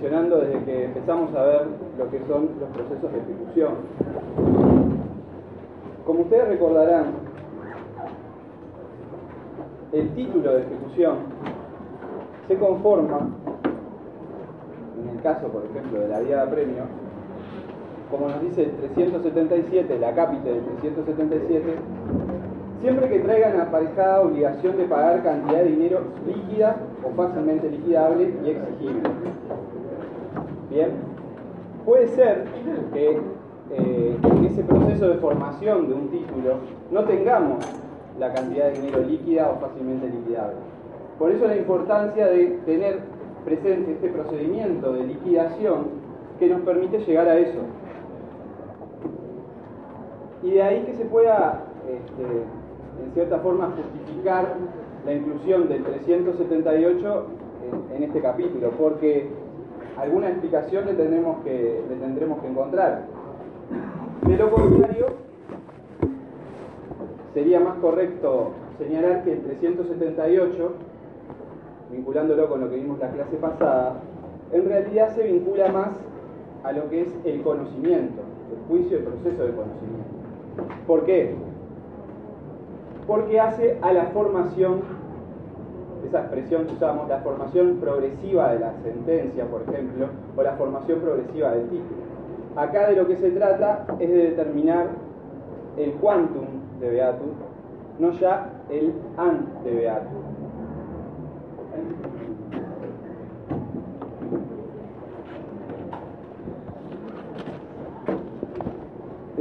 Desde 0.00 0.64
que 0.64 0.84
empezamos 0.86 1.34
a 1.34 1.42
ver 1.44 1.66
lo 1.98 2.10
que 2.10 2.20
son 2.26 2.48
los 2.58 2.70
procesos 2.70 3.12
de 3.12 3.18
ejecución. 3.18 3.74
Como 6.06 6.20
ustedes 6.20 6.48
recordarán, 6.48 7.12
el 9.92 10.08
título 10.14 10.52
de 10.54 10.62
ejecución 10.62 11.16
se 12.48 12.56
conforma, 12.56 13.28
en 15.02 15.16
el 15.16 15.22
caso, 15.22 15.48
por 15.48 15.64
ejemplo, 15.66 16.00
de 16.00 16.08
la 16.08 16.20
vía 16.20 16.46
de 16.46 16.50
premio, 16.50 16.82
como 18.10 18.28
nos 18.28 18.40
dice 18.40 18.62
el 18.62 18.70
377, 18.70 19.98
la 19.98 20.14
cápita 20.14 20.48
del 20.48 20.62
377, 20.80 21.74
siempre 22.80 23.08
que 23.08 23.18
traigan 23.18 23.60
aparejada 23.60 24.22
obligación 24.22 24.78
de 24.78 24.84
pagar 24.84 25.22
cantidad 25.22 25.58
de 25.58 25.68
dinero 25.68 26.00
líquida 26.26 26.76
o 27.04 27.14
fácilmente 27.14 27.70
liquidable 27.70 28.34
y 28.42 28.50
exigible. 28.50 29.10
Bien, 30.70 30.90
puede 31.84 32.06
ser 32.06 32.44
que 32.92 33.18
eh, 33.72 34.16
en 34.22 34.44
ese 34.44 34.62
proceso 34.62 35.08
de 35.08 35.14
formación 35.18 35.88
de 35.88 35.94
un 35.94 36.08
título 36.10 36.58
no 36.92 37.04
tengamos 37.04 37.64
la 38.20 38.32
cantidad 38.32 38.66
de 38.66 38.80
dinero 38.80 39.00
líquida 39.00 39.50
o 39.50 39.60
fácilmente 39.60 40.08
liquidable. 40.08 40.54
Por 41.18 41.32
eso 41.32 41.48
la 41.48 41.56
importancia 41.56 42.28
de 42.28 42.60
tener 42.66 43.00
presente 43.44 43.92
este 43.92 44.10
procedimiento 44.10 44.92
de 44.92 45.04
liquidación 45.08 45.86
que 46.38 46.48
nos 46.48 46.60
permite 46.60 46.98
llegar 47.00 47.28
a 47.28 47.36
eso. 47.36 47.58
Y 50.44 50.52
de 50.52 50.62
ahí 50.62 50.84
que 50.84 50.94
se 50.94 51.04
pueda, 51.04 51.64
este, 51.86 53.02
en 53.04 53.12
cierta 53.12 53.38
forma, 53.40 53.72
justificar 53.76 54.54
la 55.04 55.12
inclusión 55.12 55.68
del 55.68 55.82
378 55.82 57.26
en, 57.90 57.96
en, 57.96 58.02
este 58.04 58.20
capítulo, 58.20 58.70
porque 58.78 59.28
alguna 60.00 60.28
explicación 60.30 60.86
le 60.86 60.94
tendremos 60.94 61.42
que, 61.44 61.82
le 61.88 61.96
tendremos 61.96 62.40
que 62.40 62.48
encontrar. 62.48 63.02
De 64.26 64.36
lo 64.36 64.50
contrario, 64.50 65.06
sería 67.34 67.60
más 67.60 67.76
correcto 67.76 68.52
señalar 68.78 69.24
que 69.24 69.34
el 69.34 69.42
378, 69.42 70.72
vinculándolo 71.90 72.48
con 72.48 72.60
lo 72.60 72.70
que 72.70 72.76
vimos 72.76 72.98
la 72.98 73.10
clase 73.10 73.36
pasada, 73.36 74.00
en 74.52 74.64
realidad 74.64 75.14
se 75.14 75.22
vincula 75.24 75.70
más 75.70 75.90
a 76.64 76.72
lo 76.72 76.88
que 76.88 77.02
es 77.02 77.08
el 77.24 77.42
conocimiento, 77.42 78.22
el 78.52 78.68
juicio, 78.68 78.98
el 78.98 79.04
proceso 79.04 79.42
de 79.44 79.52
conocimiento. 79.52 80.10
¿Por 80.86 81.04
qué? 81.04 81.34
Porque 83.06 83.40
hace 83.40 83.78
a 83.82 83.92
la 83.92 84.06
formación, 84.06 84.80
esa 86.06 86.20
expresión 86.20 86.66
que 86.66 86.74
usamos, 86.74 87.08
la 87.08 87.18
formación 87.18 87.76
progresiva 87.80 88.52
de 88.52 88.60
la 88.60 88.72
sentencia, 88.82 89.44
por 89.46 89.62
ejemplo, 89.62 90.06
o 90.36 90.42
la 90.42 90.52
formación 90.52 91.00
progresiva 91.00 91.52
del 91.52 91.64
título. 91.64 92.00
Acá 92.56 92.88
de 92.88 92.96
lo 92.96 93.06
que 93.06 93.16
se 93.16 93.30
trata 93.30 93.86
es 93.98 94.08
de 94.08 94.30
determinar 94.30 94.88
el 95.76 95.92
quantum 95.94 96.46
de 96.80 96.90
beatum, 96.90 97.30
no 97.98 98.10
ya 98.12 98.50
el 98.70 98.92
an 99.16 99.46
de 99.64 99.74
beatum. 99.74 100.30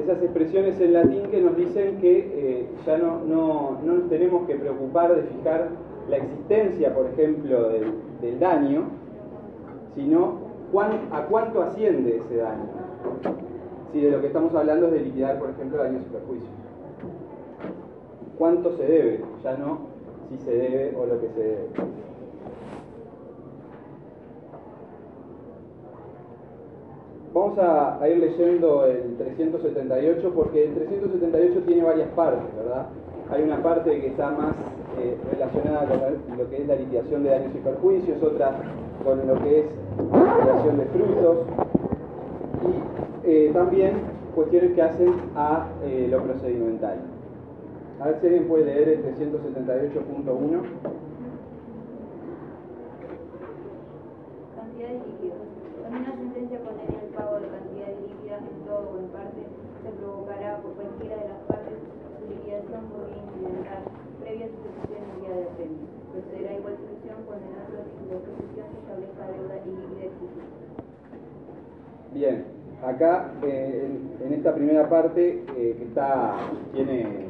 esas 0.09 0.23
expresiones 0.23 0.79
en 0.81 0.93
latín 0.93 1.23
que 1.29 1.41
nos 1.41 1.55
dicen 1.55 1.97
que 1.99 2.17
eh, 2.33 2.67
ya 2.85 2.97
no, 2.97 3.19
no, 3.19 3.79
no, 3.83 3.93
nos 3.93 4.09
tenemos 4.09 4.47
que 4.47 4.55
preocupar 4.55 5.15
de 5.15 5.23
fijar 5.23 5.69
la 6.09 6.17
existencia, 6.17 6.93
por 6.93 7.07
ejemplo, 7.07 7.69
del, 7.69 7.93
del 8.21 8.39
daño, 8.39 8.83
sino 9.95 10.49
a 11.11 11.25
cuánto 11.25 11.61
asciende 11.61 12.17
ese 12.17 12.37
daño. 12.37 12.65
Si 13.91 14.01
de 14.01 14.11
lo 14.11 14.21
que 14.21 14.27
estamos 14.27 14.53
hablando 14.53 14.87
es 14.87 14.93
de 14.93 14.99
liquidar, 15.01 15.39
por 15.39 15.49
ejemplo, 15.49 15.81
daños 15.81 16.03
y 16.07 16.13
perjuicios. 16.13 16.49
¿Cuánto 18.37 18.75
se 18.77 18.83
debe? 18.83 19.21
Ya 19.43 19.57
no 19.57 19.89
si 20.29 20.37
se 20.45 20.51
debe 20.51 20.95
o 20.95 21.05
lo 21.05 21.19
que 21.19 21.27
se 21.29 21.39
debe. 21.39 21.67
Vamos 27.33 27.57
a, 27.59 28.01
a, 28.01 28.09
ir 28.09 28.17
leyendo 28.17 28.85
el 28.85 29.15
378 29.17 30.31
porque 30.35 30.65
el 30.65 30.73
378 30.73 31.61
tiene 31.65 31.83
varias 31.83 32.09
partes, 32.09 32.55
¿verdad? 32.55 32.87
Hay 33.31 33.43
una 33.43 33.61
parte 33.61 34.01
que 34.01 34.07
está 34.07 34.31
más 34.31 34.55
eh, 34.99 35.17
relacionada 35.31 35.87
con 35.87 36.37
lo 36.37 36.49
que 36.49 36.61
es 36.61 36.67
la 36.67 36.75
liquidación 36.75 37.23
de 37.23 37.29
daños 37.29 37.55
y 37.55 37.59
perjuicios, 37.59 38.21
otra 38.21 38.51
con 39.03 39.25
lo 39.25 39.41
que 39.41 39.59
es 39.61 39.65
la 40.11 40.35
liquidación 40.35 40.77
de 40.77 40.85
frutos 40.85 41.37
y 42.67 43.27
eh, 43.29 43.51
también 43.53 43.93
cuestiones 44.35 44.73
que 44.73 44.81
hacen 44.81 45.13
a 45.35 45.67
eh, 45.83 46.07
lo 46.11 46.21
procedimental. 46.23 46.99
A 48.01 48.07
ver 48.07 48.19
si 48.19 48.27
alguien 48.27 48.47
puede 48.47 48.65
leer 48.65 48.89
el 48.89 49.05
378.1. 49.05 50.61
Cantidad 54.55 54.87
de 54.87 54.93
líquidos. 54.95 55.47
También 55.83 56.03
una 56.03 56.15
sentencia 56.15 56.59
condenada 56.59 57.03
el 57.03 57.13
pago 57.15 57.39
de 57.39 57.47
cantidades 57.47 57.95
líquidas 58.03 58.41
en 58.43 58.65
todo 58.67 58.91
o 58.95 58.99
en 58.99 59.07
parte 59.15 59.47
se 59.83 59.89
provocará 59.91 60.57
por 60.57 60.73
cualquiera 60.73 61.15
de 61.15 61.29
las 61.29 61.39
partes 61.47 61.79
su 62.19 62.27
liquidación 62.27 62.83
por 62.91 63.07
incidental 63.07 64.08
previa 64.29 64.45
a 64.45 64.49
de. 65.57 65.65
Procederá 66.13 66.53
igual 66.53 66.75
solución 66.77 67.17
cuando 67.25 67.45
en 67.49 67.53
otro 67.65 67.81
título 67.97 68.13
de 68.13 68.25
ejecución 68.29 68.65
se 68.73 68.77
establezca 68.79 69.23
deuda 69.27 69.55
y. 69.65 69.67
Bien, 72.17 72.45
acá 72.83 73.31
eh, 73.43 73.89
en, 74.25 74.33
esta 74.33 74.55
primera 74.55 74.89
parte 74.89 75.43
eh, 75.55 75.75
que 75.77 75.83
está 75.83 76.35
tiene 76.73 77.27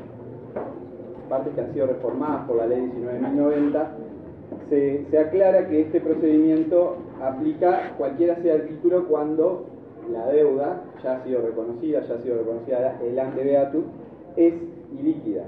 partes 1.27 1.53
que 1.53 1.61
han 1.61 1.73
sido 1.73 1.87
reformadas 1.87 2.47
por 2.47 2.55
la 2.57 2.67
ley 2.67 2.81
19.090 2.81 3.87
se, 4.69 5.05
se, 5.11 5.19
aclara 5.19 5.67
que 5.67 5.81
este 5.81 6.01
procedimiento 6.01 6.97
aplica 7.21 7.93
cualquiera 7.97 8.41
sea 8.41 8.55
el 8.55 8.67
título 8.67 9.07
cuando 9.07 9.65
la 10.11 10.27
deuda 10.27 10.81
ya 11.03 11.17
ha 11.17 11.23
sido 11.23 11.41
reconocida, 11.41 12.01
ya 12.07 12.15
ha 12.15 12.21
sido 12.23 12.37
reconocida 12.37 12.99
el 13.03 13.19
ante 13.19 13.43
beatum, 13.43 13.83
es 14.37 14.53
ilíquida. 14.97 15.43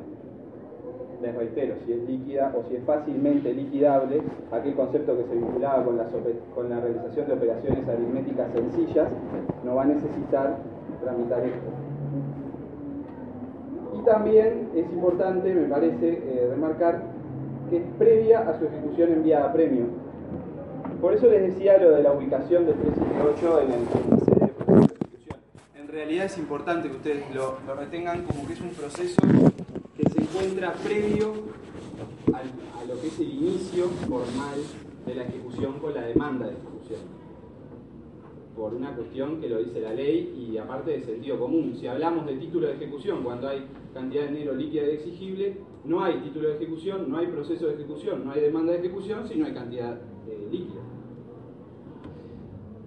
Les 1.21 1.35
reitero, 1.35 1.75
si 1.85 1.93
es 1.93 2.01
líquida 2.09 2.51
o 2.57 2.67
si 2.67 2.75
es 2.75 2.83
fácilmente 2.83 3.53
liquidable, 3.53 4.21
aquel 4.51 4.73
concepto 4.73 5.15
que 5.17 5.23
se 5.25 5.35
vinculaba 5.35 5.83
con 5.83 5.97
la, 5.97 6.07
con 6.55 6.69
la 6.69 6.79
realización 6.79 7.27
de 7.27 7.33
operaciones 7.33 7.87
aritméticas 7.87 8.51
sencillas, 8.53 9.07
no 9.63 9.75
va 9.75 9.83
a 9.83 9.85
necesitar 9.85 10.57
tramitar 11.01 11.43
esto. 11.43 11.69
Y 13.99 14.03
también 14.03 14.69
es 14.75 14.91
importante, 14.91 15.53
me 15.53 15.67
parece, 15.67 16.09
eh, 16.09 16.47
remarcar 16.49 17.03
que 17.69 17.77
es 17.77 17.83
previa 17.99 18.39
a 18.39 18.57
su 18.57 18.65
ejecución 18.65 19.13
enviada 19.13 19.45
a 19.45 19.53
premio. 19.53 19.85
Por 20.99 21.13
eso 21.13 21.27
les 21.27 21.53
decía 21.53 21.77
lo 21.77 21.91
de 21.91 22.03
la 22.03 22.13
ubicación 22.13 22.65
del 22.65 22.75
378 22.75 23.61
en 23.61 23.71
el 23.71 23.79
índice 23.79 24.31
de 24.31 24.45
ejecución. 24.45 24.87
En 25.75 25.87
realidad 25.87 26.25
es 26.25 26.37
importante 26.37 26.89
que 26.89 26.95
ustedes 26.95 27.23
lo, 27.35 27.57
retengan 27.75 28.23
como 28.23 28.47
que 28.47 28.53
es 28.53 28.61
un 28.61 28.69
proceso 28.69 29.21
encuentra 30.31 30.73
previo 30.75 31.33
a 32.33 32.85
lo 32.85 33.01
que 33.01 33.07
es 33.07 33.19
el 33.19 33.33
inicio 33.33 33.89
formal 34.07 34.59
de 35.05 35.15
la 35.15 35.23
ejecución 35.23 35.79
con 35.79 35.93
la 35.93 36.03
demanda 36.03 36.47
de 36.47 36.53
ejecución. 36.53 37.01
Por 38.55 38.73
una 38.73 38.95
cuestión 38.95 39.41
que 39.41 39.49
lo 39.49 39.61
dice 39.61 39.81
la 39.81 39.93
ley 39.93 40.49
y 40.49 40.57
aparte 40.57 40.91
de 40.91 41.01
sentido 41.01 41.37
común. 41.37 41.75
Si 41.77 41.87
hablamos 41.87 42.25
de 42.25 42.35
título 42.35 42.67
de 42.67 42.75
ejecución 42.75 43.23
cuando 43.23 43.49
hay 43.49 43.65
cantidad 43.93 44.23
de 44.23 44.29
dinero 44.29 44.53
líquida 44.55 44.83
y 44.83 44.91
exigible, 44.91 45.57
no 45.83 46.01
hay 46.03 46.19
título 46.21 46.47
de 46.47 46.55
ejecución, 46.55 47.09
no 47.09 47.17
hay 47.17 47.27
proceso 47.27 47.67
de 47.67 47.73
ejecución, 47.73 48.23
no 48.25 48.31
hay 48.31 48.41
demanda 48.41 48.71
de 48.71 48.79
ejecución 48.79 49.27
si 49.27 49.35
no 49.35 49.45
hay 49.45 49.53
cantidad 49.53 49.99
eh, 50.29 50.47
líquida. 50.49 50.81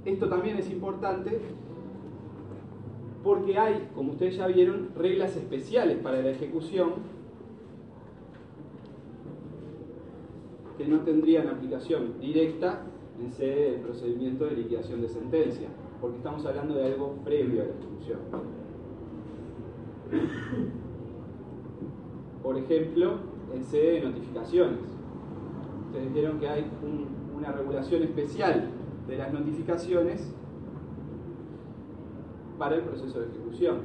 Esto 0.06 0.28
también 0.28 0.58
es 0.58 0.70
importante 0.70 1.40
porque 3.22 3.58
hay, 3.58 3.88
como 3.94 4.12
ustedes 4.12 4.36
ya 4.36 4.46
vieron, 4.46 4.90
reglas 4.96 5.36
especiales 5.36 5.98
para 5.98 6.22
la 6.22 6.30
ejecución 6.30 7.13
que 10.76 10.86
no 10.86 11.00
tendrían 11.00 11.48
aplicación 11.48 12.18
directa 12.20 12.82
en 13.20 13.30
sede 13.30 13.72
del 13.72 13.80
procedimiento 13.80 14.44
de 14.44 14.52
liquidación 14.52 15.00
de 15.00 15.08
sentencia, 15.08 15.68
porque 16.00 16.16
estamos 16.16 16.44
hablando 16.46 16.74
de 16.74 16.84
algo 16.84 17.14
previo 17.24 17.62
a 17.62 17.66
la 17.66 17.72
ejecución. 17.72 18.18
Por 22.42 22.58
ejemplo, 22.58 23.18
en 23.54 23.64
sede 23.64 23.92
de 23.92 24.00
notificaciones. 24.02 24.80
Ustedes 25.86 26.12
vieron 26.12 26.38
que 26.38 26.48
hay 26.48 26.66
una 27.36 27.52
regulación 27.52 28.02
especial 28.02 28.68
de 29.06 29.16
las 29.16 29.32
notificaciones 29.32 30.32
para 32.58 32.76
el 32.76 32.82
proceso 32.82 33.20
de 33.20 33.26
ejecución, 33.26 33.76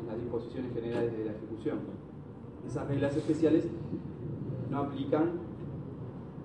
en 0.00 0.06
las 0.06 0.20
disposiciones 0.20 0.72
generales 0.72 1.16
de 1.16 1.24
la 1.24 1.32
ejecución. 1.32 1.78
Esas 2.66 2.88
reglas 2.88 3.16
especiales 3.16 3.68
no 4.70 4.78
aplican 4.78 5.32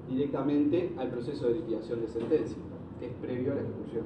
directamente 0.10 0.92
al 0.98 1.10
proceso 1.10 1.48
de 1.48 1.56
liquidación 1.56 2.02
de 2.02 2.08
sentencia, 2.08 2.58
que 3.00 3.08
es 3.08 3.14
previo 3.22 3.52
a 3.52 3.56
la 3.56 3.62
ejecución. 3.62 4.04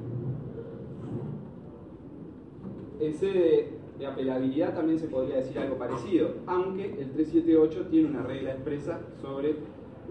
En 2.99 3.13
sede 3.13 3.69
de 3.97 4.05
apelabilidad 4.05 4.75
también 4.75 4.99
se 4.99 5.07
podría 5.07 5.37
decir 5.37 5.57
algo 5.59 5.77
parecido, 5.77 6.35
aunque 6.45 6.85
el 6.85 7.11
378 7.11 7.87
tiene 7.87 8.09
una 8.09 8.23
regla 8.23 8.51
expresa 8.53 9.01
sobre 9.21 9.55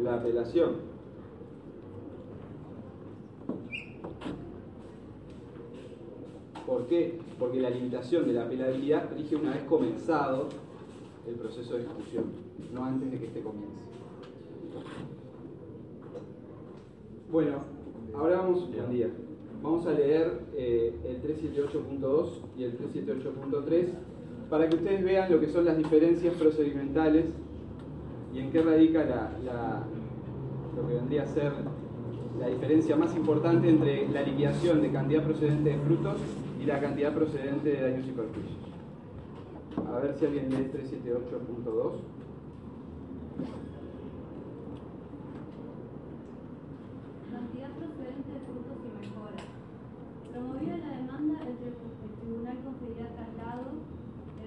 la 0.03 0.15
apelación. 0.15 0.93
¿Por 6.67 6.87
qué? 6.87 7.19
Porque 7.39 7.61
la 7.61 7.71
limitación 7.71 8.27
de 8.27 8.33
la 8.33 8.45
apelabilidad 8.45 9.11
rige 9.15 9.37
una 9.37 9.51
vez 9.51 9.65
comenzado 9.65 10.49
el 11.27 11.35
proceso 11.35 11.75
de 11.75 11.83
ejecución, 11.83 12.25
no 12.73 12.85
antes 12.85 13.11
de 13.11 13.19
que 13.19 13.27
este 13.27 13.41
comience. 13.43 13.83
Bueno, 17.33 17.61
ahora 18.15 18.43
vamos, 18.43 18.69
día. 18.91 19.09
vamos 19.63 19.87
a 19.87 19.93
leer 19.93 20.43
eh, 20.55 20.95
el 21.03 21.23
378.2 21.23 22.29
y 22.59 22.65
el 22.65 22.79
378.3 22.79 23.87
para 24.51 24.69
que 24.69 24.77
ustedes 24.77 25.03
vean 25.03 25.33
lo 25.33 25.41
que 25.41 25.49
son 25.49 25.65
las 25.65 25.79
diferencias 25.79 26.35
procedimentales 26.35 27.25
y 28.35 28.39
en 28.39 28.51
qué 28.53 28.61
radica 28.61 29.03
la, 29.07 29.83
lo 30.77 30.87
que 30.87 30.95
vendría 30.95 31.23
a 31.23 31.27
ser 31.27 31.53
la 32.39 32.49
diferencia 32.49 32.97
más 32.97 33.17
importante 33.17 33.67
entre 33.67 34.11
la 34.11 34.21
liquidación 34.21 34.83
de 34.83 34.93
cantidad 34.93 35.25
procedente 35.25 35.71
de 35.71 35.79
frutos 35.79 36.19
y 36.63 36.67
la 36.67 36.81
cantidad 36.81 37.15
procedente 37.15 37.71
de 37.71 37.81
daños 37.81 38.07
y 38.09 38.11
perjuicios. 38.11 38.59
A 39.91 40.01
ver 40.01 40.15
si 40.19 40.27
alguien 40.27 40.51
lee 40.51 40.71
378.2. 40.71 41.93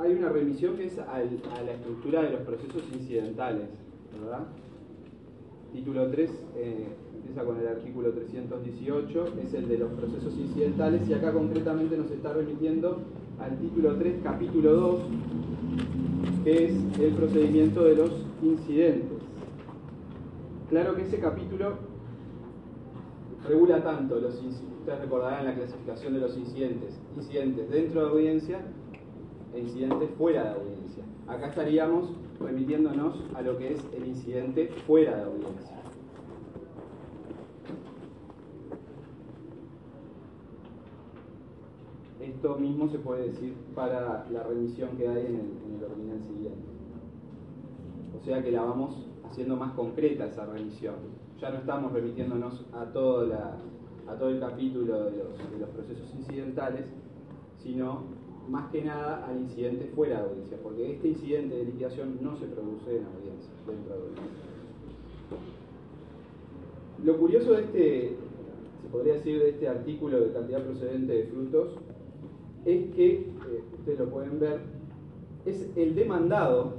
Hay 0.00 0.14
una 0.14 0.30
remisión 0.30 0.76
que 0.76 0.86
es 0.86 0.98
a 0.98 1.18
la 1.18 1.72
estructura 1.72 2.22
de 2.22 2.30
los 2.30 2.40
procesos 2.40 2.82
incidentales, 2.90 3.68
¿verdad? 4.18 4.46
Título 5.74 6.10
3 6.10 6.30
eh, 6.56 6.86
empieza 7.16 7.44
con 7.44 7.60
el 7.60 7.68
artículo 7.68 8.10
318, 8.10 9.34
es 9.44 9.52
el 9.52 9.68
de 9.68 9.76
los 9.76 9.92
procesos 9.92 10.34
incidentales 10.38 11.06
y 11.06 11.12
acá 11.12 11.32
concretamente 11.32 11.98
nos 11.98 12.10
está 12.10 12.32
remitiendo 12.32 13.02
al 13.38 13.58
título 13.58 13.94
3, 13.96 14.14
capítulo 14.24 14.72
2, 14.72 15.00
que 16.44 16.64
es 16.64 16.72
el 16.98 17.12
procedimiento 17.12 17.84
de 17.84 17.96
los 17.96 18.10
incidentes. 18.42 19.18
Claro 20.70 20.96
que 20.96 21.02
ese 21.02 21.18
capítulo 21.18 21.74
regula 23.46 23.84
tanto 23.84 24.18
los 24.18 24.34
incidentes 24.42 24.70
ustedes 24.80 25.00
recordarán 25.00 25.44
la 25.44 25.54
clasificación 25.54 26.14
de 26.14 26.20
los 26.20 26.36
incidentes, 26.36 26.98
incidentes 27.16 27.70
dentro 27.70 28.02
de 28.02 28.10
audiencia 28.10 28.60
e 29.54 29.60
incidentes 29.60 30.10
fuera 30.16 30.44
de 30.44 30.50
audiencia. 30.50 31.04
Acá 31.26 31.48
estaríamos 31.48 32.10
remitiéndonos 32.40 33.22
a 33.34 33.42
lo 33.42 33.58
que 33.58 33.74
es 33.74 33.80
el 33.94 34.06
incidente 34.06 34.68
fuera 34.86 35.16
de 35.16 35.22
audiencia. 35.24 35.76
Esto 42.20 42.56
mismo 42.56 42.88
se 42.88 42.98
puede 42.98 43.28
decir 43.28 43.54
para 43.74 44.26
la 44.30 44.42
remisión 44.44 44.96
que 44.96 45.08
hay 45.08 45.26
en 45.26 45.34
el, 45.34 45.50
en 45.66 45.76
el 45.78 45.84
ordinal 45.84 46.22
siguiente. 46.22 46.70
O 48.18 48.24
sea 48.24 48.42
que 48.42 48.50
la 48.50 48.62
vamos 48.62 49.10
haciendo 49.30 49.56
más 49.56 49.72
concreta 49.72 50.26
esa 50.26 50.46
remisión. 50.46 50.94
Ya 51.40 51.50
no 51.50 51.58
estamos 51.58 51.92
remitiéndonos 51.92 52.66
a 52.72 52.84
todo 52.92 53.22
el 53.24 54.40
capítulo 54.40 55.04
de 55.04 55.24
los, 55.58 55.68
procesos 55.70 56.12
incidentales, 56.14 56.86
sino 57.58 58.04
más 58.50 58.70
que 58.70 58.82
nada 58.82 59.26
al 59.26 59.40
incidente 59.40 59.90
fuera 59.94 60.18
de 60.18 60.28
audiencia, 60.28 60.58
porque 60.62 60.92
este 60.92 61.08
incidente 61.08 61.56
de 61.56 61.64
liquidación 61.64 62.18
no 62.20 62.36
se 62.36 62.46
produce 62.46 62.98
en 62.98 63.04
audiencia, 63.06 63.50
dentro 63.66 63.94
de 63.94 64.00
audiencia. 64.00 64.26
Lo 67.04 67.16
curioso 67.16 67.52
de 67.52 67.62
este, 67.62 68.16
se 68.82 68.88
podría 68.90 69.14
decir, 69.14 69.38
de 69.38 69.50
este 69.50 69.68
artículo 69.68 70.20
de 70.20 70.32
cantidad 70.32 70.62
procedente 70.64 71.12
de 71.12 71.24
frutos, 71.24 71.76
es 72.64 72.94
que, 72.94 73.12
eh, 73.12 73.64
ustedes 73.78 73.98
lo 73.98 74.10
pueden 74.10 74.38
ver, 74.40 74.60
es 75.46 75.70
el 75.76 75.94
demandado 75.94 76.74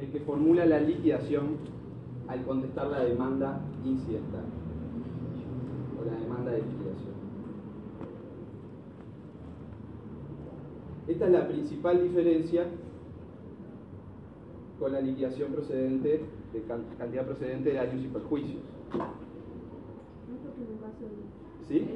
el 0.00 0.08
que 0.10 0.20
formula 0.20 0.64
la 0.64 0.80
liquidación 0.80 1.58
al 2.28 2.44
contestar 2.44 2.86
la 2.88 3.04
demanda 3.04 3.60
incidental 3.84 4.44
la 6.06 6.18
demanda 6.20 6.52
de 6.52 6.58
liquidación. 6.58 7.15
Esta 11.08 11.26
es 11.26 11.32
la 11.32 11.46
principal 11.46 12.02
diferencia 12.02 12.66
con 14.78 14.92
la 14.92 15.00
liquidación 15.00 15.52
procedente 15.52 16.20
de 16.52 16.62
cantidad 16.98 17.24
procedente 17.24 17.70
de 17.70 17.76
daños 17.76 18.04
y 18.04 18.08
perjuicios. 18.08 18.62
¿Sí? 21.68 21.88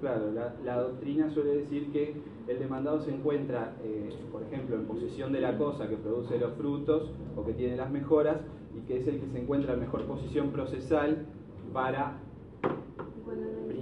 Claro, 0.00 0.32
la, 0.32 0.76
doctrina 0.76 1.30
suele 1.30 1.56
decir 1.56 1.92
que 1.92 2.14
el 2.48 2.58
demandado 2.58 3.02
se 3.02 3.14
encuentra, 3.14 3.76
eh, 3.84 4.08
por 4.32 4.42
ejemplo, 4.42 4.76
en 4.76 4.86
posesión 4.86 5.30
de 5.32 5.40
la 5.40 5.58
cosa 5.58 5.88
que 5.88 5.96
produce 5.96 6.38
los 6.38 6.54
frutos 6.54 7.10
o 7.36 7.44
que 7.44 7.52
tiene 7.52 7.76
las 7.76 7.90
mejoras 7.90 8.38
y 8.74 8.80
que 8.86 8.98
es 8.98 9.06
el 9.06 9.20
que 9.20 9.26
se 9.28 9.42
encuentra 9.42 9.74
en 9.74 9.80
mejor 9.80 10.06
posición 10.06 10.50
procesal 10.52 11.26
para 11.74 12.18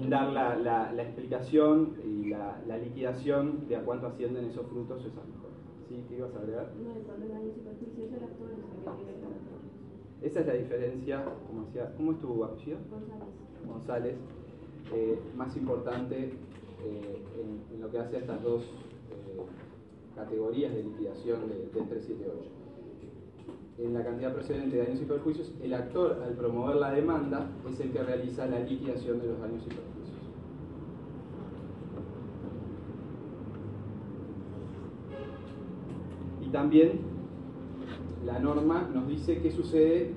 brindar 0.09 0.93
la, 0.93 1.03
explicación 1.03 1.97
y 2.05 2.31
la, 2.31 2.79
liquidación 2.79 3.69
de 3.69 3.77
a 3.77 3.83
cuánto 3.83 4.07
ascienden 4.07 4.47
esos 4.47 4.67
frutos 4.67 5.05
o 5.05 5.09
esas 5.09 5.27
mejoras. 5.27 5.57
¿Sí? 5.89 6.05
¿Qué 6.09 6.17
ibas 6.17 6.35
a 6.35 6.39
agregar? 6.39 6.73
Esa 10.23 10.41
es 10.41 10.47
la 10.47 10.55
diferencia, 10.55 11.25
como 11.47 11.65
decía, 11.67 11.93
¿cómo 11.97 12.13
es 12.13 12.21
tu 12.21 12.45
apellido? 12.45 12.79
González. 12.91 13.29
González, 13.67 14.17
eh, 14.95 15.19
más 15.37 15.57
importante 15.57 16.33
eh, 16.85 17.23
en, 17.73 17.81
lo 17.81 17.91
que 17.91 17.99
hace 17.99 18.17
a 18.17 18.21
estas 18.21 18.43
dos 18.43 18.63
eh, 18.63 19.43
categorías 20.17 20.75
de 20.75 20.83
liquidación 20.83 21.49
del 21.49 21.69
378 21.71 22.59
en 23.79 23.95
la 23.95 24.03
cantidad 24.03 24.33
procedente 24.35 24.77
de 24.77 24.83
daños 24.83 25.01
y 25.01 25.05
perjuicios, 25.05 25.53
el 25.63 25.73
actor 25.73 26.21
al 26.25 26.35
promover 26.35 26.77
la 26.77 26.91
demanda 26.91 27.49
es 27.71 27.79
el 27.79 27.93
que 27.93 28.03
realiza 28.03 28.47
la 28.47 28.59
liquidación 28.59 29.21
de 29.21 29.29
los 29.29 29.41
daños 29.41 29.63
y 29.67 29.69
perjuicios. 29.69 29.98
Y 36.49 36.51
también 36.51 37.01
la 38.25 38.39
norma 38.39 38.89
nos 38.95 39.07
dice 39.07 39.39
qué 39.43 39.51
sucede 39.51 40.15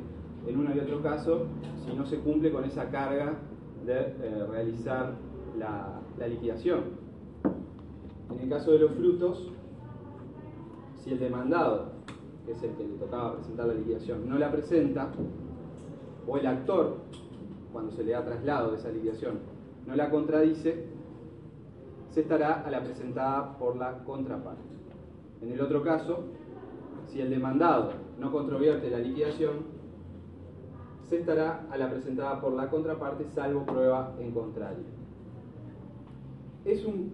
en 0.47 0.57
uno 0.57 0.73
y 0.73 0.79
otro 0.79 1.01
caso 1.01 1.47
si 1.85 1.93
no 1.93 2.05
se 2.05 2.19
cumple 2.19 2.53
con 2.53 2.63
esa 2.63 2.89
carga 2.89 3.33
de 3.85 3.99
eh, 3.99 4.47
realizar 4.49 5.15
la, 5.59 5.99
la 6.17 6.27
liquidación. 6.27 6.83
En 8.33 8.39
el 8.39 8.49
caso 8.49 8.71
de 8.71 8.79
los 8.79 8.91
frutos, 8.91 9.51
si 10.99 11.11
el 11.11 11.19
demandado, 11.19 11.91
que 12.45 12.53
es 12.53 12.63
el 12.63 12.75
que 12.75 12.83
le 12.85 12.93
tocaba 12.93 13.35
presentar 13.35 13.67
la 13.67 13.73
liquidación, 13.73 14.29
no 14.29 14.39
la 14.39 14.49
presenta, 14.49 15.11
o 16.25 16.37
el 16.37 16.47
actor, 16.47 16.99
cuando 17.73 17.91
se 17.91 18.05
le 18.05 18.13
da 18.13 18.23
traslado 18.23 18.71
de 18.71 18.77
esa 18.77 18.89
liquidación, 18.89 19.39
no 19.85 19.97
la 19.97 20.09
contradice, 20.09 20.85
se 22.11 22.21
estará 22.21 22.61
a 22.61 22.71
la 22.71 22.81
presentada 22.81 23.57
por 23.57 23.75
la 23.75 23.97
contraparte. 24.05 24.80
En 25.41 25.51
el 25.51 25.61
otro 25.61 25.83
caso, 25.83 26.25
si 27.07 27.19
el 27.19 27.29
demandado 27.29 27.93
no 28.19 28.31
controvierte 28.31 28.89
la 28.89 28.99
liquidación, 28.99 29.81
se 31.09 31.19
estará 31.19 31.67
a 31.69 31.77
la 31.77 31.89
presentada 31.89 32.39
por 32.39 32.53
la 32.53 32.69
contraparte 32.69 33.25
salvo 33.25 33.65
prueba 33.65 34.15
en 34.19 34.31
contrario. 34.31 34.83
Es 36.63 36.85
un... 36.85 37.11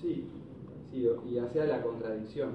Sí, 0.00 0.28
sí, 0.90 1.08
y 1.26 1.38
hacia 1.38 1.64
la 1.64 1.82
contradicción, 1.82 2.50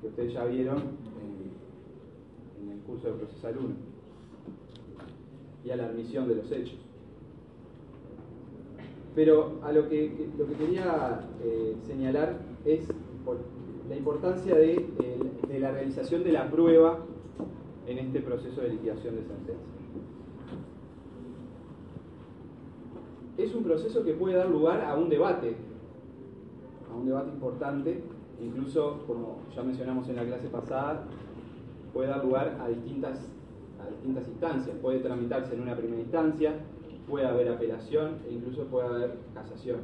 que 0.00 0.08
ustedes 0.08 0.34
ya 0.34 0.44
vieron 0.44 0.78
en, 0.78 2.62
en 2.62 2.72
el 2.72 2.80
curso 2.80 3.08
de 3.08 3.14
procesal 3.14 3.56
1, 3.58 3.74
y 5.64 5.70
a 5.70 5.76
la 5.76 5.86
admisión 5.86 6.28
de 6.28 6.34
los 6.34 6.50
hechos. 6.50 6.78
Pero 9.14 9.60
a 9.62 9.72
lo 9.72 9.88
que, 9.88 10.28
lo 10.36 10.46
que 10.46 10.54
quería 10.54 11.20
eh, 11.42 11.76
señalar 11.86 12.51
es 12.64 12.88
la 13.88 13.96
importancia 13.96 14.54
de, 14.54 14.86
la 15.58 15.70
realización 15.70 16.24
de 16.24 16.32
la 16.32 16.50
prueba 16.50 16.98
en 17.86 17.98
este 17.98 18.20
proceso 18.20 18.60
de 18.60 18.70
liquidación 18.70 19.16
de 19.16 19.22
sentencia. 19.22 19.54
Es 23.38 23.54
un 23.54 23.64
proceso 23.64 24.04
que 24.04 24.12
puede 24.12 24.36
dar 24.36 24.48
lugar 24.48 24.82
a 24.84 24.94
un 24.94 25.08
debate, 25.08 25.56
a 26.90 26.96
un 26.96 27.06
debate 27.06 27.30
importante, 27.30 28.02
incluso 28.40 29.04
como 29.06 29.38
ya 29.54 29.62
mencionamos 29.62 30.08
en 30.08 30.16
la 30.16 30.24
clase 30.24 30.48
pasada, 30.48 31.04
puede 31.92 32.08
dar 32.08 32.24
lugar 32.24 32.58
a 32.60 32.68
distintas, 32.68 33.18
a 33.84 33.90
distintas 33.90 34.28
instancias. 34.28 34.76
Puede 34.80 35.00
tramitarse 35.00 35.54
en 35.54 35.62
una 35.62 35.76
primera 35.76 36.00
instancia, 36.00 36.54
puede 37.08 37.26
haber 37.26 37.48
apelación 37.48 38.18
e 38.28 38.32
incluso 38.32 38.64
puede 38.64 38.86
haber 38.86 39.18
casación. 39.34 39.80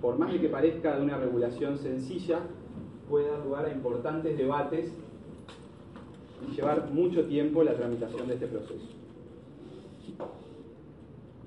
Por 0.00 0.18
más 0.18 0.32
de 0.32 0.40
que 0.40 0.48
parezca 0.48 0.96
de 0.96 1.02
una 1.02 1.18
regulación 1.18 1.78
sencilla, 1.78 2.40
puede 3.08 3.30
dar 3.30 3.44
lugar 3.44 3.66
a 3.66 3.72
importantes 3.72 4.36
debates 4.36 4.92
y 6.46 6.54
llevar 6.54 6.90
mucho 6.90 7.24
tiempo 7.26 7.62
la 7.62 7.74
tramitación 7.74 8.26
de 8.28 8.34
este 8.34 8.46
proceso. 8.46 8.88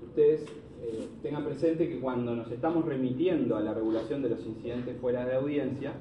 Ustedes 0.04 0.46
eh, 0.82 1.08
tengan 1.24 1.44
presente 1.44 1.90
que 1.90 2.00
cuando 2.00 2.36
nos 2.36 2.52
estamos 2.52 2.86
remitiendo 2.86 3.56
a 3.56 3.62
la 3.62 3.74
regulación 3.74 4.22
de 4.22 4.30
los 4.30 4.46
incidentes 4.46 4.98
fuera 5.00 5.26
de 5.26 5.36
audiencia, 5.36 5.94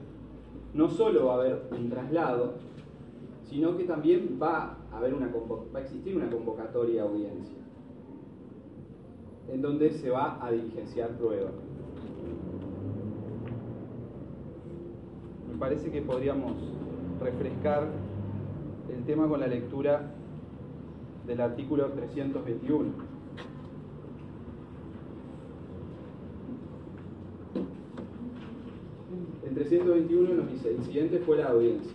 no 0.74 0.90
solo 0.90 1.26
va 1.26 1.34
a 1.34 1.36
haber 1.36 1.62
un 1.70 1.88
traslado, 1.88 2.54
sino 3.48 3.76
que 3.76 3.84
también 3.84 4.38
va 4.40 4.76
a, 4.90 4.98
haber 4.98 5.14
una, 5.14 5.28
va 5.28 5.78
a 5.78 5.82
existir 5.82 6.16
una 6.16 6.30
convocatoria 6.30 7.02
a 7.02 7.06
audiencia 7.06 7.62
en 9.50 9.60
donde 9.60 9.90
se 9.90 10.10
va 10.10 10.44
a 10.44 10.50
diligenciar 10.50 11.10
prueba. 11.10 11.50
Me 15.48 15.51
parece 15.62 15.92
que 15.92 16.02
podríamos 16.02 16.54
refrescar 17.20 17.86
el 18.92 19.04
tema 19.04 19.28
con 19.28 19.38
la 19.38 19.46
lectura 19.46 20.10
del 21.24 21.40
artículo 21.40 21.86
321. 21.92 22.90
El 29.46 29.54
321 29.54 30.34
nos 30.34 30.50
dice, 30.50 30.72
incidente 30.72 31.20
fuera 31.20 31.44
de 31.44 31.52
audiencia. 31.52 31.92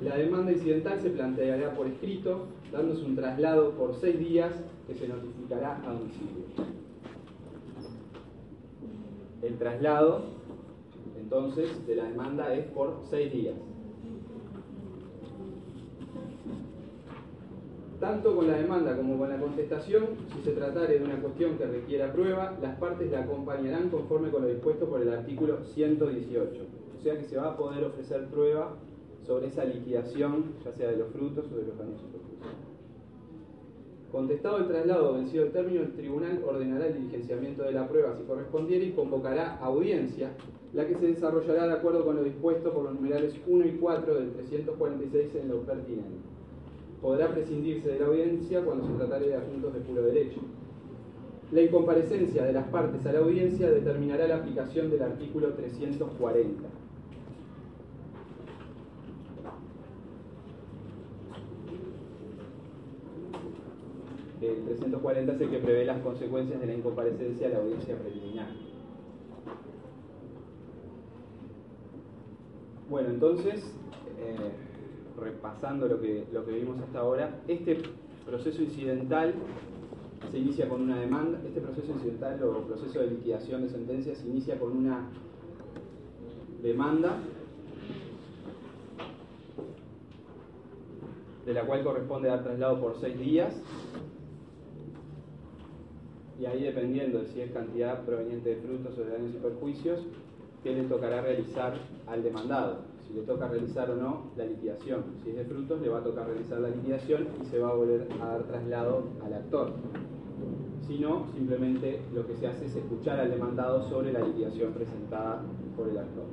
La 0.00 0.16
demanda 0.16 0.52
incidental 0.52 0.98
se 1.02 1.10
planteará 1.10 1.74
por 1.74 1.86
escrito, 1.86 2.46
dándose 2.72 3.04
un 3.04 3.16
traslado 3.16 3.72
por 3.72 3.94
seis 3.96 4.18
días 4.18 4.50
que 4.86 4.94
se 4.94 5.08
notificará 5.08 5.76
a 5.86 5.92
domicilio. 5.92 6.44
El 9.42 9.58
traslado, 9.58 10.22
entonces, 11.34 11.84
de 11.84 11.96
la 11.96 12.04
demanda 12.04 12.54
es 12.54 12.64
por 12.66 13.00
seis 13.10 13.32
días. 13.32 13.56
Tanto 17.98 18.36
con 18.36 18.46
la 18.46 18.58
demanda 18.58 18.96
como 18.96 19.18
con 19.18 19.28
la 19.28 19.38
contestación, 19.38 20.04
si 20.32 20.42
se 20.42 20.52
tratare 20.52 21.00
de 21.00 21.04
una 21.04 21.20
cuestión 21.20 21.58
que 21.58 21.66
requiera 21.66 22.12
prueba, 22.12 22.56
las 22.62 22.78
partes 22.78 23.10
la 23.10 23.22
acompañarán 23.22 23.88
conforme 23.88 24.30
con 24.30 24.42
lo 24.42 24.48
dispuesto 24.48 24.88
por 24.88 25.02
el 25.02 25.12
artículo 25.12 25.58
118. 25.74 26.62
O 26.98 27.02
sea 27.02 27.18
que 27.18 27.24
se 27.24 27.36
va 27.36 27.48
a 27.48 27.56
poder 27.56 27.82
ofrecer 27.82 28.26
prueba 28.26 28.76
sobre 29.26 29.48
esa 29.48 29.64
liquidación, 29.64 30.52
ya 30.64 30.72
sea 30.72 30.90
de 30.90 30.98
los 30.98 31.08
frutos 31.10 31.46
o 31.50 31.56
de 31.56 31.66
los 31.66 31.76
daños. 31.76 32.00
Contestado 34.12 34.58
el 34.58 34.68
traslado 34.68 35.14
vencido 35.14 35.46
el 35.46 35.50
término, 35.50 35.80
el 35.80 35.94
tribunal 35.94 36.44
ordenará 36.46 36.86
el 36.86 36.94
diligenciamiento 36.94 37.64
de 37.64 37.72
la 37.72 37.88
prueba 37.88 38.14
si 38.16 38.22
correspondiere 38.22 38.84
y 38.84 38.92
convocará 38.92 39.56
audiencia, 39.56 40.30
la 40.74 40.86
que 40.86 40.96
se 40.96 41.06
desarrollará 41.06 41.68
de 41.68 41.72
acuerdo 41.74 42.04
con 42.04 42.16
lo 42.16 42.24
dispuesto 42.24 42.72
por 42.72 42.84
los 42.84 42.94
numerales 42.94 43.34
1 43.46 43.64
y 43.64 43.72
4 43.76 44.14
del 44.14 44.32
346 44.32 45.34
en 45.36 45.48
lo 45.48 45.60
pertinente. 45.60 46.18
Podrá 47.00 47.32
prescindirse 47.32 47.90
de 47.90 48.00
la 48.00 48.06
audiencia 48.06 48.64
cuando 48.64 48.86
se 48.86 48.94
tratare 48.94 49.28
de 49.28 49.36
asuntos 49.36 49.72
de 49.72 49.80
puro 49.80 50.02
derecho. 50.02 50.40
La 51.52 51.62
incomparecencia 51.62 52.44
de 52.44 52.52
las 52.52 52.66
partes 52.68 53.06
a 53.06 53.12
la 53.12 53.20
audiencia 53.20 53.70
determinará 53.70 54.26
la 54.26 54.36
aplicación 54.36 54.90
del 54.90 55.02
artículo 55.02 55.50
340. 55.54 56.68
el 64.46 64.62
340 64.64 65.32
es 65.32 65.40
el 65.40 65.50
que 65.50 65.58
prevé 65.58 65.86
las 65.86 66.02
consecuencias 66.02 66.60
de 66.60 66.66
la 66.66 66.74
incomparecencia 66.74 67.46
a 67.46 67.50
la 67.50 67.58
audiencia 67.58 67.96
preliminar. 67.96 68.73
Bueno, 72.88 73.08
entonces, 73.08 73.62
eh, 74.18 74.52
repasando 75.18 75.88
lo 75.88 76.00
que, 76.00 76.26
lo 76.32 76.44
que 76.44 76.52
vimos 76.52 76.78
hasta 76.80 76.98
ahora, 76.98 77.40
este 77.48 77.78
proceso 78.26 78.62
incidental 78.62 79.34
se 80.30 80.38
inicia 80.38 80.68
con 80.68 80.82
una 80.82 81.00
demanda, 81.00 81.40
este 81.46 81.62
proceso 81.62 81.92
incidental 81.92 82.42
o 82.42 82.60
proceso 82.62 83.00
de 83.00 83.10
liquidación 83.10 83.62
de 83.62 83.70
sentencias 83.70 84.18
se 84.18 84.28
inicia 84.28 84.58
con 84.58 84.76
una 84.76 85.08
demanda 86.62 87.18
de 91.46 91.54
la 91.54 91.62
cual 91.64 91.84
corresponde 91.84 92.28
dar 92.28 92.42
traslado 92.42 92.80
por 92.80 93.00
seis 93.00 93.18
días. 93.18 93.54
Y 96.38 96.46
ahí 96.46 96.64
dependiendo 96.64 97.20
de 97.20 97.26
si 97.28 97.40
es 97.40 97.50
cantidad 97.52 98.04
proveniente 98.04 98.50
de 98.50 98.56
frutos 98.56 98.98
o 98.98 99.04
de 99.04 99.10
daños 99.10 99.34
y 99.34 99.38
perjuicios, 99.38 100.00
qué 100.64 100.74
le 100.74 100.84
tocará 100.84 101.20
realizar 101.20 101.74
al 102.06 102.22
demandado. 102.22 102.78
Si 103.06 103.12
le 103.12 103.22
toca 103.22 103.46
realizar 103.46 103.90
o 103.90 103.96
no 103.96 104.30
la 104.36 104.46
liquidación. 104.46 105.04
Si 105.22 105.30
es 105.30 105.36
de 105.36 105.44
frutos, 105.44 105.80
le 105.82 105.90
va 105.90 105.98
a 105.98 106.02
tocar 106.02 106.26
realizar 106.26 106.58
la 106.58 106.70
liquidación 106.70 107.28
y 107.40 107.44
se 107.44 107.58
va 107.58 107.68
a 107.68 107.74
volver 107.74 108.08
a 108.20 108.26
dar 108.26 108.42
traslado 108.44 109.04
al 109.24 109.34
actor. 109.34 109.72
Si 110.86 110.98
no, 110.98 111.26
simplemente 111.34 112.00
lo 112.14 112.26
que 112.26 112.34
se 112.34 112.46
hace 112.46 112.64
es 112.64 112.74
escuchar 112.74 113.20
al 113.20 113.30
demandado 113.30 113.88
sobre 113.90 114.12
la 114.12 114.20
liquidación 114.20 114.72
presentada 114.72 115.42
por 115.76 115.88
el 115.88 115.98
actor. 115.98 116.24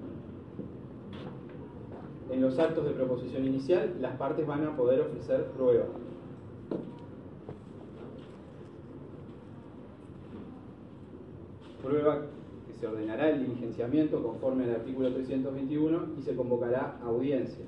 En 2.31 2.41
los 2.41 2.57
actos 2.57 2.85
de 2.85 2.91
proposición 2.91 3.45
inicial, 3.45 3.97
las 3.99 4.15
partes 4.15 4.47
van 4.47 4.65
a 4.65 4.77
poder 4.77 5.01
ofrecer 5.01 5.47
pruebas 5.57 5.89
prueba 11.81 12.21
que 12.21 12.40
se 12.81 12.87
ordenará 12.87 13.29
el 13.29 13.45
diligenciamiento 13.45 14.23
conforme 14.23 14.63
al 14.63 14.71
artículo 14.71 15.13
321 15.13 16.15
y 16.17 16.23
se 16.23 16.35
convocará 16.35 16.97
audiencia. 17.03 17.63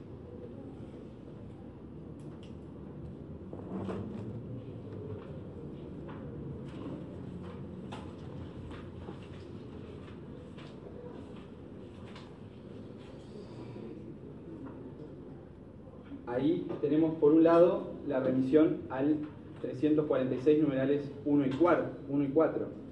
Ahí 16.25 16.67
tenemos 16.81 17.13
por 17.19 17.33
un 17.33 17.43
lado 17.43 17.91
la 18.07 18.19
remisión 18.19 18.81
al 18.89 19.17
346 19.61 20.63
numerales 20.63 21.11
1 21.25 21.45
y 21.45 21.49
4. 21.51 21.85
1 22.09 22.23
y 22.23 22.27
4 22.29 22.82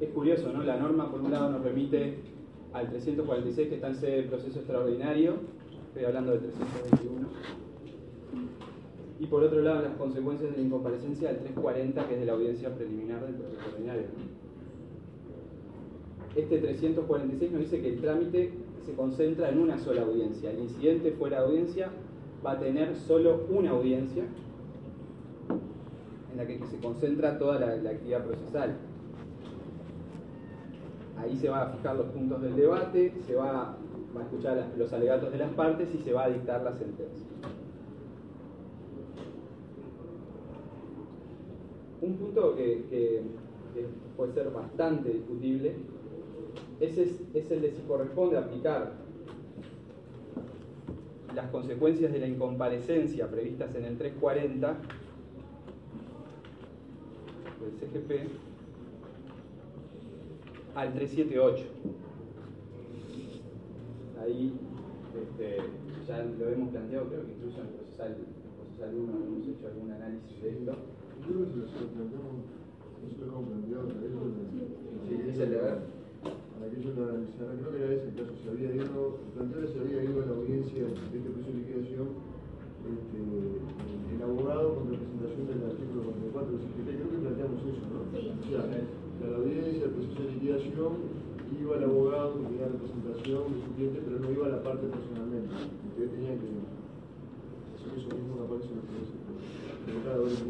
es 0.00 0.08
curioso, 0.10 0.52
¿no? 0.52 0.62
La 0.62 0.76
norma, 0.76 1.10
por 1.10 1.20
un 1.20 1.30
lado, 1.30 1.50
nos 1.50 1.62
remite 1.62 2.16
al 2.72 2.88
346 2.88 3.68
que 3.68 3.74
está 3.74 3.88
en 3.88 3.96
sede 3.96 4.22
de 4.22 4.22
proceso 4.24 4.58
extraordinario, 4.58 5.34
estoy 5.88 6.04
hablando 6.04 6.32
del 6.32 6.40
321. 6.40 7.28
Y 9.18 9.26
por 9.26 9.42
otro 9.42 9.60
lado, 9.60 9.82
las 9.82 9.96
consecuencias 9.96 10.50
de 10.50 10.56
la 10.56 10.62
incomparecencia 10.62 11.28
del 11.28 11.38
340, 11.38 12.08
que 12.08 12.14
es 12.14 12.20
de 12.20 12.26
la 12.26 12.32
audiencia 12.32 12.74
preliminar 12.74 13.20
del 13.26 13.34
proceso 13.34 13.68
ordinario. 13.74 14.06
Este 16.34 16.58
346 16.58 17.52
nos 17.52 17.60
dice 17.60 17.82
que 17.82 17.88
el 17.88 18.00
trámite 18.00 18.52
se 18.86 18.92
concentra 18.94 19.50
en 19.50 19.58
una 19.58 19.78
sola 19.78 20.02
audiencia. 20.02 20.50
El 20.50 20.60
incidente 20.60 21.12
fuera 21.12 21.40
de 21.40 21.46
audiencia 21.46 21.90
va 22.44 22.52
a 22.52 22.58
tener 22.58 22.96
solo 22.96 23.46
una 23.50 23.70
audiencia 23.70 24.24
en 26.30 26.36
la 26.36 26.46
que 26.46 26.58
se 26.66 26.78
concentra 26.78 27.38
toda 27.38 27.58
la, 27.58 27.90
actividad 27.90 28.24
procesal. 28.24 28.76
Ahí 31.20 31.36
se 31.36 31.50
va 31.50 31.62
a 31.62 31.66
fijar 31.66 31.96
los 31.96 32.06
puntos 32.06 32.40
del 32.40 32.56
debate, 32.56 33.12
se 33.26 33.34
va, 33.34 33.76
a 34.16 34.22
escuchar 34.22 34.66
los 34.76 34.92
alegatos 34.92 35.30
de 35.30 35.38
las 35.38 35.50
partes 35.52 35.94
y 35.94 35.98
se 35.98 36.12
va 36.12 36.24
a 36.24 36.30
dictar 36.30 36.62
la 36.62 36.72
sentencia. 36.72 37.26
Un 42.00 42.16
punto 42.16 42.56
que, 42.56 43.22
puede 44.16 44.32
ser 44.32 44.50
bastante 44.50 45.10
discutible 45.10 45.76
es, 46.80 46.98
es 46.98 47.50
el 47.50 47.60
de 47.62 47.70
si 47.70 47.82
corresponde 47.82 48.36
aplicar 48.36 48.92
las 51.34 51.50
consecuencias 51.50 52.12
de 52.12 52.18
la 52.18 52.26
incomparecencia 52.26 53.30
previstas 53.30 53.74
en 53.74 53.84
el 53.84 53.98
340 53.98 54.76
del 57.60 57.72
CGP 57.78 58.49
al 60.74 60.92
378. 60.94 61.64
Ahí 64.22 64.52
este, 65.16 65.56
ya 66.06 66.24
lo 66.24 66.48
hemos 66.48 66.70
planteado, 66.70 67.08
creo 67.08 67.26
que 67.26 67.32
incluso 67.32 67.60
en 67.60 67.66
el 67.66 67.72
procesal, 67.74 68.16
procesal 68.56 68.94
1 68.94 69.12
hemos 69.26 69.48
hecho 69.48 69.66
algún 69.66 69.90
análisis 69.92 70.42
de 70.42 70.50
esto. 70.50 70.72
Creo 71.24 71.44
que 71.44 71.50
se 71.50 71.80
lo 71.80 71.88
planteamos, 71.90 72.34
no 73.00 73.08
se 73.08 73.18
lo 73.18 73.26
hemos 73.26 73.48
planteado, 73.48 73.88
Sí, 75.08 75.14
es 75.28 75.38
el 75.40 75.50
deber 75.50 75.78
para 76.22 76.70
que 76.70 76.76
ellos 76.76 76.94
lo 76.94 77.08
analizaran. 77.08 77.56
Creo 77.56 77.72
que 77.72 77.80
era 77.80 77.94
ese 77.96 78.08
el 78.12 78.14
caso, 78.20 78.36
se 78.36 78.50
había 78.52 78.70
ido, 78.76 79.16
plantear 79.34 79.66
se 79.66 79.80
había 79.80 80.04
ido 80.04 80.22
a 80.22 80.26
la 80.26 80.36
audiencia 80.36 80.84
de 80.84 80.92
este 80.92 81.30
proceso 81.32 81.48
de 81.48 81.58
liquidación 81.64 82.08
este, 82.80 83.18
el 83.20 84.22
abogado 84.22 84.76
con 84.76 84.90
representación 84.92 85.44
del 85.48 85.64
artículo 85.68 86.12
44 86.12 86.52
del 86.52 86.60
CGT, 86.60 86.88
creo 87.00 87.10
que 87.10 87.24
planteamos 87.24 87.60
eso, 87.64 87.84
¿no? 87.88 87.98
Sí. 88.12 88.28
O 88.28 88.44
sea, 88.44 88.64
la 89.28 89.36
audiencia, 89.36 89.84
el 89.84 89.90
proceso 89.90 90.22
de 90.22 90.32
liquidación, 90.32 90.92
iba 91.60 91.76
el 91.76 91.84
abogado 91.84 92.34
que 92.34 92.44
tenía 92.46 92.68
representación 92.68 93.42
del 93.52 93.70
cliente, 93.76 94.00
pero 94.04 94.18
no 94.20 94.30
iba 94.30 94.46
a 94.46 94.50
la 94.50 94.62
parte 94.62 94.86
personalmente. 94.86 95.54
Ustedes 95.90 96.10
tenían 96.12 96.38
que 96.38 96.48
hacer 97.76 97.98
eso 97.98 98.08
mismo, 98.14 98.40
que 98.40 98.80
pero 99.86 99.98
cada 100.04 100.18
vez 100.18 100.44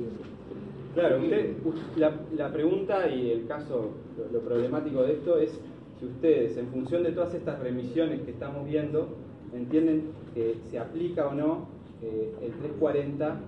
Claro, 0.94 1.20
usted, 1.22 1.54
la, 1.96 2.20
la, 2.36 2.52
pregunta 2.52 3.08
y 3.08 3.30
el 3.30 3.46
caso, 3.46 3.92
lo 4.32 4.40
problemático 4.40 5.02
de 5.02 5.12
esto 5.12 5.38
es 5.38 5.52
si 6.00 6.06
ustedes, 6.06 6.56
en 6.56 6.66
función 6.68 7.04
de 7.04 7.12
todas 7.12 7.32
estas 7.34 7.60
remisiones 7.60 8.22
que 8.22 8.32
estamos 8.32 8.66
viendo, 8.66 9.08
entienden 9.54 10.10
que 10.34 10.56
se 10.70 10.78
aplica 10.78 11.28
o 11.28 11.34
no 11.34 11.68
eh, 12.02 12.34
el 12.40 12.52
340 12.52 13.40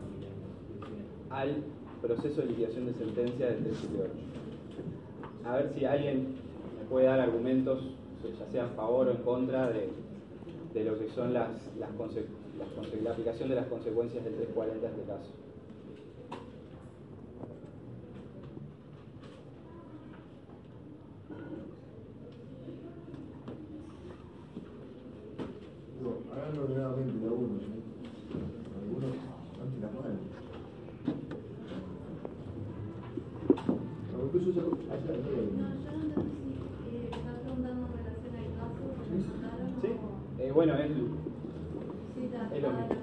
al 1.31 1.57
proceso 2.03 2.43
de 2.43 2.49
liquidación 2.49 2.87
de 2.87 2.93
sentencia 2.93 3.47
del 3.47 3.65
378. 3.65 4.42
A 5.45 5.57
ver 5.57 5.73
si 5.75 5.85
alguien 5.85 6.37
me 6.79 6.85
puede 6.89 7.07
dar 7.07 7.21
argumentos, 7.21 7.83
ya 8.39 8.47
sea 8.51 8.65
a 8.65 8.69
favor 8.69 9.09
o 9.09 9.11
en 9.11 9.17
contra 9.19 9.69
de, 9.69 9.91
de 10.73 10.85
lo 10.85 10.99
que 10.99 11.09
son 11.11 11.33
las, 11.35 11.51
las, 11.79 11.91
la 13.03 13.11
aplicación 13.11 13.49
de 13.49 13.55
las 13.57 13.67
consecuencias 13.67 14.25
del 14.25 14.35
340 14.35 14.87
en 14.87 14.93
este 14.93 15.07
caso. 15.07 15.31
ordenadamente 26.63 27.19
de 27.19 27.27
algunos, 27.27 27.63
¿eh? 27.63 27.83
algunos 28.79 29.17
antes 29.61 29.81
la 29.81 29.89
mano. 29.89 30.21
No, 34.13 34.25
incluso 34.25 34.51
ya, 34.53 34.63
allá, 34.95 35.13
no, 35.13 35.69
yo 35.83 35.91
no 35.91 36.03
entendí 36.03 36.55
si 36.85 36.97
eh, 36.97 37.11
está 37.11 37.33
preguntando 37.41 37.87
en 37.87 37.93
relación 37.99 38.33
al 38.37 38.51
caso 38.55 38.83
que 38.95 39.11
me 39.11 39.27
mandaron 39.27 39.69
¿Sí? 39.83 39.89
o... 39.91 40.43
Eh, 40.43 40.53
bueno, 40.53 40.75
es, 40.75 40.93
sí, 40.93 42.21
está, 42.25 42.41
es 42.55 42.63
lo 42.63 42.71
mismo. 42.71 42.95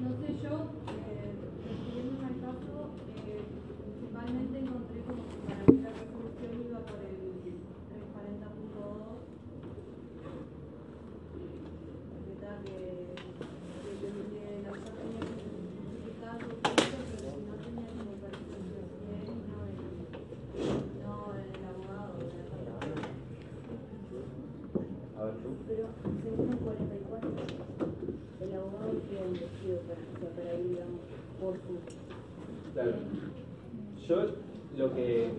No 0.00 0.08
sé, 0.20 0.26
yo, 0.42 0.54
eh, 0.94 1.34
refiriéndome 1.66 2.24
al 2.24 2.38
caso, 2.40 2.94
eh, 3.26 3.42
principalmente 3.82 4.58
encontré 4.58 5.02
como 5.02 5.22
que 5.26 5.38
para 5.48 5.62
mí 5.66 5.82
la 5.82 5.90
resolución 5.90 6.52
iba 6.70 6.80
por 6.86 7.00
el 7.02 7.34
340.2 7.34 9.10
Pero 25.70 25.86
según 26.22 26.52
el 26.52 26.58
44, 26.58 27.30
el 28.40 28.54
abogado 28.54 28.90
tiene 29.08 29.26
un 29.26 29.32
vestido 29.34 29.78
para, 29.86 30.00
para 30.34 30.54
ir, 30.58 30.68
digamos, 30.68 31.00
por 31.40 31.54
su... 31.54 31.78
Claro. 32.72 32.96
Yo 34.08 34.16
lo 34.76 34.94
que, 34.94 35.30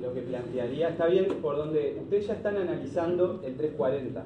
lo 0.00 0.14
que 0.14 0.22
plantearía, 0.54 0.88
está 0.90 1.06
bien 1.06 1.26
por 1.42 1.56
donde 1.56 1.98
ustedes 2.00 2.28
ya 2.28 2.34
están 2.34 2.56
analizando 2.56 3.40
el 3.44 3.56
340. 3.56 4.24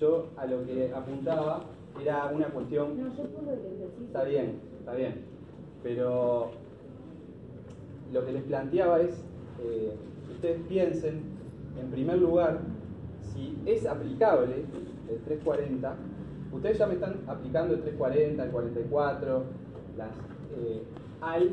Yo 0.00 0.30
a 0.36 0.46
lo 0.46 0.64
que 0.64 0.92
apuntaba 0.94 1.64
era 2.00 2.26
una 2.26 2.48
cuestión... 2.48 2.98
No, 2.98 3.14
yo 3.14 3.24
puedo 3.24 3.52
el. 3.52 4.04
Está 4.06 4.24
bien, 4.24 4.60
está 4.78 4.94
bien. 4.94 5.24
Pero 5.82 6.52
lo 8.12 8.24
que 8.24 8.32
les 8.32 8.42
planteaba 8.44 9.00
es 9.00 9.22
eh, 9.62 9.94
ustedes 10.32 10.60
piensen, 10.68 11.22
en 11.78 11.90
primer 11.90 12.18
lugar, 12.18 12.60
si 13.20 13.56
es 13.66 13.86
aplicable 13.86 14.64
el 15.10 15.18
340, 15.24 15.96
ustedes 16.52 16.78
ya 16.78 16.86
me 16.86 16.94
están 16.94 17.20
aplicando 17.26 17.74
el 17.74 17.82
340, 17.82 18.44
el 18.44 18.50
44, 18.50 19.42
las, 19.98 20.08
eh, 20.58 20.82
al, 21.20 21.50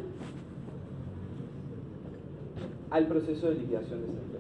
al 2.92 3.08
proceso 3.08 3.48
de 3.48 3.56
liquidación 3.56 4.02
de 4.02 4.08
sentencia. 4.08 4.40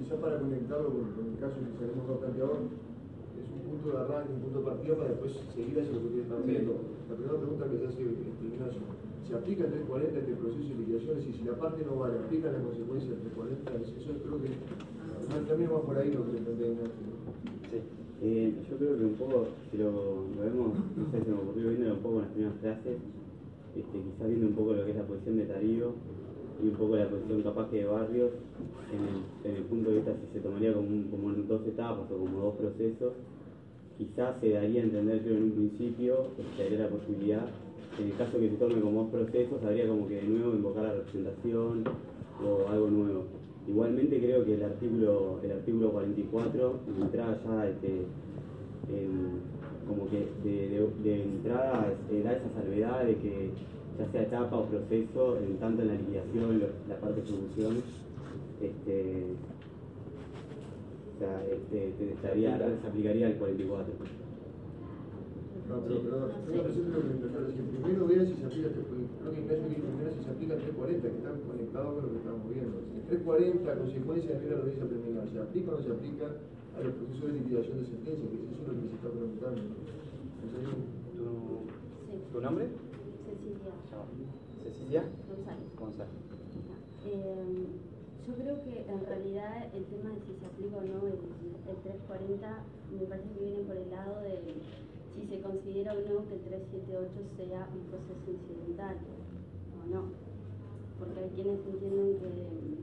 Quizá, 0.00 0.16
para 0.16 0.40
conectarlo 0.40 0.88
con, 0.88 1.04
el 1.20 1.38
caso 1.38 1.56
que 1.60 1.84
tenemos 1.84 2.18
planteado, 2.18 2.64
es 3.36 3.46
un 3.52 3.60
punto 3.68 3.92
de 3.92 3.98
arranque, 4.00 4.32
un 4.32 4.40
punto 4.40 4.58
de 4.60 4.64
partida 4.64 4.96
para 4.96 5.10
después 5.10 5.32
seguir 5.54 5.76
hacia 5.76 5.92
lo 5.92 6.00
que 6.00 6.06
ustedes 6.08 6.24
están 6.24 6.46
viendo. 6.48 6.80
La 7.08 7.14
primera 7.14 7.36
pregunta 7.36 7.68
que 7.68 7.78
se 7.78 7.86
hace 7.86 8.02
Ignacio 8.02 8.80
se 9.28 9.34
aplica 9.36 9.64
el 9.64 9.84
340 9.84 10.18
este 10.18 10.34
proceso 10.40 10.64
de 10.64 10.74
liquidaciones 10.80 11.22
y 11.28 11.32
si 11.36 11.44
la 11.44 11.54
parte 11.60 11.84
no 11.84 12.00
vale, 12.00 12.18
aplica 12.24 12.50
la 12.50 12.64
consecuencia 12.64 13.10
del 13.12 13.20
340, 13.36 14.00
eso 14.00 14.10
creo 14.24 14.40
que 14.40 14.50
también 15.46 15.70
va 15.70 15.82
por 15.84 15.96
ahí 15.98 16.10
lo 16.10 16.24
que 16.24 16.32
le 16.32 16.40
plantea 16.40 16.88
Sí. 17.70 17.78
Eh, 18.22 18.52
yo 18.70 18.76
creo 18.76 18.98
que 18.98 19.04
un 19.04 19.14
poco, 19.14 19.46
si 19.70 19.78
lo, 19.78 20.24
vemos, 20.38 20.76
no 20.96 21.10
sé, 21.10 21.24
se 21.24 21.30
me 21.30 21.36
ocurrió 21.36 21.70
viendo 21.70 21.94
un 21.94 22.00
poco 22.00 22.16
en 22.16 22.22
las 22.22 22.30
primeras 22.32 22.58
clases, 22.60 22.96
este, 23.74 23.98
quizás 23.98 24.28
viendo 24.28 24.46
un 24.48 24.52
poco 24.52 24.74
lo 24.74 24.84
que 24.84 24.90
es 24.90 24.96
la 24.96 25.04
posición 25.04 25.36
de 25.38 25.44
Tarío 25.46 25.92
y 26.62 26.68
un 26.68 26.74
poco 26.74 26.96
la 26.96 27.08
posición 27.08 27.42
capaz 27.42 27.70
que 27.70 27.78
de 27.78 27.86
Barrios, 27.86 28.32
en 28.92 29.56
el, 29.56 29.62
punto 29.64 29.88
de 29.88 29.96
vista 29.96 30.12
si 30.20 30.32
se 30.34 30.40
tomaría 30.40 30.74
como, 30.74 30.88
como 31.10 31.30
en 31.30 31.48
dos 31.48 31.66
etapas 31.66 32.10
o 32.10 32.18
como 32.18 32.40
dos 32.40 32.54
procesos, 32.56 33.14
quizás 33.96 34.38
se 34.40 34.50
daría 34.50 34.82
a 34.82 34.84
entender 34.84 35.24
yo 35.24 35.34
en 35.34 35.42
un 35.44 35.52
principio 35.52 36.28
que 36.36 36.42
se 36.56 36.64
daría 36.64 36.84
la 36.84 36.90
posibilidad 36.90 37.46
en 37.98 38.06
el 38.06 38.16
caso 38.16 38.38
que 38.38 38.48
se 38.48 38.56
tome 38.56 38.80
como 38.80 39.02
dos 39.02 39.10
procesos, 39.10 39.62
habría 39.64 39.88
como 39.88 40.06
que 40.08 40.16
de 40.16 40.22
nuevo 40.22 40.52
invocar 40.54 40.84
la 40.84 40.92
representación 40.94 41.84
o 42.42 42.68
algo 42.68 42.88
nuevo. 42.88 43.39
Igualmente 43.68 44.18
creo 44.18 44.44
que 44.44 44.54
el 44.54 44.64
artículo, 44.64 45.38
el 45.42 45.52
artículo 45.52 45.92
44, 45.92 46.80
de 46.96 47.02
entrada 47.02 47.40
ya 47.44 47.68
este, 47.68 47.88
em, 48.88 49.38
como 49.86 50.08
que 50.08 50.26
de, 50.42 51.22
entrada 51.22 51.92
este, 51.92 52.22
da 52.22 52.32
esa 52.32 52.48
salvedad 52.54 53.04
de 53.04 53.16
que 53.16 53.50
ya 53.98 54.10
sea 54.10 54.22
etapa 54.22 54.56
o 54.56 54.66
proceso, 54.66 55.38
en 55.38 55.58
tanto 55.58 55.82
en 55.82 55.88
la 55.88 55.94
liquidación, 55.94 56.62
la 56.88 56.96
parte 56.96 57.20
de 57.20 57.28
ejecución, 57.28 57.82
este, 58.60 59.24
o 61.14 61.18
sea, 61.18 61.44
este, 61.44 62.12
estaría, 62.12 62.58
se 62.58 62.86
aplicaría 62.88 63.28
el 63.28 63.36
44. 63.36 63.94
No, 65.68 65.80
pero, 65.82 66.00
pero, 66.00 66.30
pero, 66.46 66.62
pero, 66.64 66.72
pero, 67.82 68.06
primero 68.06 68.26
si 68.26 68.34
se 68.34 68.46
aplica 68.46 68.68
este 68.68 68.80
44. 68.80 69.09
340, 73.10 73.74
consecuencia 73.74 74.38
de 74.38 74.50
la 74.50 74.56
audiencia 74.62 74.86
preliminar, 74.86 75.26
¿se 75.26 75.38
aplica 75.42 75.72
o 75.72 75.74
no 75.74 75.82
se 75.82 75.90
aplica 75.90 76.26
a 76.30 76.80
los 76.80 76.94
procesos 76.94 77.26
de 77.26 77.38
liquidación 77.42 77.82
de 77.82 77.86
sentencia? 77.90 78.30
Que 78.30 78.38
eso 78.38 78.54
es 78.54 78.68
lo 78.70 78.74
que 78.78 78.86
se 78.86 78.94
está 78.94 79.08
preguntando. 79.10 79.62
¿Tu, 81.18 81.26
¿Tu 82.30 82.38
nombre? 82.40 82.70
Cecilia. 83.26 83.74
Cecilia 84.62 85.02
González. 85.26 85.66
González. 85.74 86.14
Eh, 87.02 87.66
yo 88.26 88.32
creo 88.38 88.62
que 88.62 88.86
en 88.86 89.02
realidad 89.02 89.74
el 89.74 89.84
tema 89.90 90.14
de 90.14 90.20
si 90.22 90.38
se 90.38 90.46
aplica 90.46 90.76
o 90.78 90.86
no 90.86 91.02
el, 91.10 91.18
el 91.18 91.76
340 91.82 92.46
me 92.94 93.06
parece 93.10 93.26
que 93.34 93.42
viene 93.42 93.66
por 93.66 93.74
el 93.74 93.90
lado 93.90 94.22
de 94.22 94.38
si 95.18 95.26
se 95.26 95.42
considera 95.42 95.98
o 95.98 96.00
no 96.06 96.28
que 96.30 96.38
el 96.38 96.46
378 96.46 97.10
sea 97.36 97.66
un 97.74 97.82
proceso 97.90 98.26
incidental 98.30 99.02
o 99.02 99.82
no. 99.90 100.14
Porque 101.00 101.18
hay 101.18 101.30
quienes 101.34 101.58
entienden 101.66 102.20
que, 102.22 102.79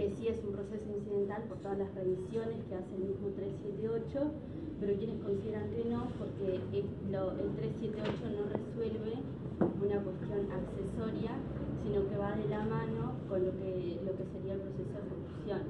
que 0.00 0.16
sí 0.16 0.28
es 0.28 0.40
un 0.42 0.56
proceso 0.56 0.88
incidental 0.96 1.44
por 1.44 1.58
todas 1.58 1.76
las 1.76 1.94
revisiones 1.94 2.56
que 2.64 2.74
hace 2.74 2.96
el 2.96 3.04
mismo 3.04 3.28
378, 3.36 4.32
pero 4.80 4.96
quienes 4.96 5.20
consideran 5.20 5.68
que 5.76 5.84
no 5.92 6.08
porque 6.16 6.56
el, 6.56 6.88
lo, 7.12 7.36
el 7.36 7.52
378 7.52 8.08
no 8.32 8.48
resuelve 8.48 9.12
una 9.60 10.00
cuestión 10.00 10.48
accesoria, 10.56 11.36
sino 11.84 12.08
que 12.08 12.16
va 12.16 12.32
de 12.32 12.48
la 12.48 12.64
mano 12.64 13.12
con 13.28 13.44
lo 13.44 13.52
que, 13.60 14.00
lo 14.00 14.16
que 14.16 14.24
sería 14.32 14.56
el 14.56 14.64
proceso 14.72 14.88
de 14.88 15.04
ejecución. 15.04 15.60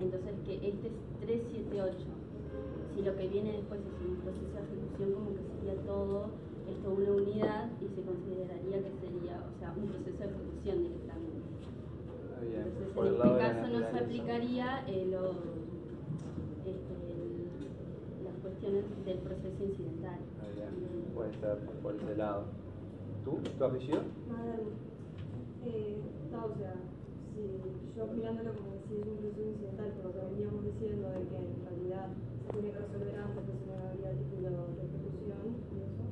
Entonces, 0.00 0.32
que 0.48 0.54
este 0.56 0.88
es 0.88 0.96
378 1.20 1.92
si 2.96 3.02
lo 3.04 3.12
que 3.20 3.28
viene 3.28 3.52
después 3.52 3.84
es 3.84 4.00
un 4.00 4.16
proceso 4.24 4.48
de 4.48 4.64
ejecución, 4.64 5.12
como 5.12 5.36
que 5.36 5.44
sería 5.60 5.76
todo 5.84 6.32
esto 6.64 6.88
una 6.88 7.12
unidad 7.12 7.68
y 7.84 7.86
se 7.92 8.00
consideraría 8.00 8.80
que 8.80 8.92
sería, 8.96 9.44
o 9.44 9.52
sea, 9.60 9.76
un 9.76 9.92
proceso 9.92 10.24
de 10.24 10.32
ejecución 10.32 10.88
directamente. 10.88 11.05
Bien. 12.40 12.62
Entonces, 12.66 12.92
Por 12.94 13.06
en 13.06 13.14
el 13.14 13.20
este 13.20 13.38
caso 13.38 13.66
no 13.72 13.78
se 13.90 13.98
aplicaría 13.98 14.84
eh, 14.86 15.06
lo- 15.10 15.30
este, 16.66 16.94
el- 17.10 18.24
las 18.24 18.34
cuestiones 18.42 18.84
del 19.04 19.18
proceso 19.18 19.64
incidental. 19.64 20.18
Bien. 20.54 20.72
Puede 21.14 21.32
ser 21.40 21.56
por 21.82 21.94
ese 21.96 22.16
lado. 22.16 22.44
¿Tú? 23.24 23.38
¿Tu 23.58 23.64
apellido? 23.64 24.02
Madame, 24.28 24.70
eh, 25.66 25.96
no, 26.30 26.38
o 26.46 26.54
sea, 26.58 26.74
si 27.34 27.42
yo 27.98 28.06
mirándolo 28.14 28.52
como 28.54 28.70
si 28.86 28.94
es 29.00 29.06
un 29.06 29.16
proceso 29.18 29.42
incidental, 29.50 29.88
por 29.98 30.04
lo 30.06 30.12
que 30.14 30.22
veníamos 30.30 30.62
diciendo 30.64 31.08
de 31.10 31.22
que 31.26 31.36
en 31.42 31.56
realidad 31.66 32.06
se 32.12 32.52
tiene 32.52 32.70
que 32.70 32.78
resolver 32.86 33.14
antes, 33.18 33.42
que 33.46 33.54
si 33.58 33.64
no 33.66 33.74
habría 33.82 34.10
título 34.14 34.50
de 34.76 34.82
ejecución 34.86 35.44
y 35.74 35.76
eso. 35.82 36.04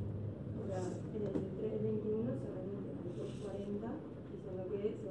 O 0.59 0.63
sea, 0.67 0.81
en 0.83 1.23
el 1.23 1.39
321 1.55 2.35
se 2.35 2.49
remite 2.51 2.91
al 2.91 3.15
240, 3.15 3.87
diciendo 4.35 4.63
que 4.75 4.79
se 4.99 5.07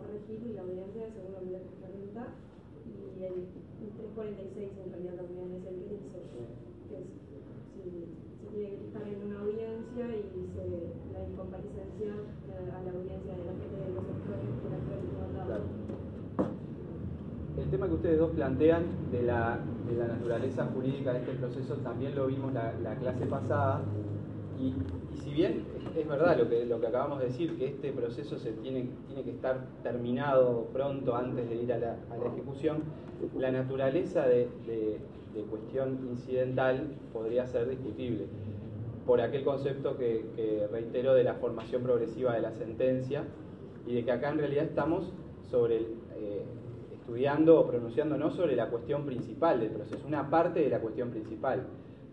la 0.64 0.72
audiencia 0.72 1.12
según 1.12 1.36
que 1.36 1.52
la 1.52 1.60
reglamenta, 1.60 2.24
y 2.88 3.24
el, 3.24 3.52
el 3.84 3.90
346 4.16 4.72
en 4.80 4.92
realidad 4.92 5.16
también 5.20 5.52
es 5.60 5.64
el 5.68 5.76
que 5.84 5.96
dice 6.00 6.20
que 6.32 6.42
es, 6.96 7.08
si 7.76 8.16
se 8.40 8.46
tiene 8.48 8.70
que 8.72 8.80
fijar 8.88 9.04
en 9.08 9.20
una 9.28 9.40
audiencia 9.44 10.06
y 10.08 10.48
se, 10.56 10.64
la 11.12 11.20
incomparecencia 11.28 12.12
eh, 12.16 12.72
a 12.72 12.80
la 12.80 12.92
audiencia 12.96 13.34
de 13.36 13.44
la 13.44 13.54
gente 13.60 13.76
de 13.76 13.90
los 13.92 14.06
actores 14.08 14.48
de 14.64 14.68
la. 14.72 15.44
Claro. 15.44 15.66
El 17.58 17.70
tema 17.70 17.88
que 17.88 17.94
ustedes 17.94 18.20
dos 18.20 18.32
plantean 18.32 18.84
de 19.12 19.24
la, 19.24 19.60
de 19.88 19.96
la 19.96 20.08
naturaleza 20.08 20.66
jurídica 20.74 21.14
de 21.14 21.20
este 21.20 21.34
proceso 21.34 21.76
también 21.78 22.16
lo 22.16 22.28
vimos 22.28 22.54
la, 22.54 22.74
la 22.82 22.96
clase 22.96 23.26
pasada 23.26 23.82
y, 24.60 24.74
si 25.24 25.32
bien 25.32 25.64
es, 25.98 26.08
verdad 26.08 26.38
lo 26.38 26.50
que, 26.50 26.66
lo 26.66 26.80
que 26.80 26.88
acabamos 26.88 27.20
de 27.20 27.26
decir, 27.26 27.58
que 27.58 27.68
este 27.68 27.92
proceso 27.92 28.38
se 28.38 28.52
tiene, 28.52 28.90
tiene 29.08 29.24
que 29.24 29.32
estar 29.32 29.66
terminado 29.84 30.68
pronto 30.74 31.16
antes 31.16 31.50
de 31.50 31.56
ir 31.56 31.74
a 31.74 31.78
la, 31.78 31.98
ejecución, 32.34 32.84
la 33.38 33.52
naturaleza 33.52 34.28
de, 34.28 34.48
cuestión 35.50 35.98
incidental 36.12 36.88
podría 37.12 37.48
ser 37.48 37.68
discutible 37.68 38.26
por 39.06 39.20
aquel 39.20 39.44
concepto 39.44 39.98
que, 39.98 40.68
reitero 40.72 41.14
de 41.14 41.24
la 41.24 41.34
formación 41.36 41.84
progresiva 41.84 42.34
de 42.36 42.42
la 42.42 42.52
sentencia 42.52 43.24
y 43.88 43.96
de 43.96 44.06
que 44.06 44.12
acá 44.12 44.30
en 44.30 44.38
realidad 44.38 44.66
estamos 44.66 45.12
sobre 45.50 45.78
eh, 46.16 46.44
estudiando 46.94 47.60
o 47.60 47.68
pronunciándonos 47.68 48.36
sobre 48.36 48.56
la 48.56 48.70
cuestión 48.70 49.06
principal 49.06 49.60
del 49.60 49.72
proceso, 49.72 50.06
una 50.08 50.30
parte 50.30 50.62
de 50.62 50.70
la 50.70 50.80
cuestión 50.80 51.10
principal. 51.10 51.64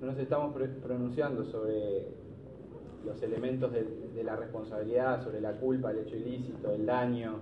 No 0.01 0.07
nos 0.09 0.19
estamos 0.19 0.53
pro- 0.55 0.67
pronunciando 0.83 1.45
sobre 1.45 2.07
los 3.05 3.23
elementos 3.23 3.73
de, 3.73 4.23
la 4.25 4.37
responsabilidad, 4.37 5.25
sobre 5.25 5.41
la 5.41 5.53
culpa, 5.53 5.91
el 5.91 6.01
hecho 6.01 6.17
ilícito, 6.17 6.71
el 6.71 6.87
daño, 6.87 7.39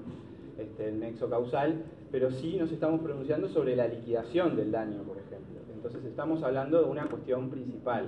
este, 0.59 0.89
el 0.89 1.01
nexo 1.01 1.29
causal, 1.29 1.83
pero 2.11 2.31
sí 2.31 2.57
nos 2.57 2.71
estamos 2.73 3.01
pronunciando 3.01 3.49
sobre 3.49 3.77
la 3.77 3.89
liquidación 3.89 4.57
del 4.57 4.71
daño, 4.71 5.03
por 5.03 5.19
ejemplo. 5.19 5.59
Entonces 5.75 6.05
estamos 6.05 6.43
hablando 6.43 6.83
de 6.83 6.89
una 6.89 7.07
cuestión 7.07 7.51
principal. 7.51 8.07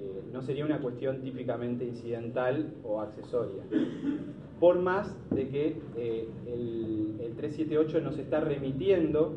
Eh, 0.00 0.22
no 0.32 0.42
sería 0.42 0.64
una 0.64 0.80
cuestión 0.80 1.20
típicamente 1.20 1.84
incidental 1.84 2.74
o 2.84 3.00
accesoria. 3.00 3.62
Por 4.58 4.78
más 4.78 5.14
de 5.30 5.48
que 5.48 5.80
eh, 5.96 6.28
el, 6.46 7.16
el 7.20 7.36
378 7.36 8.00
nos 8.00 8.18
está 8.18 8.40
remitiendo 8.40 9.36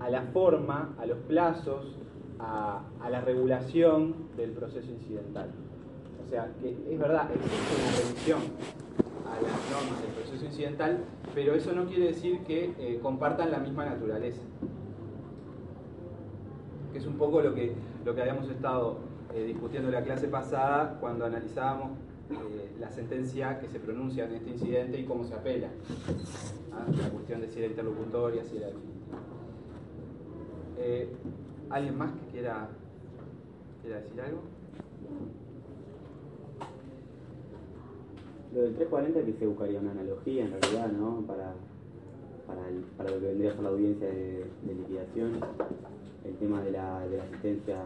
a 0.00 0.08
la 0.10 0.22
forma, 0.22 0.94
a 0.98 1.06
los 1.06 1.18
plazos, 1.18 1.96
a 2.38 3.08
la 3.10 3.20
regulación 3.20 4.14
del 4.36 4.52
proceso 4.52 4.88
incidental. 4.92 5.50
O 6.28 6.30
sea, 6.30 6.46
que 6.60 6.76
es 6.92 6.98
verdad, 6.98 7.26
existe 7.32 7.74
una 7.80 7.90
revisión 7.96 8.40
a 9.24 9.40
las 9.40 9.70
normas 9.72 10.02
del 10.02 10.10
proceso 10.10 10.44
incidental, 10.44 10.98
pero 11.34 11.54
eso 11.54 11.72
no 11.72 11.86
quiere 11.86 12.08
decir 12.08 12.40
que 12.40 12.74
eh, 12.78 13.00
compartan 13.02 13.50
la 13.50 13.58
misma 13.58 13.86
naturaleza. 13.86 14.42
Que 16.92 16.98
es 16.98 17.06
un 17.06 17.14
poco 17.14 17.40
lo 17.40 17.54
que, 17.54 17.72
lo 18.04 18.14
que 18.14 18.20
habíamos 18.20 18.46
estado 18.50 18.98
eh, 19.34 19.44
discutiendo 19.44 19.88
en 19.88 19.94
la 19.94 20.02
clase 20.02 20.28
pasada 20.28 20.98
cuando 21.00 21.24
analizábamos 21.24 21.92
eh, 22.30 22.72
la 22.78 22.90
sentencia 22.90 23.58
que 23.58 23.68
se 23.68 23.80
pronuncia 23.80 24.26
en 24.26 24.34
este 24.34 24.50
incidente 24.50 25.00
y 25.00 25.04
cómo 25.04 25.24
se 25.24 25.32
apela. 25.32 25.68
¿ah? 26.74 26.84
La 26.90 27.08
cuestión 27.08 27.40
de 27.40 27.48
si 27.48 27.60
era 27.60 27.68
interlocutoria, 27.68 28.44
si 28.44 28.58
era 28.58 28.66
definitiva. 28.66 29.18
¿Alguien 31.70 31.96
más 31.96 32.12
que 32.12 32.26
quiera, 32.32 32.68
quiera 33.82 34.00
decir 34.00 34.20
algo? 34.20 34.42
Lo 38.54 38.62
del 38.62 38.74
340 38.74 39.20
que 39.24 39.32
se 39.38 39.46
buscaría 39.46 39.80
una 39.80 39.90
analogía 39.92 40.44
en 40.44 40.52
realidad, 40.52 40.90
¿no? 40.92 41.22
Para, 41.26 41.52
para, 42.46 42.68
el- 42.68 42.82
para 42.96 43.10
lo 43.10 43.20
que 43.20 43.26
vendría 43.26 43.50
a 43.50 43.54
ser 43.54 43.62
la 43.62 43.68
audiencia 43.70 44.06
de, 44.08 44.44
de 44.62 44.74
liquidación, 44.74 45.32
el 46.24 46.34
tema 46.36 46.62
de 46.62 46.70
la, 46.72 47.06
de 47.08 47.16
la 47.18 47.24
asistencia 47.24 47.76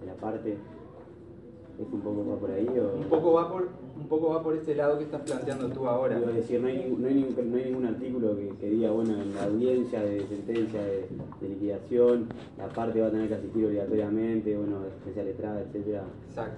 de 0.00 0.06
la 0.06 0.14
parte, 0.14 0.52
¿es 0.52 1.92
un 1.92 2.00
poco 2.00 2.26
va 2.28 2.36
por 2.36 2.50
ahí 2.50 2.66
o...? 2.78 2.96
Un 2.98 3.04
poco 3.08 3.32
va 3.34 3.52
por, 3.52 3.68
un 3.96 4.08
poco 4.08 4.30
va 4.30 4.42
por 4.42 4.56
este 4.56 4.74
lado 4.74 4.98
que 4.98 5.04
estás 5.04 5.22
planteando 5.22 5.68
tú 5.68 5.86
ahora. 5.86 6.16
Quiero 6.16 6.32
decir, 6.32 6.60
no 6.60 6.66
hay, 6.68 6.78
ningún- 6.78 7.00
no, 7.02 7.08
hay 7.08 7.14
ningún, 7.14 7.50
no 7.52 7.56
hay 7.56 7.64
ningún 7.66 7.86
artículo 7.86 8.36
que, 8.36 8.48
que 8.60 8.70
diga, 8.70 8.90
bueno, 8.90 9.20
en 9.20 9.32
la 9.34 9.44
audiencia 9.44 10.02
de 10.02 10.26
sentencia 10.26 10.82
de, 10.82 11.06
de 11.40 11.48
liquidación, 11.48 12.26
la 12.56 12.68
parte 12.68 13.00
va 13.00 13.06
a 13.06 13.10
tener 13.12 13.28
que 13.28 13.34
asistir 13.34 13.64
obligatoriamente, 13.64 14.56
bueno, 14.56 14.78
asistencia 14.88 15.22
letrada, 15.22 15.60
etcétera. 15.60 16.02
Exacto. 16.30 16.56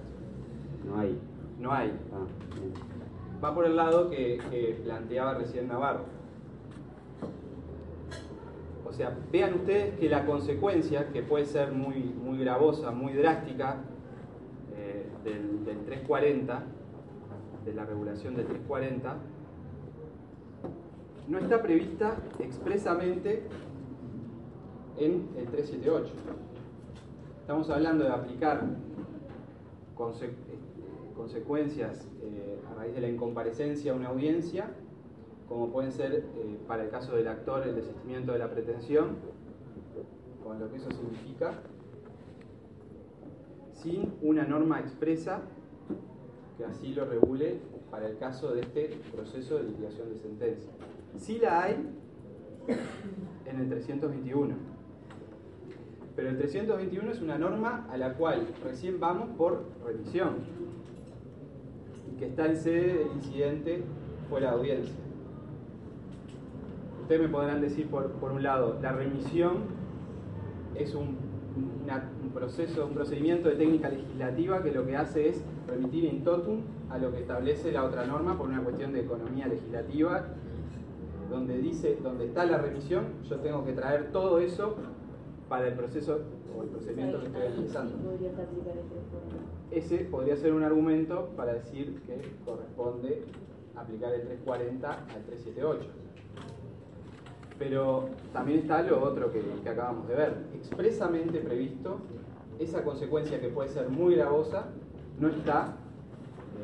No 0.87 0.97
hay. 0.99 1.15
No 1.59 1.71
hay. 1.71 1.91
Ah, 2.13 2.25
bien. 2.59 2.90
Va 3.43 3.55
por 3.55 3.65
el 3.65 3.75
lado 3.75 4.09
que, 4.09 4.39
planteaba 4.83 5.33
recién 5.33 5.67
Navarro. 5.67 6.05
O 8.87 8.93
sea, 8.93 9.17
vean 9.31 9.55
ustedes 9.55 9.97
que 9.97 10.09
la 10.09 10.25
consecuencia, 10.25 11.11
que 11.11 11.23
puede 11.23 11.45
ser 11.45 11.71
muy, 11.71 11.95
muy 11.95 12.37
gravosa, 12.39 12.91
muy 12.91 13.13
drástica, 13.13 13.77
eh, 14.75 15.07
del, 15.23 15.65
del 15.65 15.77
340, 15.85 16.63
de 17.65 17.73
la 17.73 17.85
regulación 17.85 18.35
del 18.35 18.45
340, 18.45 19.15
no 21.29 21.37
está 21.37 21.61
prevista 21.61 22.17
expresamente 22.39 23.43
en 24.97 25.29
el 25.37 25.45
378. 25.47 26.13
Estamos 27.41 27.69
hablando 27.69 28.03
de 28.03 28.11
aplicar 28.11 28.61
consecuencias 31.21 32.07
eh, 32.23 32.59
a 32.71 32.79
raíz 32.79 32.95
de 32.95 33.01
la 33.01 33.07
incomparecencia 33.07 33.91
a 33.91 33.95
una 33.95 34.09
audiencia, 34.09 34.71
como 35.47 35.71
pueden 35.71 35.91
ser, 35.91 36.13
eh, 36.13 36.57
para 36.67 36.83
el 36.83 36.89
caso 36.89 37.15
del 37.15 37.27
actor, 37.27 37.61
el 37.67 37.75
desistimiento 37.75 38.31
de 38.31 38.39
la 38.39 38.49
pretensión, 38.49 39.17
con 40.43 40.59
lo 40.59 40.67
que 40.71 40.77
eso 40.77 40.89
significa, 40.89 41.53
sin 43.73 44.13
una 44.23 44.45
norma 44.45 44.79
expresa 44.79 45.41
que 46.57 46.65
así 46.65 46.91
lo 46.95 47.05
regule 47.05 47.59
para 47.91 48.07
el 48.07 48.17
caso 48.17 48.55
de 48.55 48.61
este 48.61 48.89
proceso 49.13 49.57
de 49.57 49.65
liquidación 49.65 50.09
de 50.09 50.17
sentencia. 50.17 50.71
Sí 51.17 51.37
la 51.37 51.63
hay 51.63 51.75
en 53.45 53.59
el 53.59 53.69
321. 53.69 54.55
Pero 56.15 56.29
el 56.29 56.37
321 56.39 57.11
es 57.11 57.21
una 57.21 57.37
norma 57.37 57.87
a 57.91 57.97
la 57.97 58.15
cual 58.15 58.47
recién 58.63 58.99
vamos 58.99 59.29
por 59.37 59.65
remisión. 59.85 60.61
Que 62.17 62.27
está 62.27 62.45
en 62.45 62.55
sede 62.55 62.99
del 62.99 63.07
incidente 63.15 63.83
fuera 64.29 64.51
de 64.51 64.57
audiencia. 64.57 64.95
Ustedes 67.01 67.21
me 67.21 67.29
podrán 67.29 67.61
decir, 67.61 67.87
por, 67.87 68.11
por 68.13 68.31
un 68.31 68.43
lado, 68.43 68.79
la 68.81 68.91
remisión 68.91 69.81
es 70.75 70.95
un 70.95 71.17
proceso, 72.33 72.85
un 72.85 72.93
procedimiento 72.93 73.49
de 73.49 73.55
técnica 73.55 73.89
legislativa 73.89 74.63
que 74.63 74.71
lo 74.71 74.85
que 74.85 74.95
hace 74.95 75.29
es 75.29 75.43
remitir 75.67 76.05
in 76.05 76.23
totum 76.23 76.61
a 76.89 76.97
lo 76.97 77.11
que 77.11 77.19
establece 77.19 77.71
la 77.71 77.83
otra 77.83 78.05
norma 78.05 78.37
por 78.37 78.47
una 78.47 78.63
cuestión 78.63 78.93
de 78.93 79.01
economía 79.01 79.47
legislativa, 79.47 80.25
donde 81.29 81.57
dice, 81.59 81.97
donde 82.01 82.25
está 82.25 82.45
la 82.45 82.57
remisión, 82.57 83.05
yo 83.29 83.37
tengo 83.37 83.63
que 83.65 83.73
traer 83.73 84.11
todo 84.11 84.39
eso 84.39 84.75
para 85.47 85.67
el 85.67 85.73
proceso 85.73 86.19
o 86.57 86.63
el 86.63 86.69
procedimiento 86.69 87.19
que 87.19 87.27
estoy 87.27 87.41
analizando. 87.47 87.93
Podrías 89.71 89.89
aplicar 89.91 89.93
el 89.93 89.95
340. 89.95 89.95
Ese 89.95 89.97
podría 90.05 90.35
ser 90.35 90.53
un 90.53 90.63
argumento 90.63 91.29
para 91.35 91.53
decir 91.53 92.01
que 92.05 92.21
corresponde 92.45 93.23
aplicar 93.75 94.13
el 94.13 94.21
340 94.21 94.91
al 94.91 95.23
378. 95.23 95.89
Pero 97.57 98.09
también 98.33 98.59
está 98.59 98.81
lo 98.81 99.01
otro 99.01 99.31
que, 99.31 99.41
acabamos 99.69 100.07
de 100.07 100.15
ver. 100.15 100.37
Expresamente 100.55 101.39
previsto, 101.39 101.99
esa 102.59 102.83
consecuencia 102.83 103.39
que 103.39 103.49
puede 103.49 103.69
ser 103.69 103.89
muy 103.89 104.15
gravosa 104.15 104.65
no 105.19 105.29
está 105.29 105.75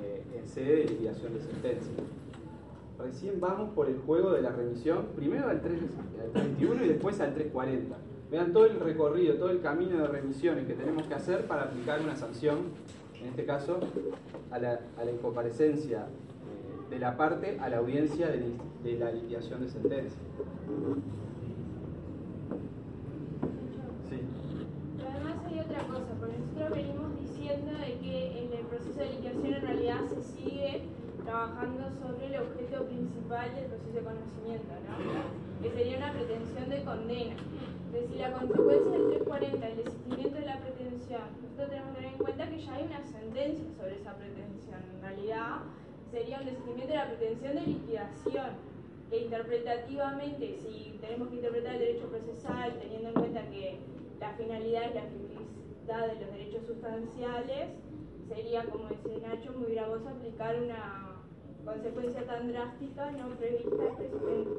eh, 0.02 0.24
en 0.38 0.48
sede 0.48 0.76
de 0.78 0.86
liquidación 0.86 1.34
de 1.34 1.41
sentencia. 1.41 1.93
Recién 3.00 3.39
vamos 3.39 3.70
por 3.76 3.88
el 3.88 4.00
juego 4.00 4.32
de 4.32 4.41
la 4.41 4.50
remisión, 4.50 5.10
primero 5.15 5.48
al 5.48 5.62
3 5.62 5.80
al 6.24 6.32
31 6.32 6.84
y 6.84 6.88
después 6.88 7.20
al 7.22 7.34
340. 7.34 7.96
Vean 8.30 8.52
todo 8.52 8.66
el 8.66 8.80
recorrido, 8.80 9.36
todo 9.36 9.52
el 9.52 9.62
camino 9.62 10.00
de 10.00 10.08
remisiones 10.08 10.68
que 10.68 10.74
tenemos 10.74 11.04
que 11.04 11.13
hacer 11.13 11.48
para 11.48 11.63
aplicar 11.63 12.02
una 12.02 12.16
sanción, 12.16 12.58
en 13.22 13.28
este 13.30 13.46
caso, 13.46 13.80
a 14.52 14.60
la, 14.60 14.82
a 14.98 15.06
incomparecencia 15.06 16.00
eh, 16.00 16.90
de 16.90 17.00
la 17.00 17.16
parte 17.16 17.58
a 17.62 17.70
la 17.70 17.78
audiencia 17.78 18.28
de 18.28 18.98
la 19.00 19.12
liquidación 19.12 19.62
de 19.62 19.70
sentencia. 19.70 20.20
Sí. 24.10 24.20
Pero 24.98 25.10
además 25.10 25.36
hay 25.48 25.60
otra 25.60 25.88
cosa, 25.88 26.13
porque 26.20 26.36
nosotros 26.38 26.70
venimos 26.72 27.20
diciendo 27.22 27.72
de 27.80 27.98
que 28.00 28.44
en 28.44 28.54
el 28.60 28.66
proceso 28.66 29.00
de 29.00 29.10
liquidación 29.10 29.54
en 29.54 29.62
realidad 29.62 30.02
se 30.10 30.22
sigue 30.22 30.84
trabajando 31.24 31.84
sobre 32.02 32.28
el 32.28 32.42
objeto 32.44 32.86
principal 32.88 33.56
del 33.56 33.66
proceso 33.66 33.94
de 33.94 34.04
conocimiento, 34.04 34.74
¿no? 34.84 35.63
Que 35.63 35.72
sería 35.72 35.98
una 35.98 36.12
pretensión 36.12 36.70
de 36.70 36.84
condena. 36.84 37.36
Entonces, 37.98 38.16
si 38.16 38.22
la 38.22 38.32
consecuencia 38.32 38.92
del 38.92 39.08
340 39.10 39.68
el 39.70 39.78
desistimiento 39.78 40.36
de 40.40 40.46
la 40.46 40.60
pretensión, 40.60 41.22
nosotros 41.42 41.70
tenemos 41.70 41.90
que 41.90 41.96
tener 41.98 42.14
en 42.14 42.18
cuenta 42.20 42.50
que 42.50 42.60
ya 42.62 42.74
hay 42.76 42.84
una 42.86 43.02
sentencia 43.04 43.66
sobre 43.76 43.96
esa 43.96 44.14
pretensión. 44.16 44.80
En 44.96 45.02
realidad, 45.02 45.56
sería 46.12 46.40
un 46.40 46.46
desistimiento 46.46 46.92
de 46.94 46.96
la 47.00 47.08
pretensión 47.08 47.56
de 47.56 47.62
liquidación 47.62 48.50
que 49.10 49.18
interpretativamente, 49.24 50.60
si 50.62 50.98
tenemos 51.02 51.30
que 51.30 51.36
interpretar 51.38 51.74
el 51.74 51.80
derecho 51.80 52.08
procesal 52.08 52.78
teniendo 52.80 53.08
en 53.10 53.14
cuenta 53.16 53.42
que 53.50 53.80
la 54.20 54.34
finalidad 54.34 54.84
es 54.84 54.94
la 54.96 55.04
efectividad 55.04 56.08
de 56.08 56.22
los 56.22 56.32
derechos 56.34 56.66
sustanciales, 56.68 57.70
sería, 58.28 58.66
como 58.66 58.90
dice 58.90 59.22
Nacho, 59.26 59.54
muy 59.58 59.72
gravoso 59.74 60.10
aplicar 60.10 60.62
una 60.62 61.16
consecuencia 61.66 62.26
tan 62.28 62.48
drástica 62.52 63.12
no 63.12 63.30
prevista 63.38 63.84
expresamente. 63.86 64.52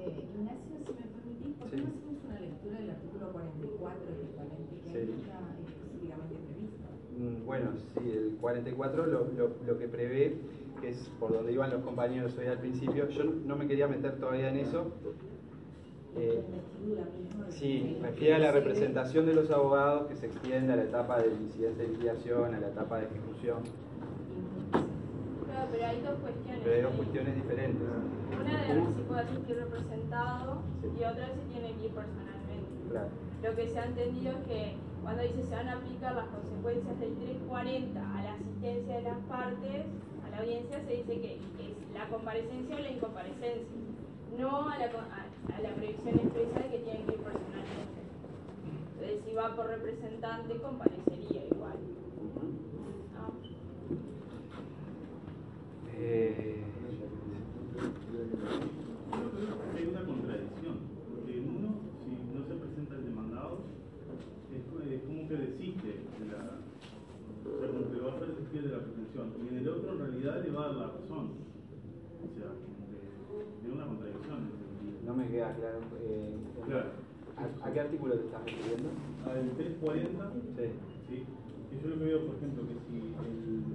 Eh, 0.00 0.24
Ignacio, 0.24 0.76
si 0.86 0.92
me 0.94 1.04
permitís, 1.12 1.54
¿por 1.58 1.68
qué 1.70 1.76
Sí. 1.76 1.82
no 1.82 1.88
hacemos 1.90 2.24
una 2.24 2.40
lectura 2.40 2.78
del 2.78 2.90
artículo 2.90 3.19
44 3.32 4.06
del 4.06 4.26
40 4.34 4.56
que 4.84 4.90
Sí. 4.90 4.96
ahí 4.98 5.14
está 5.20 5.38
específicamente 5.60 6.34
previsto? 6.34 6.88
Mm, 7.18 7.46
Bueno, 7.46 7.70
sí, 7.98 8.10
el 8.10 8.36
44 8.40 9.06
lo, 9.06 9.24
lo- 9.36 9.56
lo 9.66 9.78
que 9.78 9.88
prevé, 9.88 10.36
que 10.80 10.88
es 10.90 11.10
por 11.20 11.32
donde 11.32 11.52
iban 11.52 11.70
los 11.70 11.82
compañeros 11.82 12.36
hoy 12.38 12.46
al 12.46 12.58
principio, 12.58 13.08
yo 13.08 13.24
no, 13.24 13.56
me 13.56 13.66
quería 13.66 13.86
meter 13.88 14.18
todavía 14.18 14.48
en 14.50 14.56
eso. 14.56 14.86
Eh, 16.16 16.42
sí, 17.50 17.98
refiere 18.02 18.34
a 18.34 18.38
la 18.38 18.52
representación 18.52 19.26
de 19.26 19.34
los 19.34 19.50
abogados 19.50 20.08
que 20.08 20.16
se 20.16 20.26
extiende 20.26 20.72
a 20.72 20.76
la 20.76 20.82
etapa 20.84 21.20
del 21.20 21.32
incidente 21.40 21.82
de 21.82 21.88
liquidación, 21.90 22.54
a 22.54 22.60
la 22.60 22.68
etapa 22.68 22.98
de 22.98 23.06
ejecución, 23.06 23.58
Claro, 25.46 25.68
pero 25.72 25.86
hay 25.86 26.00
dos 26.00 26.14
cuestiones. 26.20 26.60
pero 26.64 26.74
hay 26.76 26.82
dos 26.82 26.90
ahí. 26.92 26.96
cuestiones 26.98 27.34
diferentes. 27.36 27.82
Una 28.40 28.58
de 28.58 28.94
si 28.96 29.02
puede 29.02 29.20
asistir 29.20 29.56
representado 29.56 30.62
Sí. 30.80 30.88
y 30.98 31.04
otra 31.04 31.26
si 31.34 31.52
tiene 31.52 31.74
que 31.78 31.84
ir 31.86 31.90
personalmente. 31.92 32.29
Claro. 32.90 33.08
Lo 33.42 33.54
que 33.56 33.68
se 33.68 33.78
ha 33.78 33.84
entendido 33.86 34.32
es 34.32 34.44
que 34.46 34.74
cuando 35.02 35.22
dice 35.22 35.44
se 35.44 35.54
van 35.54 35.68
a 35.68 35.72
aplicar 35.74 36.14
las 36.14 36.26
consecuencias 36.28 37.00
del 37.00 37.14
340 37.14 38.18
a 38.18 38.22
la 38.22 38.34
asistencia 38.34 38.96
de 38.96 39.02
las 39.02 39.18
partes, 39.30 39.86
a 40.26 40.30
la 40.30 40.38
audiencia 40.38 40.80
se 40.84 40.92
dice 40.96 41.20
que 41.20 41.34
es 41.36 41.40
la 41.94 42.06
comparecencia 42.08 42.76
o 42.76 42.78
la 42.78 42.90
incomparecencia, 42.90 43.76
no 44.38 44.68
a 44.68 44.78
la, 44.78 44.84
a, 44.86 45.56
a 45.56 45.60
la 45.60 45.74
previsión 45.74 46.14
expresa 46.20 46.60
de 46.60 46.68
que 46.70 46.78
tienen 46.84 47.06
que 47.06 47.14
ir 47.14 47.20
personalmente. 47.20 48.00
Entonces, 48.94 49.20
si 49.26 49.34
va 49.34 49.56
por 49.56 49.66
representante, 49.68 50.56
comparecería 50.60 51.46
igual. 51.46 51.78
¿no? 53.14 53.32
Eh, 55.96 56.56
Hay 59.76 59.86
una 59.86 60.04
contradicción, 60.04 60.76
porque 61.08 61.38
en 61.38 61.48
uno, 61.56 61.68
si 62.04 62.36
no 62.36 62.44
se 62.46 62.54
presenta 62.54 62.94
el 62.96 63.04
demandado, 63.04 63.60
es, 64.52 64.60
que 65.30 65.36
desiste 65.46 65.86
de 66.18 66.24
la. 66.26 66.58
O 67.46 67.58
sea, 67.58 67.68
como 67.70 67.86
que 67.86 68.00
va 68.02 68.10
a 68.12 68.16
hacer 68.18 68.34
desistir 68.34 68.62
de 68.66 68.72
la 68.74 68.82
pretensión, 68.82 69.26
y 69.38 69.48
en 69.48 69.58
el 69.62 69.68
otro, 69.68 69.92
en 69.94 69.98
realidad, 69.98 70.42
le 70.42 70.50
va 70.50 70.60
a 70.64 70.66
dar 70.68 70.76
la 70.76 70.86
razón. 70.90 71.26
O 72.18 72.28
sea, 72.34 72.50
como 72.50 72.82
que 72.90 72.98
tiene 73.62 73.74
una 73.78 73.86
contradicción 73.86 74.36
en 74.42 74.50
ese 74.50 74.66
sentido. 74.66 74.98
no 75.06 75.12
me 75.14 75.28
queda 75.30 75.54
claro. 75.54 75.78
eh, 76.02 76.34
Claro. 76.66 76.90
¿a, 77.38 77.42
a 77.66 77.72
qué 77.72 77.80
artículo 77.80 78.14
te 78.18 78.24
estás 78.26 78.42
refiriendo? 78.44 78.88
Al 79.24 79.50
340, 79.54 80.32
Sí. 80.58 80.66
¿sí? 81.08 81.16
Y 81.70 81.74
yo 81.82 81.86
lo 81.94 81.98
que 81.98 82.04
veo, 82.04 82.26
por 82.26 82.34
ejemplo, 82.36 82.62
que 82.66 82.74
si 82.90 82.96
el. 82.98 83.70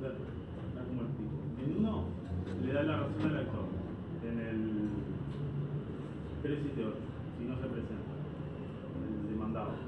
la-. 0.00 0.16
En 1.62 1.76
uno 1.84 2.04
le 2.64 2.72
da 2.72 2.82
la 2.82 2.96
razón 3.04 3.22
al 3.30 3.36
actor, 3.44 3.66
en 4.24 4.38
el 4.40 4.88
378, 6.42 6.96
si 7.38 7.44
no 7.44 7.54
se 7.60 7.66
presenta, 7.68 8.12
el 9.04 9.30
demandado. 9.30 9.87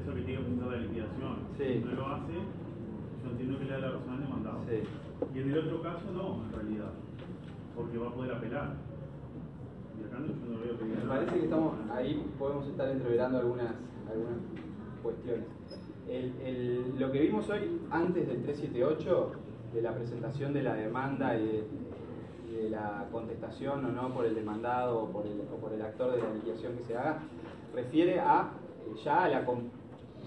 Eso 0.00 0.14
que 0.14 0.20
tiene 0.22 0.38
que 0.38 0.44
presentar 0.44 0.68
la 0.68 0.76
liquidación, 0.78 1.36
Sí. 1.58 1.64
si 1.64 1.78
no 1.84 1.92
lo 1.92 2.06
hace, 2.06 2.32
yo 2.32 3.30
entiendo 3.30 3.58
que 3.58 3.64
le 3.64 3.70
da 3.72 3.78
la 3.78 3.90
razón 3.90 4.10
al 4.14 4.20
demandado. 4.22 4.58
Sí. 4.68 4.82
Y 5.34 5.38
en 5.40 5.50
el 5.50 5.58
otro 5.58 5.82
caso 5.82 6.04
no, 6.12 6.44
en 6.44 6.52
realidad, 6.52 6.90
porque 7.76 7.98
va 7.98 8.08
a 8.08 8.14
poder 8.14 8.32
apelar. 8.32 8.74
Y 10.00 10.04
acá 10.06 10.18
no, 10.20 10.26
yo 10.28 10.34
no 10.56 10.60
veo 10.64 10.78
que 10.78 10.84
Me 10.84 10.94
parece 11.08 11.34
que 11.34 11.44
estamos 11.44 11.74
ahí 11.92 12.26
podemos 12.38 12.66
estar 12.66 12.88
entreverando 12.88 13.38
algunas, 13.38 13.74
algunas 14.10 14.38
cuestiones. 15.02 15.44
El- 16.08 16.34
el- 16.42 16.98
lo 16.98 17.12
que 17.12 17.20
vimos 17.20 17.48
hoy, 17.50 17.80
antes 17.90 18.26
del 18.26 18.42
378, 18.42 19.32
de 19.74 19.82
la 19.82 19.94
presentación 19.94 20.52
de 20.54 20.62
la 20.62 20.74
demanda 20.74 21.36
y 21.36 21.46
de, 21.46 21.64
la 22.70 23.06
contestación 23.10 23.84
o 23.86 23.92
no 23.92 24.12
por 24.12 24.26
el 24.26 24.34
demandado 24.34 25.04
o 25.04 25.10
por 25.10 25.26
el, 25.26 25.40
o 25.52 25.56
por 25.60 25.72
el 25.72 25.80
actor 25.82 26.12
de 26.12 26.18
la 26.18 26.34
liquidación 26.34 26.76
que 26.76 26.82
se 26.82 26.96
haga, 26.96 27.20
refiere 27.74 28.20
a 28.20 28.50
ya 29.04 29.24
a 29.24 29.28
la, 29.28 29.44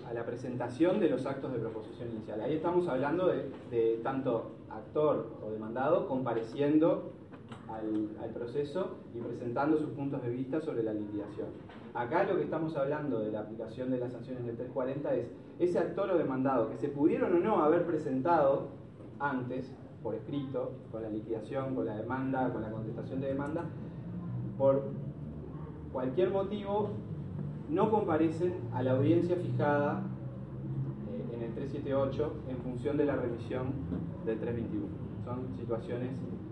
a 0.10 0.13
la 0.13 0.26
presentación 0.26 1.00
de 1.00 1.10
los 1.10 1.26
actos 1.26 1.54
de 1.54 1.60
proposición 1.60 2.10
inicial. 2.12 2.42
Ahí 2.42 2.56
estamos 2.56 2.88
hablando 2.88 3.28
de, 3.28 4.00
tanto 4.04 4.52
actor 4.70 5.32
o 5.46 5.52
demandado 5.52 6.08
compareciendo 6.08 7.13
al, 7.68 8.10
al 8.22 8.30
proceso 8.32 8.98
y 9.13 9.20
presentando 9.20 9.78
sus 9.78 9.89
puntos 9.89 10.22
de 10.24 10.30
vista 10.30 10.62
sobre 10.62 10.84
la 10.84 10.94
liquidación. 10.94 11.48
Acá 11.94 12.24
lo 12.24 12.38
que 12.38 12.44
estamos 12.44 12.76
hablando 12.76 13.20
de 13.20 13.32
la 13.32 13.42
aplicación 13.42 13.92
de 13.92 14.00
las 14.00 14.12
sanciones 14.12 14.46
del 14.46 14.56
340 14.56 15.13
es 15.13 15.28
ese 15.60 15.80
actor 15.80 16.10
o 16.10 16.18
demandado 16.18 16.70
que 16.70 16.78
se 16.78 16.89
pudieron 16.89 17.36
o 17.36 17.39
no 17.39 17.63
haber 17.63 17.86
presentado 17.86 18.70
antes, 19.20 19.72
por 20.02 20.16
escrito, 20.16 20.72
con 20.92 21.04
la 21.04 21.10
liquidación, 21.10 21.76
con 21.76 21.86
la 21.86 21.96
demanda, 21.96 22.52
con 22.52 22.62
la 22.62 22.72
contestación 22.72 23.22
de 23.22 23.28
demanda, 23.28 23.66
por 24.58 24.84
cualquier 25.92 26.32
motivo 26.32 26.89
no 27.73 27.89
comparecen 27.89 28.53
a 28.73 28.83
la 28.83 28.91
audiencia 28.91 29.36
fijada 29.36 30.03
eh, 31.12 31.36
en 31.36 31.41
el 31.41 31.53
378 31.53 32.33
en 32.49 32.57
función 32.57 32.97
de 32.97 33.05
la 33.05 33.15
revisión 33.15 33.73
del 34.25 34.39
321. 34.39 34.88
Son 35.25 35.57
situaciones 35.57 36.09
distintas. 36.12 36.43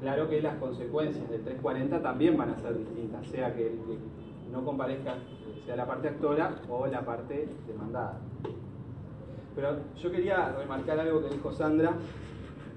Claro 0.00 0.28
que 0.28 0.40
las 0.40 0.56
consecuencias 0.56 1.28
del 1.28 1.42
340 1.42 2.00
también 2.00 2.36
van 2.36 2.50
a 2.50 2.56
ser 2.56 2.78
distintas, 2.78 3.26
sea 3.26 3.54
que, 3.54 3.64
que 3.64 3.98
no 4.50 4.64
comparezca 4.64 5.16
sea 5.64 5.76
la 5.76 5.86
parte 5.86 6.08
actora 6.08 6.56
o 6.68 6.86
la 6.86 7.04
parte 7.04 7.48
demandada. 7.66 8.18
Pero 9.54 9.78
yo 9.96 10.10
quería 10.10 10.52
remarcar 10.52 10.98
algo 11.00 11.22
que 11.22 11.34
dijo 11.34 11.52
Sandra 11.52 11.94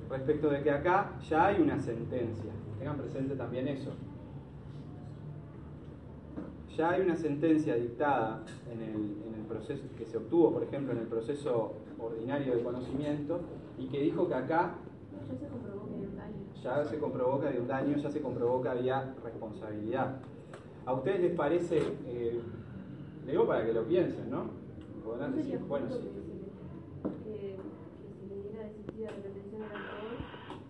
respecto 0.10 0.50
de 0.50 0.62
que 0.62 0.72
acá 0.72 1.12
ya 1.30 1.48
hay 1.48 1.62
una 1.62 1.80
sentencia. 1.80 2.52
Tengan 2.78 2.98
presente 2.98 3.36
también 3.36 3.68
eso. 3.68 3.92
Ya 6.78 6.92
hay 6.92 7.02
una 7.02 7.16
sentencia 7.16 7.76
dictada 7.76 8.44
en 8.72 8.82
el, 8.82 8.96
en 9.28 9.34
el 9.40 9.46
proceso 9.48 9.84
que 9.98 10.06
se 10.06 10.18
obtuvo, 10.18 10.52
por 10.54 10.64
ejemplo, 10.64 10.94
en 10.94 11.00
el 11.00 11.08
proceso 11.08 11.74
ordinario 12.00 12.56
de 12.56 12.64
conocimiento 12.64 13.40
y 13.78 13.88
que 13.88 14.00
dijo 14.02 14.28
que 14.28 14.34
acá 14.36 14.76
Ya 15.30 15.36
se 15.36 15.48
comprobó 15.48 15.88
que 15.90 15.96
hay 15.96 16.06
un 16.06 16.16
daño. 16.18 16.36
ya 16.64 16.86
se 16.86 17.00
comprobó 17.00 17.40
que 17.42 17.48
había 17.48 17.62
un 17.62 17.68
daño, 17.68 17.98
ya 17.98 18.10
se 18.12 18.22
comprobó 18.22 18.62
que 18.62 18.70
había 18.70 19.14
responsabilidad. 19.24 20.18
¿A 20.86 20.94
ustedes 20.94 21.22
les 21.22 21.36
parece, 21.36 21.78
eh, 22.06 22.42
le 23.26 23.32
digo 23.32 23.48
para 23.48 23.66
que 23.66 23.74
lo 23.74 23.86
piensen, 23.86 24.30
¿no? 24.30 24.46
Podrán 25.06 25.32
¿No 25.32 25.38
decir, 25.38 25.60
bueno, 25.68 25.88
sí. 25.90 26.00
que, 27.24 27.30
que, 27.30 27.56
que 27.56 28.14
se 28.20 28.26
le 28.36 28.42
diera 28.50 28.64
desistida 28.68 29.12
de 29.12 29.22
retención 29.24 29.62
al 29.64 29.76
autor 29.78 30.18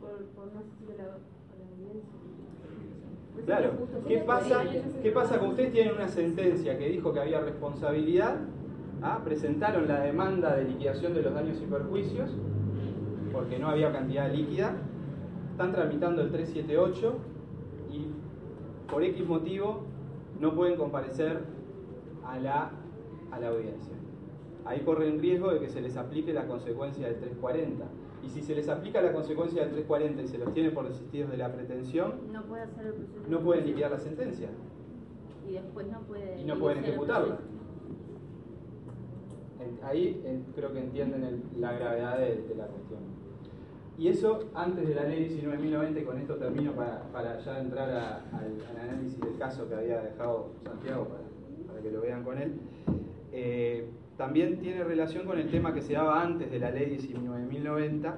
por, 0.01 0.23
por 0.35 0.53
no 0.53 0.59
asistir 0.59 0.89
a 0.91 0.97
la, 0.97 1.03
a 1.03 1.55
la 1.57 1.65
audiencia? 1.71 2.09
¿No 2.13 3.32
sería 3.32 3.32
Claro? 3.45 3.71
¿qué 4.07 4.17
pasa. 4.19 4.63
¿qué 5.01 5.11
pasa 5.11 5.39
que 5.39 5.45
ustedes 5.45 5.71
tienen 5.73 5.95
una 5.95 6.07
sentencia 6.07 6.77
que 6.77 6.89
dijo 6.89 7.13
que 7.13 7.19
había 7.19 7.41
responsabilidad? 7.41 8.37
¿ah? 9.01 9.19
Presentaron 9.23 9.87
la 9.87 10.01
demanda 10.01 10.55
de 10.55 10.65
liquidación 10.65 11.13
de 11.13 11.23
los 11.23 11.33
daños 11.33 11.57
y 11.61 11.65
perjuicios 11.65 12.31
porque 13.33 13.57
no 13.57 13.67
había 13.69 13.91
cantidad 13.91 14.31
líquida. 14.31 14.75
Están 15.51 15.73
tramitando 15.73 16.21
el 16.21 16.31
378 16.31 17.15
y 17.91 18.07
por 18.89 19.03
X 19.03 19.27
motivo 19.27 19.81
no 20.39 20.53
pueden 20.53 20.77
comparecer 20.77 21.39
a 22.25 22.37
la, 22.39 22.71
a 23.31 23.39
la 23.39 23.47
audiencia. 23.49 23.93
Ahí 24.65 24.79
corren 24.81 25.19
riesgo 25.19 25.51
de 25.51 25.59
que 25.59 25.69
se 25.69 25.81
les 25.81 25.97
aplique 25.97 26.31
la 26.31 26.47
consecuencia 26.47 27.07
del 27.07 27.17
340. 27.17 27.83
Y 28.25 28.29
si 28.29 28.41
se 28.41 28.55
les 28.55 28.69
aplica 28.69 29.01
la 29.01 29.11
consecuencia 29.11 29.61
del 29.63 29.71
340 29.71 30.21
y 30.21 30.27
se 30.27 30.37
los 30.37 30.53
tiene 30.53 30.71
por 30.71 30.87
desistidos 30.87 31.29
de 31.31 31.37
la 31.37 31.51
pretensión, 31.51 32.13
No 32.31 32.43
puede 32.43 32.63
hacer 32.63 32.85
el 32.87 32.93
proceso. 32.93 33.29
no 33.29 33.39
pueden 33.41 33.65
liquidar 33.67 33.91
la 33.91 33.99
sentencia 33.99 34.49
Y 35.47 35.53
después 35.53 35.87
no 35.87 35.99
puede. 36.01 36.39
y 36.41 36.45
no 36.45 36.57
pueden 36.57 36.79
ejecutarla. 36.83 37.39
Ahí 39.83 40.21
creo 40.55 40.73
que 40.73 40.79
entienden 40.79 41.23
el- 41.23 41.43
la 41.59 41.73
gravedad 41.73 42.17
de, 42.17 42.41
de 42.47 42.55
la 42.55 42.65
cuestión. 42.67 42.99
Y 43.97 44.07
eso 44.07 44.39
antes 44.55 44.87
de 44.87 44.95
la 44.95 45.03
ley 45.03 45.29
19.090, 45.29 45.99
y 46.01 46.03
con 46.03 46.17
esto 46.17 46.35
termino 46.35 46.71
para, 46.73 47.03
para 47.11 47.37
ya 47.39 47.59
entrar 47.59 47.89
a- 47.89 48.15
al, 48.37 48.57
al 48.69 48.89
análisis 48.89 49.19
del 49.19 49.37
caso 49.37 49.67
que 49.69 49.75
había 49.75 50.01
dejado 50.01 50.49
Santiago 50.63 51.07
para, 51.09 51.23
para 51.67 51.81
que 51.81 51.91
lo 51.91 52.01
vean 52.01 52.23
con 52.23 52.37
él. 52.39 52.53
Eh, 53.31 53.89
también 54.17 54.59
tiene 54.59 54.83
relación 54.83 55.25
con 55.25 55.39
el 55.39 55.49
tema 55.49 55.73
que 55.73 55.81
se 55.81 55.93
daba 55.93 56.21
antes 56.21 56.51
de 56.51 56.59
la 56.59 56.69
ley 56.69 56.97
19.090 56.97 58.15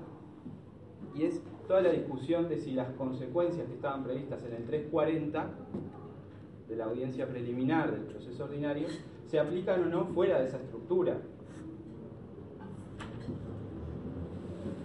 y 1.15 1.23
es 1.23 1.41
toda 1.67 1.81
la 1.81 1.91
discusión 1.91 2.49
de 2.49 2.58
si 2.58 2.71
las 2.71 2.89
consecuencias 2.91 3.65
que 3.67 3.73
estaban 3.73 4.03
previstas 4.03 4.43
en 4.43 4.53
el 4.53 4.65
340 4.65 5.49
de 6.67 6.75
la 6.75 6.86
audiencia 6.86 7.27
preliminar 7.27 7.91
del 7.91 8.01
proceso 8.01 8.43
ordinario 8.43 8.88
se 9.27 9.39
aplican 9.39 9.84
o 9.84 9.86
no 9.86 10.05
fuera 10.08 10.39
de 10.39 10.47
esa 10.47 10.58
estructura. 10.58 11.17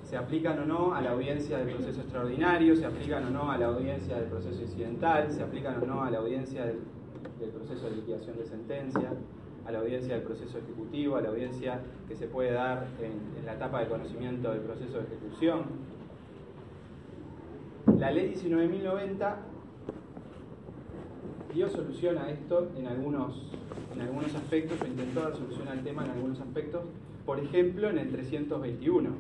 Se 0.05 0.17
aplican 0.17 0.59
o 0.61 0.67
no 0.67 0.95
a 0.95 1.01
la 1.01 1.11
audiencia 1.11 1.59
del 1.59 1.75
proceso 1.75 2.01
extraordinario, 2.01 2.75
se 2.75 2.85
aplican 2.85 3.27
o 3.27 3.31
no 3.31 3.51
a 3.51 3.59
la 3.59 3.67
audiencia 3.67 4.17
del 4.17 4.27
proceso 4.27 4.61
incidental, 4.63 5.31
se 5.31 5.43
aplican 5.43 5.83
o 5.83 5.87
no 5.87 6.03
a 6.03 6.11
la 6.11 6.19
audiencia 6.19 6.67
del, 6.67 6.81
del 7.39 7.51
proceso 7.51 7.89
de 7.89 7.97
liquidación 7.97 8.37
de 8.37 8.45
sentencia, 8.45 9.13
a 9.71 9.73
la 9.73 9.79
audiencia 9.79 10.15
del 10.15 10.25
proceso 10.25 10.59
ejecutivo, 10.59 11.17
a 11.17 11.21
la 11.21 11.29
audiencia 11.29 11.81
que 12.09 12.17
se 12.17 12.27
puede 12.27 12.53
dar 12.53 12.89
en, 13.01 13.47
la 13.47 13.55
etapa 13.55 13.81
de 13.81 13.87
conocimiento 13.87 14.51
del 14.51 14.61
proceso 14.61 14.99
de 14.99 15.05
ejecución. 15.05 15.63
La 17.99 18.11
ley 18.11 18.35
19.090 18.35 19.37
dio 21.55 21.69
solución 21.69 22.19
a 22.19 22.31
esto 22.31 22.69
en 22.77 22.87
algunos, 22.87 23.53
en 23.95 24.01
algunos 24.03 24.35
aspectos, 24.35 24.81
o 24.83 24.87
intentó 24.87 25.21
dar 25.21 25.37
solución 25.37 25.69
al 25.69 25.83
tema 25.83 26.05
en 26.05 26.11
algunos 26.11 26.41
aspectos, 26.41 26.83
por 27.25 27.39
ejemplo 27.39 27.89
en 27.91 27.99
el 27.99 28.11
321. 28.11 29.11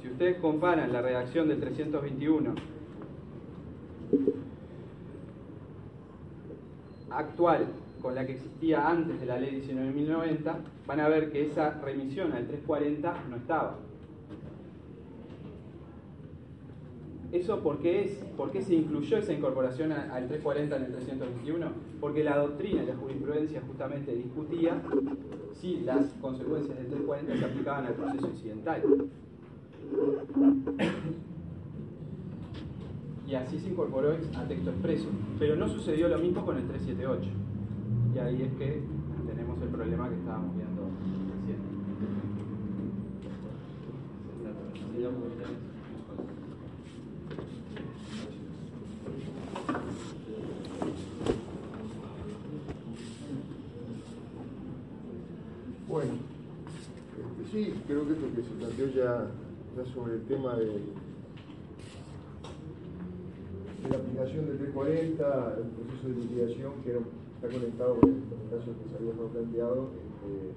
Si 0.00 0.08
ustedes 0.08 0.38
comparan 0.38 0.92
la 0.92 1.02
redacción 1.02 1.48
del 1.48 1.60
321 1.60 2.54
actual 7.10 7.66
con 8.00 8.14
la 8.14 8.26
que 8.26 8.32
existía 8.32 8.88
antes 8.88 9.20
de 9.20 9.26
la 9.26 9.38
ley 9.38 9.62
19.090, 9.62 10.54
van 10.86 11.00
a 11.00 11.08
ver 11.08 11.30
que 11.30 11.46
esa 11.46 11.80
remisión 11.80 12.32
al 12.32 12.46
340 12.46 13.14
no 13.28 13.36
estaba. 13.36 13.78
¿Eso 17.32 17.60
por 17.60 17.78
qué 17.78 18.04
es? 18.04 18.12
¿Por 18.36 18.50
qué 18.50 18.60
se 18.60 18.74
incluyó 18.74 19.18
esa 19.18 19.32
incorporación 19.32 19.92
al 19.92 20.26
340 20.26 20.76
en 20.76 20.82
el 20.82 20.92
321? 20.92 21.66
Porque 22.00 22.24
la 22.24 22.36
doctrina 22.36 22.82
y 22.82 22.86
la 22.86 22.96
jurisprudencia 22.96 23.62
justamente 23.66 24.14
discutía 24.16 24.82
si 25.52 25.80
las 25.80 26.06
consecuencias 26.20 26.76
del 26.76 26.88
340 26.88 27.36
se 27.36 27.44
aplicaban 27.44 27.86
al 27.86 27.94
proceso 27.94 28.26
incidental. 28.26 28.82
Y 33.28 33.34
así 33.36 33.60
se 33.60 33.68
incorporó 33.68 34.10
a 34.10 34.44
texto 34.48 34.70
expreso. 34.70 35.06
Pero 35.38 35.54
no 35.54 35.68
sucedió 35.68 36.08
lo 36.08 36.18
mismo 36.18 36.44
con 36.44 36.56
el 36.56 36.66
378. 36.66 37.30
Y 38.14 38.18
ahí 38.18 38.42
es 38.42 38.52
que 38.58 38.82
tenemos 39.26 39.62
el 39.62 39.68
problema 39.68 40.08
que 40.08 40.16
estábamos 40.16 40.56
viendo 40.56 40.82
recién. 41.30 41.80
Bueno, 55.88 56.12
este, 56.78 57.50
sí, 57.50 57.74
creo 57.86 58.06
que 58.06 58.12
esto 58.12 58.26
que 58.34 58.42
se 58.42 58.50
planteó 58.50 58.86
ya, 58.88 59.26
ya 59.76 59.92
sobre 59.92 60.14
el 60.14 60.22
tema 60.22 60.56
de, 60.56 60.80
la 63.90 63.96
aplicación 63.96 64.46
del 64.46 64.58
340, 64.58 65.56
el 65.58 65.66
proceso 65.70 66.08
de 66.08 66.14
liquidación 66.14 66.72
que 66.84 66.90
era- 66.90 67.19
está 67.40 67.56
conectado 67.56 67.96
con 67.96 68.10
el, 68.12 68.20
caso 68.52 68.68
que 68.76 68.84
se 68.84 69.00
había 69.00 69.16
planteado, 69.16 69.88
este, 69.96 70.52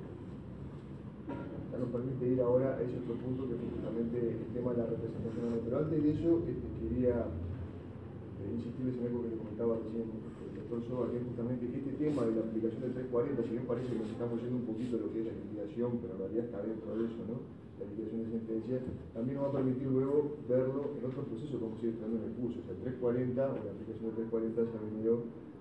nos 1.79 1.89
permite 1.95 2.27
ir 2.27 2.41
ahora 2.43 2.75
a 2.75 2.83
ese 2.83 2.99
otro 2.99 3.15
punto 3.23 3.47
que 3.47 3.55
fue 3.55 3.71
justamente 3.71 4.19
el 4.19 4.51
tema 4.51 4.75
de 4.75 4.83
la 4.83 4.91
representación. 4.91 5.63
Pero 5.63 5.79
antes 5.79 5.95
de 6.03 6.09
eso, 6.11 6.43
este, 6.43 6.67
quería 6.75 7.23
eh, 7.23 8.51
insistirles 8.51 8.99
en 8.99 9.07
algo 9.07 9.23
que 9.23 9.31
le 9.31 9.39
comentaba 9.39 9.79
recién 9.79 10.11
el 10.11 10.59
doctor 10.59 10.83
Soba, 10.83 11.07
que 11.07 11.23
es 11.23 11.25
justamente 11.31 11.71
que 11.71 11.77
este 11.87 11.95
tema 12.03 12.27
de 12.27 12.35
la 12.35 12.43
aplicación 12.51 12.83
del 12.83 12.99
340, 12.99 13.47
si 13.47 13.51
bien 13.55 13.63
parece 13.63 13.87
que 13.87 14.03
nos 14.03 14.11
estamos 14.11 14.35
yendo 14.43 14.59
un 14.59 14.67
poquito 14.67 14.99
a 14.99 15.07
lo 15.07 15.09
que 15.15 15.23
es 15.23 15.25
la 15.31 15.39
liquidación, 15.39 16.03
pero 16.03 16.11
en 16.13 16.19
realidad 16.19 16.51
está 16.51 16.59
dentro 16.67 16.89
de 16.99 17.03
eso, 17.07 17.21
¿no? 17.31 17.35
La 17.79 17.87
liquidación 17.87 18.27
de 18.27 18.27
sentencia, 18.27 18.77
también 19.15 19.39
nos 19.39 19.47
va 19.47 19.49
a 19.55 19.57
permitir 19.63 19.87
luego 19.87 20.35
verlo 20.51 20.99
en 20.99 21.03
otros 21.07 21.31
procesos, 21.31 21.63
como 21.63 21.79
sigue 21.79 21.95
estando 21.95 22.19
en 22.19 22.27
el 22.27 22.35
curso. 22.35 22.59
O 22.59 22.63
sea, 22.67 22.75
el 22.75 22.83
340 22.99 23.39
o 23.39 23.55
la 23.55 23.71
aplicación 23.71 24.03
del 24.11 24.27
340 24.27 24.67
se 24.67 24.75
ha 24.75 24.83
venido 24.83 25.13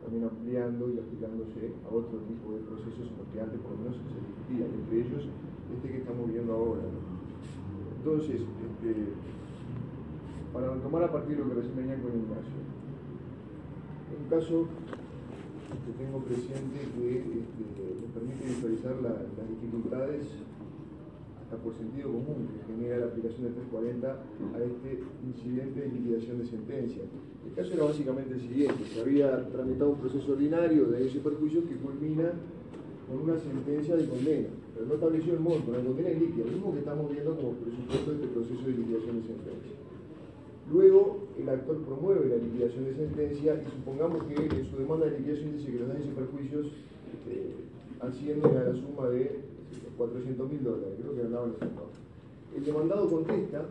también 0.02 0.24
ampliando 0.24 0.90
y 0.90 0.98
aplicándose 0.98 1.72
a 1.86 1.88
otro 1.94 2.18
tipo 2.26 2.52
de 2.52 2.60
procesos 2.66 3.06
en 3.08 3.16
los 3.18 3.26
que 3.32 3.40
antes 3.40 3.58
por 3.60 3.72
lo 3.72 3.78
menos 3.78 3.96
se 3.96 4.18
discutía, 4.18 4.66
y 4.66 4.74
entre 4.82 4.94
ellos 5.06 5.22
este 5.74 5.88
que 5.88 5.98
estamos 5.98 6.26
viendo 6.30 6.52
ahora. 6.52 6.82
Entonces, 7.98 8.40
este, 8.42 8.90
para 10.52 10.74
retomar 10.74 11.04
a 11.04 11.12
partir 11.12 11.36
de 11.36 11.42
lo 11.44 11.48
que 11.50 11.54
recién 11.62 11.76
venía 11.76 11.96
con 12.02 12.10
Ignacio, 12.18 12.60
un 14.12 14.28
caso 14.28 14.66
que 15.86 15.92
tengo 16.04 16.18
presente 16.20 16.78
que 16.98 17.08
este, 17.18 17.64
nos 18.02 18.10
permite 18.12 18.44
visualizar 18.44 18.94
la- 19.02 19.22
las 19.38 19.48
dificultades, 19.48 20.26
por 21.56 21.74
sentido 21.74 22.08
común, 22.08 22.48
que 22.48 22.72
genera 22.72 22.98
la 22.98 23.06
aplicación 23.06 23.44
del 23.44 23.54
340 23.54 24.08
a 24.08 24.58
este 24.62 24.90
incidente 25.24 25.80
de 25.80 25.88
liquidación 25.88 26.38
de 26.38 26.46
sentencia. 26.46 27.02
El 27.46 27.52
caso 27.54 27.74
era 27.74 27.84
básicamente 27.84 28.34
el 28.34 28.40
siguiente, 28.40 28.84
se 28.84 29.00
había 29.00 29.48
tramitado 29.50 29.90
un 29.90 29.98
proceso 29.98 30.32
ordinario 30.32 30.86
de 30.86 30.98
daños 30.98 31.14
y 31.14 31.18
perjuicios 31.18 31.64
que 31.64 31.76
culmina 31.76 32.32
con 33.08 33.28
una 33.28 33.38
sentencia 33.38 33.96
de 33.96 34.06
condena, 34.06 34.48
pero 34.74 34.86
no 34.86 34.94
estableció 34.94 35.34
el 35.34 35.40
monto, 35.40 35.72
la 35.72 35.84
condena 35.84 36.08
es 36.08 36.20
líquida, 36.20 36.46
lo 36.46 36.52
mismo 36.52 36.72
que 36.72 36.78
estamos 36.80 37.10
viendo 37.10 37.36
como 37.36 37.52
presupuesto 37.60 38.10
de 38.10 38.16
este 38.16 38.28
proceso 38.28 38.62
de 38.62 38.72
liquidación 38.72 39.20
de 39.20 39.26
sentencia. 39.26 39.76
Luego, 40.70 41.28
el 41.38 41.48
actor 41.48 41.82
promueve 41.82 42.28
la 42.28 42.36
liquidación 42.36 42.84
de 42.84 42.94
sentencia 42.94 43.60
y 43.60 43.70
supongamos 43.70 44.24
que 44.24 44.34
en 44.34 44.64
su 44.70 44.76
demanda 44.76 45.06
de 45.06 45.18
liquidación 45.18 45.56
dice 45.56 45.72
que 45.72 45.78
los 45.80 45.88
daños 45.88 46.06
y 46.06 46.14
perjuicios 46.14 46.66
este, 47.12 47.72
ascienden 48.00 48.56
a 48.56 48.64
la 48.64 48.72
suma 48.72 49.08
de 49.08 49.51
400 49.96 50.50
mil 50.50 50.62
dólares, 50.62 50.94
creo 51.00 51.14
que 51.14 51.22
andaban 51.22 51.50
los 51.50 51.58
centavos. 51.58 51.94
El 52.56 52.64
demandado 52.64 53.08
contesta 53.08 53.64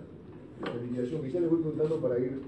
la 0.64 0.82
liquidación, 0.82 1.22
que 1.22 1.32
ya 1.32 1.40
les 1.40 1.50
voy 1.50 1.62
contando 1.62 1.98
para 1.98 2.20
ir 2.20 2.42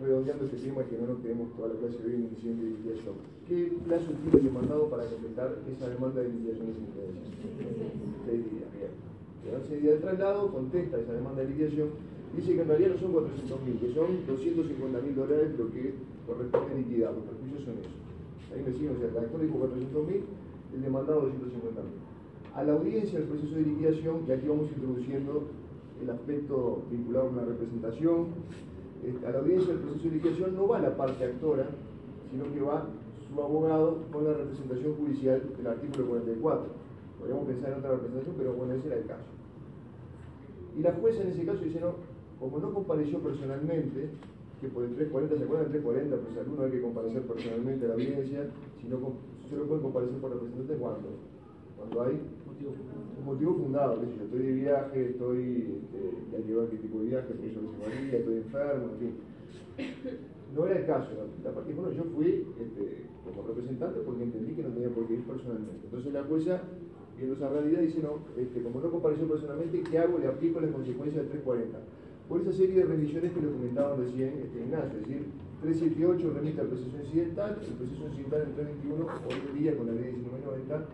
redondeando 0.00 0.44
este 0.44 0.56
tema 0.58 0.82
que 0.84 0.98
no 0.98 1.06
nos 1.06 1.18
quedemos 1.22 1.54
toda 1.54 1.68
la 1.68 1.74
clase 1.78 1.98
hoy 2.04 2.14
en 2.14 2.22
el 2.26 2.32
incidente 2.34 2.64
de 2.64 2.70
liquidación. 2.70 3.14
¿Qué 3.46 3.72
plazo 3.86 4.10
tiene 4.22 4.38
el 4.38 4.44
demandado 4.44 4.90
para 4.90 5.06
completar 5.06 5.54
esa 5.70 5.88
demanda 5.88 6.20
de 6.20 6.28
liquidación 6.30 6.66
de 6.66 6.74
sentencia? 6.74 7.26
Seis 8.26 8.42
días, 8.50 8.70
bien. 8.74 8.92
Le 9.44 9.52
dan 9.52 9.62
seis 9.68 9.82
de 9.82 9.96
traslado, 9.98 10.50
contesta 10.50 10.98
esa 10.98 11.12
demanda 11.12 11.42
de 11.42 11.48
liquidación, 11.48 11.88
dice 12.34 12.54
que 12.54 12.62
en 12.62 12.68
realidad 12.68 12.90
no 12.94 12.98
son 12.98 13.12
400 13.12 13.62
mil, 13.62 13.78
que 13.78 13.94
son 13.94 14.08
250 14.26 15.00
mil 15.00 15.14
dólares 15.14 15.58
lo 15.58 15.70
que 15.70 15.94
corresponde 16.26 16.74
liquidar, 16.74 17.14
los 17.14 17.24
perjuicios 17.24 17.62
son 17.62 17.74
esos. 17.78 18.04
Ahí 18.50 18.62
me 18.62 18.72
siguen, 18.72 18.96
o 18.96 18.98
sea, 18.98 19.08
el 19.10 19.18
actor 19.18 19.40
dijo 19.42 19.58
400.000, 19.58 20.74
el 20.74 20.82
demandado 20.82 21.30
250.000. 21.30 22.13
A 22.54 22.62
la 22.62 22.72
audiencia 22.72 23.18
del 23.18 23.28
proceso 23.28 23.56
de 23.56 23.62
liquidación, 23.62 24.24
que 24.26 24.32
aquí 24.32 24.46
vamos 24.46 24.68
introduciendo 24.68 25.42
el 26.00 26.10
aspecto 26.10 26.82
vinculado 26.88 27.28
con 27.28 27.36
la 27.36 27.44
representación, 27.46 28.26
este, 29.02 29.26
a 29.26 29.30
la 29.32 29.38
audiencia 29.40 29.74
del 29.74 29.82
proceso 29.82 30.04
de 30.04 30.14
liquidación 30.14 30.54
no 30.54 30.68
va 30.68 30.78
la 30.78 30.96
parte 30.96 31.24
actora, 31.24 31.66
sino 32.30 32.44
que 32.52 32.60
va 32.60 32.86
su 33.26 33.42
abogado 33.42 33.98
con 34.12 34.24
la 34.24 34.34
representación 34.34 34.94
judicial 34.94 35.42
del 35.56 35.66
artículo 35.66 36.06
44. 36.06 36.66
Podríamos 37.18 37.46
pensar 37.46 37.72
en 37.72 37.78
otra 37.78 37.90
representación, 37.90 38.34
pero 38.38 38.52
bueno, 38.52 38.74
ese 38.74 38.86
era 38.86 38.96
el 38.98 39.06
caso. 39.06 39.34
Y 40.78 40.82
la 40.82 40.92
jueza 40.92 41.22
en 41.22 41.28
ese 41.30 41.44
caso 41.44 41.58
dice, 41.58 41.80
no, 41.80 41.94
como 42.38 42.60
no 42.60 42.72
compareció 42.72 43.18
personalmente, 43.18 44.10
que 44.60 44.68
por 44.68 44.84
el 44.84 44.94
340, 44.94 45.36
¿se 45.36 45.44
acuerdan 45.44 45.72
del 45.72 45.82
340? 45.82 46.16
Pues 46.22 46.38
alguno 46.38 46.62
hay 46.62 46.70
que 46.70 46.82
comparecer 46.82 47.22
personalmente 47.22 47.84
a 47.84 47.88
la 47.88 47.94
audiencia, 47.94 48.46
si 48.80 48.86
no, 48.86 48.98
solo 49.50 49.66
pueden 49.66 49.82
comparecer 49.82 50.18
por 50.18 50.30
representante 50.30 50.74
cuando, 50.74 51.08
cuando 51.76 52.02
hay 52.02 52.20
motivo 53.24 53.54
fundado, 53.54 54.00
si 54.00 54.18
yo 54.18 54.24
estoy 54.24 54.42
de 54.42 54.52
viaje, 54.52 55.10
estoy, 55.10 55.80
ya 56.32 56.38
llevo 56.38 56.68
qué 56.70 56.76
tipo 56.76 56.98
de 56.98 57.04
viaje, 57.06 57.26
porque 57.28 57.54
yo 57.54 57.60
no 57.62 57.70
estoy 57.72 58.36
enfermo, 58.36 58.90
en 58.92 58.98
fin. 58.98 59.14
No 60.54 60.66
era 60.66 60.78
el 60.78 60.86
caso, 60.86 61.10
la, 61.42 61.50
bueno, 61.50 61.90
yo 61.90 62.04
fui 62.14 62.46
este, 62.60 63.06
como 63.24 63.46
representante 63.48 64.00
porque 64.00 64.22
entendí 64.22 64.52
que 64.52 64.62
no 64.62 64.68
tenía 64.68 64.88
por 64.90 65.06
qué 65.06 65.14
ir 65.14 65.24
personalmente. 65.24 65.80
Entonces 65.84 66.12
la 66.12 66.22
jueza, 66.22 66.62
viendo 67.16 67.34
esa 67.34 67.48
realidad, 67.48 67.80
dice, 67.80 68.00
no, 68.00 68.20
este, 68.40 68.62
como 68.62 68.80
no 68.80 68.90
compareció 68.90 69.26
personalmente, 69.26 69.82
¿qué 69.82 69.98
hago? 69.98 70.18
Le 70.18 70.28
aplico 70.28 70.60
las 70.60 70.70
consecuencias 70.70 71.22
del 71.22 71.42
340 71.42 71.78
por 72.28 72.40
esa 72.40 72.52
serie 72.52 72.76
de 72.76 72.84
revisiones 72.84 73.32
que 73.32 73.40
lo 73.40 73.52
comentaban 73.52 73.98
recién 73.98 74.40
este, 74.42 74.60
Ignacio, 74.60 74.98
es 74.98 75.08
decir, 75.08 75.26
378 75.60 76.32
remite 76.34 76.60
al 76.60 76.66
proceso 76.68 76.96
incidental, 76.96 77.58
el 77.60 77.74
proceso 77.74 78.06
incidental 78.08 78.42
en 78.42 78.54
321, 78.54 79.06
hoy 79.06 79.34
en 79.48 79.58
día 79.58 79.76
con 79.76 79.86
la 79.86 79.92
ley 79.92 80.12
1990, 80.12 80.86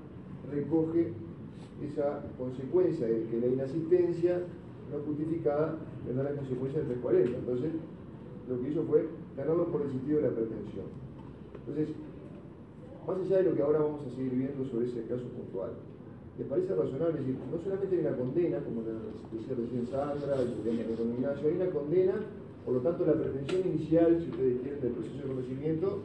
recoge 0.50 1.12
esa 1.86 2.22
consecuencia 2.38 3.06
de 3.06 3.24
que 3.24 3.40
la 3.40 3.46
inasistencia 3.46 4.40
no 4.90 4.98
justificada 5.06 5.76
tendrá 6.06 6.30
la 6.30 6.36
consecuencia 6.36 6.80
del 6.80 6.98
340. 7.00 7.38
Entonces, 7.38 7.72
lo 8.48 8.60
que 8.60 8.70
hizo 8.70 8.82
fue 8.84 9.06
tenerlo 9.36 9.66
por 9.66 9.82
el 9.82 9.90
sentido 9.90 10.20
de 10.20 10.28
la 10.28 10.34
pretensión. 10.34 10.86
Entonces, 11.54 11.94
más 13.06 13.18
allá 13.18 13.36
de 13.38 13.44
lo 13.44 13.54
que 13.54 13.62
ahora 13.62 13.78
vamos 13.80 14.02
a 14.06 14.10
seguir 14.10 14.32
viendo 14.34 14.64
sobre 14.66 14.86
ese 14.86 15.06
caso 15.06 15.24
puntual, 15.30 15.70
¿les 16.38 16.46
parece 16.46 16.74
razonable? 16.74 17.20
decir, 17.20 17.36
no 17.50 17.58
solamente 17.58 17.96
hay 17.96 18.06
una 18.06 18.16
condena, 18.16 18.58
como 18.60 18.82
decía 18.82 19.54
recién 19.56 19.86
Sandra, 19.86 20.40
el 20.40 21.14
Ignacio, 21.16 21.48
hay 21.48 21.56
una 21.56 21.70
condena, 21.70 22.14
por 22.64 22.74
lo 22.74 22.80
tanto 22.80 23.06
la 23.06 23.14
pretensión 23.14 23.62
inicial, 23.66 24.20
si 24.20 24.30
ustedes 24.30 24.60
quieren, 24.60 24.80
del 24.80 24.92
proceso 24.92 25.16
de 25.16 25.28
conocimiento, 25.28 25.98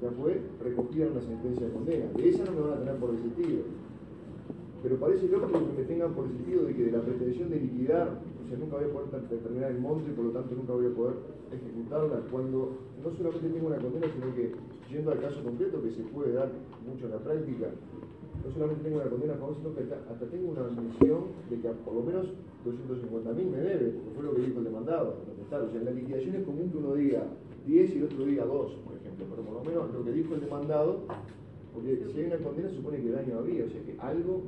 ya 0.00 0.10
fue 0.10 0.40
recogida 0.62 1.06
en 1.06 1.12
una 1.12 1.22
sentencia 1.22 1.66
de 1.66 1.72
condena. 1.72 2.06
De 2.14 2.28
esa 2.28 2.44
no 2.44 2.52
me 2.52 2.60
van 2.60 2.72
a 2.72 2.78
tener 2.78 2.96
por 2.96 3.10
resistido 3.10 3.62
pero 4.82 4.96
parece 4.96 5.26
lógico 5.28 5.58
que 5.58 5.82
me 5.82 5.88
tengan 5.88 6.14
por 6.14 6.26
el 6.26 6.32
sentido 6.32 6.64
de 6.64 6.74
que 6.74 6.84
de 6.84 6.92
la 6.92 7.02
pretensión 7.02 7.50
de 7.50 7.60
liquidar, 7.60 8.20
o 8.44 8.48
sea, 8.48 8.58
nunca 8.58 8.76
voy 8.76 8.84
a 8.86 8.92
poder 8.92 9.28
determinar 9.28 9.70
el 9.72 9.80
monto 9.80 10.10
y 10.10 10.14
por 10.14 10.24
lo 10.26 10.30
tanto 10.30 10.54
nunca 10.54 10.72
voy 10.72 10.86
a 10.86 10.94
poder 10.94 11.14
ejecutarla 11.50 12.20
cuando 12.30 12.78
no 13.02 13.10
solamente 13.16 13.48
tengo 13.48 13.66
una 13.66 13.78
condena, 13.78 14.06
sino 14.12 14.34
que 14.34 14.52
yendo 14.90 15.10
al 15.12 15.20
caso 15.20 15.42
concreto 15.42 15.82
que 15.82 15.90
se 15.90 16.02
puede 16.14 16.32
dar 16.32 16.50
mucho 16.86 17.06
en 17.06 17.12
la 17.12 17.18
práctica, 17.18 17.68
no 18.44 18.52
solamente 18.52 18.84
tengo 18.84 19.00
una 19.00 19.10
condena 19.10 19.34
a 19.34 19.36
favor, 19.36 19.56
sino 19.56 19.74
que 19.74 19.82
hasta, 19.82 20.26
tengo 20.30 20.50
una 20.50 20.62
admisión 20.62 21.34
de 21.50 21.60
que 21.60 21.68
por 21.84 21.94
lo 21.94 22.02
menos 22.02 22.26
250 22.64 23.32
mil 23.32 23.46
me 23.50 23.58
debe, 23.58 23.90
porque 23.98 24.10
fue 24.14 24.24
lo 24.24 24.34
que 24.34 24.42
dijo 24.42 24.58
el 24.58 24.64
demandado. 24.64 25.16
O 25.18 25.48
sea, 25.50 25.80
en 25.80 25.84
la 25.84 25.90
liquidación 25.90 26.36
es 26.36 26.44
común 26.44 26.70
que 26.70 26.78
uno 26.78 26.94
diga 26.94 27.24
10 27.66 27.94
y 27.94 27.98
el 27.98 28.04
otro 28.04 28.24
diga 28.24 28.44
2, 28.44 28.72
por 28.84 28.96
ejemplo, 28.96 29.26
pero 29.28 29.42
por 29.42 29.54
lo 29.54 29.64
menos 29.64 29.92
lo 29.92 30.04
que 30.04 30.12
dijo 30.12 30.34
el 30.34 30.40
demandado, 30.40 31.00
porque 31.74 31.98
si 32.12 32.20
hay 32.20 32.26
una 32.26 32.38
condena 32.38 32.70
supone 32.70 33.00
que 33.00 33.10
daño 33.10 33.38
había, 33.38 33.64
o 33.64 33.68
sea 33.68 33.82
que 33.82 33.94
algo 34.00 34.42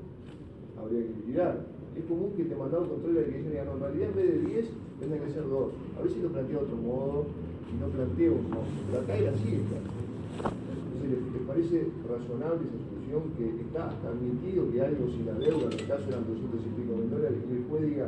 habría 0.83 1.03
que 1.03 1.14
liquidar. 1.14 1.66
Es 1.97 2.05
común 2.05 2.33
que 2.37 2.45
te 2.45 2.55
mandado 2.55 2.89
control 2.89 3.14
de 3.14 3.20
la 3.20 3.26
liquidación 3.26 3.53
y 3.53 3.57
diga, 3.57 3.64
no, 3.64 3.87
en 3.87 4.14
vez 4.14 4.28
de 4.31 4.39
10 4.47 4.66
tendrán 5.01 5.20
que 5.26 5.33
ser 5.33 5.49
2. 5.49 5.72
A 5.99 6.09
si 6.09 6.20
lo 6.20 6.28
planteo 6.28 6.59
de 6.61 6.64
otro 6.64 6.76
modo 6.76 7.26
y 7.68 7.74
no 7.81 7.87
planteo 7.89 8.35
modo. 8.35 8.68
Pero 8.87 9.03
acá 9.03 9.16
era 9.16 9.31
así. 9.33 9.61
Entonces, 9.61 11.11
¿les, 11.11 11.43
parece 11.51 11.91
razonable 12.07 12.62
esa 12.62 12.78
solución 12.78 13.22
que 13.35 13.45
está 13.66 13.91
admitido 14.07 14.70
que 14.70 14.81
algo 14.81 15.09
si 15.11 15.24
la 15.26 15.35
deuda, 15.35 15.66
en 15.66 15.78
el 15.83 15.87
caso 15.87 16.05
eran 16.09 16.24
200 16.31 16.62
y 16.62 16.70
pico 16.78 16.95
mil 16.95 17.11
dólares, 17.11 17.39
y 17.43 17.55
después 17.59 17.83
diga, 17.83 18.07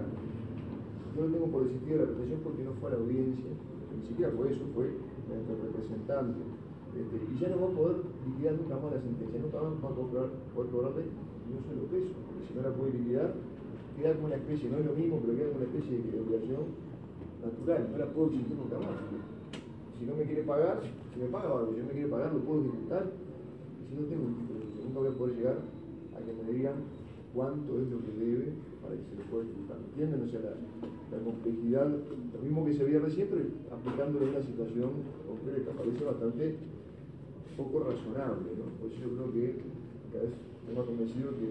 yo 1.16 1.27
lo 1.27 1.29
tengo 1.29 1.47
por 1.51 1.66
existir 1.66 1.99
de 1.99 1.99
la 1.99 2.07
prestación 2.07 2.41
porque 2.47 2.62
no 2.62 2.73
fue 2.79 2.87
a 2.89 2.93
la 2.95 3.01
audiencia, 3.03 3.51
ni 3.51 4.03
siquiera 4.07 4.31
fue 4.31 4.55
eso, 4.55 4.62
fue 4.75 4.95
nuestro 5.27 5.59
representante. 5.59 6.41
Este, 6.93 7.16
y 7.18 7.35
ya 7.41 7.49
no 7.49 7.66
va 7.66 7.68
a 7.73 7.77
poder 7.77 7.97
liquidar 8.29 8.55
nunca 8.55 8.77
más 8.79 8.93
la 8.95 9.01
sentencia, 9.01 9.41
nunca 9.41 9.59
más 9.59 9.75
va 9.81 9.89
a 9.91 9.97
poder 9.97 10.29
cobrarle 10.55 11.05
un 11.53 11.64
solo 11.64 11.86
peso 11.92 12.14
si 12.48 12.55
no 12.55 12.62
la 12.62 12.74
puede 12.74 12.92
liquidar, 12.92 13.32
queda 13.96 14.14
como 14.14 14.26
una 14.26 14.36
especie, 14.36 14.70
no 14.70 14.78
es 14.78 14.86
lo 14.86 14.92
mismo, 14.92 15.20
pero 15.20 15.36
queda 15.36 15.48
como 15.48 15.61
una 15.64 15.70
especie 15.72 15.98
de 15.98 16.20
obligación 16.20 16.62
natural, 17.40 17.88
no 17.90 17.98
la 17.98 18.07
puedo 18.12 18.26
exigir 18.28 18.57
nunca 18.57 18.78
más. 18.78 18.98
Si 19.98 20.05
no 20.05 20.16
me 20.16 20.24
quiere 20.24 20.42
pagar, 20.42 20.80
si 20.82 21.20
me 21.20 21.26
paga 21.26 21.48
algo, 21.48 21.72
si 21.72 21.80
no 21.80 21.86
me 21.86 21.92
quiere 21.92 22.09
pagar, 22.09 22.34
lo 22.34 22.40
puedo 22.40 22.61
ejecutar. 22.62 23.07
Y 23.07 23.82
si 23.88 23.92
no 23.94 24.07
tengo 24.07 24.24
un 24.26 24.34
título, 24.34 24.61
nunca 24.84 24.98
voy 25.00 25.09
a 25.09 25.18
poder 25.18 25.36
llegar 25.36 25.59
a 26.12 26.18
que 26.18 26.32
me 26.32 26.53
digan 26.53 26.76
cuánto 27.32 27.80
es 27.80 27.86
lo 27.88 27.98
que 28.03 28.12
debe 28.18 28.53
para 28.82 28.96
que 28.98 29.05
se 29.07 29.14
lo 29.16 29.24
pueda 29.30 29.44
ejecutar. 29.46 29.78
¿Entienden? 29.78 30.22
O 30.22 30.28
sea, 30.28 30.40
la, 30.42 30.53
la 30.53 31.18
complejidad, 31.24 31.88
lo 31.88 32.38
mismo 32.42 32.64
que 32.64 32.74
se 32.74 32.84
veía 32.84 32.98
recién, 32.98 33.28
pero 33.30 33.42
aplicándolo 33.70 34.26
en 34.26 34.30
una 34.34 34.42
situación 34.42 34.90
concreta, 35.24 35.70
parece 35.72 36.05
bastante 36.05 36.57
poco 37.57 37.80
razonable, 37.80 38.50
¿no? 38.59 38.66
Por 38.80 38.90
eso 38.90 39.00
yo 39.00 39.11
creo 39.14 39.32
que 39.32 39.62
cada 40.11 40.24
vez 40.24 40.34
más 40.70 40.86
convencido 40.86 41.34
que 41.34 41.48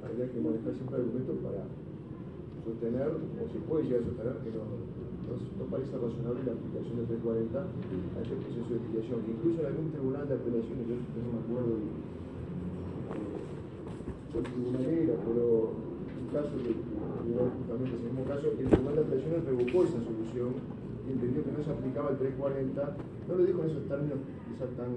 habría 0.00 0.26
que 0.32 0.40
manejar 0.40 0.72
siempre 0.74 0.96
argumentos 0.96 1.36
para 1.44 1.62
sostener, 2.64 3.12
o 3.12 3.44
se 3.52 3.60
puede 3.68 3.84
llegar 3.84 4.00
a 4.00 4.08
sostener, 4.08 4.36
que 4.40 4.50
no, 4.56 4.64
no, 4.64 5.64
parece 5.68 5.92
razonable 5.92 6.40
la 6.48 6.56
aplicación 6.56 6.96
de 7.04 7.20
340 7.20 7.60
a 7.60 8.18
este 8.24 8.34
proceso 8.40 8.68
de 8.72 8.80
liquidación. 8.80 9.20
Incluso 9.28 9.60
en 9.60 9.66
algún 9.68 9.88
tribunal 9.92 10.24
de 10.28 10.34
apelaciones, 10.34 10.84
yo 10.88 10.96
no 10.96 11.30
me 11.32 11.40
acuerdo 11.44 11.72
el 14.34 14.42
tribunal 14.42 14.82
era, 14.82 15.14
pero 15.22 15.70
un 15.70 16.28
caso 16.34 16.50
que 16.58 16.74
justamente 16.74 17.94
ese 17.94 18.10
mismo 18.10 18.24
caso, 18.26 18.50
el 18.50 18.66
tribunal 18.66 18.94
de 18.94 19.02
apelaciones 19.02 19.44
revocó 19.44 19.84
esa 19.84 20.00
solución 20.02 20.50
y 21.06 21.12
entendió 21.12 21.44
que 21.44 21.52
no 21.52 21.62
se 21.62 21.70
aplicaba 21.70 22.10
el 22.10 22.18
340, 22.18 22.96
no 23.28 23.34
lo 23.34 23.44
dijo 23.44 23.62
en 23.62 23.70
esos 23.70 23.84
términos 23.88 24.18
quizás 24.48 24.70
tan, 24.76 24.90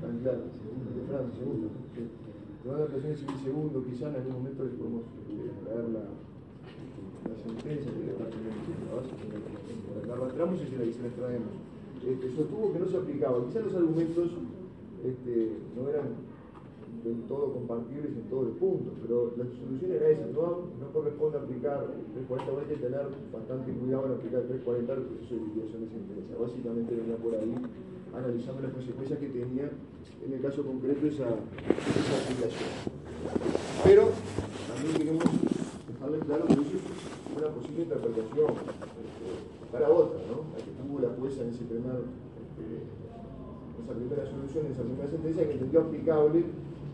tan 0.00 0.18
claros, 0.20 0.50
de 0.50 1.02
Francia, 1.06 1.38
segundo 1.38 1.70
van 2.64 2.80
a 2.80 2.86
presión 2.86 3.14
civil 3.14 3.36
segundo, 3.44 3.84
quizá 3.84 4.08
en 4.08 4.16
algún 4.16 4.32
momento 4.40 4.64
les 4.64 4.72
podemos 4.74 5.04
eh, 5.28 5.52
traer 5.64 5.84
la, 5.92 6.04
la 7.28 7.36
sentencia 7.36 7.92
que 7.92 8.08
la 8.08 8.24
la 10.08 10.14
arrastramos 10.14 10.60
y 10.60 10.66
se 10.66 10.78
la, 10.78 10.84
se 10.92 11.02
la 11.02 11.08
traemos. 11.12 11.52
Este, 12.04 12.36
sostuvo 12.36 12.72
que 12.72 12.78
no 12.80 12.88
se 12.88 12.96
aplicaba, 12.96 13.44
quizás 13.46 13.64
los 13.64 13.74
argumentos 13.74 14.30
este, 15.04 15.52
no 15.76 15.88
eran 15.88 16.08
del 17.04 17.20
todo 17.28 17.52
compartibles 17.52 18.16
en 18.16 18.24
todos 18.32 18.48
los 18.48 18.56
puntos, 18.56 18.94
pero 19.02 19.36
la 19.36 19.44
solución 19.44 19.92
era 19.92 20.08
esa, 20.08 20.24
no, 20.32 20.72
corresponde 20.92 21.36
aplicar 21.36 21.84
el 21.84 22.24
340, 22.24 22.48
hay 22.48 22.68
que 22.72 22.80
tener 22.80 23.04
bastante 23.28 23.72
cuidado 23.76 24.06
en 24.06 24.12
aplicar 24.16 24.40
el 24.40 24.64
340 24.64 24.92
al 24.92 25.02
proceso 25.04 25.34
de 25.36 25.40
liquidación 25.44 25.80
de 25.84 25.88
sentencia. 25.92 26.34
Básicamente 26.40 26.96
venía 26.96 27.16
por 27.20 27.36
ahí 27.36 27.52
analizando 28.16 28.62
las 28.62 28.72
consecuencias 28.72 29.18
que 29.20 29.28
tenía 29.28 29.68
en 29.68 30.32
el 30.32 30.40
caso 30.40 30.64
concreto 30.64 31.04
esa, 31.04 31.28
esa 31.28 32.14
aplicación. 32.24 32.72
Pero 33.84 34.08
también 34.64 34.96
queremos 34.96 35.24
dejarles 35.28 36.24
claro 36.24 36.44
que 36.48 36.56
eso 36.56 36.76
es 36.80 37.36
una 37.36 37.48
posible 37.52 37.82
interpretación 37.84 38.48
este, 38.48 39.28
para 39.68 39.92
otra, 39.92 40.24
¿no? 40.24 40.48
la 40.56 40.58
que 40.64 40.72
tuvo 40.72 41.04
la 41.04 41.12
jueza 41.20 41.44
en 41.44 41.52
ese 41.52 41.68
primer, 41.68 42.00
este, 42.00 42.64
esa 42.80 43.92
primera 43.92 44.24
solución, 44.24 44.72
esa 44.72 44.88
primera 44.88 45.10
sentencia, 45.12 45.44
que 45.44 45.52
entendió 45.52 45.80
aplicable 45.84 46.44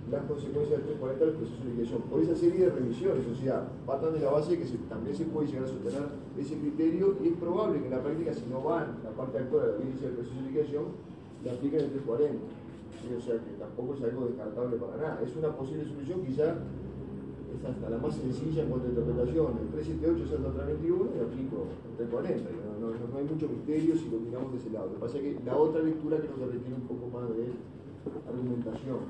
las 0.08 0.24
consecuencias 0.24 0.80
del 0.80 0.96
340 0.96 1.24
del 1.24 1.34
proceso 1.34 1.62
de 1.62 1.70
liquidación. 1.70 2.02
Por 2.08 2.20
esa 2.22 2.34
serie 2.34 2.66
de 2.66 2.70
revisiones, 2.70 3.26
o 3.26 3.36
sea, 3.36 3.68
partan 3.86 4.14
de 4.14 4.20
la 4.20 4.30
base 4.30 4.58
que 4.58 4.64
también 4.88 5.14
se 5.14 5.24
puede 5.26 5.48
llegar 5.48 5.64
a 5.64 5.68
sostener 5.68 6.08
ese 6.38 6.56
criterio 6.58 7.16
y 7.22 7.28
es 7.28 7.36
probable 7.36 7.78
que 7.78 7.86
en 7.86 7.94
la 7.94 8.02
práctica, 8.02 8.34
si 8.34 8.46
no 8.50 8.62
van 8.62 8.98
la 9.04 9.10
parte 9.10 9.38
actual 9.38 9.62
de 9.62 9.68
la 9.68 9.74
audiencia 9.76 10.06
del 10.08 10.16
proceso 10.16 10.40
de 10.40 10.46
liquidación, 10.48 10.84
le 11.44 11.50
apliquen 11.50 11.80
el 11.80 11.90
340. 11.90 12.60
O 13.00 13.20
sea 13.20 13.34
que 13.40 13.52
tampoco 13.56 13.94
es 13.94 14.02
algo 14.02 14.26
descartable 14.26 14.76
para 14.76 14.96
nada. 14.96 15.22
Es 15.24 15.34
una 15.36 15.56
posible 15.56 15.84
solución, 15.84 16.20
quizá 16.20 16.52
es 16.52 17.64
hasta 17.64 17.90
la 17.90 17.98
más 17.98 18.14
sencilla 18.14 18.62
en 18.62 18.68
cuanto 18.68 18.86
a 18.86 18.90
interpretación. 18.90 19.46
El 19.56 19.68
378 19.72 20.24
es 20.24 20.32
el 20.32 20.42
321 20.52 21.16
y 21.16 21.18
aplico 21.22 21.56
el 21.64 22.06
340. 22.08 22.50
No, 22.80 22.92
no, 22.92 23.18
hay 23.18 23.24
mucho 23.24 23.48
misterio 23.48 23.96
si 23.96 24.10
lo 24.10 24.20
miramos 24.20 24.52
de 24.52 24.58
ese 24.58 24.70
lado. 24.70 24.86
Lo 24.88 24.94
que 24.94 25.00
pasa 25.00 25.16
es 25.18 25.22
que 25.22 25.32
la 25.44 25.56
otra 25.56 25.82
lectura 25.82 26.20
que 26.20 26.28
requiere 26.28 26.74
un 26.76 26.86
poco 26.88 27.08
más 27.08 27.28
de 27.32 27.56
argumentación. 28.28 29.00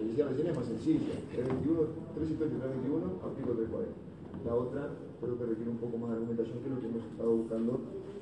Que 0.00 0.06
decía 0.06 0.24
recién 0.32 0.48
es 0.48 0.56
más 0.56 0.64
sencilla. 0.64 1.12
321, 1.28 2.16
378 2.16 2.56
321, 2.56 3.20
aplico 3.20 3.52
340. 3.52 4.48
La 4.48 4.54
otra 4.56 4.82
creo 5.20 5.36
que 5.36 5.44
requiere 5.44 5.70
un 5.76 5.76
poco 5.76 6.00
más 6.00 6.08
de 6.08 6.16
argumentación 6.16 6.56
que 6.64 6.72
lo 6.72 6.80
que 6.80 6.88
hemos 6.88 7.04
estado 7.04 7.36
buscando 7.36 7.72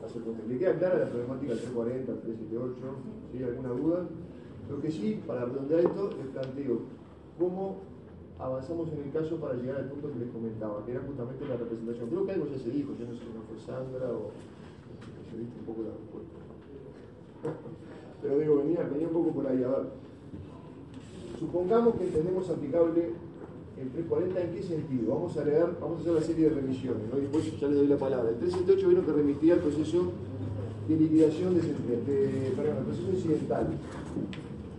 hacer 0.03 0.23
con 0.27 0.35
¿Le 0.35 0.59
queda 0.59 0.75
clara 0.75 0.99
la 0.99 1.07
problemática 1.07 1.55
del 1.55 1.63
340, 1.71 2.19
378? 2.19 2.75
¿Sí? 3.31 3.37
¿Alguna 3.47 3.71
duda? 3.79 3.99
Lo 4.67 4.77
que 4.83 4.91
sí, 4.91 5.23
para 5.23 5.47
redondear 5.47 5.87
esto, 5.87 6.11
les 6.19 6.29
planteo 6.35 6.83
cómo 7.39 7.79
avanzamos 8.43 8.91
en 8.91 8.99
el 8.99 9.11
caso 9.15 9.39
para 9.39 9.55
llegar 9.55 9.79
al 9.79 9.87
punto 9.87 10.11
que 10.11 10.19
les 10.19 10.35
comentaba, 10.35 10.83
que 10.83 10.91
era 10.99 11.07
justamente 11.07 11.47
la 11.47 11.63
representación. 11.63 12.11
Creo 12.11 12.27
que 12.27 12.33
algo 12.35 12.47
ya 12.51 12.59
se 12.59 12.75
dijo, 12.75 12.91
yo 12.99 13.07
no 13.07 13.15
sé 13.15 13.23
si 13.23 13.31
no 13.31 13.47
fue 13.47 13.55
Sandra 13.55 14.11
o 14.11 14.35
se 15.31 15.35
viste 15.39 15.55
un 15.63 15.67
poco 15.71 15.87
la 15.87 15.95
respuesta. 15.95 16.39
Pero 18.23 18.35
digo, 18.43 18.67
venía, 18.67 18.83
venía 18.83 19.07
un 19.07 19.15
poco 19.15 19.31
por 19.31 19.47
ahí. 19.47 19.63
A 19.63 19.71
ver, 19.71 20.08
supongamos 21.39 21.95
que 21.97 22.05
entendemos 22.05 22.49
aplicable 22.51 23.13
el 23.81 23.89
340 23.91 24.41
en 24.41 24.53
qué 24.53 24.63
sentido. 24.63 25.15
Vamos 25.15 25.37
a 25.37 25.45
leer, 25.45 25.67
vamos 25.81 25.99
a 25.99 26.01
hacer 26.01 26.13
la 26.15 26.23
serie 26.23 26.51
de 26.51 26.61
y 26.61 27.21
después 27.21 27.61
ya 27.61 27.69
les 27.69 27.77
doy 27.77 27.87
la 27.87 27.97
palabra. 27.97 28.31
El 28.31 28.37
378 28.37 28.89
vino 28.89 29.07
que 29.07 29.13
remitía 29.13 29.55
al 29.55 29.61
proceso 29.61 30.13
de 30.89 30.97
liquidación 30.97 31.55
de, 31.55 31.61
de 31.63 32.51
perdón, 32.57 32.79
el 32.79 32.85
proceso 32.85 33.11
incidental, 33.13 33.69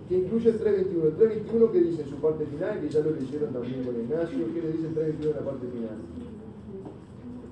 que 0.09 0.17
incluye 0.17 0.49
el 0.49 0.57
321. 0.57 1.05
El 1.05 1.15
321 1.15 1.71
que 1.71 1.79
dice 1.81 2.01
en 2.03 2.09
su 2.09 2.15
parte 2.15 2.45
final, 2.45 2.81
que 2.81 2.89
ya 2.89 2.99
lo 2.99 3.11
leyeron 3.11 3.53
también 3.53 3.83
con 3.83 3.95
Ignacio, 3.95 4.53
¿qué 4.53 4.61
le 4.61 4.71
dice 4.73 4.87
el 4.87 4.93
321 4.93 5.31
en 5.31 5.37
la 5.37 5.51
parte 5.51 5.67
final? 5.67 5.97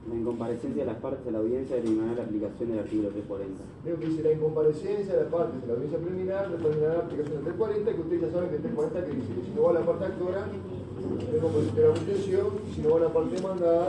La 0.08 0.16
incomparecencia 0.16 0.86
de 0.86 0.90
las 0.90 1.02
partes 1.02 1.26
de 1.26 1.32
la 1.32 1.40
audiencia 1.40 1.76
determinará 1.76 2.16
la 2.16 2.24
aplicación 2.24 2.70
del 2.70 2.80
artículo 2.80 3.10
340. 3.10 3.64
Creo 3.84 4.00
que 4.00 4.08
dice 4.08 4.24
la 4.24 4.32
incomparecencia 4.32 5.14
de 5.14 5.20
las 5.20 5.32
partes 5.32 5.60
de 5.60 5.68
la 5.68 5.74
audiencia 5.74 6.00
preliminar 6.00 6.48
determinará 6.48 6.94
la 6.94 7.04
aplicación 7.04 7.36
del 7.36 7.44
340, 7.44 7.92
que 7.92 8.02
ustedes 8.02 8.22
ya 8.22 8.32
saben 8.32 8.50
que 8.50 8.56
el 8.56 8.62
340 8.72 9.04
que 9.04 9.16
dice 9.20 9.32
que 9.36 9.44
si 9.44 9.52
no 9.52 9.62
va 9.68 9.74
la 9.74 9.84
parte 9.84 10.06
actora, 10.06 10.42
tenemos 10.48 11.52
que 11.52 11.76
de 11.76 11.82
la 11.84 11.90
obtención, 11.92 12.48
y 12.56 12.72
si 12.72 12.82
no 12.82 12.88
va 12.96 13.00
la 13.04 13.12
parte 13.12 13.36
demandada, 13.36 13.88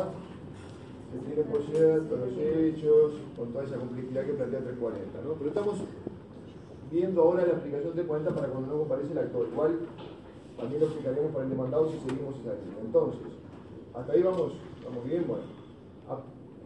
se 1.07 1.19
tiene 1.23 1.43
por 1.47 1.63
cierto 1.63 2.13
los 2.19 2.35
hechos, 2.35 3.07
con 3.39 3.47
toda 3.55 3.63
esa 3.63 3.79
complejidad 3.79 4.27
que 4.27 4.35
plantea 4.35 4.59
el 4.59 4.65
340. 4.75 5.23
¿no? 5.23 5.31
Pero 5.39 5.49
estamos 5.55 5.75
viendo 6.91 7.23
ahora 7.23 7.47
la 7.47 7.63
aplicación 7.63 7.95
del 7.95 8.11
340 8.11 8.35
para 8.35 8.51
cuando 8.51 8.67
no 8.75 8.79
comparece 8.83 9.13
el 9.15 9.23
actor. 9.23 9.47
Igual 9.47 9.87
también 10.59 10.81
lo 10.83 10.87
explicaremos 10.91 11.31
para 11.31 11.45
el 11.47 11.51
demandado 11.55 11.87
si 11.87 12.03
seguimos 12.03 12.35
esa 12.43 12.59
línea. 12.59 12.83
Entonces, 12.83 13.31
hasta 13.95 14.13
ahí 14.13 14.23
vamos, 14.27 14.59
vamos 14.83 15.05
bien, 15.07 15.23
bueno 15.23 15.58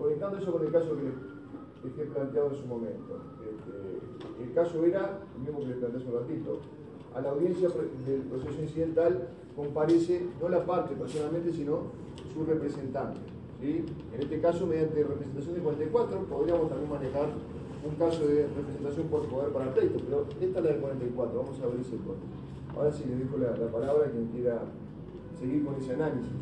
conectando 0.03 0.39
eso 0.39 0.53
con 0.53 0.67
el 0.67 0.73
caso 0.73 0.97
que 0.97 1.89
les 1.89 1.99
he 1.99 2.11
planteado 2.11 2.51
en 2.51 2.57
su 2.57 2.67
momento. 2.67 3.23
Este, 3.39 4.43
el 4.43 4.53
caso 4.53 4.85
era, 4.85 5.21
el 5.37 5.43
mismo 5.43 5.61
que 5.61 5.67
les 5.67 5.77
planteé 5.77 6.01
hace 6.01 6.11
un 6.11 6.19
ratito, 6.19 6.59
a 7.15 7.21
la 7.21 7.31
audiencia 7.31 7.69
del 7.69 8.23
proceso 8.23 8.63
incidental 8.63 9.29
comparece 9.55 10.27
no 10.41 10.49
la 10.49 10.65
parte 10.65 10.95
personalmente, 10.95 11.53
sino 11.53 11.83
su 12.33 12.45
representante. 12.45 13.21
En 13.63 13.87
este 14.19 14.41
caso, 14.41 14.67
mediante 14.67 15.05
representación 15.05 15.55
de 15.55 15.61
44, 15.61 16.19
podríamos 16.25 16.69
también 16.69 16.91
manejar 16.91 17.29
un 17.87 17.95
caso 17.95 18.27
de 18.27 18.49
representación 18.49 19.07
por 19.07 19.27
poder 19.27 19.53
para 19.53 19.67
el 19.67 19.71
pleito, 19.71 20.01
pero 20.05 20.27
esta 20.41 20.59
es 20.59 20.65
la 20.65 20.73
de 20.73 20.79
44, 20.79 21.39
vamos 21.39 21.61
a 21.61 21.67
ver 21.67 21.81
ese 21.81 21.97
punto. 21.97 22.27
Ahora 22.75 22.91
sí 22.91 23.05
le 23.07 23.17
dejo 23.17 23.37
la, 23.37 23.57
la 23.57 23.71
palabra 23.71 24.07
a 24.07 24.11
quien 24.11 24.27
quiera 24.29 24.63
seguir 25.39 25.65
con 25.65 25.77
ese 25.77 25.93
análisis 25.93 26.33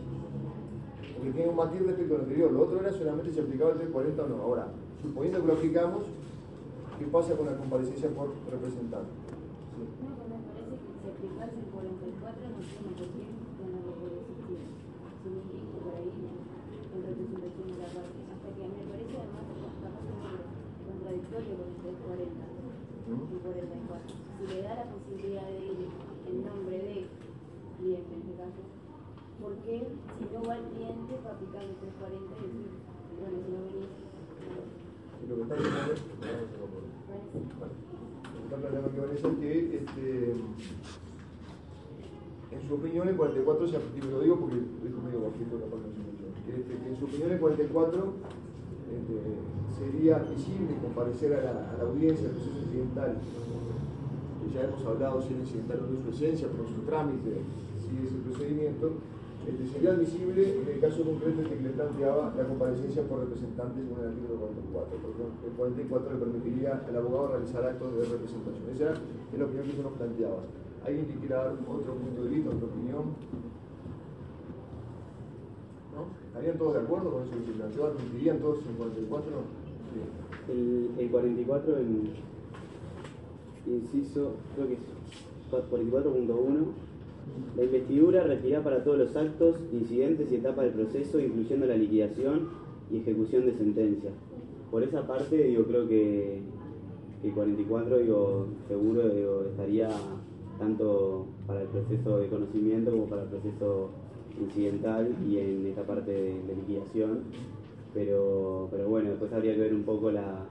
porque 1.20 1.36
tiene 1.36 1.52
un 1.52 1.56
matiz 1.60 1.84
respecto 1.84 2.16
al 2.16 2.24
anterior. 2.24 2.48
Lo 2.48 2.64
otro 2.64 2.80
era 2.80 2.88
solamente 2.96 3.28
si 3.28 3.40
aplicaba 3.44 3.76
el 3.76 3.92
340 3.92 4.24
o 4.24 4.28
no. 4.32 4.40
Ahora, 4.40 4.72
suponiendo 5.04 5.36
que 5.44 5.46
lo 5.46 5.52
aplicamos, 5.52 6.08
¿qué 6.96 7.04
pasa 7.12 7.36
con 7.36 7.44
la 7.44 7.60
comparecencia 7.60 8.08
por 8.16 8.32
representante? 8.48 9.12
Sí. 9.12 9.84
No, 10.00 10.16
pues 10.16 10.32
me 10.32 10.40
parece 10.48 10.80
que 10.80 10.96
si 10.96 11.04
aplicase 11.12 11.60
el 11.60 11.68
44 11.76 12.40
no 12.40 12.56
tiene 12.64 12.88
por 12.96 13.04
qué 13.12 13.64
no 13.68 13.78
lo 13.84 13.92
puede 14.00 14.16
existir. 14.16 14.64
Si 14.64 15.28
me 15.28 15.44
indico 15.44 15.76
por 15.84 15.92
ahí 15.92 16.08
en 16.08 17.00
representación 17.04 17.68
de 17.68 17.76
la 17.84 17.90
parte. 17.92 18.16
Hasta 18.32 18.48
que 18.56 18.62
me 18.64 18.84
parece 18.88 19.14
además 19.20 19.44
contradictorio 20.88 21.52
con 21.52 21.68
el 21.68 22.00
340 22.00 22.32
y 23.12 23.36
44. 23.44 24.08
Si 24.08 24.42
le 24.48 24.58
da 24.64 24.72
la 24.72 24.86
posibilidad 24.88 25.44
de 25.52 25.68
ir 25.68 25.84
en 25.84 26.36
nombre 26.48 26.80
de 26.80 27.12
cliente 27.76 28.08
en 28.08 28.24
este 28.24 28.40
caso, 28.40 28.64
porque 29.50 29.82
si 29.82 30.24
no 30.30 30.46
va 30.46 30.54
el 30.54 30.64
cliente 30.70 31.14
para 31.26 31.34
aplicar 31.34 31.62
el 31.66 31.74
340 31.74 32.22
y 32.22 32.46
decir, 32.46 32.70
bueno, 33.18 33.34
si 33.42 33.50
no 33.50 33.58
venís. 33.66 33.90
Y 35.18 35.26
lo 35.26 35.34
que 35.34 35.42
está 35.42 35.58
planteando, 38.62 38.94
que 38.94 39.00
parece 39.02 39.26
que 39.42 39.50
este, 39.74 40.38
en 42.54 42.62
su 42.68 42.74
opinión 42.74 43.08
el 43.08 43.16
44 43.16 43.66
se 43.66 43.76
aplica, 43.76 44.06
lo 44.06 44.20
digo 44.20 44.38
porque 44.38 44.54
lo 44.54 44.86
dijo 44.86 45.02
medio 45.02 45.26
bajito 45.26 45.58
la 45.58 45.66
parte 45.66 45.90
su 45.98 46.06
este, 46.50 46.78
que 46.78 46.88
en 46.88 46.96
su 46.96 47.04
opinión 47.04 47.32
el 47.32 47.40
44 47.40 48.14
este, 48.86 49.14
sería 49.78 50.16
admisible 50.16 50.78
comparecer 50.80 51.34
a 51.34 51.42
la, 51.42 51.74
a 51.74 51.76
la 51.76 51.84
audiencia 51.90 52.28
del 52.28 52.36
proceso 52.36 52.58
incidental 52.58 53.18
ya 54.52 54.64
hemos 54.64 54.84
hablado 54.84 55.22
si 55.22 55.34
el 55.34 55.40
incidental 55.40 55.80
no 55.86 55.98
es 55.98 56.04
su 56.04 56.10
esencia, 56.10 56.48
pero 56.50 56.66
su 56.68 56.82
trámite, 56.82 57.38
si 57.78 58.06
es 58.06 58.12
el 58.12 58.20
procedimiento, 58.20 58.92
este, 59.50 59.66
sería 59.66 59.90
admisible 59.92 60.62
en 60.62 60.68
el 60.68 60.80
caso 60.80 61.02
concreto 61.02 61.42
que 61.42 61.56
le 61.56 61.70
planteaba 61.70 62.32
la 62.36 62.44
comparecencia 62.44 63.02
por 63.02 63.20
representantes 63.20 63.82
según 63.82 64.00
el 64.00 64.08
artículo 64.08 64.38
44, 64.38 64.98
porque 65.02 65.22
el 65.46 65.52
44 65.52 66.14
le 66.14 66.18
permitiría 66.18 66.82
al 66.86 66.96
abogado 66.96 67.28
realizar 67.34 67.64
actos 67.64 67.98
de 67.98 68.04
representación. 68.06 68.64
Esa 68.70 68.92
es 68.94 69.38
la 69.38 69.44
opinión 69.44 69.66
que 69.66 69.76
se 69.76 69.82
nos 69.82 69.92
planteaba. 69.92 70.40
¿Alguien 70.86 71.06
que 71.06 71.14
quiera 71.18 71.36
dar 71.44 71.52
otro 71.66 71.94
punto 71.94 72.22
de 72.22 72.28
vista, 72.30 72.50
otra 72.50 72.66
opinión? 72.66 73.04
¿No? 75.90 76.00
¿Estarían 76.30 76.58
todos 76.58 76.74
de 76.74 76.80
acuerdo 76.80 77.10
con 77.10 77.22
eso 77.24 77.34
que 77.34 77.46
se 77.46 77.58
planteó? 77.58 77.86
¿Admitirían 77.86 78.38
todos 78.38 78.58
el 78.66 78.74
44? 78.78 79.30
Sí. 79.90 80.52
El, 80.52 80.90
el 80.96 81.10
44 81.10 81.76
en 81.76 82.30
inciso, 83.66 84.36
creo 84.54 84.68
que 84.68 84.74
es 84.74 84.80
44.1 85.50 86.89
la 87.56 87.64
investidura 87.64 88.22
requerirá 88.22 88.62
para 88.62 88.82
todos 88.84 88.98
los 88.98 89.16
actos, 89.16 89.56
incidentes 89.72 90.30
y 90.30 90.36
etapas 90.36 90.64
del 90.66 90.74
proceso, 90.74 91.20
incluyendo 91.20 91.66
la 91.66 91.76
liquidación 91.76 92.48
y 92.90 92.98
ejecución 92.98 93.46
de 93.46 93.54
sentencia. 93.54 94.10
Por 94.70 94.82
esa 94.82 95.06
parte, 95.06 95.36
digo, 95.44 95.64
creo 95.64 95.88
que, 95.88 96.40
el 97.22 97.32
44, 97.32 97.98
digo, 97.98 98.46
seguro 98.66 99.44
estaría 99.50 99.90
tanto 100.58 101.26
para 101.46 101.62
el 101.62 101.68
proceso 101.68 102.18
de 102.18 102.28
conocimiento 102.28 102.92
como 102.92 103.06
para 103.06 103.22
el 103.22 103.28
proceso 103.28 103.90
incidental 104.40 105.14
y 105.28 105.38
en 105.38 105.66
esta 105.66 105.82
parte 105.82 106.10
de, 106.12 106.54
liquidación. 106.54 107.24
Pero, 107.92 108.68
pero 108.70 108.88
bueno, 108.88 109.10
después 109.10 109.32
habría 109.32 109.54
que 109.54 109.60
ver 109.60 109.74
un 109.74 109.82
poco 109.82 110.12
la, 110.12 110.46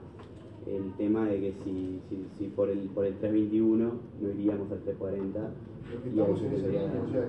el 0.76 0.92
tema 0.94 1.26
de 1.26 1.40
que 1.40 1.54
si, 1.64 2.00
si, 2.08 2.26
si 2.38 2.44
por, 2.48 2.68
el, 2.70 2.88
por 2.90 3.04
el 3.04 3.14
321 3.18 3.92
no 4.20 4.28
iríamos 4.30 4.70
al 4.70 4.80
340 4.80 5.50
estamos 6.06 6.42
en 6.42 6.52
esa 6.52 7.02
o 7.02 7.10
sea, 7.10 7.28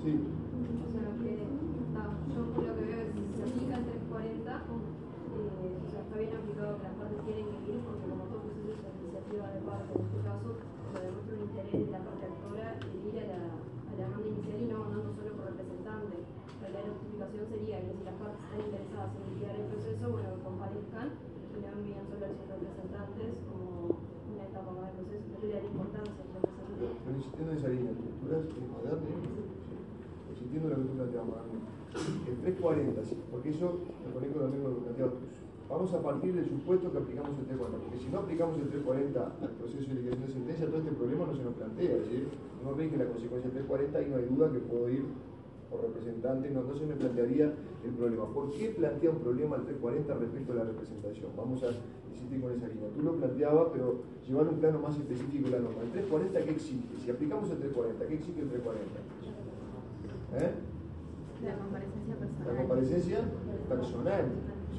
Sí. 0.00 0.16
O 0.16 0.92
sea, 0.96 1.12
que 1.20 1.32
está, 1.36 2.02
yo 2.32 2.40
lo 2.40 2.72
que 2.72 2.84
veo 2.88 3.00
es 3.04 3.12
que 3.12 3.20
si 3.20 3.36
se 3.36 3.42
aplica 3.44 3.76
el 3.76 3.84
340, 3.84 4.48
eh, 4.48 5.76
o 5.76 5.90
sea, 5.92 6.00
está 6.00 6.16
bien 6.16 6.32
aplicado 6.40 6.76
que 6.80 6.84
las 6.88 6.96
partes 6.96 7.20
tienen 7.28 7.46
que 7.52 7.68
ir, 7.68 7.80
porque 7.84 8.04
como 8.08 8.24
todo 8.32 8.40
proceso 8.48 8.80
es 8.80 8.96
iniciativa 8.96 9.44
de 9.52 9.60
parte, 9.60 9.92
en 9.92 10.00
este 10.00 10.20
caso, 10.24 10.48
lo 10.56 10.98
demuestra 11.04 11.32
un 11.36 11.42
interés 11.52 11.84
de 11.84 11.92
la 11.92 12.00
parte 12.00 12.24
actora 12.32 12.68
en 12.80 12.96
ir 12.96 13.16
a 13.20 13.24
la, 13.28 13.40
a 13.44 13.92
la 13.92 14.04
demanda 14.08 14.24
inicial 14.24 14.56
y 14.56 14.66
no 14.72 14.76
mandando 14.80 15.10
solo 15.20 15.30
por 15.36 15.44
representante. 15.52 16.16
La 16.70 16.86
justificación 16.86 17.50
sería 17.50 17.82
que 17.82 17.98
si 17.98 18.02
las 18.06 18.14
partes 18.14 18.38
están 18.46 18.62
interesadas 18.62 19.10
en 19.10 19.22
liquidar 19.26 19.58
el 19.58 19.66
proceso, 19.74 20.04
bueno, 20.06 20.38
que 20.38 20.42
comparezcan 20.46 21.08
y 21.50 21.58
no 21.66 21.68
envían 21.74 22.06
solo 22.06 22.22
a 22.22 22.30
sus 22.30 22.46
representantes 22.46 23.30
como 23.50 23.98
una 23.98 24.44
etapa 24.46 24.70
más 24.78 24.94
del 24.94 25.10
proceso, 25.10 25.34
pero 25.34 25.50
le 25.50 25.58
da 25.58 25.66
importancia 25.66 26.22
a 26.22 26.30
Pero, 26.30 26.94
pero 26.94 27.14
insistiendo 27.18 27.50
en 27.50 27.58
esa 27.58 27.70
línea, 27.74 27.90
estructuras 27.90 28.46
es 28.46 28.66
moderna, 28.70 29.10
insistiendo 30.30 30.64
en 30.66 30.70
lo 30.70 30.78
que 30.78 30.86
tú 30.86 30.94
planteabas, 30.94 31.42
el 32.30 32.36
340, 32.38 33.02
sí, 33.02 33.14
porque 33.34 33.50
eso 33.50 33.66
me 34.06 34.08
conecto 34.14 34.38
también 34.38 34.62
con 34.62 34.70
lo 34.70 34.76
que 34.78 34.86
planteabas 34.86 35.14
tú. 35.18 35.26
Vamos 35.66 35.90
a 35.90 36.00
partir 36.02 36.30
del 36.34 36.46
supuesto 36.46 36.86
que 36.94 36.98
aplicamos 37.02 37.34
el 37.34 37.50
340, 37.50 37.82
porque 37.82 37.98
si 37.98 38.08
no 38.14 38.18
aplicamos 38.22 38.54
el 38.62 38.70
340 38.70 39.42
al 39.42 39.54
proceso 39.58 39.86
de 39.90 39.94
liquidación 39.98 40.22
de 40.22 40.34
sentencia, 40.38 40.70
todo 40.70 40.78
este 40.86 40.94
problema 40.94 41.26
no 41.26 41.34
se 41.34 41.42
nos 41.42 41.54
plantea, 41.58 41.98
es 41.98 42.02
decir, 42.06 42.30
no 42.62 42.78
que 42.78 42.94
la 42.94 43.10
consecuencia 43.10 43.50
del 43.50 43.66
340 43.66 43.90
y 43.90 44.06
no 44.06 44.16
hay 44.22 44.26
duda 44.30 44.46
que 44.54 44.62
puedo 44.70 44.86
ir 44.86 45.02
por 45.70 45.82
representante, 45.82 46.50
no, 46.50 46.60
entonces 46.60 46.88
me 46.88 46.94
plantearía 46.96 47.54
el 47.84 47.90
problema. 47.96 48.26
¿Por 48.26 48.50
qué 48.50 48.70
plantea 48.70 49.10
un 49.10 49.20
problema 49.20 49.56
el 49.56 49.62
340 49.62 50.14
respecto 50.14 50.52
a 50.52 50.56
la 50.56 50.64
representación? 50.64 51.30
Vamos 51.36 51.62
a 51.62 51.68
insistir 52.10 52.40
con 52.40 52.52
esa 52.52 52.66
línea. 52.66 52.88
Tú 52.94 53.02
lo 53.02 53.14
planteabas, 53.14 53.68
pero 53.72 54.02
llevar 54.26 54.48
un 54.48 54.58
plano 54.58 54.80
más 54.80 54.96
específico 54.98 55.48
la 55.48 55.60
norma. 55.60 55.82
¿El 55.82 55.90
340 55.90 56.42
qué 56.42 56.50
exige? 56.50 56.88
Si 57.04 57.10
aplicamos 57.10 57.50
el 57.50 57.58
340, 57.58 58.06
¿qué 58.06 58.14
exige 58.14 58.40
el 58.40 58.48
340? 58.50 60.44
¿Eh? 60.44 60.54
La 61.40 61.56
comparecencia 61.56 62.14
personal. 62.18 62.46
La 62.46 62.60
comparecencia 62.60 63.18
personal. 63.68 64.24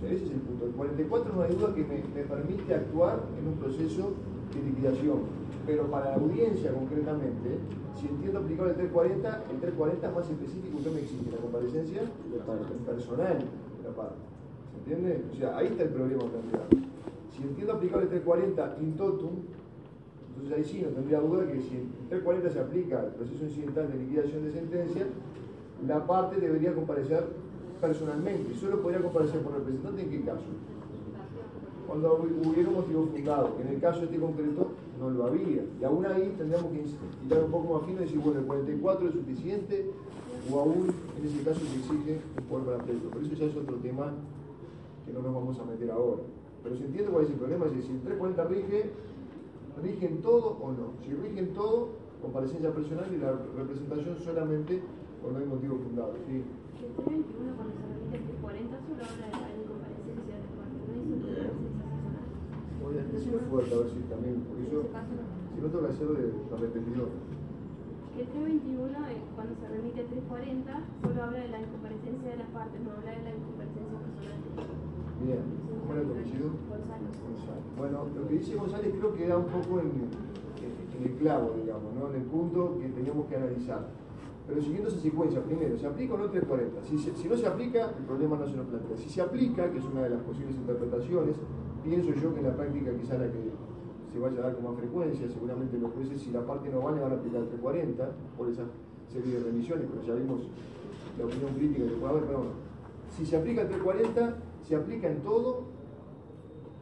ese 0.03 0.25
es 0.25 0.31
el 0.31 0.41
punto. 0.41 0.65
El 0.65 0.73
44 0.73 1.33
no 1.33 1.41
hay 1.41 1.55
duda 1.55 1.73
que 1.73 1.83
me, 1.83 2.03
me 2.13 2.23
permite 2.27 2.75
actuar 2.75 3.23
en 3.39 3.47
un 3.47 3.55
proceso 3.55 4.11
de 4.53 4.61
liquidación 4.61 5.41
pero 5.71 5.87
para 5.89 6.09
la 6.09 6.15
audiencia 6.15 6.73
concretamente, 6.73 7.55
si 7.95 8.07
entiendo 8.07 8.39
aplicable 8.39 8.71
el 8.71 8.77
340, 8.91 9.43
el 9.51 9.59
340 9.61 10.07
es 10.07 10.13
más 10.13 10.29
específico 10.29 10.83
que 10.83 10.89
me 10.89 10.99
exige 10.99 11.31
la 11.31 11.37
comparecencia 11.37 12.01
personal 12.85 13.37
de 13.39 13.83
la 13.87 13.95
parte. 13.95 14.19
¿Se 14.19 14.77
entiende? 14.79 15.23
O 15.31 15.35
sea, 15.37 15.57
ahí 15.57 15.67
está 15.67 15.83
el 15.83 15.89
problema 15.89 16.23
realidad. 16.27 16.67
Si 17.31 17.43
entiendo 17.43 17.71
aplicable 17.71 18.03
el 18.03 18.09
340 18.09 18.83
in 18.83 18.97
totum, 18.97 19.31
entonces 20.27 20.57
ahí 20.57 20.63
sí 20.65 20.81
no 20.83 20.89
tendría 20.91 21.19
duda 21.21 21.47
que 21.47 21.61
si 21.61 21.87
el 21.87 21.87
340 22.11 22.49
se 22.49 22.59
aplica 22.59 22.99
al 22.99 23.15
proceso 23.15 23.45
incidental 23.45 23.87
de 23.87 23.97
liquidación 23.97 24.43
de 24.43 24.51
sentencia, 24.51 25.05
la 25.87 26.05
parte 26.05 26.35
debería 26.35 26.75
comparecer 26.75 27.23
personalmente. 27.79 28.53
Solo 28.59 28.81
podría 28.81 29.01
comparecer 29.01 29.39
por 29.39 29.53
representante 29.53 30.01
en 30.01 30.09
qué 30.09 30.21
caso? 30.21 30.51
Cuando 31.91 32.23
hubiera 32.23 32.69
un 32.69 32.75
motivo 32.75 33.05
fundado. 33.07 33.57
En 33.59 33.67
el 33.67 33.81
caso 33.81 34.03
este 34.03 34.17
concreto 34.17 34.71
no 34.97 35.09
lo 35.09 35.25
había. 35.25 35.59
Y 35.77 35.83
aún 35.83 36.05
ahí 36.05 36.33
tendríamos 36.37 36.71
que 36.71 36.85
tirar 37.27 37.43
un 37.43 37.51
poco 37.51 37.73
más 37.73 37.85
fino 37.85 37.99
y 37.99 38.05
decir, 38.05 38.19
bueno, 38.19 38.39
el 38.39 38.45
44 38.45 39.09
es 39.09 39.13
suficiente 39.13 39.91
o 40.49 40.59
aún 40.61 40.87
en 41.19 41.25
ese 41.27 41.43
caso 41.43 41.59
se 41.59 41.75
exige 41.75 42.21
un 42.39 42.45
poder 42.45 42.65
para 42.65 42.77
pleito. 42.85 43.09
Pero 43.11 43.25
eso 43.25 43.35
ya 43.35 43.45
es 43.45 43.57
otro 43.57 43.75
tema 43.83 44.13
que 45.05 45.11
no 45.11 45.21
nos 45.21 45.35
vamos 45.35 45.59
a 45.59 45.65
meter 45.65 45.91
ahora. 45.91 46.21
Pero 46.63 46.77
se 46.77 46.85
entiende 46.85 47.11
cuál 47.11 47.25
es 47.25 47.31
el 47.31 47.35
problema, 47.35 47.65
es 47.65 47.75
decir, 47.75 47.91
el 47.91 48.01
340 48.07 48.43
rige, 48.45 48.89
rigen 49.83 50.21
todo 50.21 50.63
o 50.63 50.71
no. 50.71 50.95
Si 51.03 51.11
rigen 51.11 51.53
todo, 51.53 51.89
comparecencia 52.21 52.71
personal 52.71 53.11
y 53.11 53.17
la 53.17 53.35
representación 53.57 54.15
solamente 54.23 54.79
cuando 55.21 55.41
hay 55.41 55.45
motivo 55.45 55.75
fundado. 55.75 56.15
¿sí? 56.23 56.39
El 56.39 56.95
321 57.03 57.51
cuando 57.59 57.75
se 57.75 57.83
remite 57.83 58.15
el 58.15 58.23
340 58.39 58.79
solo 58.79 59.03
habla 59.03 59.27
de 59.27 59.59
parte, 59.59 59.99
no 60.87 61.03
dice. 61.03 61.70
A 62.91 63.03
decir 63.13 63.39
fuerte, 63.49 63.73
a 63.73 63.77
ver 63.77 63.89
si 63.89 63.99
también, 64.11 64.43
porque 64.43 64.67
yo, 64.67 64.83
si 64.83 65.61
no 65.61 65.67
tengo 65.71 65.87
que 65.87 65.93
hacer 65.93 66.07
de, 66.07 66.27
de 66.27 66.55
repetidor. 66.59 67.07
El 68.19 68.27
321 68.27 68.91
eh, 69.07 69.23
cuando 69.35 69.55
se 69.55 69.67
remite 69.71 70.01
el 70.01 70.07
340 70.11 70.67
solo 70.99 71.23
habla 71.23 71.39
de 71.39 71.47
la 71.47 71.59
incomparecencia 71.63 72.29
de 72.31 72.37
las 72.43 72.49
partes, 72.51 72.81
no 72.83 72.91
habla 72.91 73.11
de 73.15 73.23
la 73.23 73.31
incomparecencia 73.31 73.95
personal. 73.95 74.39
Bien, 75.23 75.43
¿cómo 75.79 75.93
era 75.95 76.03
tu 76.03 76.11
apellido? 76.11 76.47
Gonzalo. 76.67 77.07
Gonzalo. 77.07 77.61
Bueno, 77.79 77.97
lo 78.11 78.27
que 78.27 78.33
dice 78.35 78.55
González 78.59 78.91
creo 78.91 79.13
que 79.15 79.27
da 79.27 79.37
un 79.39 79.47
poco 79.47 79.79
en, 79.79 80.11
en 80.11 81.01
el 81.07 81.13
clavo, 81.15 81.55
digamos, 81.55 81.95
¿no? 81.95 82.11
en 82.11 82.15
el 82.19 82.27
punto 82.27 82.75
que 82.75 82.89
teníamos 82.91 83.25
que 83.31 83.35
analizar. 83.39 83.87
Pero 84.47 84.59
siguiendo 84.61 84.89
esa 84.89 84.99
secuencia, 84.99 85.39
primero, 85.43 85.77
¿se 85.79 85.87
aplica 85.87 86.13
o 86.13 86.17
no 86.17 86.25
el 86.25 86.31
340? 86.31 86.83
Si, 86.83 86.97
si 86.99 87.29
no 87.29 87.37
se 87.37 87.47
aplica, 87.47 87.95
el 87.95 88.03
problema 88.03 88.35
no 88.35 88.45
se 88.45 88.57
nos 88.57 88.67
plantea. 88.67 88.97
Si 88.97 89.07
se 89.07 89.21
aplica, 89.21 89.71
que 89.71 89.79
es 89.79 89.85
una 89.85 90.03
de 90.03 90.09
las 90.09 90.21
posibles 90.21 90.55
interpretaciones, 90.55 91.37
pienso 91.83 92.13
yo 92.13 92.33
que 92.33 92.39
en 92.39 92.47
la 92.47 92.55
práctica 92.55 92.91
quizá 92.95 93.17
la 93.17 93.31
que 93.31 93.51
se 94.11 94.19
vaya 94.19 94.39
a 94.39 94.41
dar 94.41 94.55
con 94.55 94.65
más 94.65 94.75
frecuencia, 94.75 95.27
seguramente 95.29 95.77
los 95.77 95.91
jueces, 95.91 96.21
si 96.21 96.31
la 96.31 96.45
parte 96.45 96.69
no 96.69 96.81
vale, 96.81 97.01
van 97.01 97.13
a 97.13 97.15
aplicar 97.15 97.41
el 97.41 97.47
340 97.47 98.11
por 98.37 98.49
esa 98.49 98.63
serie 99.07 99.39
de 99.39 99.43
remisiones, 99.43 99.87
pero 99.89 100.03
ya 100.03 100.13
vimos 100.13 100.47
la 101.17 101.25
opinión 101.25 101.53
crítica 101.53 101.85
que 101.85 101.95
puede 101.95 102.11
haber, 102.11 102.23
pero 102.25 102.37
bueno. 102.39 102.53
Si 103.09 103.25
se 103.25 103.37
aplica 103.37 103.61
el 103.61 103.67
340, 103.67 104.37
se 104.63 104.75
aplica 104.75 105.07
en 105.09 105.21
todo, 105.21 105.63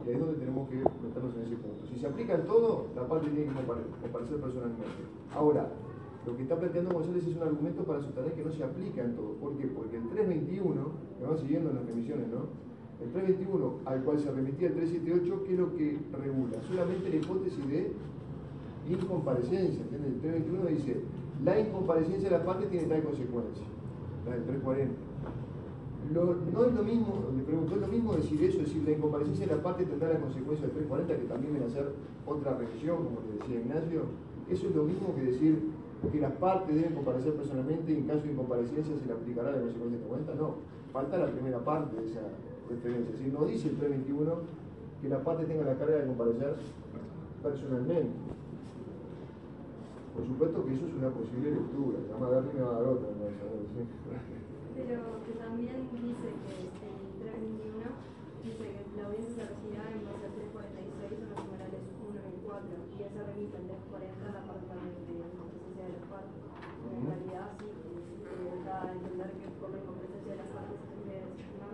y 0.04 0.08
ahí 0.08 0.14
es 0.14 0.20
donde 0.20 0.38
tenemos 0.38 0.68
que 0.68 0.76
meternos 0.76 1.34
en 1.36 1.42
ese 1.42 1.56
punto. 1.56 1.86
Si 1.86 1.98
se 1.98 2.06
aplica 2.06 2.34
en 2.34 2.46
todo, 2.46 2.86
la 2.94 3.06
parte 3.06 3.28
tiene 3.28 3.46
que 3.46 3.54
comparecer 4.00 4.40
personalmente. 4.40 4.86
Ahora, 5.34 5.68
lo 6.26 6.36
que 6.36 6.42
está 6.42 6.58
planteando 6.58 6.92
González 6.92 7.26
es 7.26 7.36
un 7.36 7.42
argumento 7.42 7.82
para 7.84 8.00
sostener 8.00 8.32
que 8.34 8.44
no 8.44 8.52
se 8.52 8.62
aplica 8.62 9.02
en 9.02 9.16
todo. 9.16 9.34
¿Por 9.34 9.56
qué? 9.56 9.66
Porque 9.66 9.96
el 9.96 10.08
321, 10.08 10.92
me 11.20 11.26
van 11.26 11.38
siguiendo 11.38 11.70
en 11.70 11.76
las 11.76 11.86
remisiones, 11.86 12.28
¿no? 12.28 12.69
El 13.00 13.10
321 13.12 13.80
al 13.86 14.02
cual 14.04 14.20
se 14.20 14.30
remitía 14.30 14.68
el 14.68 14.74
378, 14.74 15.44
¿qué 15.44 15.52
es 15.52 15.58
lo 15.58 15.74
que 15.74 15.98
regula? 16.22 16.60
Solamente 16.68 17.08
la 17.08 17.16
hipótesis 17.16 17.66
de 17.68 17.92
incomparecencia, 18.88 19.80
¿entiendes? 19.82 20.12
El 20.12 20.20
321 20.20 20.66
dice, 20.68 21.00
la 21.44 21.58
incomparecencia 21.58 22.28
de 22.28 22.38
la 22.38 22.44
parte 22.44 22.66
tiene 22.66 22.86
tal 22.86 23.02
consecuencia, 23.02 23.64
la 24.26 24.34
del 24.34 24.44
340. 24.44 24.94
Lo, 26.12 26.34
no 26.34 26.64
es 26.64 26.74
lo 26.74 26.82
mismo, 26.82 27.24
le 27.36 27.42
pregunto, 27.44 27.74
¿es 27.74 27.80
lo 27.80 27.88
mismo 27.88 28.14
decir 28.14 28.42
eso? 28.42 28.58
Es 28.60 28.66
decir, 28.66 28.82
la 28.84 28.92
incomparecencia 28.92 29.46
de 29.46 29.56
la 29.56 29.62
parte 29.62 29.84
tendrá 29.84 30.12
la 30.12 30.20
consecuencia 30.20 30.66
del 30.66 30.76
340, 30.76 31.16
que 31.16 31.28
también 31.28 31.52
viene 31.54 31.66
a 31.66 31.70
ser 31.70 31.92
otra 32.26 32.58
revisión, 32.58 32.96
como 33.04 33.20
le 33.24 33.38
decía 33.38 33.60
Ignacio. 33.60 34.02
Eso 34.50 34.68
es 34.68 34.74
lo 34.74 34.84
mismo 34.84 35.14
que 35.14 35.22
decir 35.22 35.70
que 36.10 36.20
las 36.20 36.32
partes 36.32 36.74
deben 36.74 36.94
comparecer 36.94 37.34
personalmente 37.34 37.92
y 37.92 37.96
en 37.96 38.06
caso 38.06 38.24
de 38.24 38.32
incomparecencia 38.32 38.92
se 38.98 39.06
le 39.06 39.12
aplicará 39.12 39.52
la 39.52 39.60
consecuencia 39.60 39.98
del 39.98 40.08
340. 40.08 40.34
No, 40.34 40.54
falta 40.92 41.18
la 41.18 41.30
primera 41.30 41.62
parte 41.62 41.94
de 41.96 42.06
esa 42.10 42.20
decir, 42.70 43.32
no 43.32 43.44
dice 43.46 43.68
el 43.68 43.76
321 43.76 44.32
que 45.02 45.08
la 45.08 45.24
parte 45.24 45.44
tenga 45.46 45.64
la 45.64 45.76
carga 45.78 45.96
de 45.96 46.06
comparecer 46.06 46.54
personalmente. 47.42 48.12
Por 50.14 50.26
supuesto 50.26 50.64
que 50.66 50.74
eso 50.74 50.86
es 50.86 50.94
una 50.94 51.08
posible 51.08 51.50
lectura, 51.56 51.98
la 52.10 52.16
más 52.18 52.44
me 52.52 52.60
va 52.60 52.70
a 52.70 52.80
dar 52.82 52.88
otra. 52.92 53.08
¿no? 53.16 53.24
¿sí? 53.72 53.82
Pero 54.76 55.00
que 55.24 55.32
también 55.40 55.88
dice 55.96 56.28
que 56.44 56.52
el 56.60 56.68
321 57.24 57.88
dice 58.44 58.64
que 58.64 58.96
la 59.00 59.08
audiencia 59.08 59.32
se 59.32 59.44
recibirá 59.48 59.84
en 59.88 60.04
base 60.04 60.24
al 60.28 60.34
346 60.36 61.16
o 61.16 61.26
los 61.30 61.40
numerales 61.40 61.80
1 61.80 62.20
y 62.20 62.38
4 62.44 62.68
y 62.90 62.98
esa 63.00 63.20
remite 63.24 63.56
el 63.56 63.66
340 63.70 64.36
la 64.36 64.42
parte 64.44 64.68
de 64.68 65.14
la 65.20 65.28
competencia 65.36 65.84
de 65.88 65.92
las 65.96 66.04
partes. 66.10 66.40
En 66.40 67.00
realidad 67.06 67.48
sí, 67.56 67.70
eh, 67.70 68.60
da 68.66 68.76
a 68.84 68.92
entender 68.92 69.30
que 69.40 69.46
por 69.56 69.72
la 69.72 69.78
incompetencia 69.80 70.32
de 70.36 70.40
las 70.44 70.50
partes 70.52 70.76
se 70.80 70.86
tendría 70.90 71.24
que 71.24 71.40
designar 71.40 71.72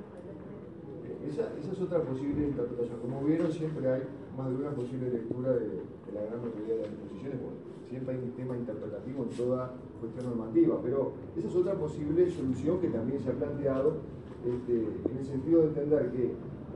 esa, 1.37 1.53
esa 1.61 1.73
es 1.73 1.81
otra 1.81 2.01
posible 2.01 2.49
interpretación. 2.49 2.99
Como 3.01 3.25
vieron, 3.25 3.53
siempre 3.53 3.93
hay 3.93 4.03
más 4.37 4.49
de 4.49 4.57
una 4.57 4.71
posible 4.71 5.11
lectura 5.11 5.53
de, 5.53 5.85
la 6.15 6.23
gran 6.25 6.41
mayoría 6.41 6.75
de 6.75 6.81
las 6.81 6.91
disposiciones. 6.91 7.41
Bueno, 7.45 7.57
siempre 7.89 8.15
hay 8.15 8.21
un 8.25 8.33
tema 8.33 8.57
interpretativo 8.57 9.25
en 9.25 9.31
toda 9.37 9.75
cuestión 10.01 10.25
normativa, 10.25 10.81
pero 10.83 11.13
esa 11.37 11.49
es 11.49 11.57
otra 11.57 11.75
posible 11.75 12.31
solución 12.31 12.81
que 12.81 12.89
también 12.89 13.21
se 13.21 13.31
ha 13.31 13.35
planteado 13.35 14.01
este, 14.45 14.73
en 15.11 15.17
el 15.19 15.25
sentido 15.25 15.61
de 15.61 15.69
entender 15.69 16.11
que 16.13 16.33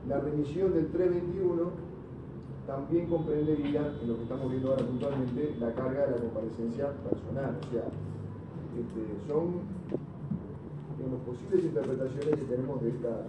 la 0.07 0.19
remisión 0.19 0.73
del 0.73 0.87
321 0.87 1.91
también 2.67 3.07
comprendería, 3.07 3.93
en 4.01 4.07
lo 4.07 4.15
que 4.15 4.23
estamos 4.23 4.49
viendo 4.49 4.69
ahora 4.69 4.85
puntualmente, 4.85 5.55
la 5.59 5.73
carga 5.73 6.05
de 6.05 6.11
la 6.11 6.17
comparecencia 6.17 6.93
personal. 7.01 7.57
O 7.57 7.71
sea, 7.71 7.89
este, 8.77 9.01
son 9.27 9.65
digamos, 10.97 11.19
posibles 11.25 11.65
interpretaciones 11.65 12.35
que 12.39 12.45
tenemos 12.45 12.81
de 12.81 12.89
esta, 12.89 13.25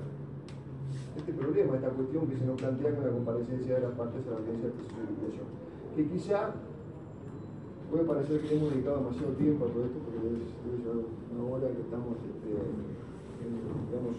este 1.16 1.32
problema, 1.32 1.76
esta 1.76 1.90
cuestión 1.90 2.26
que 2.26 2.36
se 2.36 2.46
nos 2.46 2.60
plantea 2.60 2.94
con 2.94 3.04
la 3.04 3.12
comparecencia 3.12 3.74
de 3.74 3.80
las 3.80 3.92
partes 3.92 4.26
a 4.26 4.30
la 4.30 4.36
audiencia 4.36 4.68
del 4.68 4.76
proceso 4.76 4.96
de 5.00 5.06
liquidación. 5.12 5.46
Que 5.96 6.02
quizá 6.08 6.54
puede 7.90 8.04
parecer 8.04 8.40
que 8.40 8.56
hemos 8.56 8.72
dedicado 8.72 9.04
demasiado 9.04 9.32
tiempo 9.36 9.66
a 9.66 9.68
todo 9.68 9.84
esto, 9.84 9.98
porque 10.00 10.18
debe 10.24 10.40
llevar 10.40 11.04
una 11.04 11.44
hora 11.52 11.68
que 11.68 11.82
estamos 11.84 12.16
este, 12.24 12.50
en, 13.44 13.52
digamos, 13.92 14.16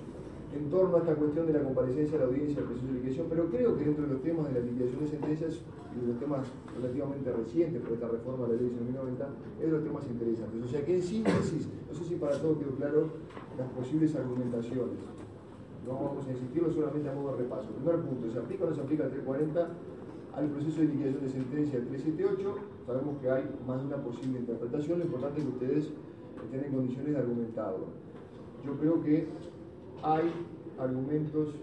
en 0.53 0.69
torno 0.69 0.93
a 0.97 0.99
esta 1.01 1.15
cuestión 1.15 1.47
de 1.49 1.53
la 1.53 1.63
comparecencia 1.65 2.13
a 2.17 2.19
la 2.21 2.27
audiencia 2.29 2.61
del 2.61 2.69
proceso 2.69 2.85
de 2.85 2.93
liquidación, 2.93 3.25
pero 3.29 3.49
creo 3.49 3.73
que 3.73 3.85
dentro 3.85 4.05
de 4.05 4.13
los 4.13 4.21
temas 4.21 4.45
de 4.53 4.53
la 4.53 4.65
liquidación 4.65 4.99
de 5.01 5.09
sentencias 5.09 5.53
y 5.89 6.05
de 6.05 6.07
los 6.13 6.19
temas 6.21 6.45
relativamente 6.77 7.33
recientes 7.33 7.81
por 7.81 7.93
esta 7.93 8.07
reforma 8.07 8.45
de 8.45 8.53
la 8.53 8.61
ley 8.61 8.69
de 8.69 8.81
1990, 8.85 9.25
es 9.57 9.65
de 9.65 9.73
los 9.73 9.83
temas 9.83 10.03
interesantes. 10.05 10.57
O 10.61 10.69
sea 10.69 10.85
que 10.85 10.93
en 10.93 11.01
síntesis, 11.01 11.65
no 11.89 11.93
sé 11.97 12.03
si 12.05 12.15
para 12.21 12.37
todos 12.37 12.61
quedó 12.61 12.77
claro 12.77 13.09
las 13.57 13.69
posibles 13.73 14.13
argumentaciones. 14.13 15.01
No 15.85 15.93
vamos 15.95 16.25
a 16.27 16.31
insistirlo 16.31 16.71
solamente 16.71 17.09
a 17.09 17.13
modo 17.13 17.35
de 17.35 17.43
repaso. 17.43 17.69
Primer 17.69 17.99
punto, 18.01 18.31
¿se 18.31 18.39
aplica 18.39 18.63
o 18.65 18.69
no 18.69 18.75
se 18.75 18.81
aplica 18.81 19.03
el 19.03 19.11
340 19.11 19.69
al 20.35 20.49
proceso 20.49 20.81
de 20.81 20.87
liquidación 20.87 21.23
de 21.23 21.29
sentencia 21.29 21.79
del 21.79 21.87
378? 21.89 22.55
Sabemos 22.87 23.17
que 23.21 23.29
hay 23.29 23.43
más 23.67 23.81
de 23.81 23.87
una 23.87 23.97
posible 23.97 24.39
interpretación, 24.39 24.99
lo 24.99 25.05
importante 25.05 25.39
es 25.39 25.45
que 25.45 25.51
ustedes 25.51 25.91
estén 26.43 26.63
en 26.65 26.71
condiciones 26.71 27.11
de 27.13 27.17
argumentarlo. 27.17 27.85
Yo 28.65 28.73
creo 28.79 29.03
que 29.03 29.27
hay 30.03 30.31
argumentos 30.79 31.55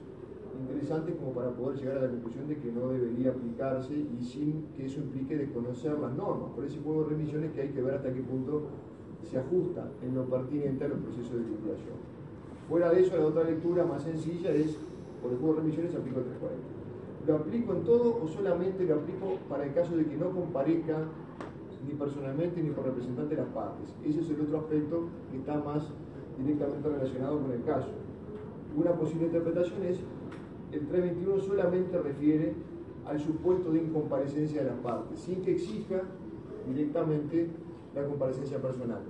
interesantes 0.60 1.16
como 1.16 1.32
para 1.32 1.50
poder 1.50 1.78
llegar 1.78 1.98
a 1.98 2.02
la 2.02 2.08
conclusión 2.08 2.48
de 2.48 2.56
que 2.58 2.72
no 2.72 2.88
debería 2.88 3.30
aplicarse 3.30 3.94
y 3.94 4.22
sin 4.22 4.66
que 4.76 4.86
eso 4.86 5.00
implique 5.00 5.36
desconocer 5.36 5.98
las 5.98 6.14
normas. 6.14 6.50
Por 6.54 6.64
ese 6.64 6.78
juego 6.80 7.04
de 7.04 7.10
remisiones 7.10 7.52
que 7.52 7.62
hay 7.62 7.68
que 7.70 7.80
ver 7.80 7.94
hasta 7.94 8.12
qué 8.12 8.20
punto 8.20 8.64
se 9.22 9.38
ajusta 9.38 9.88
en 10.02 10.14
lo 10.14 10.24
pertinente 10.24 10.84
a 10.84 10.88
los 10.88 10.98
procesos 10.98 11.32
de 11.32 11.50
liquidación. 11.50 12.19
Fuera 12.70 12.88
de 12.92 13.00
eso, 13.00 13.16
la 13.16 13.26
otra 13.26 13.42
lectura 13.42 13.84
más 13.84 14.04
sencilla 14.04 14.52
es, 14.52 14.76
por 15.20 15.32
el 15.32 15.38
juego 15.38 15.54
de 15.54 15.60
remisiones 15.62 15.92
aplico 15.92 16.20
el 16.20 16.26
340. 16.26 17.26
¿Lo 17.26 17.34
aplico 17.34 17.72
en 17.72 17.82
todo 17.82 18.22
o 18.22 18.28
solamente 18.28 18.84
lo 18.84 18.94
aplico 18.94 19.38
para 19.48 19.64
el 19.64 19.74
caso 19.74 19.96
de 19.96 20.06
que 20.06 20.16
no 20.16 20.30
comparezca 20.30 20.98
ni 21.84 21.94
personalmente 21.94 22.62
ni 22.62 22.70
por 22.70 22.84
representante 22.84 23.34
de 23.34 23.42
las 23.42 23.50
partes? 23.50 23.92
Ese 24.04 24.20
es 24.20 24.30
el 24.30 24.42
otro 24.42 24.58
aspecto 24.58 25.08
que 25.32 25.38
está 25.38 25.58
más 25.58 25.82
directamente 26.38 26.88
relacionado 26.88 27.40
con 27.40 27.50
el 27.50 27.64
caso. 27.64 27.88
Una 28.76 28.92
posible 28.92 29.26
interpretación 29.26 29.82
es 29.82 29.98
el 30.70 30.86
321 30.86 31.40
solamente 31.40 31.98
refiere 31.98 32.54
al 33.04 33.18
supuesto 33.18 33.72
de 33.72 33.82
incomparecencia 33.82 34.62
de 34.62 34.70
las 34.70 34.78
partes, 34.78 35.18
sin 35.18 35.42
que 35.42 35.56
exija 35.56 36.02
directamente 36.68 37.48
la 37.96 38.04
comparecencia 38.04 38.62
personal. 38.62 39.00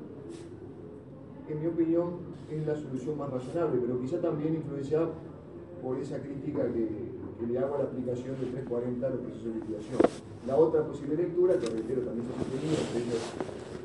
En 1.50 1.60
mi 1.60 1.66
opinión, 1.66 2.22
es 2.48 2.64
la 2.64 2.76
solución 2.76 3.18
más 3.18 3.28
razonable, 3.28 3.80
pero 3.82 4.00
quizá 4.00 4.20
también 4.20 4.54
influenciada 4.54 5.10
por 5.82 5.98
esa 5.98 6.22
crítica 6.22 6.62
que, 6.70 6.86
que 6.86 7.46
le 7.50 7.58
hago 7.58 7.74
a 7.74 7.78
la 7.78 7.84
aplicación 7.84 8.38
del 8.38 8.54
340 8.54 9.06
a 9.06 9.10
los 9.10 9.18
procesos 9.18 9.44
de 9.44 9.58
liquidación. 9.58 9.98
La 10.46 10.56
otra 10.56 10.86
posible 10.86 11.16
lectura, 11.16 11.58
que 11.58 11.66
reitero 11.66 12.02
también 12.02 12.26
se 12.30 12.34
ha 12.34 12.38
sostenido, 12.38 12.78
ellos 12.94 13.22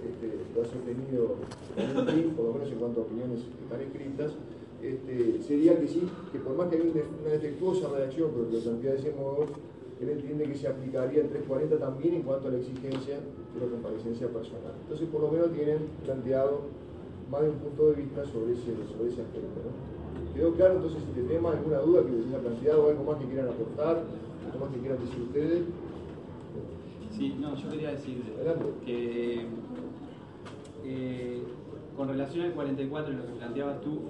este, 0.06 0.28
lo 0.54 0.62
ha 0.62 0.66
sostenido 0.70 1.36
por 2.38 2.46
lo 2.46 2.54
menos 2.54 2.70
en 2.70 2.78
cuanto 2.78 3.02
a 3.02 3.04
opiniones 3.04 3.42
que 3.42 3.64
están 3.66 3.82
escritas, 3.82 4.32
este, 4.82 5.42
sería 5.42 5.80
que 5.80 5.88
sí, 5.88 6.08
que 6.32 6.40
por 6.40 6.56
más 6.56 6.70
que 6.70 6.76
haya 6.78 6.86
una 6.86 7.32
defectuosa 7.32 7.90
redacción, 7.90 8.30
pero 8.30 8.48
que 8.48 8.58
lo 8.58 8.62
plantea 8.62 8.92
de 8.94 9.00
ese 9.00 9.12
modo, 9.18 9.46
él 10.00 10.10
entiende 10.10 10.46
que 10.46 10.56
se 10.56 10.68
aplicaría 10.68 11.22
el 11.22 11.30
340 11.30 11.80
también 11.80 12.14
en 12.14 12.22
cuanto 12.22 12.48
a 12.48 12.52
la 12.52 12.58
exigencia 12.58 13.18
de 13.18 13.58
la 13.58 13.72
comparecencia 13.72 14.28
personal. 14.28 14.78
Entonces, 14.84 15.08
por 15.10 15.22
lo 15.22 15.32
menos 15.32 15.52
tienen 15.54 15.80
planteado 16.04 16.85
más 17.30 17.42
de 17.42 17.50
un 17.50 17.58
punto 17.58 17.90
de 17.90 17.96
vista 17.96 18.26
sobre 18.26 18.54
ese, 18.54 18.76
sobre 18.92 19.10
ese 19.10 19.22
aspecto. 19.22 19.62
¿no? 19.64 20.34
¿Quedó 20.34 20.54
claro 20.54 20.76
entonces 20.76 21.02
este 21.08 21.22
tema? 21.24 21.52
¿Alguna 21.52 21.80
duda 21.80 22.04
que 22.04 22.12
les 22.12 22.28
haya 22.28 22.40
planteado? 22.40 22.90
¿Algo 22.90 23.04
más 23.04 23.18
que 23.20 23.26
quieran 23.26 23.50
aportar? 23.50 24.04
¿Algo 24.46 24.66
más 24.66 24.74
que 24.74 24.80
quieran 24.80 25.00
decir 25.00 25.22
ustedes? 25.22 25.64
Sí, 27.12 27.36
no, 27.40 27.56
yo 27.56 27.70
quería 27.70 27.92
decir 27.92 28.22
que 28.86 29.46
eh, 30.84 31.44
con 31.96 32.10
relación 32.10 32.46
al 32.46 32.52
44 32.52 33.14
y 33.14 33.16
lo 33.16 33.26
que 33.26 33.32
planteabas 33.34 33.82
tú, 33.82 34.02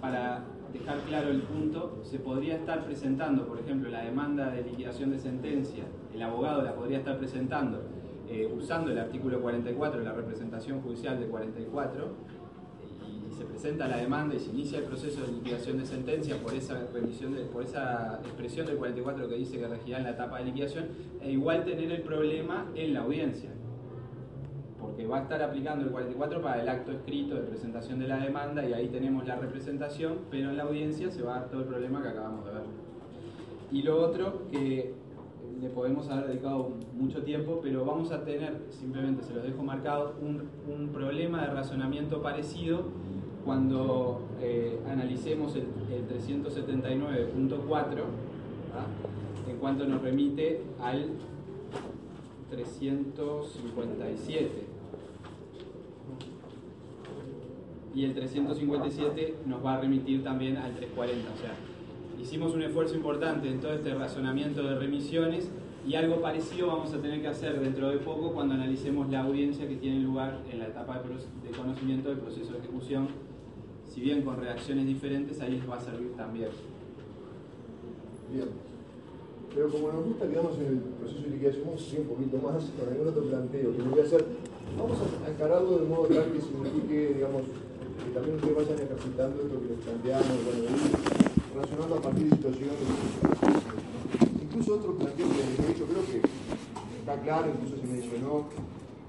para 0.00 0.44
dejar 0.72 0.98
claro 1.00 1.30
el 1.30 1.42
punto, 1.42 1.98
se 2.02 2.18
podría 2.20 2.56
estar 2.56 2.84
presentando, 2.84 3.46
por 3.46 3.58
ejemplo, 3.58 3.90
la 3.90 4.02
demanda 4.02 4.50
de 4.50 4.62
liquidación 4.62 5.10
de 5.10 5.18
sentencia, 5.18 5.84
el 6.14 6.22
abogado 6.22 6.62
la 6.62 6.74
podría 6.74 6.98
estar 6.98 7.18
presentando 7.18 7.82
eh, 8.28 8.50
usando 8.56 8.90
el 8.90 8.98
artículo 8.98 9.40
44 9.40 10.00
de 10.00 10.04
la 10.04 10.12
representación 10.12 10.80
judicial 10.80 11.18
de 11.18 11.26
44 11.26 12.08
y 13.30 13.34
se 13.34 13.44
presenta 13.44 13.88
la 13.88 13.98
demanda 13.98 14.34
y 14.34 14.40
se 14.40 14.50
inicia 14.50 14.78
el 14.78 14.84
proceso 14.84 15.22
de 15.22 15.32
liquidación 15.32 15.78
de 15.78 15.86
sentencia 15.86 16.36
por 16.38 16.54
esa 16.54 16.86
por 17.52 17.62
esa 17.62 18.20
expresión 18.22 18.66
del 18.66 18.76
44 18.76 19.28
que 19.28 19.34
dice 19.36 19.58
que 19.58 19.66
regirá 19.66 19.98
en 19.98 20.04
la 20.04 20.10
etapa 20.10 20.38
de 20.38 20.46
liquidación, 20.46 20.88
e 21.20 21.32
igual 21.32 21.64
tener 21.64 21.90
el 21.90 22.02
problema 22.02 22.70
en 22.74 22.94
la 22.94 23.00
audiencia 23.00 23.50
porque 24.84 25.06
va 25.06 25.18
a 25.18 25.22
estar 25.22 25.42
aplicando 25.42 25.84
el 25.84 25.90
44 25.90 26.42
para 26.42 26.60
el 26.60 26.68
acto 26.68 26.92
escrito 26.92 27.36
de 27.36 27.40
presentación 27.40 27.98
de 27.98 28.06
la 28.06 28.18
demanda 28.18 28.64
y 28.68 28.74
ahí 28.74 28.88
tenemos 28.88 29.26
la 29.26 29.36
representación, 29.36 30.18
pero 30.30 30.50
en 30.50 30.58
la 30.58 30.64
audiencia 30.64 31.10
se 31.10 31.22
va 31.22 31.36
a 31.36 31.40
dar 31.40 31.48
todo 31.48 31.62
el 31.62 31.68
problema 31.68 32.02
que 32.02 32.08
acabamos 32.08 32.44
de 32.44 32.52
ver. 32.52 32.62
Y 33.72 33.82
lo 33.82 34.00
otro, 34.00 34.46
que 34.52 34.94
le 35.60 35.68
podemos 35.68 36.08
haber 36.08 36.28
dedicado 36.28 36.70
mucho 36.94 37.22
tiempo, 37.22 37.60
pero 37.62 37.84
vamos 37.84 38.10
a 38.12 38.24
tener, 38.24 38.62
simplemente 38.70 39.22
se 39.22 39.34
los 39.34 39.44
dejo 39.44 39.62
marcado, 39.62 40.14
un, 40.20 40.48
problema 40.92 41.42
de 41.42 41.48
razonamiento 41.48 42.22
parecido 42.22 42.84
cuando 43.44 44.22
eh, 44.40 44.80
analicemos 44.88 45.54
el, 45.56 45.66
379.4 46.08 48.04
en 49.48 49.56
cuanto 49.58 49.86
nos 49.86 50.02
remite 50.02 50.62
al 50.80 51.10
357 52.50 54.74
y 57.94 58.04
el 58.04 58.14
357 58.14 59.36
nos 59.46 59.64
va 59.64 59.74
a 59.74 59.80
remitir 59.80 60.24
también 60.24 60.56
al 60.56 60.74
340. 60.74 61.32
O 61.32 61.36
sea, 61.36 61.54
hicimos 62.24 62.54
un 62.54 62.62
esfuerzo 62.62 62.94
importante 62.96 63.48
en 63.48 63.60
todo 63.60 63.74
este 63.74 63.94
razonamiento 63.94 64.62
de 64.62 64.76
remisiones 64.76 65.50
y 65.86 65.94
algo 65.94 66.22
parecido 66.22 66.68
vamos 66.68 66.90
a 66.94 66.96
tener 66.96 67.20
que 67.20 67.28
hacer 67.28 67.60
dentro 67.60 67.90
de 67.90 67.98
poco 67.98 68.32
cuando 68.32 68.54
analicemos 68.54 69.10
la 69.10 69.20
audiencia 69.20 69.68
que 69.68 69.76
tiene 69.76 70.00
lugar 70.00 70.40
en 70.50 70.58
la 70.58 70.68
etapa 70.68 71.02
de 71.02 71.50
conocimiento 71.50 72.08
del 72.08 72.18
proceso 72.18 72.54
de 72.54 72.60
ejecución. 72.60 73.08
Si 73.92 74.00
bien 74.00 74.22
con 74.22 74.40
reacciones 74.40 74.86
diferentes, 74.86 75.38
ahí 75.42 75.52
les 75.52 75.68
va 75.68 75.76
a 75.76 75.80
servir 75.80 76.16
también. 76.16 76.48
Bien. 78.32 78.48
Pero 79.54 79.68
como 79.68 79.92
nos 79.92 80.04
gusta 80.06 80.26
quedamos 80.26 80.58
en 80.58 80.66
el 80.66 80.78
proceso 80.98 81.22
de 81.24 81.28
liquidación, 81.28 81.68
un 81.68 82.08
poquito 82.08 82.38
más 82.38 82.64
con 82.64 82.88
algún 82.88 83.08
otro 83.08 83.22
planteo 83.24 83.76
que 83.76 83.82
voy 83.82 84.00
a 84.00 84.02
hacer. 84.02 84.24
Vamos 84.78 84.96
a 84.98 85.30
encararlo 85.30 85.78
de 85.78 85.86
modo 85.86 86.06
tal 86.06 86.32
que 86.32 86.40
signifique, 86.40 87.14
digamos, 87.16 87.42
que 87.42 88.10
también 88.14 88.36
ustedes 88.36 88.56
vayan 88.56 88.80
ejercitando 88.80 89.42
esto 89.42 89.60
que 89.60 89.68
les 89.68 89.78
planteamos, 89.84 90.44
bueno, 90.46 91.23
relacionando 91.54 91.94
a 91.94 92.02
partir 92.02 92.24
de 92.24 92.36
situaciones. 92.36 92.78
Incluso 94.42 94.74
otro 94.74 94.94
planteo 94.94 95.26
que 95.28 95.62
he 95.62 95.68
dicho, 95.72 95.86
creo 95.86 96.04
que 96.04 96.18
está 96.98 97.14
claro, 97.22 97.46
incluso 97.54 97.80
se 97.80 97.86
mencionó 97.86 98.50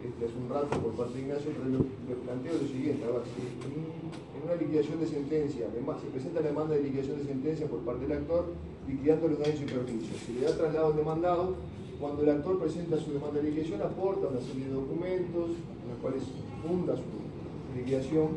este, 0.06 0.26
hace 0.26 0.38
un 0.38 0.50
rato 0.50 0.78
por 0.78 0.93
parte 0.93 1.18
de 1.18 1.22
Ignacio, 1.26 1.52
pero 1.58 1.66
lo, 1.74 1.82
planteo 2.22 2.54
lo 2.54 2.68
siguiente, 2.68 3.02
ver, 3.02 3.26
si 3.34 3.41
en, 3.66 4.46
una 4.46 4.54
liquidación 4.62 5.00
de 5.00 5.08
sentencia, 5.08 5.66
se 5.66 6.08
presenta 6.14 6.41
la 6.41 6.50
demanda 6.50 6.76
de 6.76 6.84
liquidación 6.84 7.18
de 7.18 7.26
sentencia 7.26 7.66
por 7.66 7.80
parte 7.80 8.06
del 8.06 8.20
actor, 8.20 8.46
liquidando 8.88 9.28
los 9.28 9.39
daños 9.39 9.62
y 9.62 9.66
perjuicios. 9.66 10.18
Se 10.22 10.34
le 10.34 10.41
da 10.41 10.56
traslado 10.56 10.88
al 10.93 10.96
demandado, 10.96 11.56
cuando 12.00 12.22
el 12.22 12.30
actor 12.30 12.60
presenta 12.60 12.98
su 12.98 13.14
demanda 13.14 13.41
de 13.41 13.50
liquidación, 13.50 13.82
aporta 13.82 14.28
una 14.28 14.41
serie 14.41 14.66
de 14.66 14.74
documentos 14.74 15.50
en 15.50 15.89
los 15.89 15.98
cuales 16.00 16.22
funda 16.62 16.93
su 16.93 17.02
liquidación 17.76 18.28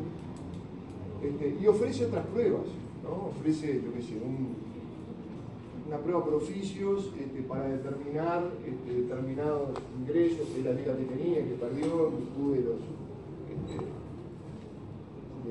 este, 1.21 1.57
y 1.61 1.67
ofrece 1.67 2.05
otras 2.05 2.25
pruebas, 2.27 2.65
ofrece, 3.11 3.81
yo 3.83 3.93
qué 3.93 4.01
sé, 4.01 4.15
una 5.87 5.97
prueba 5.97 6.23
por 6.23 6.35
oficios 6.35 7.11
este, 7.19 7.41
para 7.43 7.67
determinar 7.67 8.51
este, 8.65 9.01
determinados 9.01 9.69
ingresos 9.99 10.47
que 10.49 10.63
la 10.63 10.73
liga 10.73 10.95
que 10.95 11.05
tenía, 11.05 11.37
que 11.37 11.55
perdió, 11.55 12.07
en 12.09 12.17
virtud 12.17 12.55
de 12.55 12.61
los 12.63 12.79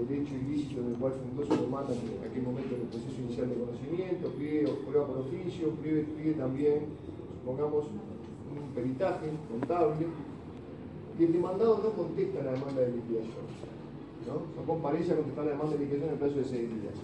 derecho 0.06 0.34
ilícito 0.34 0.80
en 0.80 0.88
el 0.88 0.94
cual 0.94 1.12
fundó 1.12 1.42
su 1.44 1.60
demanda 1.60 1.92
en 1.92 2.30
aquel 2.30 2.42
momento 2.42 2.74
en 2.74 2.82
el 2.82 2.86
proceso 2.88 3.18
inicial 3.18 3.48
de 3.48 3.56
conocimiento, 3.56 4.28
pide 4.38 4.68
prueba 4.86 5.06
por 5.06 5.18
oficio, 5.18 5.70
pide, 5.82 6.04
pide 6.16 6.34
también, 6.34 6.86
supongamos, 7.40 7.86
un 7.86 8.74
peritaje 8.74 9.26
contable, 9.50 10.06
y 11.18 11.24
el 11.24 11.32
demandado 11.32 11.80
no 11.82 11.90
contesta 11.90 12.44
la 12.44 12.52
demanda 12.52 12.80
de 12.80 12.92
liquidación. 12.92 13.48
¿no? 14.26 14.60
No 14.60 14.66
comparece 14.66 15.12
a 15.12 15.16
contestar 15.16 15.44
la 15.46 15.50
demanda 15.52 15.72
de 15.72 15.78
liquidación 15.80 16.08
en 16.08 16.14
el 16.14 16.20
plazo 16.20 16.36
de 16.36 16.44
seis 16.44 16.68
días. 16.68 16.94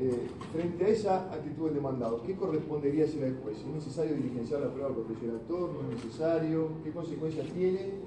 Eh, 0.00 0.16
frente 0.50 0.82
a 0.82 0.88
esa 0.88 1.14
actitud 1.30 1.66
del 1.66 1.74
demandado, 1.74 2.22
¿qué 2.22 2.34
correspondería 2.34 3.04
hacer 3.04 3.22
al 3.22 3.36
juez? 3.42 3.58
¿Es 3.58 3.66
necesario 3.66 4.16
diligenciar 4.16 4.62
la 4.62 4.72
prueba 4.72 4.88
porque 4.94 5.12
el 5.26 5.36
actor? 5.36 5.68
¿No 5.74 5.92
es 5.92 6.02
necesario? 6.02 6.68
¿Qué 6.82 6.90
consecuencias 6.90 7.46
tiene 7.52 8.00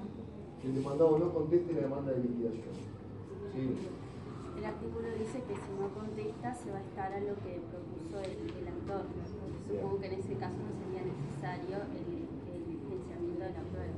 que 0.60 0.66
el 0.66 0.74
demandado 0.74 1.16
no 1.20 1.32
conteste 1.32 1.72
la 1.72 1.82
demanda 1.82 2.10
de 2.10 2.18
liquidación? 2.18 2.74
El 4.58 4.64
artículo 4.64 5.06
dice 5.14 5.38
que 5.46 5.54
si 5.54 5.70
no 5.78 5.86
contesta 5.94 6.52
se 6.52 6.72
va 6.72 6.78
a 6.78 6.82
estar 6.82 7.12
a 7.14 7.20
lo 7.20 7.38
que 7.46 7.62
propuso 7.70 8.18
el, 8.26 8.66
actor. 8.66 9.06
Supongo 9.70 10.00
que 10.00 10.06
en 10.08 10.14
ese 10.18 10.34
caso 10.34 10.58
no 10.58 10.74
sería 10.74 11.06
necesario 11.06 11.78
el, 11.94 12.26
el 12.26 12.74
licenciamiento 12.74 13.38
de 13.38 13.54
la 13.54 13.62
prueba. 13.70 13.94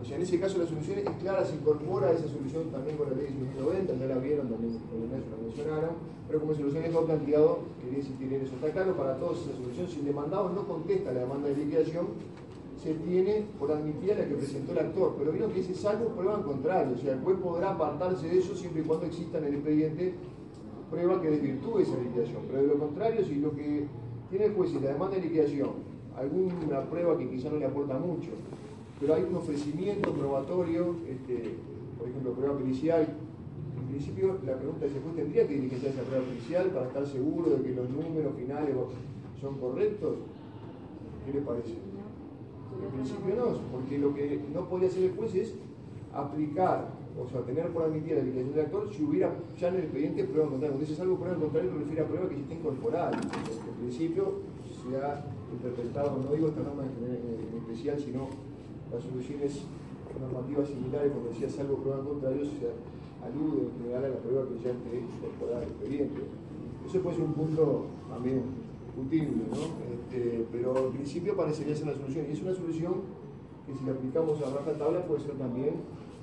O 0.00 0.04
sea, 0.04 0.16
en 0.16 0.22
ese 0.22 0.40
caso 0.40 0.58
la 0.58 0.66
solución 0.66 0.98
es 0.98 1.10
clara, 1.20 1.44
se 1.44 1.56
incorpora 1.56 2.10
esa 2.12 2.26
solución 2.26 2.70
también 2.70 2.96
con 2.96 3.10
la 3.10 3.16
ley 3.16 3.28
1990, 3.30 3.94
ya 3.96 4.06
la 4.06 4.18
vieron, 4.18 4.48
también 4.48 4.78
con 4.88 5.02
el 5.02 5.10
la 5.10 5.36
mencionaron, 5.36 5.90
pero 6.26 6.40
como 6.40 6.54
solución 6.54 6.84
es 6.84 6.96
planteado, 6.96 7.58
quería 7.82 7.98
insistir 7.98 8.32
en 8.32 8.42
eso. 8.42 8.54
Está 8.54 8.70
claro 8.70 8.96
para 8.96 9.16
todos 9.18 9.44
esa 9.44 9.56
solución, 9.56 9.88
si 9.88 10.00
el 10.00 10.06
demandado 10.06 10.48
no 10.50 10.66
contesta 10.66 11.12
la 11.12 11.20
demanda 11.20 11.48
de 11.48 11.56
liquidación, 11.56 12.06
se 12.82 12.94
tiene 12.94 13.44
por 13.58 13.70
admitir 13.70 14.16
la 14.16 14.26
que 14.26 14.34
presentó 14.36 14.72
el 14.72 14.78
actor, 14.78 15.14
pero 15.18 15.32
vieron 15.32 15.52
que 15.52 15.60
ese 15.60 15.74
salvo 15.74 16.08
prueba 16.08 16.36
en 16.36 16.42
contrario, 16.44 16.94
o 16.96 16.98
sea, 16.98 17.12
el 17.12 17.20
juez 17.20 17.36
podrá 17.36 17.72
apartarse 17.72 18.26
de 18.26 18.38
eso 18.38 18.56
siempre 18.56 18.80
y 18.80 18.84
cuando 18.84 19.04
exista 19.04 19.36
en 19.36 19.44
el 19.44 19.54
expediente 19.54 20.14
prueba 20.90 21.20
que 21.20 21.30
desvirtúe 21.30 21.80
esa 21.80 21.98
liquidación, 21.98 22.42
pero 22.48 22.62
de 22.62 22.68
lo 22.68 22.78
contrario, 22.78 23.22
si 23.22 23.34
lo 23.34 23.54
que 23.54 23.84
tiene 24.30 24.46
el 24.46 24.54
juez 24.54 24.74
es 24.74 24.82
la 24.82 24.92
demanda 24.92 25.16
de 25.16 25.22
liquidación, 25.22 25.70
alguna 26.16 26.88
prueba 26.88 27.18
que 27.18 27.28
quizá 27.28 27.50
no 27.50 27.58
le 27.58 27.66
aporta 27.66 27.98
mucho, 27.98 28.30
pero 29.00 29.14
hay 29.14 29.22
un 29.22 29.34
ofrecimiento 29.34 30.12
probatorio, 30.12 30.96
este, 31.08 31.54
por 31.98 32.08
ejemplo, 32.08 32.32
prueba 32.32 32.58
pericial. 32.58 33.08
En 33.80 33.88
principio, 33.88 34.38
la 34.44 34.56
pregunta 34.56 34.84
es, 34.84 34.92
¿después 34.92 35.16
tendría 35.16 35.48
que 35.48 35.54
diligenciar 35.54 35.94
esa 35.94 36.02
prueba 36.02 36.24
pericial 36.26 36.66
para 36.68 36.86
estar 36.86 37.06
seguro 37.06 37.50
de 37.50 37.62
que 37.62 37.74
los 37.74 37.88
números 37.88 38.34
finales 38.36 38.74
son 39.40 39.58
correctos? 39.58 40.16
¿Qué 41.24 41.32
le 41.32 41.40
parece? 41.40 41.70
En 41.70 42.90
principio 42.92 43.34
no, 43.36 43.58
porque 43.72 43.98
lo 43.98 44.14
que 44.14 44.40
no 44.54 44.68
podría 44.68 44.88
hacer 44.88 45.04
el 45.04 45.16
juez 45.16 45.34
es 45.34 45.54
aplicar, 46.12 46.88
o 47.18 47.28
sea, 47.28 47.40
tener 47.40 47.68
por 47.68 47.84
admitir 47.84 48.16
la 48.16 48.22
diligencia 48.22 48.56
del 48.56 48.66
actor 48.66 48.90
si 48.92 49.02
hubiera 49.02 49.34
ya 49.58 49.68
en 49.68 49.74
el 49.76 49.80
expediente 49.84 50.24
prueba 50.24 50.50
contraria. 50.50 50.76
Cuando 50.76 50.86
dice 50.86 51.02
algo 51.02 51.16
prueba 51.16 51.38
contraria, 51.38 51.70
refiere 51.72 52.02
a 52.02 52.06
prueba 52.06 52.28
que 52.28 52.36
ya 52.36 52.42
está 52.42 52.54
incorporada. 52.54 53.10
En 53.12 53.74
principio 53.80 54.34
se 54.68 54.96
ha 54.96 55.24
interpretado, 55.52 56.20
no 56.22 56.32
digo 56.32 56.48
esta 56.48 56.62
norma 56.62 56.84
en 56.84 57.58
especial, 57.58 57.98
sino 57.98 58.28
las 58.92 59.02
soluciones 59.02 59.62
normativas 60.20 60.68
similares, 60.68 61.12
como 61.12 61.28
decía, 61.28 61.48
salvo 61.48 61.76
prueba 61.76 62.04
contrario, 62.04 62.44
se 62.44 62.68
alude 63.24 63.68
en 63.68 63.72
general 63.78 64.04
a 64.04 64.08
la 64.08 64.16
prueba 64.16 64.48
que 64.48 64.58
ya 64.62 64.70
esté 64.70 65.00
incorporada 65.00 65.58
al 65.58 65.68
expediente. 65.68 66.20
Eso 66.86 67.00
puede 67.00 67.16
ser 67.16 67.24
un 67.24 67.34
punto 67.34 67.86
también 68.08 68.42
discutible, 68.86 69.44
¿no? 69.50 69.62
Este, 69.94 70.46
pero 70.50 70.76
en 70.86 70.92
principio 70.92 71.36
parecería 71.36 71.74
ser 71.74 71.86
la 71.86 71.94
solución. 71.94 72.26
Y 72.28 72.32
es 72.32 72.42
una 72.42 72.54
solución 72.54 72.94
que 73.66 73.74
si 73.74 73.84
la 73.84 73.92
aplicamos 73.92 74.42
a 74.42 74.50
baja 74.50 74.72
tabla 74.72 75.06
puede 75.06 75.20
ser 75.20 75.34
también 75.34 75.74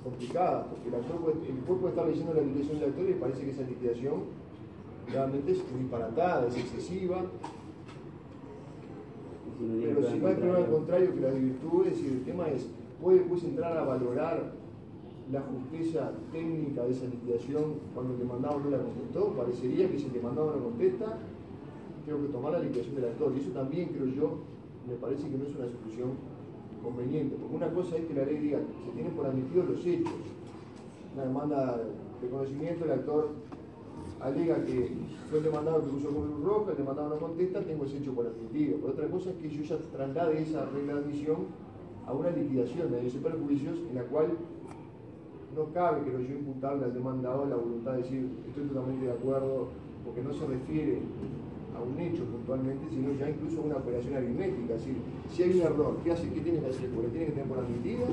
complicada, 0.04 0.68
porque 0.68 0.90
el, 0.90 0.96
actor 0.96 1.34
el 1.48 1.56
puede 1.56 1.90
estar 1.90 2.08
leyendo 2.08 2.34
la 2.34 2.42
liquidación 2.42 2.80
del 2.80 2.90
actor 2.90 3.10
y 3.10 3.14
parece 3.14 3.44
que 3.44 3.52
esa 3.52 3.64
liquidación 3.64 4.24
realmente 5.12 5.52
es 5.52 5.60
disparatada, 5.78 6.48
es 6.48 6.58
excesiva, 6.58 7.24
Pero 9.60 10.08
si 10.08 10.20
no 10.20 10.28
hay 10.28 10.36
prueba 10.36 10.58
al 10.58 10.70
contrario 10.70 11.14
que 11.16 11.22
la 11.22 11.32
virtud, 11.32 11.88
es 11.88 11.94
decir, 11.94 12.12
el 12.12 12.24
tema 12.24 12.48
es, 12.50 12.68
puede 13.02 13.20
después 13.20 13.44
entrar 13.44 13.76
a 13.76 13.84
valorar 13.84 14.54
la 15.32 15.42
justeza 15.42 16.12
técnica 16.32 16.84
de 16.84 16.92
esa 16.92 17.06
liquidación 17.06 17.76
cuando 17.94 18.14
el 18.14 18.20
demandado 18.20 18.60
no 18.60 18.70
la 18.70 18.78
contestó, 18.78 19.34
parecería 19.34 19.90
que 19.90 19.98
si 19.98 20.06
el 20.06 20.14
demandado 20.14 20.56
no 20.56 20.64
contesta, 20.64 21.18
tengo 22.06 22.22
que 22.22 22.28
tomar 22.28 22.54
la 22.54 22.60
liquidación 22.60 22.96
del 22.96 23.06
actor. 23.06 23.34
Y 23.36 23.42
eso 23.42 23.52
también, 23.52 23.90
creo 23.90 24.06
yo, 24.08 24.38
me 24.88 24.96
parece 24.96 25.28
que 25.28 25.38
no 25.38 25.46
es 25.46 25.56
una 25.56 25.68
solución 25.68 26.12
conveniente, 26.84 27.36
porque 27.36 27.56
una 27.56 27.74
cosa 27.74 27.98
es 27.98 28.06
que 28.06 28.14
la 28.14 28.26
ley 28.26 28.38
diga, 28.38 28.60
se 28.86 28.92
tienen 28.92 29.14
por 29.14 29.26
admitidos 29.26 29.70
los 29.70 29.86
hechos, 29.86 30.14
una 31.16 31.26
demanda 31.26 31.82
de 32.22 32.30
conocimiento, 32.30 32.86
el 32.86 32.92
actor 32.92 33.30
alega 34.22 34.64
que 34.66 34.92
fue 35.30 35.40
el 35.40 35.46
demandado 35.46 35.82
que 35.82 35.92
puso 35.92 36.10
con 36.10 36.44
roja, 36.44 36.72
el 36.72 36.78
demandado 36.78 37.10
no 37.10 37.18
contesta, 37.18 37.62
tengo 37.62 37.86
ese 37.86 37.98
hecho 37.98 38.14
por 38.14 38.26
admitido. 38.26 38.78
Pero 38.78 38.94
otra 38.94 39.08
cosa 39.08 39.30
es 39.32 39.36
que 39.38 39.50
yo 39.50 39.64
ya 39.64 39.78
traslade 39.92 40.42
esa 40.42 40.66
regla 40.66 40.96
de 40.96 41.00
admisión 41.00 41.38
a 42.06 42.14
una 42.14 42.30
liquidación 42.30 42.90
de 42.90 42.98
daños 42.98 43.16
y 43.16 43.18
perjuicios 43.18 43.78
en 43.90 43.96
la 43.96 44.04
cual 44.04 44.28
no 45.56 45.74
cabe 45.74 46.06
que 46.06 46.12
lo 46.12 46.22
yo 46.22 46.36
imputarle 46.36 46.86
al 46.86 46.94
demandado 46.94 47.46
la 47.46 47.56
voluntad 47.56 47.94
de 47.94 48.04
decir 48.04 48.30
estoy 48.48 48.64
totalmente 48.66 49.06
de 49.06 49.12
acuerdo, 49.12 49.68
porque 50.06 50.22
no 50.22 50.34
se 50.34 50.46
refiere 50.46 51.00
a 51.76 51.82
un 51.82 52.00
hecho 52.00 52.24
puntualmente, 52.26 52.90
sino 52.90 53.12
ya 53.14 53.30
incluso 53.30 53.62
a 53.62 53.66
una 53.66 53.76
operación 53.78 54.16
aritmética. 54.16 54.76
Es 54.76 54.86
decir, 54.86 54.98
si 55.32 55.44
hay 55.44 55.60
un 55.60 55.62
error, 55.62 55.98
¿qué, 56.04 56.12
hace, 56.12 56.30
qué 56.30 56.42
tiene 56.42 56.60
que 56.60 56.68
hacer? 56.68 56.90
¿Porque 56.90 57.10
tiene 57.10 57.26
que 57.28 57.32
tener 57.34 57.48
por 57.48 57.60
admitido? 57.60 58.06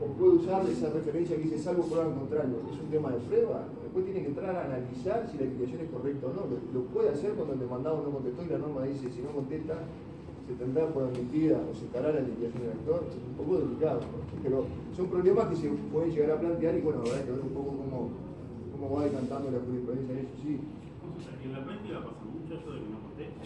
¿O 0.00 0.06
puede 0.18 0.32
usar 0.32 0.66
esa 0.68 0.90
referencia 0.90 1.36
que 1.36 1.42
dice 1.42 1.58
salvo 1.58 1.84
prueba 1.84 2.08
en 2.08 2.14
contrario? 2.14 2.56
¿Es 2.72 2.80
un 2.80 2.90
tema 2.90 3.10
de 3.10 3.18
prueba? 3.18 3.64
Después 3.90 4.06
tiene 4.06 4.22
que 4.22 4.28
entrar 4.28 4.54
a 4.54 4.64
analizar 4.66 5.26
si 5.26 5.36
la 5.36 5.50
liquidación 5.50 5.80
es 5.82 5.90
correcta 5.90 6.26
o 6.28 6.32
no. 6.32 6.46
Lo, 6.46 6.62
lo 6.70 6.86
puede 6.94 7.08
hacer 7.10 7.34
cuando 7.34 7.54
el 7.54 7.58
demandado 7.58 8.06
no 8.06 8.10
contestó 8.14 8.44
y 8.44 8.46
la 8.46 8.58
norma 8.58 8.86
dice 8.86 9.10
si 9.10 9.20
no 9.20 9.30
contesta 9.34 9.82
se 10.46 10.54
tendrá 10.54 10.86
por 10.94 11.10
admitida 11.10 11.58
o 11.58 11.74
se 11.74 11.86
estará 11.86 12.12
la 12.12 12.22
liquidación 12.22 12.62
del 12.62 12.72
actor, 12.72 13.02
es 13.10 13.18
un 13.18 13.34
poco 13.34 13.58
delicado, 13.66 14.00
pero 14.42 14.66
son 14.94 15.06
problemas 15.06 15.46
que 15.46 15.56
se 15.56 15.68
pueden 15.90 16.10
llegar 16.10 16.30
a 16.38 16.40
plantear 16.40 16.74
y 16.78 16.80
bueno, 16.82 17.00
habrá 17.02 17.22
que 17.22 17.30
ver 17.30 17.40
un 17.42 17.50
poco 17.50 17.70
cómo, 17.82 18.10
cómo 18.70 18.94
va 18.94 19.04
decantando 19.10 19.50
la 19.50 19.58
jurisprudencia 19.58 20.14
en 20.14 20.18
eso, 20.22 20.34
sí. 20.42 20.58
¿En 21.44 21.52
la 21.52 21.64
práctica 21.64 21.98
pasa 22.02 22.22
mucho 22.30 22.54
eso 22.54 22.70
de 22.70 22.78
que 22.78 22.90
no 22.90 22.98
conteste? 22.98 23.42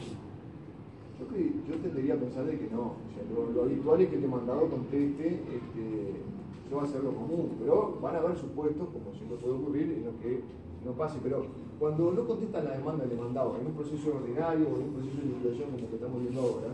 Yo, 1.20 1.24
creo, 1.28 1.48
yo 1.68 1.74
tendería 1.80 2.14
a 2.14 2.20
pensar 2.20 2.44
de 2.44 2.58
que 2.58 2.68
no, 2.68 3.00
o 3.00 3.08
sea, 3.12 3.24
lo, 3.32 3.52
lo, 3.52 3.62
habitual 3.64 4.00
es 4.00 4.08
que 4.08 4.16
el 4.16 4.22
demandado 4.22 4.68
conteste, 4.68 5.40
este, 5.40 6.20
eso 6.66 6.76
va 6.76 6.82
a 6.82 6.86
ser 6.86 7.02
lo 7.04 7.12
común, 7.12 7.56
pero 7.60 7.98
van 8.00 8.16
a 8.16 8.18
haber 8.18 8.36
supuestos, 8.36 8.88
como 8.88 9.14
siempre 9.14 9.36
puede 9.36 9.54
ocurrir, 9.54 9.92
en 9.92 10.04
los 10.06 10.14
que 10.16 10.40
no 10.84 10.92
pase, 10.92 11.18
pero 11.22 11.44
cuando 11.78 12.12
no 12.12 12.26
contesta 12.26 12.62
la 12.62 12.76
demanda 12.76 13.04
del 13.04 13.16
demandado 13.16 13.56
en 13.60 13.66
un 13.66 13.72
proceso 13.72 14.16
ordinario 14.16 14.68
o 14.68 14.76
en 14.76 14.88
un 14.88 14.94
proceso 14.94 15.16
de 15.20 15.26
liquidación 15.26 15.70
como 15.70 15.88
que 15.88 15.96
estamos 15.96 16.20
viendo 16.20 16.40
ahora, 16.40 16.70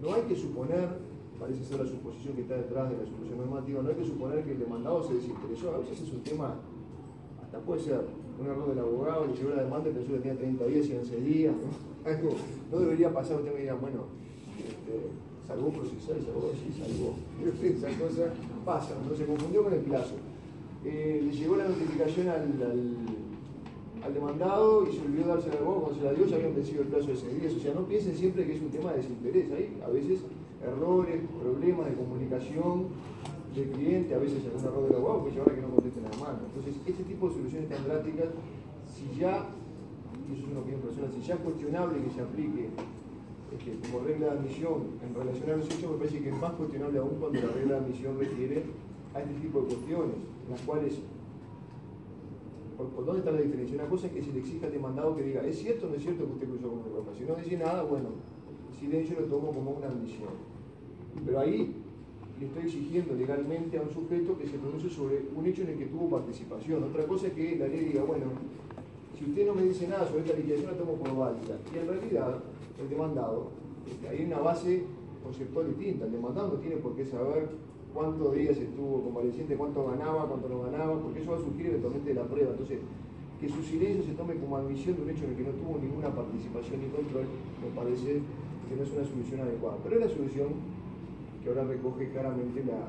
no 0.00 0.14
hay 0.14 0.22
que 0.22 0.36
suponer, 0.36 0.88
parece 1.38 1.64
ser 1.64 1.80
la 1.80 1.86
suposición 1.86 2.34
que 2.34 2.42
está 2.42 2.56
detrás 2.56 2.90
de 2.90 2.96
la 2.96 3.04
solución 3.04 3.38
normativa, 3.38 3.82
no 3.82 3.88
hay 3.88 3.96
que 3.96 4.04
suponer 4.04 4.44
que 4.44 4.52
el 4.52 4.58
demandado 4.58 5.02
se 5.02 5.14
desinteresó. 5.14 5.74
A 5.74 5.78
veces 5.78 6.00
es 6.00 6.12
un 6.12 6.22
tema, 6.22 6.54
hasta 7.42 7.58
puede 7.60 7.80
ser 7.80 8.00
un 8.40 8.46
error 8.46 8.68
del 8.68 8.78
abogado, 8.78 9.26
le 9.26 9.34
llegó 9.34 9.50
la 9.50 9.62
demanda 9.62 9.90
y 9.90 9.92
pensó 9.92 10.12
que 10.12 10.18
tenía 10.18 10.38
30 10.38 10.64
días 10.66 10.86
y 10.86 10.96
11 10.96 11.20
días. 11.20 11.54
¿no? 11.54 11.94
No 12.70 12.80
debería 12.80 13.12
pasar, 13.12 13.36
usted 13.36 13.52
me 13.52 13.58
diría, 13.58 13.74
bueno, 13.74 14.04
este, 14.58 15.08
salvó 15.46 15.68
procesar, 15.70 16.16
salvó, 16.24 16.52
sí, 16.52 16.72
salvó. 16.72 17.14
Esa 17.44 17.88
cosa 17.98 18.32
pasa, 18.64 18.96
no 19.08 19.14
se 19.14 19.26
confundió 19.26 19.64
con 19.64 19.72
el 19.74 19.80
plazo. 19.80 20.14
Eh, 20.84 21.22
le 21.24 21.32
llegó 21.32 21.56
la 21.56 21.68
notificación 21.68 22.28
al, 22.28 22.44
al, 24.04 24.14
demandado 24.14 24.86
y 24.86 24.92
se 24.92 25.00
olvidó 25.00 25.28
darse 25.28 25.50
al 25.50 25.58
abogado, 25.58 25.80
cuando 25.80 25.98
se 25.98 26.04
la 26.04 26.12
dio 26.12 26.26
ya 26.26 26.36
habían 26.36 26.54
vencido 26.54 26.82
el 26.82 26.88
plazo 26.88 27.08
de 27.08 27.16
6 27.16 27.40
días. 27.40 27.54
O 27.54 27.58
sea, 27.58 27.74
no 27.74 27.86
piensen 27.86 28.14
siempre 28.14 28.46
que 28.46 28.56
es 28.56 28.62
un 28.62 28.70
tema 28.70 28.92
de 28.92 28.98
desinterés. 28.98 29.50
Hay 29.52 29.80
a 29.84 29.88
veces 29.88 30.20
errores, 30.62 31.20
problemas 31.40 31.86
de 31.86 31.94
comunicación 31.94 32.88
del 33.54 33.70
cliente, 33.70 34.14
a 34.14 34.18
veces 34.18 34.44
algún 34.44 34.64
error 34.64 34.88
del 34.88 34.96
abogado 34.96 35.24
que 35.24 35.30
lleva 35.30 35.46
a 35.46 35.54
que 35.54 35.62
no 35.62 35.68
conteste 35.68 36.00
la 36.00 36.16
mano. 36.20 36.38
Entonces, 36.46 36.74
este 36.84 37.02
tipo 37.04 37.28
de 37.28 37.34
soluciones 37.34 37.68
tan 37.68 37.84
drásticas, 37.84 38.28
si 38.92 39.18
ya, 39.18 39.48
y 40.28 40.32
eso 40.34 40.42
es 40.44 40.50
una 40.50 40.60
opinión 40.60 40.80
personal, 40.80 41.10
si 41.12 41.22
ya 41.22 41.34
es 41.34 41.40
cuestionable 41.40 42.02
que 42.02 42.10
se 42.10 42.20
aplique 42.20 42.68
este, 43.58 43.88
como 43.88 44.04
regla 44.04 44.26
de 44.26 44.32
admisión 44.38 44.98
en 45.02 45.14
relación 45.14 45.50
a 45.50 45.56
los 45.56 45.66
hechos, 45.66 45.90
me 45.90 45.98
parece 45.98 46.20
que 46.20 46.28
es 46.28 46.38
más 46.38 46.52
cuestionable 46.52 46.98
aún 46.98 47.16
cuando 47.20 47.40
la 47.40 47.52
regla 47.52 47.74
de 47.74 47.80
admisión 47.80 48.18
refiere 48.18 48.62
a 49.14 49.20
este 49.20 49.34
tipo 49.34 49.60
de 49.60 49.66
cuestiones, 49.66 50.16
en 50.46 50.50
las 50.50 50.60
cuales 50.62 50.98
¿Por, 52.76 52.88
¿Por, 52.88 53.06
dónde 53.06 53.20
está 53.20 53.30
la 53.30 53.40
diferencia? 53.40 53.76
Una 53.76 53.88
cosa 53.88 54.08
es 54.08 54.12
que 54.12 54.22
se 54.22 54.32
le 54.32 54.40
exija 54.40 54.66
al 54.66 54.72
demandado 54.72 55.14
que 55.14 55.22
diga, 55.22 55.46
¿es 55.46 55.58
cierto 55.58 55.86
o 55.86 55.90
no 55.90 55.94
es 55.94 56.02
cierto 56.02 56.26
que 56.26 56.32
usted 56.32 56.48
cruzó 56.48 56.70
con 56.70 56.82
ropa? 56.92 57.12
Si 57.16 57.24
no 57.24 57.36
dice 57.36 57.56
nada, 57.56 57.84
bueno, 57.84 58.08
silencio 58.78 59.20
lo 59.20 59.26
tomo 59.26 59.52
como 59.52 59.70
una 59.72 59.86
admisión. 59.86 60.34
Pero 61.24 61.38
ahí 61.38 61.72
le 62.40 62.46
estoy 62.46 62.64
exigiendo 62.64 63.14
legalmente 63.14 63.78
a 63.78 63.82
un 63.82 63.90
sujeto 63.90 64.36
que 64.36 64.48
se 64.48 64.58
pronuncie 64.58 64.90
sobre 64.90 65.22
un 65.36 65.46
hecho 65.46 65.62
en 65.62 65.68
el 65.68 65.78
que 65.78 65.86
tuvo 65.86 66.10
participación. 66.10 66.82
Otra 66.82 67.06
cosa 67.06 67.28
es 67.28 67.34
que 67.34 67.56
la 67.56 67.68
ley 67.68 67.84
diga, 67.84 68.02
bueno, 68.02 68.26
si 69.16 69.24
usted 69.24 69.46
no 69.46 69.54
me 69.54 69.62
dice 69.62 69.86
nada 69.86 70.08
sobre 70.08 70.24
esta 70.24 70.36
liquidación, 70.36 70.72
la 70.72 70.78
tomo 70.78 70.94
por 70.94 71.16
válida. 71.16 71.58
Y 71.72 71.78
en 71.78 71.86
realidad, 71.86 72.42
el 72.80 72.88
demandado, 72.88 73.48
este, 73.86 74.08
hay 74.08 74.24
una 74.24 74.38
base 74.38 74.84
conceptual 75.22 75.68
distinta. 75.68 76.06
El 76.06 76.12
demandado 76.12 76.48
no 76.48 76.54
tiene 76.54 76.76
por 76.76 76.94
qué 76.94 77.04
saber 77.04 77.48
cuántos 77.92 78.34
días 78.34 78.56
estuvo 78.56 79.02
convaleciente, 79.02 79.56
cuánto 79.56 79.86
ganaba, 79.86 80.26
cuánto 80.26 80.48
no 80.48 80.62
ganaba, 80.62 81.00
porque 81.00 81.20
eso 81.20 81.32
va 81.32 81.38
a 81.38 81.40
surgir 81.40 81.66
eventualmente 81.66 82.08
de 82.10 82.14
la 82.14 82.24
prueba. 82.24 82.50
Entonces, 82.50 82.80
que 83.40 83.48
su 83.48 83.62
silencio 83.62 84.02
se 84.02 84.12
tome 84.12 84.34
como 84.36 84.56
admisión 84.56 84.96
de 84.96 85.02
un 85.02 85.10
hecho 85.10 85.24
en 85.24 85.30
el 85.30 85.36
que 85.36 85.44
no 85.44 85.50
tuvo 85.50 85.78
ninguna 85.78 86.14
participación 86.14 86.80
ni 86.80 86.88
control, 86.88 87.26
me 87.62 87.70
parece 87.74 88.20
que 88.68 88.76
no 88.76 88.82
es 88.82 88.90
una 88.92 89.04
solución 89.04 89.40
adecuada. 89.40 89.76
Pero 89.82 89.96
es 89.96 90.02
la 90.06 90.16
solución 90.16 90.48
que 91.42 91.48
ahora 91.48 91.64
recoge 91.64 92.10
claramente 92.10 92.64
la, 92.64 92.88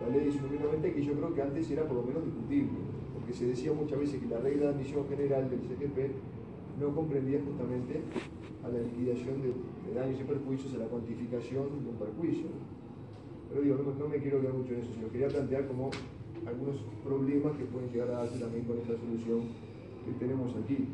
la 0.00 0.08
ley 0.08 0.28
1990, 0.28 0.92
que 0.92 1.02
yo 1.02 1.12
creo 1.12 1.34
que 1.34 1.42
antes 1.42 1.70
era 1.70 1.84
por 1.84 1.96
lo 1.96 2.02
menos 2.02 2.24
discutible, 2.24 2.78
porque 3.14 3.32
se 3.32 3.46
decía 3.46 3.72
muchas 3.72 3.98
veces 3.98 4.20
que 4.20 4.26
la 4.26 4.38
regla 4.38 4.66
de 4.66 4.74
admisión 4.74 5.04
general 5.08 5.50
del 5.50 5.60
CGP 5.60 6.10
no 6.80 6.94
comprendía 6.94 7.40
justamente 7.44 8.00
a 8.64 8.68
la 8.68 8.78
liquidación 8.78 9.42
de, 9.42 9.52
daños 9.94 10.20
y 10.20 10.24
perjuicios, 10.24 10.74
a 10.74 10.78
la 10.78 10.86
cuantificación 10.86 11.84
de 11.84 11.90
un 11.90 11.96
perjuicio. 11.96 12.46
Pero 13.50 13.62
digo, 13.62 13.94
no, 13.98 14.08
me 14.08 14.18
quiero 14.18 14.40
quedar 14.40 14.54
mucho 14.54 14.72
en 14.72 14.80
eso, 14.80 14.92
sino 14.94 15.10
quería 15.10 15.28
plantear 15.28 15.66
como 15.68 15.90
algunos 16.46 16.76
problemas 17.04 17.52
que 17.56 17.64
pueden 17.64 17.90
llegar 17.90 18.08
a 18.10 18.24
darse 18.24 18.38
también 18.38 18.64
con 18.64 18.78
esta 18.78 18.96
solución 18.96 19.42
que 20.04 20.12
tenemos 20.18 20.54
aquí. 20.56 20.88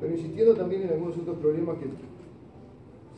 Pero 0.00 0.14
insistiendo 0.14 0.54
también 0.54 0.82
en 0.82 0.90
algunos 0.90 1.16
otros 1.16 1.38
problemas 1.38 1.78
que 1.78 1.86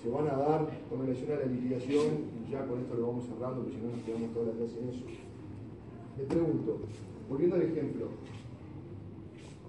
se 0.03 0.11
van 0.11 0.29
a 0.29 0.37
dar 0.37 0.69
con 0.89 1.01
relación 1.01 1.33
a 1.33 1.41
la 1.41 1.47
liquidación, 1.47 2.45
ya 2.51 2.67
con 2.67 2.79
esto 2.79 2.95
lo 2.95 3.07
vamos 3.09 3.25
cerrando, 3.25 3.63
porque 3.63 3.77
si 3.77 3.83
no 3.83 3.91
nos 3.91 4.05
quedamos 4.05 4.33
toda 4.33 4.47
la 4.47 4.53
clase 4.53 4.79
en 4.79 4.89
eso. 4.91 5.05
Me 6.19 6.25
pregunto, 6.25 6.79
volviendo 7.29 7.57
al 7.57 7.63
ejemplo, 7.63 8.09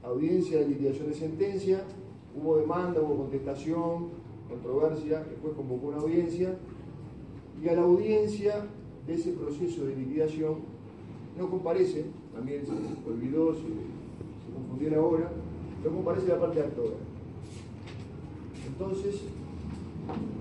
audiencia 0.05 0.59
de 0.59 0.67
liquidación 0.67 1.07
de 1.09 1.13
sentencia, 1.15 1.83
hubo 2.35 2.57
demanda, 2.57 3.01
hubo 3.01 3.17
contestación, 3.17 4.09
controversia, 4.49 5.23
después 5.23 5.53
convocó 5.55 5.87
una 5.87 5.97
audiencia, 5.97 6.57
y 7.61 7.69
a 7.69 7.73
la 7.73 7.81
audiencia 7.81 8.65
de 9.07 9.13
ese 9.13 9.31
proceso 9.31 9.85
de 9.85 9.95
liquidación 9.95 10.55
no 11.37 11.49
comparece, 11.49 12.05
también 12.33 12.65
se 12.65 12.71
olvidó, 13.09 13.53
se, 13.53 13.61
se 13.61 14.53
confundió 14.53 14.89
la 14.91 15.01
hora, 15.01 15.31
no 15.83 15.89
comparece 15.91 16.27
la 16.27 16.39
parte 16.39 16.59
actora. 16.61 16.95
Entonces, 18.67 19.21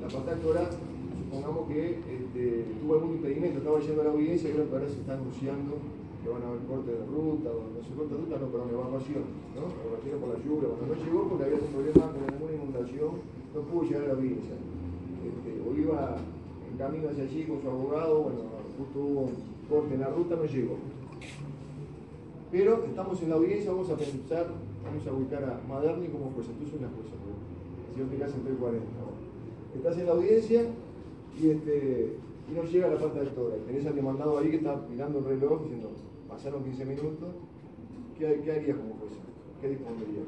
la 0.03 0.09
parte 0.09 0.31
actora, 0.31 0.71
supongamos 1.19 1.69
que 1.69 1.91
este, 1.91 2.65
tuvo 2.81 2.95
algún 2.95 3.12
impedimento, 3.12 3.59
estaba 3.59 3.81
yendo 3.81 4.01
a 4.03 4.05
la 4.05 4.11
audiencia, 4.11 4.53
que 4.53 4.61
ahora 4.61 4.89
se 4.89 5.01
está 5.01 5.15
anunciando 5.15 5.79
que 6.25 6.31
van 6.33 6.41
a 6.41 6.49
haber 6.49 6.64
corte 6.64 6.91
de 6.91 7.05
ruta, 7.05 7.53
o 7.53 7.68
no 7.68 7.81
sé, 7.85 7.93
corte 7.93 8.16
de 8.16 8.20
ruta, 8.25 8.41
no, 8.41 8.49
pero 8.49 8.64
una 8.64 8.72
evacuación, 8.72 9.25
¿no? 9.53 9.68
Evacuación 9.68 10.16
por 10.25 10.29
la 10.33 10.39
lluvia, 10.41 10.66
cuando 10.72 10.85
no 10.89 10.97
llegó 10.97 11.20
porque 11.29 11.45
había 11.45 11.61
un 11.61 11.68
problema 11.68 12.05
con 12.09 12.22
alguna 12.25 12.53
inundación, 12.57 13.11
no 13.53 13.61
pudo 13.68 13.83
llegar 13.85 14.03
a 14.05 14.09
la 14.09 14.16
audiencia. 14.16 14.57
Este, 15.20 15.51
o 15.61 15.68
iba 15.77 16.16
en 16.16 16.75
camino 16.81 17.12
hacia 17.12 17.25
allí 17.29 17.45
con 17.45 17.61
su 17.61 17.68
abogado, 17.68 18.14
bueno, 18.25 18.41
justo 18.81 18.97
hubo 18.99 19.20
un 19.29 19.37
corte 19.68 19.93
en 19.95 20.01
la 20.01 20.09
ruta, 20.09 20.33
no 20.37 20.45
llegó. 20.49 20.77
Pero 22.51 22.85
estamos 22.89 23.20
en 23.20 23.29
la 23.29 23.37
audiencia, 23.37 23.70
vamos 23.70 23.91
a 23.91 23.97
pensar, 23.97 24.47
vamos 24.81 25.05
a 25.05 25.12
ubicar 25.12 25.45
a 25.45 25.61
Maderni 25.68 26.09
como 26.09 26.33
jueza, 26.33 26.57
tú 26.57 26.64
sos 26.64 26.81
una 26.81 26.89
jueza, 26.89 27.12
si 27.93 28.01
yo 28.01 28.07
te 28.09 28.16
en 28.16 28.33
340. 28.33 28.81
Estás 29.77 29.99
en 29.99 30.07
la 30.07 30.12
audiencia 30.12 30.62
y, 31.37 31.51
este, 31.51 32.16
y 32.49 32.55
no 32.55 32.64
llega 32.64 32.89
la 32.89 32.99
parte 32.99 33.20
actora. 33.20 33.57
Tenés 33.66 33.85
al 33.87 33.95
demandado 33.95 34.39
ahí 34.39 34.51
que 34.51 34.57
está 34.57 34.81
mirando 34.89 35.18
el 35.18 35.25
reloj 35.25 35.62
diciendo, 35.62 35.91
pasaron 36.35 36.64
15 36.64 36.85
minutos, 36.85 37.30
¿qué, 38.18 38.41
qué 38.45 38.53
harías 38.53 38.76
como 38.76 38.95
jueza? 38.99 39.22
¿Qué 39.61 39.68
dispondrías? 39.68 40.26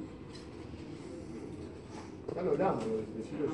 Ya 2.34 2.42
lo 2.42 2.50
hablamos, 2.50 2.84
decirlo 3.16 3.46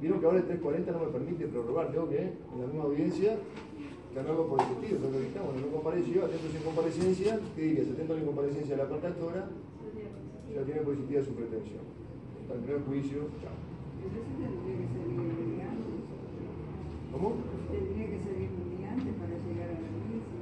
Vieron 0.00 0.18
que 0.18 0.26
ahora 0.26 0.38
el 0.38 0.44
340 0.44 0.92
no 0.92 0.98
me 0.98 1.12
permite 1.12 1.46
prorrogar, 1.46 1.92
tengo 1.92 2.08
que 2.08 2.18
en 2.18 2.60
la 2.60 2.66
misma 2.66 2.84
audiencia 2.84 3.36
ganarlo 4.14 4.48
por 4.48 4.60
el 4.60 4.66
sentido, 4.66 4.98
pero 4.98 5.20
dijimos, 5.20 5.54
no 5.60 5.76
compareció, 5.76 6.24
atento 6.24 6.48
sin 6.50 6.62
comparecencia, 6.62 7.38
¿qué 7.54 7.62
dirías? 7.62 7.86
Atento 7.92 8.12
a 8.12 8.16
la 8.16 8.22
incomparecencia 8.22 8.76
de 8.76 8.82
la 8.82 8.88
parte 8.88 9.06
actora, 9.06 9.48
ya 10.54 10.62
tiene 10.62 10.80
por 10.80 10.94
existida 10.94 11.22
su 11.22 11.32
pretensión. 11.34 11.84
Está 12.42 12.54
en 12.54 12.62
primer 12.62 12.82
juicio, 12.82 13.18
chao. 13.38 13.54
¿Cómo? 17.12 17.34
Tendría 17.70 18.06
que 18.08 18.18
salir 18.24 18.59
antes 18.90 19.12
para 19.14 19.34
llegar 19.38 19.70
a 19.70 19.78
la 19.78 19.90
misa, 20.10 20.40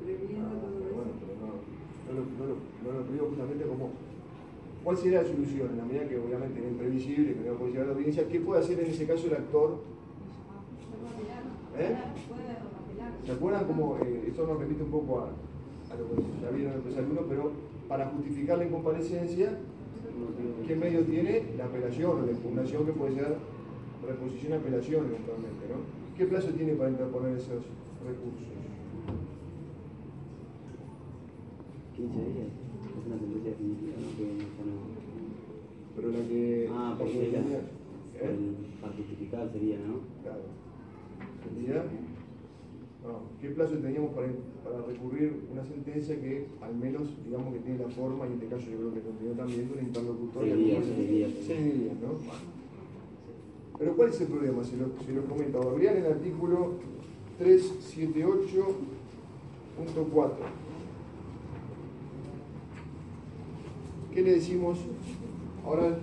previendo 0.00 0.54
todo 0.58 0.80
eso. 0.80 0.96
Bueno, 0.96 1.12
pero 1.20 1.32
no, 1.40 1.48
no, 2.06 2.10
lo, 2.16 2.22
no, 2.24 2.44
lo, 2.48 2.56
no 2.56 2.88
lo 2.98 3.02
pido 3.06 3.22
justamente 3.28 3.64
como 3.64 3.90
¿Cuál 4.82 4.96
sería 4.96 5.22
la 5.22 5.28
solución? 5.28 5.68
En 5.72 5.78
la 5.78 5.84
medida 5.84 6.08
que 6.08 6.18
obviamente 6.18 6.58
es 6.58 6.66
imprevisible, 6.72 7.34
que 7.34 7.50
no 7.50 7.54
puede 7.56 7.72
llegar 7.72 7.84
a 7.84 7.90
la 7.90 7.96
audiencia, 7.96 8.26
¿qué 8.26 8.40
puede 8.40 8.62
hacer 8.62 8.80
en 8.80 8.86
ese 8.86 9.06
caso 9.06 9.26
el 9.26 9.34
actor? 9.34 9.78
¿Eh? 11.78 11.96
¿Se 13.26 13.32
acuerdan 13.32 13.66
cómo 13.66 13.98
eh, 14.02 14.24
esto 14.26 14.46
nos 14.46 14.58
remite 14.58 14.82
un 14.82 14.90
poco 14.90 15.20
a, 15.20 15.24
a 15.24 15.96
lo 15.98 16.08
que 16.08 16.22
ya 16.42 16.50
vieron 16.50 16.72
en 16.80 16.98
el 16.98 17.24
pero 17.28 17.52
para 17.88 18.06
justificar 18.06 18.58
la 18.58 18.64
incomparecencia, 18.64 19.58
¿qué 20.66 20.76
medio 20.76 21.02
tiene? 21.02 21.42
La 21.58 21.66
apelación 21.66 22.22
o 22.22 22.26
la 22.26 22.32
impugnación 22.32 22.86
que 22.86 22.92
puede 22.92 23.14
ser 23.14 23.36
reposición 24.06 24.54
apelación 24.54 25.06
eventualmente, 25.06 25.68
¿no? 25.68 26.16
¿Qué 26.16 26.24
plazo 26.24 26.48
tiene 26.50 26.72
para 26.72 26.90
interponer 26.90 27.36
esos 27.36 27.64
recursos? 28.04 28.48
15 31.96 32.16
días. 32.16 32.52
Es 32.98 33.06
una 33.06 33.18
sentencia 33.18 33.50
definitiva, 33.50 33.96
¿no? 34.00 34.08
Que 34.16 34.24
no... 34.24 34.74
Pero 35.96 36.08
la 36.10 36.28
que... 36.28 36.68
Ah, 36.72 36.94
porque 36.98 37.12
que 37.12 37.28
era, 37.28 37.40
¿eh? 37.40 37.62
el- 38.22 38.56
para 38.80 38.92
justificar 38.94 39.50
sería, 39.52 39.76
¿no? 39.78 40.00
Claro. 40.22 40.44
No. 43.02 43.20
¿Qué 43.40 43.48
plazo 43.50 43.74
teníamos 43.78 44.12
para, 44.12 44.28
para 44.62 44.82
recurrir 44.86 45.44
una 45.50 45.64
sentencia 45.64 46.20
que 46.20 46.46
al 46.60 46.74
menos 46.76 47.08
digamos 47.24 47.52
que 47.54 47.60
tiene 47.60 47.78
la 47.78 47.88
forma, 47.88 48.24
y 48.26 48.28
en 48.28 48.34
este 48.34 48.46
caso 48.46 48.66
yo 48.70 48.76
creo 48.78 48.94
que 48.94 49.00
tendría 49.00 49.32
también 49.34 49.66
de 49.68 49.72
una 49.72 49.82
interlocutoria? 49.82 50.54
Seis 50.54 51.08
días. 51.10 51.30
Seis 51.46 51.74
días, 51.80 51.96
¿no? 52.00 52.18
Pero 53.78 53.96
¿cuál 53.96 54.10
es 54.10 54.20
el 54.20 54.26
problema? 54.28 54.62
Se 54.64 54.76
lo, 54.76 54.86
se 55.04 55.12
lo 55.12 55.24
comento. 55.24 55.62
Abrían 55.70 55.96
el 55.96 56.06
artículo 56.06 56.74
378.4. 57.40 60.30
¿Qué 64.12 64.22
le 64.22 64.32
decimos? 64.32 64.78
Ahora 65.64 65.96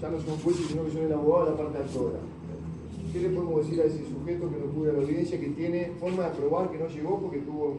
ya 0.00 0.10
no 0.10 0.20
son 0.20 0.36
jueces, 0.38 0.66
sino 0.66 0.84
que 0.84 0.90
son 0.90 1.02
el 1.02 1.12
abogado 1.12 1.44
de 1.44 1.50
la 1.52 1.56
parte 1.56 1.78
actora. 1.78 2.18
¿Qué 3.12 3.20
le 3.20 3.28
podemos 3.30 3.64
decir 3.64 3.80
a 3.80 3.84
ese 3.84 3.98
sujeto 3.98 4.50
que 4.50 4.56
no 4.56 4.64
a 4.82 4.86
la 4.92 4.98
audiencia, 4.98 5.38
que 5.38 5.50
tiene 5.50 5.92
forma 6.00 6.28
de 6.28 6.36
probar 6.36 6.68
que 6.70 6.78
no 6.78 6.88
llegó 6.88 7.20
porque 7.20 7.38
tuvo 7.38 7.78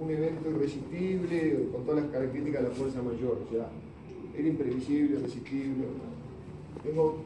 un 0.00 0.10
evento 0.10 0.48
irresistible 0.50 1.68
con 1.72 1.84
todas 1.84 2.04
las 2.04 2.12
características 2.12 2.62
de 2.62 2.68
la 2.68 2.74
fuerza 2.74 3.02
mayor? 3.02 3.40
O 3.46 3.50
sea, 3.50 3.68
era 4.36 4.48
imprevisible, 4.48 5.18
irresistible. 5.18 5.86
Tengo 6.82 7.16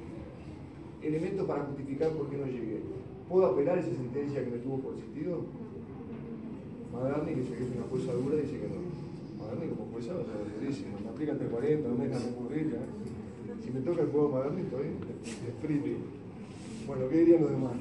elementos 1.03 1.47
para 1.47 1.65
justificar 1.65 2.11
por 2.13 2.31
qué 2.31 2.39
no 2.39 2.47
llegué. 2.47 2.81
¿Puedo 3.29 3.47
apelar 3.47 3.79
esa 3.79 3.91
sentencia 3.91 4.43
que 4.43 4.51
me 4.51 4.59
tuvo 4.59 4.79
por 4.79 4.95
existido? 4.95 5.45
Madarni, 6.93 7.35
que 7.35 7.43
es 7.43 7.77
una 7.77 7.85
fuerza 7.85 8.13
dura, 8.15 8.37
dice 8.37 8.59
que 8.59 8.69
no. 8.69 8.81
Madarni 9.39 9.69
como 9.69 9.93
jueza 9.93 10.15
va 10.15 10.21
a 10.21 10.25
ser 10.25 10.61
durísimo. 10.61 10.97
Me 11.05 11.11
aplica 11.11 11.33
entre 11.33 11.49
40, 11.49 11.89
no 11.89 11.95
me 11.95 12.09
dejan 12.09 12.23
recurrir 12.25 12.73
ya. 12.73 12.81
Si 13.63 13.71
me 13.71 13.81
toca 13.81 14.03
el 14.03 14.09
juego 14.09 14.31
Madarni, 14.31 14.63
estoy 14.63 14.87
frito. 15.61 15.87
Bueno, 16.87 17.09
¿qué 17.11 17.19
dirían 17.19 17.43
los 17.43 17.51
demás? 17.51 17.73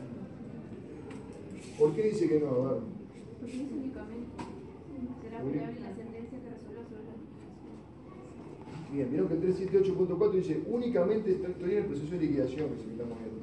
¿Por 1.79 1.93
qué 1.93 2.03
dice 2.09 2.27
que 2.27 2.39
no? 2.41 2.47
A 2.47 2.73
ver. 2.73 2.81
Porque 3.39 3.55
es 3.55 3.61
únicamente. 3.71 4.27
Será 5.21 5.39
aplicable 5.39 5.79
la 5.79 5.95
sentencia 5.95 6.39
que 6.43 6.49
resuelva 6.49 6.83
sobre 6.83 7.03
la 7.07 7.15
Bien, 8.91 9.09
vieron 9.09 9.27
que 9.29 9.35
el 9.35 9.41
378.4 9.55 10.31
dice 10.31 10.63
únicamente, 10.67 11.31
estoy 11.31 11.71
en 11.71 11.77
el 11.77 11.85
proceso 11.85 12.11
de 12.11 12.19
liquidación 12.19 12.69
que 12.69 12.77
se 12.77 12.85
viendo. 12.87 13.36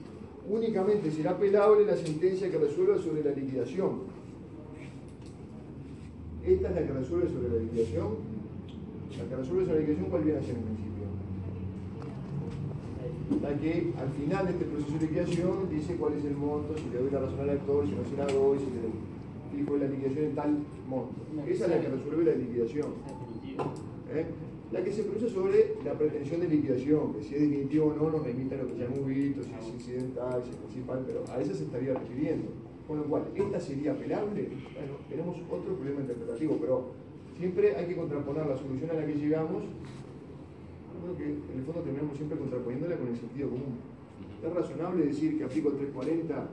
Únicamente 0.48 1.10
será 1.10 1.32
apelable 1.32 1.86
la 1.86 1.96
sentencia 1.96 2.50
que 2.50 2.58
resuelva 2.58 2.98
sobre 2.98 3.24
la 3.24 3.30
liquidación. 3.30 4.00
Esta 6.44 6.68
es 6.68 6.74
la 6.74 6.86
que 6.86 6.92
resuelve 6.92 7.28
sobre 7.30 7.48
la 7.48 7.62
liquidación. 7.62 8.08
La 9.16 9.24
que 9.24 9.36
resuelve 9.36 9.64
sobre 9.64 9.74
la 9.74 9.80
liquidación, 9.80 10.10
¿cuál 10.10 10.24
viene 10.24 10.38
a 10.38 10.42
ser 10.42 10.56
en 10.56 10.62
principio? 10.62 11.04
La 13.40 13.58
que 13.58 13.92
al 13.98 14.10
final 14.10 14.46
de 14.46 14.52
este 14.52 14.64
proceso 14.66 14.98
de 14.98 15.06
liquidación 15.06 15.70
dice 15.70 15.96
cuál 15.96 16.12
es 16.14 16.24
el 16.26 16.36
monto, 16.36 16.76
si 16.76 16.90
le 16.90 16.98
doy 16.98 17.10
la 17.10 17.20
razón 17.20 17.40
al 17.40 17.50
actor, 17.50 17.86
si 17.86 17.92
no 17.92 18.04
se 18.04 18.16
la 18.16 18.26
doy, 18.26 18.58
si 18.58 18.66
le 18.66 19.62
fijo 19.64 19.76
la 19.78 19.86
liquidación 19.86 20.24
en 20.26 20.34
tal 20.34 20.58
monto. 20.88 21.14
Esa 21.48 21.64
es 21.64 21.70
la 21.70 21.80
que 21.80 21.88
resuelve 21.88 22.24
la 22.24 22.36
liquidación. 22.36 22.88
¿Eh? 24.12 24.26
La 24.74 24.82
que 24.82 24.90
se 24.90 25.04
produce 25.04 25.30
sobre 25.30 25.76
la 25.84 25.92
pretensión 25.96 26.40
de 26.40 26.48
liquidación, 26.48 27.14
que 27.14 27.22
si 27.22 27.36
es 27.36 27.42
definitivo 27.42 27.86
o 27.86 27.94
no 27.94 28.10
nos 28.10 28.26
remite 28.26 28.56
a 28.56 28.58
lo 28.58 28.66
que 28.66 28.76
ya 28.76 28.86
hemos 28.86 29.06
visto, 29.06 29.44
si 29.44 29.50
es 29.54 29.68
incidental, 29.72 30.42
si 30.42 30.50
es 30.50 30.56
principal, 30.56 31.04
pero 31.06 31.22
a 31.30 31.40
esa 31.40 31.54
se 31.54 31.62
estaría 31.62 31.94
refiriendo. 31.94 32.50
Con 32.88 32.98
lo 32.98 33.04
cual, 33.04 33.22
¿esta 33.36 33.60
sería 33.60 33.92
apelable? 33.92 34.48
Bueno, 34.74 34.98
tenemos 35.08 35.36
otro 35.48 35.76
problema 35.76 36.00
interpretativo, 36.00 36.58
pero 36.60 36.90
siempre 37.38 37.76
hay 37.76 37.86
que 37.86 37.94
contraponer 37.94 38.46
la 38.46 38.56
solución 38.56 38.90
a 38.90 38.94
la 38.94 39.06
que 39.06 39.14
llegamos. 39.14 39.62
Creo 41.04 41.16
que 41.18 41.24
en 41.24 41.58
el 41.58 41.64
fondo 41.64 41.80
terminamos 41.82 42.16
siempre 42.16 42.36
contraponiéndola 42.36 42.96
con 42.96 43.06
el 43.06 43.16
sentido 43.16 43.50
común. 43.50 43.78
¿Es 44.42 44.52
razonable 44.52 45.06
decir 45.06 45.38
que 45.38 45.44
aplico 45.44 45.68
el 45.68 45.76
340 45.76 46.48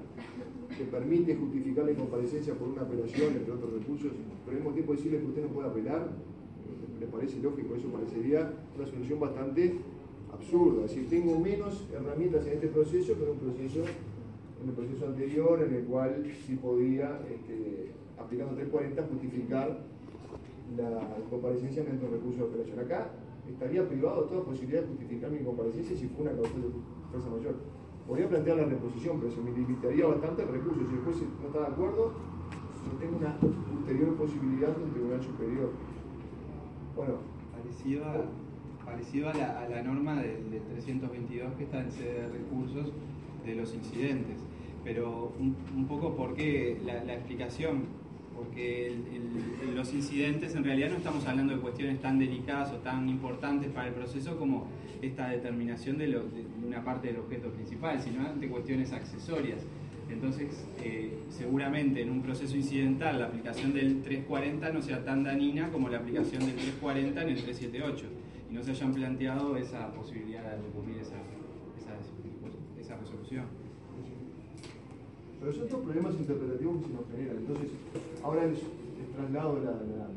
que 0.78 0.84
permite 0.84 1.36
justificar 1.38 1.86
la 1.86 1.92
incomparecencia 1.92 2.54
por 2.54 2.68
una 2.68 2.84
apelación, 2.84 3.34
entre 3.34 3.52
otros 3.52 3.74
recursos, 3.74 4.12
pero 4.46 4.58
al 4.58 4.62
mismo 4.62 4.74
tiempo 4.74 4.94
decirle 4.94 5.18
que 5.18 5.26
usted 5.26 5.42
no 5.42 5.50
puede 5.50 5.70
apelar? 5.70 6.08
¿Le 7.02 7.08
parece 7.08 7.42
lógico? 7.42 7.74
Eso 7.74 7.88
parecería 7.88 8.54
una 8.78 8.86
solución 8.86 9.20
bastante 9.20 9.74
absurda. 10.32 10.86
Es 10.86 10.92
decir, 10.94 11.10
tengo 11.10 11.40
menos 11.40 11.88
herramientas 11.92 12.46
en 12.46 12.54
este 12.54 12.68
proceso 12.68 13.18
que 13.18 13.24
en 13.24 13.30
un 13.32 13.38
proceso, 13.40 13.80
en 14.62 14.70
el 14.70 14.76
proceso 14.76 15.08
anterior, 15.08 15.64
en 15.64 15.74
el 15.74 15.84
cual 15.86 16.24
sí 16.46 16.58
podía, 16.58 17.20
este, 17.28 17.90
aplicando 18.20 18.54
340, 18.54 19.02
justificar 19.10 19.82
la 20.78 21.18
comparecencia 21.28 21.82
mediante 21.82 22.06
un 22.06 22.12
recurso 22.12 22.38
de 22.38 22.50
apelación. 22.50 22.80
Acá 22.80 23.10
estaría 23.50 23.88
privado 23.90 24.22
de 24.22 24.28
toda 24.30 24.46
posibilidad 24.46 24.82
de 24.84 24.88
justificar 24.90 25.32
mi 25.32 25.40
comparecencia 25.40 25.98
si 25.98 26.06
fue 26.06 26.22
una 26.30 26.34
causa 26.34 26.54
de 26.54 26.70
fuerza 27.10 27.30
mayor. 27.32 27.56
Podría 28.08 28.30
plantear 28.30 28.58
la 28.58 28.66
reposición, 28.66 29.20
pero 29.20 29.34
se 29.34 29.42
me 29.42 29.52
limitaría 29.58 30.06
bastante 30.06 30.44
el 30.44 30.50
recurso. 30.50 30.86
Si 30.86 30.94
el 30.94 31.02
no 31.42 31.48
está 31.48 31.60
de 31.62 31.68
acuerdo, 31.74 32.14
yo 32.86 32.98
tengo 33.00 33.18
una 33.18 33.40
ulterior 33.74 34.14
posibilidad 34.14 34.70
de 34.78 34.84
un 34.84 34.92
tribunal 34.92 35.24
superior. 35.24 35.70
Bueno, 36.96 37.16
Parecido 37.52 38.06
a, 38.06 38.86
parecido 38.86 39.30
a, 39.30 39.34
la, 39.34 39.68
la 39.70 39.82
norma 39.84 40.16
del, 40.22 40.50
del 40.52 40.62
322 40.74 41.54
que 41.58 41.64
está 41.66 41.80
en 41.82 41.92
sede 41.92 42.22
de 42.22 42.28
recursos 42.30 42.92
de 43.46 43.56
los 43.56 43.74
incidentes. 43.74 44.38
Pero 44.84 45.32
un, 45.40 45.56
un 45.76 45.86
poco 45.86 46.16
porque 46.16 46.78
la, 46.86 47.04
la 47.04 47.14
explicación, 47.14 47.84
porque 48.36 48.96
los 49.76 49.94
incidentes 49.94 50.56
en 50.56 50.64
realidad 50.64 50.90
no 50.90 50.98
estamos 50.98 51.26
hablando 51.28 51.54
de 51.56 51.60
cuestiones 51.62 52.02
tan 52.02 52.18
delicadas 52.18 52.72
o 52.74 52.78
tan 52.78 53.08
importantes 53.10 53.70
para 53.72 53.90
el 53.90 53.94
proceso 53.94 54.38
como 54.40 54.66
esta 55.02 55.30
determinación 55.30 55.98
de, 56.00 56.08
lo- 56.08 56.24
de 56.24 56.44
una 56.66 56.84
parte 56.84 57.08
del 57.10 57.18
objeto 57.20 57.50
principal, 57.50 58.02
sino 58.02 58.34
de 58.34 58.48
cuestiones 58.48 58.92
accesorias. 58.92 59.60
Entonces, 60.12 60.66
eh, 60.84 61.18
seguramente 61.30 62.02
en 62.02 62.10
un 62.12 62.22
proceso 62.22 62.56
incidental 62.56 63.20
la 63.20 63.26
aplicación 63.28 63.74
del 63.74 64.02
340 64.02 64.72
no 64.72 64.82
sea 64.82 65.04
tan 65.04 65.24
dañina 65.24 65.72
como 65.72 65.90
la 65.90 65.98
aplicación 65.98 66.46
del 66.46 66.56
340 66.56 67.22
en 67.24 67.30
el 67.30 67.36
378 67.36 68.06
y 68.50 68.54
no 68.54 68.64
se 68.64 68.72
hayan 68.72 68.94
planteado 68.94 69.56
esa 69.58 69.92
posibilidad 69.94 70.44
de 70.44 70.58
recurrir 70.64 70.98
esa, 71.02 71.16
esa, 72.80 72.98
resolución. 72.98 73.46
Pero 75.40 75.54
son 75.54 75.82
problemas 75.82 76.14
interpretativos 76.16 76.82
que 76.82 76.88
se 76.88 76.94
nos 76.94 77.06
generan. 77.10 77.38
Entonces, 77.38 77.70
ahora 78.22 78.46
les, 78.46 78.60
les 78.62 79.10
traslado 79.16 79.58
la, 79.64 79.72
la, 79.72 80.08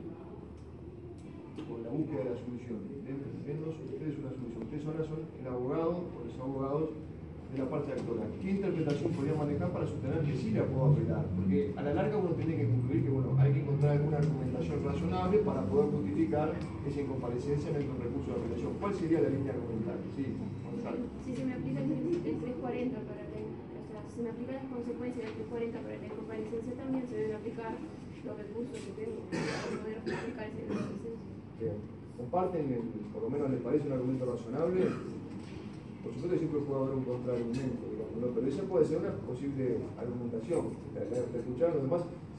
o 1.70 1.78
la 1.82 1.88
búsqueda 1.88 2.24
de 2.24 2.30
la 2.30 2.36
solución. 2.36 2.78
Den- 3.06 3.24
Denos 3.46 3.74
ustedes 3.78 4.18
una 4.18 4.30
solución. 4.34 4.62
Ustedes 4.64 4.84
ahora 4.86 5.04
son 5.04 5.20
el 5.40 5.46
abogado 5.46 5.90
o 6.12 6.24
los 6.26 6.38
abogados 6.38 6.90
de 7.54 7.62
la 7.62 7.70
parte. 7.70 7.92
¿Qué 8.42 8.50
interpretación 8.50 9.12
podría 9.12 9.34
manejar 9.34 9.70
para 9.72 9.86
sostener 9.86 10.20
que 10.24 10.34
sí 10.34 10.50
la 10.50 10.64
puedo 10.64 10.92
apelar? 10.92 11.24
Porque 11.36 11.72
a 11.76 11.82
la 11.82 11.94
larga 11.94 12.16
uno 12.18 12.30
tiene 12.34 12.56
que 12.56 12.66
concluir 12.66 13.04
que 13.04 13.10
bueno, 13.10 13.36
hay 13.38 13.52
que 13.52 13.60
encontrar 13.60 13.92
alguna 13.92 14.18
argumentación 14.18 14.84
razonable 14.84 15.38
para 15.38 15.62
poder 15.66 15.86
justificar 15.90 16.52
esa 16.86 17.00
incomparecencia 17.00 17.70
en 17.70 17.90
un 17.90 17.98
recurso 18.00 18.28
de 18.34 18.38
apelación. 18.42 18.72
¿Cuál 18.80 18.94
sería 18.94 19.20
la 19.20 19.28
línea 19.30 19.52
argumental? 19.54 19.98
Sí, 20.16 20.24
Gonzalo. 20.66 20.98
Si 21.24 21.30
se 21.36 21.44
me 21.44 21.54
aplica 21.54 21.80
el, 21.80 21.90
el 22.26 22.36
340 22.42 22.98
para 23.06 23.22
la, 23.22 23.38
o 23.38 23.86
sea, 23.88 24.00
si 24.10 24.14
se 24.16 24.22
me 24.22 24.30
aplican 24.34 24.54
las 24.58 24.68
consecuencias 24.74 25.22
del 25.24 25.34
340 25.46 25.78
para 25.78 25.94
la 25.94 26.06
incomparecencia, 26.06 26.72
también 26.74 27.04
se 27.06 27.14
deben 27.16 27.36
aplicar 27.38 27.72
los 28.24 28.34
recursos 28.34 28.76
que 28.82 28.92
tengo 28.98 29.18
para 29.30 29.78
poder 29.78 29.96
justificar 30.02 30.44
ese 30.50 30.60
incomparecencia. 30.66 31.32
Bien. 31.62 31.76
¿Comparten, 32.14 32.64
el- 32.72 33.10
por 33.10 33.22
lo 33.22 33.28
menos 33.30 33.50
les 33.50 33.60
parece 33.62 33.86
un 33.86 33.92
argumento 33.94 34.24
razonable? 34.26 34.86
Por 36.04 36.12
supuesto 36.12 36.38
siempre 36.38 36.60
puede 36.60 36.80
haber 36.82 36.94
un 36.96 37.04
contraargumento, 37.04 37.82
digamos, 37.88 38.32
pero 38.34 38.46
esa 38.46 38.62
puede 38.64 38.84
ser 38.84 38.98
una 38.98 39.16
posible 39.24 39.78
argumentación. 39.96 40.76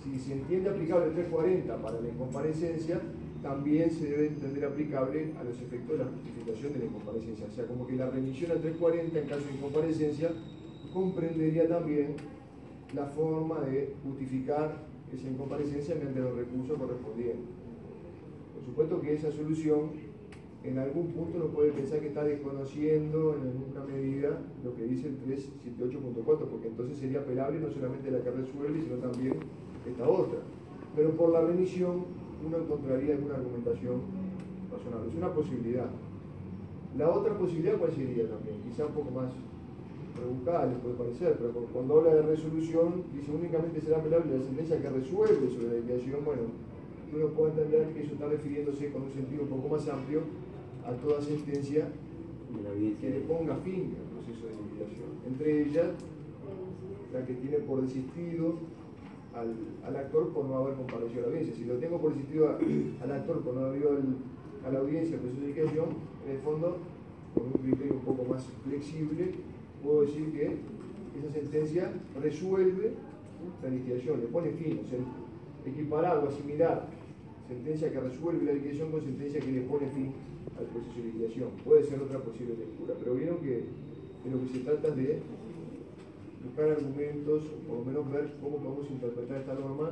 Si 0.03 0.19
se 0.19 0.33
entiende 0.33 0.69
aplicable 0.69 1.07
el 1.07 1.13
340 1.13 1.81
para 1.81 1.99
la 1.99 2.07
incomparecencia, 2.07 3.01
también 3.41 3.89
se 3.91 4.05
debe 4.05 4.27
entender 4.27 4.65
aplicable 4.65 5.33
a 5.39 5.43
los 5.43 5.59
efectos 5.59 5.97
de 5.97 6.03
la 6.05 6.11
justificación 6.11 6.73
de 6.73 6.79
la 6.79 6.85
incomparecencia. 6.85 7.45
O 7.45 7.51
sea, 7.51 7.65
como 7.65 7.87
que 7.87 7.95
la 7.95 8.09
remisión 8.09 8.51
al 8.51 8.61
340 8.61 9.19
en 9.19 9.27
caso 9.27 9.45
de 9.45 9.53
incomparecencia 9.53 10.31
comprendería 10.93 11.67
también 11.67 12.15
la 12.93 13.05
forma 13.07 13.61
de 13.61 13.93
justificar 14.03 14.85
esa 15.11 15.27
incomparecencia 15.27 15.95
mediante 15.95 16.21
los 16.21 16.35
recursos 16.35 16.77
correspondientes. 16.77 17.45
Por 18.55 18.65
supuesto 18.65 19.01
que 19.01 19.13
esa 19.13 19.31
solución 19.31 19.91
en 20.67 20.79
algún 20.79 21.07
punto 21.11 21.37
uno 21.37 21.47
puede 21.47 21.71
pensar 21.71 21.99
que 21.99 22.07
está 22.07 22.23
desconociendo 22.23 23.35
en 23.35 23.47
alguna 23.47 23.83
medida 23.85 24.41
lo 24.63 24.75
que 24.75 24.83
dice 24.83 25.09
el 25.09 25.17
378.4, 25.19 26.23
porque 26.25 26.67
entonces 26.67 26.97
sería 26.97 27.19
apelable 27.19 27.59
no 27.59 27.69
solamente 27.69 28.09
la 28.11 28.21
que 28.21 28.31
resuelve, 28.31 28.81
sino 28.81 28.95
también 28.97 29.33
esta 29.87 30.07
otra. 30.07 30.39
Pero 30.95 31.11
por 31.11 31.29
la 31.29 31.41
remisión 31.41 32.05
uno 32.45 32.57
encontraría 32.57 33.15
alguna 33.15 33.35
argumentación 33.35 34.01
razonable. 34.71 35.09
Es 35.09 35.15
una 35.15 35.33
posibilidad. 35.33 35.89
La 36.97 37.09
otra 37.09 37.37
posibilidad, 37.37 37.77
¿cuál 37.77 37.91
sería 37.91 38.27
también? 38.29 38.61
Quizá 38.63 38.85
un 38.85 38.93
poco 38.93 39.11
más 39.11 39.31
rebuscada, 40.17 40.67
les 40.67 40.77
puede 40.79 40.95
parecer, 40.95 41.35
pero 41.37 41.51
cuando 41.73 41.99
habla 41.99 42.15
de 42.15 42.21
resolución, 42.23 43.03
dice 43.13 43.31
únicamente 43.31 43.81
será 43.81 43.97
apelable 43.97 44.37
la 44.37 44.43
sentencia 44.43 44.81
que 44.81 44.89
resuelve 44.89 45.49
sobre 45.51 45.67
la 45.67 45.73
liquidación. 45.75 46.23
Bueno, 46.23 46.41
uno 47.13 47.27
puede 47.27 47.51
entender 47.51 47.93
que 47.93 48.03
eso 48.03 48.13
está 48.13 48.27
refiriéndose 48.27 48.91
con 48.91 49.03
un 49.03 49.11
sentido 49.11 49.43
un 49.43 49.49
poco 49.49 49.75
más 49.75 49.87
amplio 49.89 50.21
a 50.85 50.91
toda 50.93 51.21
sentencia 51.21 51.87
que 53.01 53.09
le 53.09 53.19
ponga 53.21 53.55
fin 53.57 53.93
al 53.99 54.07
proceso 54.15 54.47
de 54.47 54.53
liquidación. 54.53 55.09
Entre 55.27 55.63
ellas, 55.63 55.87
la 57.13 57.25
que 57.25 57.33
tiene 57.33 57.57
por 57.57 57.81
desistido 57.81 58.55
al, 59.33 59.53
al, 59.85 59.95
actor 59.95 60.31
por 60.33 60.45
no 60.45 60.55
haber 60.57 60.75
comparecido 60.75 61.19
a 61.19 61.21
la 61.23 61.27
audiencia. 61.27 61.55
Si 61.55 61.65
lo 61.65 61.75
tengo 61.75 61.99
por 61.99 62.13
desistido 62.13 62.57
al 63.01 63.11
actor 63.11 63.41
por 63.41 63.55
no 63.55 63.65
haber 63.65 63.81
ido 63.81 63.97
a 64.65 64.71
la 64.71 64.79
audiencia, 64.79 65.15
al 65.15 65.21
proceso 65.21 65.41
de 65.41 65.47
liquidación, 65.47 65.85
en 66.25 66.31
el 66.35 66.39
fondo, 66.39 66.77
con 67.33 67.47
un 67.47 67.53
criterio 67.53 67.93
un 67.93 68.01
poco 68.01 68.23
más 68.25 68.45
flexible, 68.63 69.31
puedo 69.83 70.01
decir 70.01 70.31
que 70.31 70.57
esa 71.19 71.31
sentencia 71.33 71.91
resuelve 72.21 72.93
la 73.61 73.69
liquidación, 73.69 74.21
le 74.21 74.27
pone 74.27 74.51
fin, 74.51 74.81
o 74.85 74.89
sea, 74.89 74.99
equiparar 75.65 76.17
o 76.19 76.29
asimilar 76.29 76.87
sentencia 77.47 77.91
que 77.91 77.99
resuelve 77.99 78.45
la 78.45 78.53
liquidación 78.53 78.91
con 78.91 79.01
sentencia 79.01 79.39
que 79.39 79.51
le 79.51 79.61
pone 79.61 79.87
fin 79.89 80.13
al 80.59 80.65
proceso 80.67 80.97
de 80.97 81.05
liquidación. 81.05 81.49
Puede 81.63 81.83
ser 81.83 81.99
otra 82.01 82.19
posible 82.19 82.55
lectura, 82.55 82.93
pero 82.99 83.15
vieron 83.15 83.37
que 83.39 83.65
de 83.65 84.31
lo 84.31 84.41
que 84.41 84.49
se 84.53 84.59
trata 84.59 84.87
es 84.89 84.95
de 84.95 85.19
buscar 86.45 86.71
argumentos, 86.71 87.43
o 87.43 87.67
por 87.67 87.77
lo 87.79 87.85
menos 87.85 88.11
ver 88.11 88.33
cómo 88.41 88.57
podemos 88.57 88.89
interpretar 88.89 89.41
esta 89.41 89.55
norma, 89.55 89.91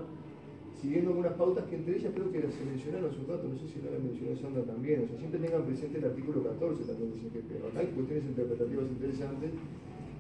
siguiendo 0.79 1.11
algunas 1.11 1.33
pautas 1.33 1.65
que 1.65 1.75
entre 1.75 1.97
ellas 1.97 2.11
creo 2.13 2.31
que 2.31 2.41
se 2.51 2.65
mencionaron 2.65 3.09
hace 3.09 3.19
un 3.19 3.27
rato, 3.27 3.47
no 3.47 3.57
sé 3.57 3.65
si 3.67 3.81
la 3.81 3.97
mencionó 3.97 4.35
Sandra 4.35 4.63
también, 4.63 5.03
o 5.03 5.07
sea, 5.07 5.17
siempre 5.17 5.39
tengan 5.39 5.63
presente 5.65 5.97
el 5.97 6.05
artículo 6.05 6.43
14 6.43 6.83
también 6.83 7.11
de 7.11 7.17
CGP. 7.23 7.49
Hay 7.77 7.87
cuestiones 7.95 8.25
interpretativas 8.25 8.85
interesantes 8.91 9.51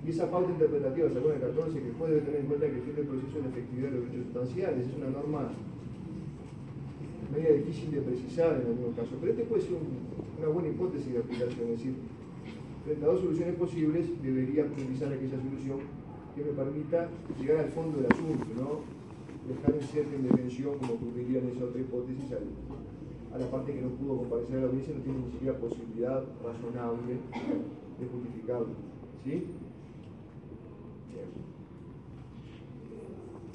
y 0.03 0.09
esa 0.09 0.29
pauta 0.29 0.51
interpretativa, 0.51 1.09
según 1.09 1.31
el 1.31 1.41
14, 1.41 1.79
que 1.79 1.91
puede 1.95 2.21
tener 2.21 2.41
en 2.41 2.47
cuenta 2.47 2.67
que 2.67 2.75
el 2.75 2.81
fin 2.81 2.95
del 2.95 3.07
proceso 3.07 3.35
de 3.35 3.41
la 3.43 3.49
efectividad 3.49 3.89
de 3.91 3.95
los 3.97 4.05
derechos 4.07 4.25
sustanciales, 4.25 4.87
es 4.87 4.95
una 4.97 5.09
norma 5.09 5.51
media 7.33 7.53
difícil 7.53 7.91
de 7.91 8.01
precisar 8.01 8.61
en 8.61 8.67
algunos 8.67 8.95
casos, 8.95 9.15
pero 9.19 9.31
este 9.31 9.43
puede 9.45 9.61
ser 9.61 9.73
una 10.43 10.51
buena 10.51 10.69
hipótesis 10.69 11.13
de 11.13 11.19
aplicación, 11.19 11.71
es 11.71 11.77
decir, 11.77 11.95
frente 12.83 13.05
a 13.05 13.07
dos 13.07 13.21
soluciones 13.21 13.55
posibles, 13.55 14.21
debería 14.21 14.65
priorizar 14.67 15.13
aquella 15.13 15.39
solución 15.39 15.79
que 16.35 16.43
me 16.43 16.51
permita 16.51 17.09
llegar 17.39 17.63
al 17.63 17.69
fondo 17.69 17.97
del 17.97 18.11
asunto, 18.11 18.45
¿no? 18.57 18.83
dejar 19.47 19.75
en 19.75 19.81
cierta 19.87 20.15
indefensión, 20.15 20.77
como 20.79 20.93
ocurriría 20.93 21.39
en 21.39 21.49
esa 21.49 21.65
otra 21.65 21.79
hipótesis, 21.79 22.25
a 23.33 23.37
la 23.37 23.49
parte 23.49 23.73
que 23.73 23.81
no 23.81 23.89
pudo 23.89 24.17
comparecer 24.17 24.57
a 24.57 24.59
la 24.61 24.67
audiencia, 24.67 24.93
no 24.95 25.01
tiene 25.01 25.19
ni 25.19 25.31
siquiera 25.31 25.57
posibilidad 25.57 26.23
razonable 26.43 27.13
de 27.99 28.05
justificarlo. 28.07 28.75
¿Sí? 29.23 29.45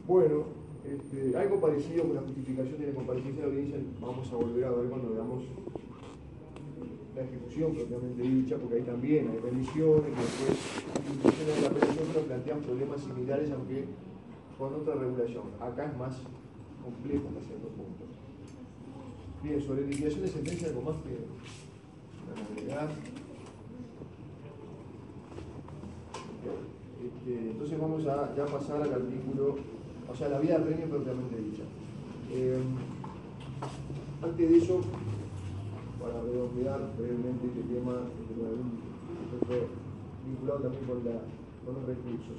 Bueno, 0.06 0.44
este, 0.88 1.36
algo 1.36 1.60
parecido 1.60 2.04
con 2.04 2.16
la 2.16 2.22
justificación 2.22 2.80
de 2.80 2.86
la 2.86 2.94
comparecencia 2.94 3.42
de 3.42 3.46
la 3.46 3.54
audiencia 3.54 3.78
vamos 4.00 4.32
a 4.32 4.36
volver 4.36 4.64
a 4.64 4.70
ver 4.70 4.88
cuando 4.88 5.12
veamos 5.12 5.44
la 7.18 7.24
ejecución 7.24 7.74
propiamente 7.74 8.22
dicha, 8.22 8.56
porque 8.56 8.76
ahí 8.76 8.82
también 8.82 9.28
hay 9.28 9.38
revisiones, 9.38 10.12
después 10.14 11.46
de 11.46 11.62
la 11.62 11.70
pero 11.70 12.26
plantean 12.26 12.60
problemas 12.60 13.00
similares, 13.00 13.50
aunque 13.50 13.84
con 14.56 14.74
otra 14.74 14.94
regulación. 14.94 15.42
Acá 15.60 15.86
es 15.86 15.96
más 15.98 16.16
complejo 16.82 17.28
hasta 17.28 17.40
cierto 17.48 17.68
punto. 17.68 18.04
Bien, 19.42 19.60
sobre 19.60 19.86
liquidación 19.86 20.22
de 20.22 20.28
sentencia, 20.28 20.68
algo 20.68 20.82
más 20.82 20.96
que. 20.98 21.18
Este, 27.04 27.50
entonces 27.50 27.80
vamos 27.80 28.06
a 28.06 28.34
ya 28.36 28.46
pasar 28.46 28.82
al 28.82 28.92
artículo 28.92 29.56
o 30.10 30.16
sea, 30.16 30.28
la 30.28 30.38
vía 30.38 30.58
de 30.58 30.64
premio 30.64 30.86
propiamente 30.88 31.36
dicha. 31.36 31.64
Eh, 32.30 32.58
antes 34.22 34.50
de 34.50 34.56
eso, 34.56 34.80
para 36.08 36.24
redondear 36.24 36.80
brevemente 36.96 37.46
este 37.46 37.62
tema, 37.74 38.08
vinculado 40.26 40.60
también 40.60 40.84
con, 40.84 41.04
los 41.04 41.84
recursos, 41.84 42.38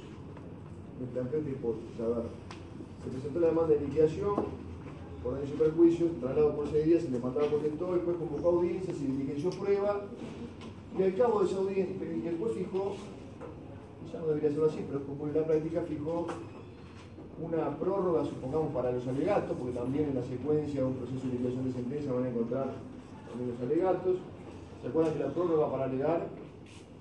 me 0.98 1.06
planteo 1.06 1.38
esta 1.38 1.50
hipótesis. 1.50 2.00
A 2.00 2.22
se 3.04 3.10
presentó 3.10 3.40
la 3.40 3.46
demanda 3.46 3.74
de 3.74 3.80
liquidación 3.80 4.34
por 5.22 5.34
daños 5.34 5.50
y 5.54 5.58
perjuicios, 5.58 6.10
traslado 6.20 6.56
por 6.56 6.68
seis 6.68 6.86
días, 6.86 7.02
se 7.02 7.10
le 7.10 7.18
mandaba 7.18 7.46
por 7.46 7.60
todo, 7.60 7.94
el 7.94 8.00
juez 8.00 8.16
convocó 8.16 8.48
audiencia, 8.48 8.92
se 8.92 9.06
diligenció 9.06 9.50
prueba, 9.50 10.02
y 10.98 11.02
al 11.02 11.14
cabo 11.14 11.40
de 11.40 11.46
esa 11.46 11.58
audiencia, 11.58 11.96
el 11.96 12.38
juez 12.38 12.52
fijó, 12.54 12.94
ya 14.12 14.18
no 14.18 14.26
debería 14.26 14.50
ser 14.50 14.64
así, 14.64 14.84
pero 14.88 15.04
como 15.04 15.28
en 15.28 15.34
la 15.34 15.46
práctica 15.46 15.82
fijó 15.82 16.26
una 17.40 17.78
prórroga, 17.78 18.24
supongamos, 18.24 18.74
para 18.74 18.92
los 18.92 19.06
alegatos, 19.06 19.56
porque 19.56 19.78
también 19.78 20.10
en 20.10 20.16
la 20.16 20.24
secuencia 20.24 20.80
de 20.80 20.86
un 20.86 20.94
proceso 20.94 21.26
de 21.26 21.32
liquidación 21.32 21.64
de 21.64 21.72
sentencia 21.72 22.12
van 22.12 22.24
a 22.24 22.28
encontrar 22.28 22.74
también 23.30 23.50
los 23.50 23.60
alegatos. 23.60 24.16
¿Se 24.82 24.88
acuerdan 24.88 25.14
que 25.14 25.20
la 25.20 25.30
prórroga 25.30 25.70
para 25.70 25.84
alegar 25.84 26.28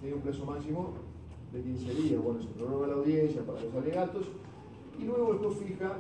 tiene 0.01 0.15
un 0.15 0.21
plazo 0.21 0.45
máximo 0.45 0.93
de 1.53 1.61
15 1.61 1.93
días? 1.95 2.21
Bueno, 2.21 2.41
se 2.41 2.47
prorroga 2.49 2.87
la 2.87 2.93
audiencia 2.95 3.41
para 3.43 3.61
los 3.61 3.73
alegatos 3.73 4.25
y 4.99 5.05
luego 5.05 5.37
juez 5.37 5.57
fija, 5.57 5.97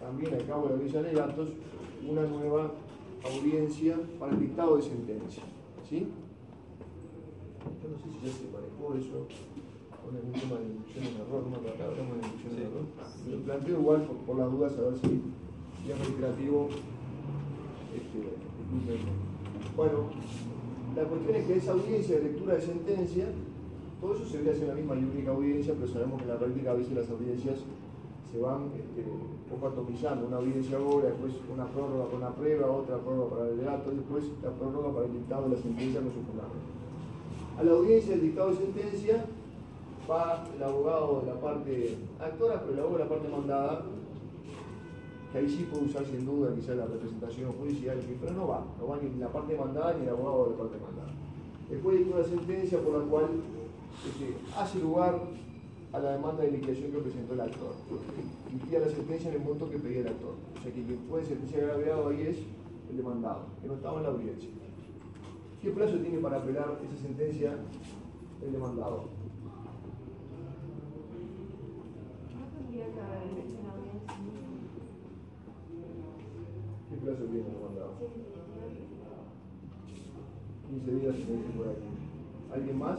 también 0.00 0.34
al 0.34 0.46
cabo 0.46 0.68
de 0.68 0.88
de 0.88 0.98
alegatos, 0.98 1.50
una 2.08 2.22
nueva 2.22 2.72
audiencia 3.24 3.96
para 4.18 4.32
el 4.32 4.40
dictado 4.40 4.76
de 4.76 4.82
sentencia. 4.82 5.42
¿Sí? 5.88 6.08
Yo 7.82 7.88
no 7.88 7.96
sé 7.96 8.04
si 8.04 8.26
ya 8.26 8.32
se 8.32 8.44
manejó 8.50 8.94
eso 8.94 9.26
con 10.02 10.16
el 10.16 10.40
tema 10.40 10.58
de 10.58 10.66
inducción 10.66 11.04
en 11.04 11.20
error, 11.20 11.44
no 11.44 11.60
me 11.60 11.68
acuerdo, 11.68 11.94
de 11.94 12.26
inducción 12.26 12.52
en 12.56 12.62
error. 12.62 12.84
Lo 13.30 13.38
planteo 13.44 13.78
igual 13.78 14.02
por, 14.02 14.16
por, 14.16 14.38
las 14.38 14.50
dudas 14.50 14.78
a 14.78 14.82
ver 14.82 14.98
si 14.98 15.22
ya 15.86 15.96
reiterativo. 15.96 16.68
Este, 17.94 19.31
bueno, 19.76 20.10
la 20.96 21.04
cuestión 21.04 21.36
es 21.36 21.46
que 21.46 21.56
esa 21.56 21.72
audiencia 21.72 22.16
de 22.16 22.22
lectura 22.24 22.54
de 22.54 22.60
sentencia, 22.60 23.26
todo 24.00 24.14
eso 24.14 24.26
se 24.26 24.38
hacer 24.38 24.62
en 24.62 24.68
la 24.68 24.74
misma 24.74 24.94
y 24.96 25.04
única 25.04 25.30
audiencia, 25.30 25.74
pero 25.78 25.92
sabemos 25.92 26.18
que 26.18 26.24
en 26.24 26.34
la 26.34 26.38
práctica 26.38 26.70
a 26.72 26.74
veces 26.74 26.92
las 26.92 27.08
audiencias 27.08 27.58
se 28.32 28.40
van 28.40 28.72
este, 28.76 29.04
un 29.08 29.44
poco 29.48 29.68
atomizando. 29.68 30.26
Una 30.26 30.38
audiencia 30.38 30.76
ahora, 30.76 31.08
después 31.08 31.32
una 31.52 31.66
prórroga 31.66 32.10
con 32.10 32.20
la 32.20 32.30
prueba, 32.30 32.70
otra 32.70 32.98
prórroga 32.98 33.36
para 33.36 33.50
el 33.50 33.58
delato, 33.58 33.90
después 33.90 34.24
la 34.42 34.50
prórroga 34.50 34.92
para 34.92 35.06
el 35.06 35.12
dictado 35.12 35.48
de 35.48 35.56
la 35.56 35.62
sentencia 35.62 36.00
con 36.00 36.12
su 36.12 36.22
fundamento. 36.24 36.72
A 37.58 37.62
la 37.62 37.72
audiencia 37.72 38.12
del 38.12 38.22
dictado 38.22 38.50
de 38.50 38.56
sentencia 38.56 39.24
va 40.10 40.44
el 40.56 40.62
abogado 40.62 41.20
de 41.20 41.26
la 41.26 41.40
parte 41.40 41.98
actora, 42.18 42.60
pero 42.60 42.72
el 42.72 42.80
abogado 42.80 42.98
de 42.98 43.04
la 43.04 43.10
parte 43.10 43.28
mandada, 43.28 43.84
que 45.32 45.38
ahí 45.38 45.48
sí 45.48 45.66
puede 45.70 45.86
usar 45.86 46.04
sin 46.04 46.26
duda 46.26 46.54
quizá 46.54 46.74
la 46.74 46.84
representación 46.84 47.52
judicial, 47.52 47.98
pero 48.20 48.32
no 48.34 48.48
va, 48.48 48.66
no 48.78 48.86
va 48.86 48.98
ni 48.98 49.18
la 49.18 49.32
parte 49.32 49.56
mandada 49.56 49.94
ni 49.94 50.02
el 50.04 50.10
abogado 50.10 50.44
de 50.44 50.50
la 50.50 50.56
parte 50.58 50.76
mandada. 50.78 51.12
Después 51.70 51.96
hay 51.96 52.12
una 52.12 52.22
sentencia 52.22 52.78
por 52.80 52.98
la 52.98 53.04
cual 53.08 53.24
este, 54.06 54.36
hace 54.58 54.78
lugar 54.78 55.18
a 55.92 55.98
la 55.98 56.12
demanda 56.12 56.42
de 56.42 56.50
liquidación 56.50 56.92
que 56.92 56.98
presentó 56.98 57.32
el 57.32 57.40
actor. 57.40 57.72
Pide 58.66 58.78
la 58.78 58.88
sentencia 58.88 59.30
en 59.30 59.36
el 59.36 59.42
monto 59.42 59.70
que 59.70 59.78
pedía 59.78 60.00
el 60.00 60.08
actor. 60.08 60.34
O 60.58 60.62
sea 60.62 60.72
que 60.72 60.82
quien 60.82 60.98
puede 61.08 61.24
sentenciar 61.24 61.64
agraviado 61.64 62.08
ahí 62.08 62.22
es 62.22 62.36
el 62.90 62.96
demandado, 62.98 63.46
que 63.62 63.68
no 63.68 63.74
estaba 63.74 63.98
en 63.98 64.02
la 64.02 64.10
audiencia. 64.10 64.50
¿Qué 65.62 65.70
plazo 65.70 65.96
tiene 65.96 66.18
para 66.18 66.38
apelar 66.38 66.78
esa 66.84 67.02
sentencia 67.02 67.56
el 68.44 68.52
demandado? 68.52 69.04
¿Qué 72.70 73.61
plazo 77.02 77.24
tiene 77.26 77.50
el 77.50 77.58
mandado? 77.58 77.98
15 80.70 80.90
días 81.02 81.14
se 81.14 81.32
dice 81.34 81.50
por 81.56 81.68
aquí. 81.68 81.90
¿Alguien 82.54 82.78
más? 82.78 82.98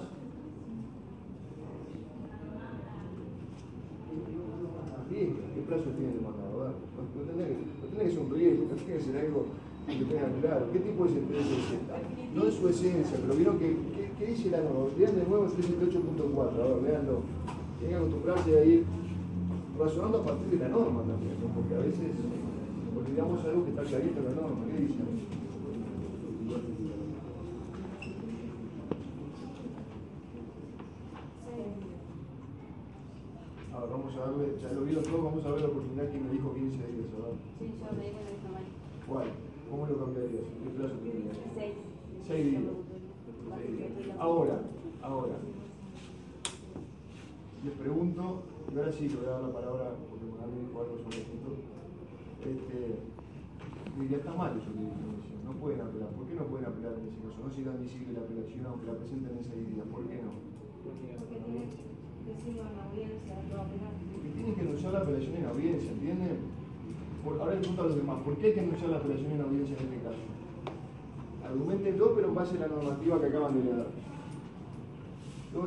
¿Qué 5.10 5.62
plazo 5.68 5.90
tiene 5.96 6.14
el 6.14 6.22
mandado? 6.22 6.52
No, 6.54 6.68
no, 6.68 7.14
que, 7.14 7.54
no 7.56 8.04
que 8.04 8.12
ser 8.12 8.20
un 8.20 8.32
riesgo, 8.34 8.66
no 8.70 8.76
tiene 8.76 8.94
que 8.98 9.04
ser 9.04 9.18
algo 9.18 9.46
que 9.88 10.06
tengan 10.06 10.42
claro. 10.42 10.72
¿Qué 10.74 10.80
tipo 10.80 11.06
de 11.06 11.14
sentencia 11.14 11.56
es 11.58 11.72
esta? 11.72 11.96
No 12.34 12.46
en 12.46 12.52
su 12.52 12.68
esencia, 12.68 13.18
pero 13.22 13.34
vieron 13.36 13.60
que, 13.60 13.78
¿qué 14.18 14.26
dice 14.26 14.50
la 14.50 14.62
norma? 14.62 14.90
Vean 14.98 15.16
de 15.16 15.26
nuevo 15.26 15.46
el 15.46 15.52
378.4, 15.52 16.36
a 16.36 16.68
ver, 16.68 16.82
veanlo. 16.82 17.22
Tienen 17.80 17.90
que 17.90 17.96
acostumbrarse 17.96 18.58
a 18.58 18.66
ir 18.66 18.86
razonando 19.78 20.18
a 20.22 20.26
partir 20.26 20.48
de 20.50 20.58
la 20.58 20.70
norma 20.70 21.02
también, 21.04 21.38
¿no? 21.42 21.48
porque 21.54 21.76
a 21.76 21.80
veces 21.80 22.10
olvidamos 23.14 23.46
algo 23.46 23.64
que 23.64 23.70
está 23.70 23.84
clarito 23.84 24.20
en 24.20 24.26
la 24.26 24.42
norma. 24.42 24.66
¿Qué 24.66 24.78
dice? 24.82 25.04
Ahora 33.72 33.86
vamos 33.92 34.16
a 34.16 34.20
darle, 34.20 34.58
ya 34.60 34.72
lo 34.72 34.82
vieron 34.82 35.04
todo, 35.04 35.24
vamos 35.24 35.46
a 35.46 35.52
ver 35.52 35.62
la 35.62 35.68
oportunidad 35.68 36.10
que 36.10 36.20
me 36.20 36.32
dijo 36.32 36.54
15 36.54 36.78
días, 36.78 37.12
¿verdad? 37.14 37.36
Sí, 37.60 37.66
yo 37.78 37.98
me 37.98 38.04
dijo 38.04 38.18
de 38.18 38.50
manera. 38.50 38.72
¿Cuál? 39.08 39.28
¿Cómo 39.70 39.86
lo 39.86 39.98
cambiarías? 39.98 40.46
¿Qué 40.64 40.70
plazo 40.70 40.96
tendrías? 40.96 41.38
Seis. 41.54 41.74
Seis 42.26 42.46
días. 42.50 42.64
Ahora, 44.20 44.62
ahora. 45.04 45.36
Les 47.64 47.74
pregunto, 47.74 48.42
y 48.74 48.78
ahora 48.78 48.92
sí 48.92 49.08
le 49.08 49.16
voy 49.16 49.26
a 49.26 49.30
dar 49.30 49.44
la 49.44 49.54
palabra, 49.54 49.96
porque 50.10 50.26
me 50.26 50.32
dijo 50.68 50.82
algo 50.82 50.98
sobre 50.98 51.18
esto. 51.18 51.33
Este, 52.44 53.00
diría, 54.00 54.18
está 54.18 54.34
mal 54.34 54.58
eso 54.58 54.72
que 54.74 54.80
dice 54.80 55.34
no 55.44 55.52
pueden 55.60 55.82
apelar. 55.82 56.10
¿Por 56.16 56.28
qué 56.28 56.36
no 56.36 56.46
pueden 56.48 56.66
apelar 56.68 56.94
en 57.00 57.08
ese 57.08 57.20
caso? 57.24 57.40
No 57.44 57.50
será 57.52 57.72
admisible 57.72 58.14
la 58.14 58.24
apelación 58.24 58.66
aunque 58.66 58.88
la 58.88 58.98
presenten 59.00 59.38
en 59.38 59.44
seis 59.44 59.64
días. 59.70 59.86
¿Por 59.88 60.04
qué 60.08 60.20
no? 60.24 60.32
Porque 60.84 61.40
tiene 61.44 61.68
que 61.68 61.84
decirlo 62.28 62.62
en 62.64 62.76
la 62.76 62.84
audiencia, 62.88 63.32
no 63.48 63.56
apelar. 63.62 63.94
Porque 64.12 64.30
tienen 64.32 64.56
que 64.56 64.62
anunciar 64.62 64.92
la 64.94 65.02
apelación 65.04 65.34
en 65.36 65.46
audiencia, 65.46 65.92
¿entienden? 65.92 66.38
Por, 67.24 67.40
ahora 67.40 67.56
les 67.56 67.60
pregunto 67.64 67.82
a 67.84 67.88
los 67.88 67.96
demás, 67.96 68.18
¿por 68.24 68.36
qué 68.38 68.46
hay 68.48 68.54
que 68.54 68.60
anunciar 68.60 68.90
la 68.90 68.98
apelación 68.98 69.32
en 69.32 69.42
audiencia 69.42 69.76
en 69.78 69.84
este 69.84 70.00
caso? 70.04 70.24
Argumentenlo, 71.44 72.16
pero 72.16 72.28
en 72.28 72.36
base 72.36 72.58
a 72.58 72.60
la 72.60 72.68
normativa 72.68 73.20
que 73.20 73.28
acaban 73.28 73.54
de 73.56 73.64
leer. 73.64 73.88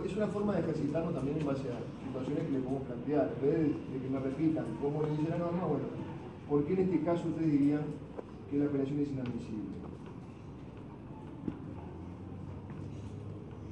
Es 0.04 0.16
una 0.16 0.26
forma 0.26 0.52
de 0.54 0.60
ejercitarnos 0.60 1.14
también 1.14 1.38
en 1.38 1.46
base 1.46 1.70
a 1.70 1.78
situaciones 2.04 2.42
que 2.44 2.52
le 2.52 2.58
podemos 2.58 2.82
plantear. 2.90 3.32
En 3.38 3.40
vez 3.40 3.54
de, 3.54 3.98
que 4.02 4.10
me 4.10 4.18
repitan 4.18 4.66
cómo 4.82 5.02
le 5.02 5.10
dice 5.10 5.30
la 5.30 5.38
norma, 5.38 5.64
bueno, 5.64 5.86
¿por 6.48 6.64
qué 6.64 6.74
en 6.74 6.80
este 6.80 7.00
caso 7.02 7.28
ustedes 7.28 7.50
dirían 7.52 7.82
que 8.50 8.58
la 8.58 8.66
apelación 8.66 9.00
es 9.00 9.08
inadmisible? 9.10 9.76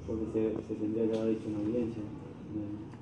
Porque 0.07 0.27
se, 0.33 0.69
se 0.69 0.75
tendría 0.75 1.11
que 1.11 1.19
haber 1.19 1.31
dicho 1.39 1.49
en 1.49 1.57
audiencia. 1.57 2.03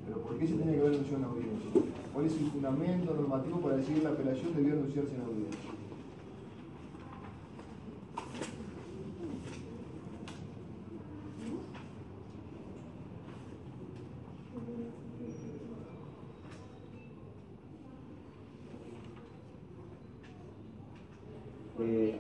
¿Pero 0.07 0.19
por 0.23 0.39
qué 0.39 0.47
se 0.47 0.55
tiene 0.55 0.73
que 0.75 0.81
haber 0.81 0.95
anunciado 0.95 1.19
en 1.19 1.25
audiencia? 1.31 1.71
¿Cuál 2.13 2.27
es 2.27 2.33
el 2.39 2.51
fundamento 2.51 3.15
normativo 3.15 3.61
para 3.61 3.77
decir 3.77 3.97
que 3.97 4.03
la 4.03 4.11
apelación 4.11 4.55
debió 4.55 4.73
anunciarse 4.75 5.15
en 5.15 5.21
audiencia? 5.23 5.71
Eh, 21.81 22.19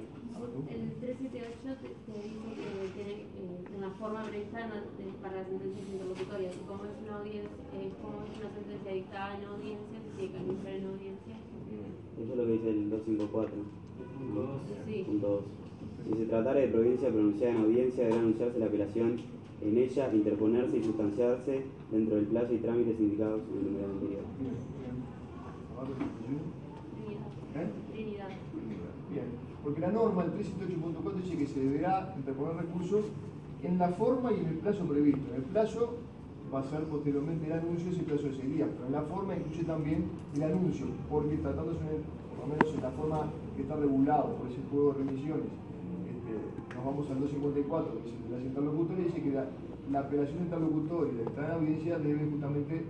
El 0.70 0.90
378 0.98 1.78
te, 1.82 1.88
te 1.92 2.18
dice 2.18 2.50
que 2.56 2.88
tiene 2.96 3.12
eh, 3.22 3.76
una 3.76 3.90
forma 4.00 4.24
prevista 4.24 4.66
no- 4.66 4.74
de- 4.96 5.12
para 5.22 5.36
las 5.36 5.46
sentencias 5.46 5.86
interlocutorias. 5.92 6.54
Y 6.56 6.64
como 6.66 6.84
es 6.84 6.96
una 7.04 7.18
audiencia, 7.18 7.50
eh, 7.76 7.92
como 8.02 8.22
es 8.26 8.32
una 8.40 8.50
sentencia 8.50 8.92
dictada 8.92 9.38
en 9.38 9.44
audiencia, 9.44 9.98
se 10.02 10.10
tiene 10.16 10.32
que 10.32 10.38
anunciar 10.38 10.74
en 10.74 10.86
audiencia. 10.86 11.36
Eso 12.18 12.36
es 12.68 12.76
el 12.76 12.90
254. 12.90 13.54
Sí. 14.86 15.02
Punto 15.06 15.26
2. 15.28 15.40
Si 16.08 16.18
se 16.18 16.24
tratara 16.26 16.60
de 16.60 16.68
provincia 16.68 17.08
pronunciada 17.10 17.54
en 17.54 17.60
audiencia, 17.60 18.04
deberá 18.04 18.20
anunciarse 18.20 18.58
la 18.58 18.66
apelación 18.66 19.16
en 19.62 19.78
ella, 19.78 20.12
interponerse 20.14 20.76
y 20.78 20.82
sustanciarse 20.82 21.62
dentro 21.92 22.16
del 22.16 22.26
plazo 22.26 22.52
y 22.54 22.58
trámites 22.58 22.98
indicados 22.98 23.42
en 23.52 23.58
el 23.58 23.64
numeral 23.72 23.90
anterior. 23.92 24.22
Bien, 24.40 24.54
bien. 24.82 24.96
¿Abajo 25.76 25.92
de? 25.92 25.98
Trinidad. 26.26 27.22
¿Eh? 27.54 27.70
Trinidad. 27.92 28.28
Bien, 29.12 29.24
porque 29.62 29.80
la 29.80 29.92
norma, 29.92 30.24
el 30.24 30.32
378.4, 30.32 31.14
dice 31.22 31.36
que 31.38 31.46
se 31.46 31.60
deberá 31.60 32.14
interponer 32.16 32.56
recursos 32.56 33.04
en 33.62 33.78
la 33.78 33.88
forma 33.90 34.32
y 34.32 34.40
en 34.40 34.46
el 34.46 34.54
plazo 34.56 34.84
previsto. 34.84 35.30
En 35.30 35.36
el 35.36 35.42
plazo 35.42 35.94
va 36.52 36.60
a 36.60 36.64
ser 36.64 36.82
posteriormente 36.84 37.46
el 37.46 37.52
anuncio, 37.52 37.92
ese 37.92 38.02
plazo 38.02 38.24
de 38.24 38.32
seis 38.34 38.52
días, 38.54 38.68
pero 38.74 38.86
en 38.86 38.92
la 38.92 39.02
forma 39.02 39.36
incluye 39.36 39.62
también 39.64 40.04
el 40.34 40.42
anuncio, 40.42 40.86
porque 41.08 41.36
tratándose, 41.36 41.78
el- 41.78 42.21
menos 42.46 42.74
en 42.74 42.82
la 42.82 42.90
forma 42.90 43.30
que 43.56 43.62
está 43.62 43.76
regulado 43.76 44.36
por 44.36 44.48
ese 44.48 44.60
juego 44.70 44.92
de 44.92 44.98
remisiones, 45.04 45.52
este, 46.08 46.74
nos 46.74 46.84
vamos 46.84 47.10
al 47.10 47.20
254, 47.20 48.02
que 48.02 48.08
es 48.08 48.14
el 48.14 48.22
de 48.28 48.36
las 48.36 48.44
interlocutorias, 48.44 49.06
dice 49.06 49.22
que 49.22 49.30
la, 49.30 49.46
la 49.90 50.00
apelación 50.00 50.38
interlocutoria 50.42 51.12
la 51.14 51.22
entrada 51.22 51.48
en 51.48 51.54
audiencia 51.60 51.98
debe 51.98 52.26
justamente 52.30 52.84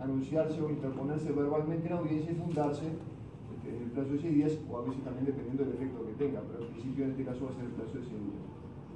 anunciarse 0.00 0.60
o 0.62 0.70
interponerse 0.70 1.32
verbalmente 1.32 1.86
en 1.86 1.92
audiencia 1.92 2.32
y 2.32 2.34
fundarse 2.34 2.86
este, 2.86 3.76
en 3.76 3.82
el 3.84 3.90
plazo 3.90 4.12
de 4.12 4.18
seis 4.18 4.34
días 4.34 4.52
o 4.70 4.78
a 4.78 4.82
veces 4.82 5.02
también 5.04 5.26
dependiendo 5.26 5.64
del 5.64 5.74
efecto 5.74 6.06
que 6.06 6.24
tenga, 6.24 6.40
pero 6.40 6.64
en 6.64 6.72
principio 6.72 7.04
en 7.04 7.10
este 7.10 7.24
caso 7.24 7.44
va 7.44 7.50
a 7.50 7.54
ser 7.54 7.64
el 7.64 7.72
plazo 7.72 7.98
de 7.98 8.04
seis 8.04 8.20
días. 8.20 8.44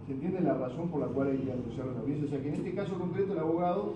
¿Se 0.07 0.13
entiende 0.13 0.41
la 0.41 0.55
razón 0.55 0.89
por 0.89 1.01
la 1.01 1.07
cual 1.07 1.29
hay 1.29 1.39
que 1.39 1.53
anunciarlo 1.53 1.93
en 1.93 1.99
audiencia? 1.99 2.27
O 2.27 2.31
sea 2.31 2.43
que 2.43 2.49
en 2.49 2.55
este 2.55 2.75
caso 2.75 2.99
concreto 2.99 3.33
el 3.33 3.39
abogado 3.39 3.95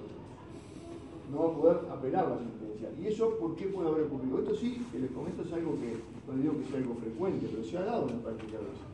no 1.30 1.38
va 1.38 1.48
a 1.48 1.56
poder 1.56 1.76
apelar 1.92 2.28
la 2.28 2.38
sentencia. 2.38 2.57
¿Y 3.00 3.06
eso 3.06 3.36
por 3.38 3.56
qué 3.56 3.66
puede 3.66 3.88
haber 3.88 4.04
ocurrido? 4.04 4.38
Esto 4.38 4.54
sí, 4.54 4.82
que 4.92 4.98
les 4.98 5.10
comento, 5.10 5.42
es 5.42 5.52
algo 5.52 5.74
que, 5.78 5.98
no 6.30 6.40
digo 6.40 6.58
que 6.58 6.64
sea 6.64 6.78
algo 6.78 6.94
frecuente, 6.94 7.48
pero 7.50 7.64
se 7.64 7.78
ha 7.78 7.84
dado 7.84 8.08
en 8.08 8.16
la 8.16 8.22
práctica 8.22 8.58
a 8.58 8.60
veces. 8.60 8.86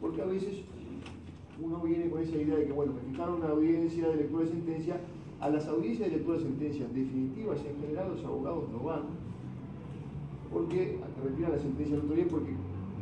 Porque 0.00 0.22
a 0.22 0.26
veces 0.26 0.60
uno 1.62 1.80
viene 1.80 2.10
con 2.10 2.20
esa 2.20 2.36
idea 2.36 2.56
de 2.56 2.66
que, 2.66 2.72
bueno, 2.72 2.92
me 2.92 3.12
fijaron 3.12 3.36
una 3.36 3.48
audiencia 3.48 4.08
de 4.08 4.16
lectura 4.16 4.44
de 4.44 4.50
sentencia, 4.50 5.00
a 5.40 5.48
las 5.48 5.66
audiencias 5.66 6.10
de 6.10 6.16
lectura 6.16 6.38
de 6.38 6.44
sentencia 6.44 6.86
definitivas 6.92 7.58
en 7.64 7.80
general 7.80 8.10
los 8.10 8.24
abogados 8.24 8.64
no 8.70 8.78
van, 8.80 9.02
porque 10.52 10.98
a 11.02 11.06
que 11.14 11.28
retiran 11.28 11.52
la 11.52 11.58
sentencia 11.58 11.96
de 11.96 12.24
porque 12.26 12.52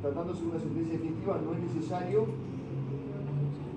tratándose 0.01 0.43
de 0.43 0.49
una 0.49 0.61
sentencia 0.61 0.93
definitiva 0.95 1.41
no 1.45 1.53
es 1.53 1.75
necesario 1.75 2.27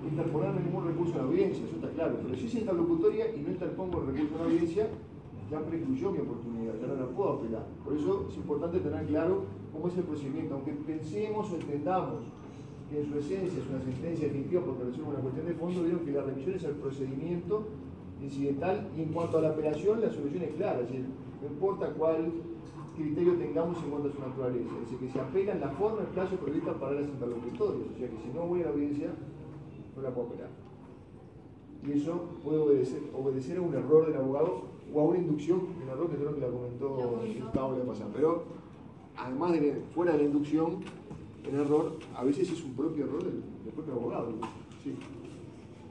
interponer 0.08 0.54
ningún 0.54 0.86
recurso 0.86 1.12
en 1.12 1.18
la 1.18 1.24
audiencia, 1.24 1.64
eso 1.64 1.74
está 1.76 1.90
claro. 1.90 2.18
Pero 2.22 2.36
si 2.36 2.46
es 2.46 2.54
interlocutoria 2.54 3.34
y 3.34 3.40
no 3.40 3.50
interpongo 3.50 4.00
el 4.00 4.06
recurso 4.06 4.34
en 4.34 4.38
la 4.38 4.44
audiencia, 4.44 4.88
ya 5.50 5.60
precluyó 5.60 6.10
mi 6.10 6.18
oportunidad, 6.18 6.74
ya 6.80 6.86
no 6.86 6.94
la 6.96 7.06
puedo 7.06 7.30
apelar. 7.34 7.66
Por 7.84 7.96
eso 7.96 8.26
es 8.28 8.36
importante 8.36 8.80
tener 8.80 9.06
claro 9.06 9.44
cómo 9.72 9.88
es 9.88 9.96
el 9.96 10.04
procedimiento, 10.04 10.54
aunque 10.54 10.72
pensemos 10.72 11.50
o 11.50 11.54
entendamos 11.54 12.24
que 12.90 13.00
en 13.00 13.06
su 13.06 13.18
esencia 13.18 13.62
es 13.62 13.68
una 13.68 13.80
sentencia 13.80 14.26
definitiva 14.26 14.62
porque 14.62 14.84
resuelve 14.84 15.10
una 15.10 15.20
cuestión 15.20 15.46
de 15.46 15.54
fondo, 15.54 15.82
vieron 15.82 16.00
que 16.00 16.12
la 16.12 16.22
remisión 16.22 16.54
es 16.54 16.64
el 16.64 16.74
procedimiento 16.76 17.64
incidental 18.22 18.88
y 18.96 19.02
en 19.02 19.12
cuanto 19.12 19.38
a 19.38 19.42
la 19.42 19.50
apelación 19.50 20.00
la 20.00 20.10
solución 20.10 20.42
es 20.42 20.54
clara, 20.54 20.80
es 20.80 20.88
decir, 20.88 21.04
no 21.42 21.48
importa 21.48 21.90
cuál 21.90 22.32
criterio 22.96 23.34
tengamos 23.34 23.76
en 23.82 23.90
cuanto 23.90 24.08
a 24.08 24.12
su 24.12 24.20
naturaleza, 24.20 24.70
dice 24.80 24.96
que 24.96 25.10
se 25.10 25.20
apela 25.20 25.52
en 25.52 25.60
la 25.60 25.68
forma 25.70 26.02
y 26.02 26.14
plazo 26.14 26.36
prevista 26.36 26.72
para 26.74 26.92
las 26.92 27.06
interlocutorias, 27.06 27.88
o 27.94 27.98
sea 27.98 28.08
que 28.08 28.16
si 28.16 28.28
no 28.34 28.46
voy 28.46 28.62
a 28.62 28.64
la 28.64 28.70
audiencia, 28.70 29.08
no 29.94 30.02
la 30.02 30.10
puedo 30.10 30.28
apelar. 30.28 30.48
Y 31.86 31.92
eso 31.92 32.20
puede 32.42 32.58
obedecer, 32.58 33.02
obedecer 33.14 33.58
a 33.58 33.60
un 33.60 33.74
error 33.74 34.06
del 34.06 34.16
abogado 34.16 34.75
o 34.92 35.00
a 35.00 35.04
una 35.04 35.18
inducción, 35.18 35.60
un 35.82 35.88
error 35.88 36.10
que 36.10 36.16
creo 36.16 36.34
que 36.34 36.40
la 36.40 36.48
comentó 36.48 36.88
Gustavo 36.88 37.76
la 37.78 37.84
pasada. 37.84 38.10
Pero 38.14 38.44
además 39.16 39.52
de 39.52 39.82
fuera 39.94 40.12
de 40.12 40.18
la 40.18 40.24
inducción, 40.24 40.78
el 41.46 41.54
error 41.54 41.96
a 42.14 42.24
veces 42.24 42.50
es 42.50 42.62
un 42.62 42.74
propio 42.74 43.04
error 43.04 43.24
del, 43.24 43.42
del 43.64 43.72
propio 43.74 43.94
abogado. 43.94 44.32
Sí. 44.82 44.94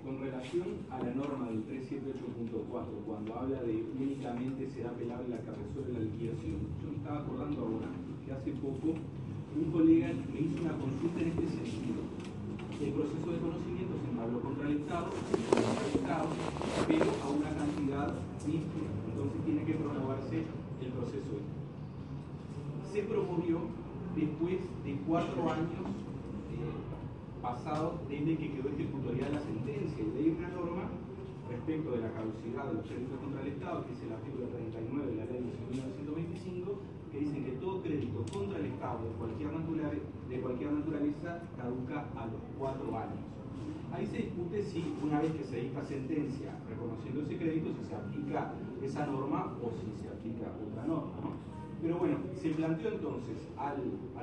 Con 0.03 0.19
relación 0.19 0.67
a 0.91 0.99
la 0.99 1.15
norma 1.15 1.49
del 1.49 1.65
378.4, 1.65 2.61
cuando 3.07 3.33
habla 3.33 3.63
de 3.63 3.83
únicamente 3.99 4.69
será 4.69 4.91
apelable 4.91 5.29
la 5.29 5.37
que 5.37 5.49
resuelve 5.49 5.93
la 5.93 5.99
liquidación, 5.99 6.61
yo 6.81 6.91
me 6.91 6.97
estaba 6.97 7.19
acordando 7.21 7.61
ahora 7.61 7.89
que 8.23 8.31
hace 8.31 8.51
poco 8.61 8.93
un 9.55 9.71
colega 9.71 10.11
me 10.33 10.39
hizo 10.41 10.61
una 10.61 10.77
consulta 10.77 11.21
en 11.21 11.27
este 11.29 11.47
sentido. 11.47 12.03
El 12.75 12.91
proceso 12.91 13.31
de 13.31 13.39
conocimiento 13.39 13.95
se 14.03 14.11
entabló 14.11 14.41
contra 14.41 14.67
el 14.67 14.77
Estado, 14.77 15.07
contra 15.09 15.85
el 15.87 15.95
Estado, 15.95 16.27
pero 16.85 17.05
a 17.23 17.27
una 17.31 17.49
Entonces 18.07 19.41
tiene 19.45 19.63
que 19.63 19.73
promoverse 19.73 20.43
el 20.81 20.91
proceso. 20.91 21.35
Se 22.91 23.03
promovió 23.03 23.59
después 24.15 24.59
de 24.83 24.91
cuatro 25.07 25.49
años 25.51 25.85
eh, 26.53 27.41
pasados 27.41 27.99
desde 28.09 28.37
que 28.37 28.51
quedó 28.51 28.69
ejecutoriada 28.69 29.33
la 29.33 29.41
sentencia. 29.41 30.03
Y 30.03 30.17
ahí 30.17 30.35
una 30.37 30.49
norma 30.49 30.89
respecto 31.49 31.91
de 31.91 32.01
la 32.01 32.11
caducidad 32.11 32.65
de 32.65 32.73
los 32.73 32.85
créditos 32.85 33.19
contra 33.19 33.41
el 33.41 33.47
Estado, 33.47 33.85
que 33.85 33.93
es 33.93 34.01
el 34.01 34.13
artículo 34.13 34.47
39 34.47 35.11
de 35.11 35.15
la 35.15 35.25
ley 35.25 35.41
1925, 35.69 36.79
que 37.11 37.19
dice 37.19 37.43
que 37.43 37.51
todo 37.61 37.81
crédito 37.81 38.25
contra 38.31 38.59
el 38.59 38.65
Estado 38.65 38.99
de 39.03 39.11
cualquier, 39.17 39.49
de 39.51 40.41
cualquier 40.41 40.71
naturaleza 40.71 41.41
caduca 41.57 42.05
a 42.17 42.25
los 42.27 42.41
cuatro 42.57 42.97
años. 42.97 43.34
Ahí 43.95 44.05
se 44.07 44.17
discute 44.17 44.61
si 44.61 44.93
una 45.01 45.21
vez 45.21 45.31
que 45.31 45.43
se 45.45 45.55
dicta 45.55 45.81
sentencia 45.85 46.51
reconociendo 46.67 47.21
ese 47.21 47.37
crédito, 47.37 47.69
si 47.79 47.87
se 47.87 47.95
aplica 47.95 48.51
esa 48.83 49.05
norma 49.05 49.55
o 49.63 49.71
si 49.71 50.03
se 50.03 50.09
aplica 50.09 50.51
otra 50.51 50.85
norma. 50.85 51.13
¿no? 51.23 51.31
Pero 51.81 51.99
bueno, 51.99 52.17
se 52.35 52.49
planteó 52.49 52.91
entonces, 52.91 53.37
al, 53.57 53.77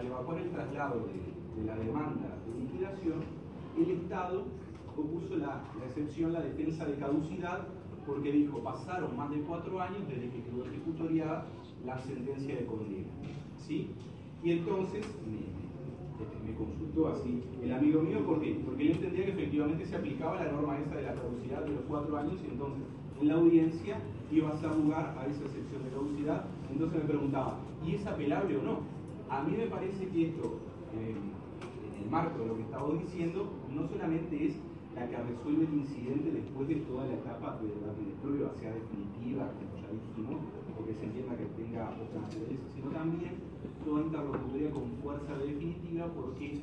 evacuar 0.04 0.42
el 0.42 0.50
traslado 0.50 1.06
de, 1.06 1.64
la 1.64 1.74
demanda 1.76 2.36
de 2.44 2.60
liquidación, 2.60 3.20
el 3.78 3.90
Estado 3.92 4.44
opuso 4.94 5.36
la, 5.38 5.64
excepción, 5.86 6.34
la 6.34 6.42
defensa 6.42 6.84
de 6.84 6.96
caducidad, 6.96 7.66
porque 8.06 8.30
dijo, 8.30 8.58
pasaron 8.58 9.16
más 9.16 9.30
de 9.30 9.40
cuatro 9.40 9.80
años 9.80 10.06
desde 10.06 10.28
que 10.28 10.42
quedó 10.42 10.66
ejecutoriada 10.66 11.46
la 11.86 11.98
sentencia 11.98 12.56
de 12.56 12.66
condena. 12.66 13.08
¿sí? 13.56 13.88
Y 14.44 14.50
entonces 14.50 15.06
me, 16.44 16.54
consultó 16.54 17.08
así 17.08 17.42
el 17.62 17.72
amigo 17.72 18.02
mío, 18.02 18.24
¿por? 18.24 18.38
Porque 18.38 18.82
él 18.86 18.92
entendía 18.92 19.24
que 19.24 19.32
efectivamente 19.32 19.86
se 19.86 19.96
aplicaba 19.96 20.44
la 20.44 20.52
norma 20.52 20.78
esa 20.78 20.96
de 20.96 21.02
la 21.02 21.14
caducidad 21.14 21.62
de 21.64 21.70
los 21.70 21.80
cuatro 21.88 22.16
años 22.16 22.34
y 22.44 22.52
entonces 22.52 22.82
en 23.20 23.28
la 23.28 23.34
audiencia 23.34 23.98
iba 24.30 24.50
a 24.50 24.54
dar 24.54 24.76
lugar 24.76 25.14
a 25.18 25.26
esa 25.26 25.44
excepción 25.44 25.84
de 25.84 25.90
caducidad. 25.90 26.44
Entonces 26.70 27.02
me 27.02 27.08
preguntaba, 27.08 27.58
¿y 27.86 27.94
es 27.94 28.06
apelable 28.06 28.56
o 28.56 28.62
no? 28.62 28.78
A 29.28 29.42
mí 29.42 29.56
me 29.56 29.66
parece 29.66 30.08
que 30.08 30.28
esto, 30.28 30.58
eh, 30.94 31.14
en 31.14 32.04
el 32.04 32.10
marco 32.10 32.38
de 32.40 32.46
lo 32.46 32.56
que 32.56 32.62
estamos 32.62 32.98
diciendo, 33.00 33.48
no 33.72 33.88
solamente 33.88 34.46
es 34.46 34.56
la 34.94 35.08
que 35.08 35.16
resuelve 35.16 35.64
el 35.64 35.74
incidente 35.74 36.30
después 36.32 36.68
de 36.68 36.76
toda 36.84 37.06
la 37.06 37.14
etapa 37.14 37.58
de 37.62 37.68
la 37.68 37.92
prueba 38.20 38.52
sea 38.60 38.72
definitiva, 38.74 39.50
como 39.56 39.72
ya 39.80 39.88
dijimos, 39.88 40.42
o 40.78 40.84
que 40.84 40.94
se 40.94 41.04
entienda 41.04 41.36
que 41.36 41.46
tenga 41.56 41.90
otra 41.96 42.20
naturaleza, 42.20 42.64
sino 42.74 42.90
también 42.90 43.51
toda 43.84 44.02
interlocutoria 44.02 44.70
con 44.70 44.90
fuerza 45.02 45.38
definitiva 45.38 46.06
porque 46.14 46.62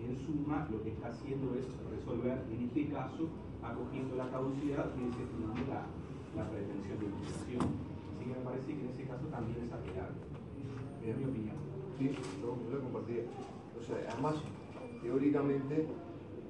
en 0.00 0.16
suma 0.26 0.68
lo 0.70 0.82
que 0.82 0.90
está 0.90 1.08
haciendo 1.08 1.54
es 1.54 1.66
resolver 1.90 2.42
en 2.52 2.64
este 2.66 2.88
caso 2.92 3.28
acogiendo 3.62 4.16
la 4.16 4.30
caducidad 4.30 4.90
y 4.94 5.10
desestimando 5.10 5.62
la, 5.68 5.86
la 6.36 6.50
pretensión 6.50 6.98
de 6.98 7.06
utilización. 7.06 7.66
Así 8.14 8.24
que 8.24 8.34
me 8.38 8.44
parece 8.44 8.66
que 8.66 8.80
en 8.80 8.90
ese 8.90 9.04
caso 9.04 9.26
también 9.26 9.58
es 9.64 9.72
apelable. 9.72 10.20
Mi 11.06 11.24
opinión. 11.24 11.54
Sí, 11.98 12.10
yo, 12.42 12.80
compartía. 12.82 13.22
O 13.78 13.82
sea, 13.82 13.96
además, 14.10 14.34
teóricamente, 15.00 15.86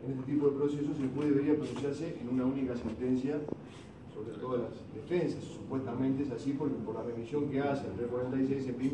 en 0.04 0.12
este 0.12 0.32
tipo 0.32 0.48
de 0.48 0.56
procesos 0.56 0.96
se 0.96 1.08
puede, 1.08 1.30
debería 1.30 1.56
pronunciarse 1.56 2.16
en 2.18 2.28
una 2.30 2.46
única 2.46 2.74
sentencia 2.74 3.38
sobre 4.14 4.32
todas 4.38 4.62
las 4.62 4.72
defensas. 4.94 5.44
Supuestamente 5.44 6.22
es 6.22 6.30
así 6.30 6.52
porque 6.52 6.74
por 6.76 6.94
la 6.94 7.02
revisión 7.02 7.50
que 7.50 7.60
hace 7.60 7.86
el 7.86 7.94
346, 7.94 8.68
en 8.68 8.76
fin, 8.76 8.92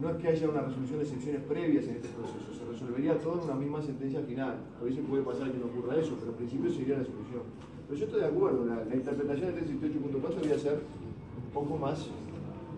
no 0.00 0.10
es 0.10 0.16
que 0.16 0.28
haya 0.28 0.48
una 0.48 0.62
resolución 0.62 0.98
de 0.98 1.04
excepciones 1.04 1.42
previas 1.42 1.84
en 1.84 1.96
este 1.96 2.08
proceso, 2.08 2.54
se 2.56 2.64
resolvería 2.64 3.18
todo 3.18 3.38
en 3.38 3.44
una 3.44 3.54
misma 3.54 3.82
sentencia 3.82 4.20
final. 4.22 4.56
A 4.80 4.84
veces 4.84 5.04
puede 5.06 5.22
pasar 5.22 5.52
que 5.52 5.58
no 5.58 5.66
ocurra 5.66 5.96
eso, 5.96 6.16
pero 6.18 6.32
en 6.32 6.38
principio 6.38 6.70
sería 6.72 6.98
la 6.98 7.04
solución. 7.04 7.42
Pero 7.86 7.98
yo 7.98 8.06
estoy 8.06 8.20
de 8.20 8.26
acuerdo, 8.26 8.64
la, 8.64 8.94
interpretación 8.94 9.54
del 9.54 9.64
378.4 9.64 10.34
debería 10.36 10.58
ser 10.58 10.80
un 10.80 11.52
poco 11.52 11.76
más 11.76 12.06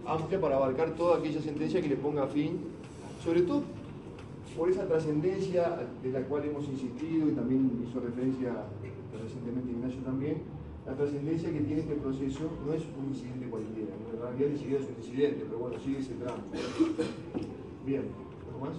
amplia 0.05 0.41
para 0.41 0.57
abarcar 0.57 0.91
toda 0.97 1.19
aquella 1.19 1.41
sentencia 1.41 1.81
que 1.81 1.89
le 1.89 1.97
ponga 1.97 2.27
fin, 2.27 2.59
sobre 3.23 3.43
todo 3.43 3.63
por 4.57 4.69
esa 4.69 4.87
trascendencia 4.87 5.87
de 6.03 6.11
la 6.11 6.23
cual 6.23 6.45
hemos 6.45 6.69
insistido 6.69 7.29
y 7.29 7.33
también 7.33 7.71
hizo 7.89 8.01
referencia 8.01 8.53
recientemente 9.23 9.71
Ignacio 9.71 10.01
también, 10.01 10.39
la 10.87 10.95
trascendencia 10.95 11.53
que 11.53 11.61
tiene 11.61 11.81
este 11.81 11.95
proceso 11.95 12.51
no 12.67 12.73
es 12.73 12.83
un 12.99 13.09
incidente 13.09 13.47
cualquiera, 13.47 13.93
en 13.95 14.21
realidad 14.21 14.49
ni 14.51 14.59
siquiera 14.59 14.83
es 14.83 14.89
un 14.89 14.97
incidente, 14.97 15.45
pero 15.47 15.59
bueno, 15.59 15.79
sigue 15.79 15.99
ese 15.99 16.15
tramo. 16.15 16.43
Bien, 17.87 18.03
¿algo 18.49 18.67
más? 18.67 18.77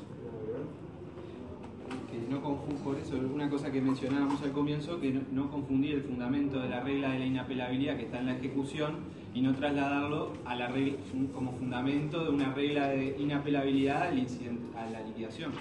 Que 2.11 2.30
no 2.30 2.41
por 2.41 2.97
eso, 2.97 3.15
una 3.34 3.49
cosa 3.49 3.71
que 3.71 3.81
mencionábamos 3.81 4.41
al 4.43 4.51
comienzo, 4.51 4.99
que 4.99 5.19
no, 5.31 5.49
confundir 5.49 5.95
el 5.95 6.01
fundamento 6.03 6.59
de 6.59 6.69
la 6.69 6.81
regla 6.81 7.11
de 7.11 7.19
la 7.19 7.25
inapelabilidad 7.25 7.97
que 7.97 8.03
está 8.03 8.19
en 8.19 8.27
la 8.27 8.35
ejecución 8.35 8.97
y 9.34 9.41
no 9.41 9.55
trasladarlo 9.55 10.34
a 10.45 10.55
la 10.55 10.67
regla, 10.67 10.97
como 11.34 11.53
fundamento 11.53 12.23
de 12.23 12.30
una 12.30 12.53
regla 12.53 12.89
de 12.89 13.15
inapelabilidad 13.17 14.09
al 14.09 14.19
incidente, 14.19 14.77
a 14.77 14.89
la 14.89 15.01
liquidación. 15.01 15.51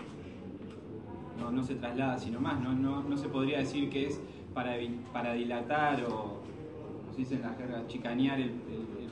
No, 1.39 1.51
no 1.51 1.63
se 1.63 1.77
traslada 1.77 2.19
sino 2.19 2.41
más, 2.41 2.61
no, 2.61 2.75
no, 2.75 3.03
no 3.03 3.17
se 3.17 3.29
podría 3.29 3.59
decir 3.59 3.89
que 3.89 4.07
es 4.07 4.21
para, 4.55 4.77
para 5.13 5.35
dilatar 5.35 6.05
o, 6.05 6.09
como 6.09 7.13
se 7.13 7.19
dice 7.19 7.35
en 7.37 7.43
la 7.43 7.55
jerga, 7.55 7.87
chicanear 7.87 8.41
el, 8.41 8.53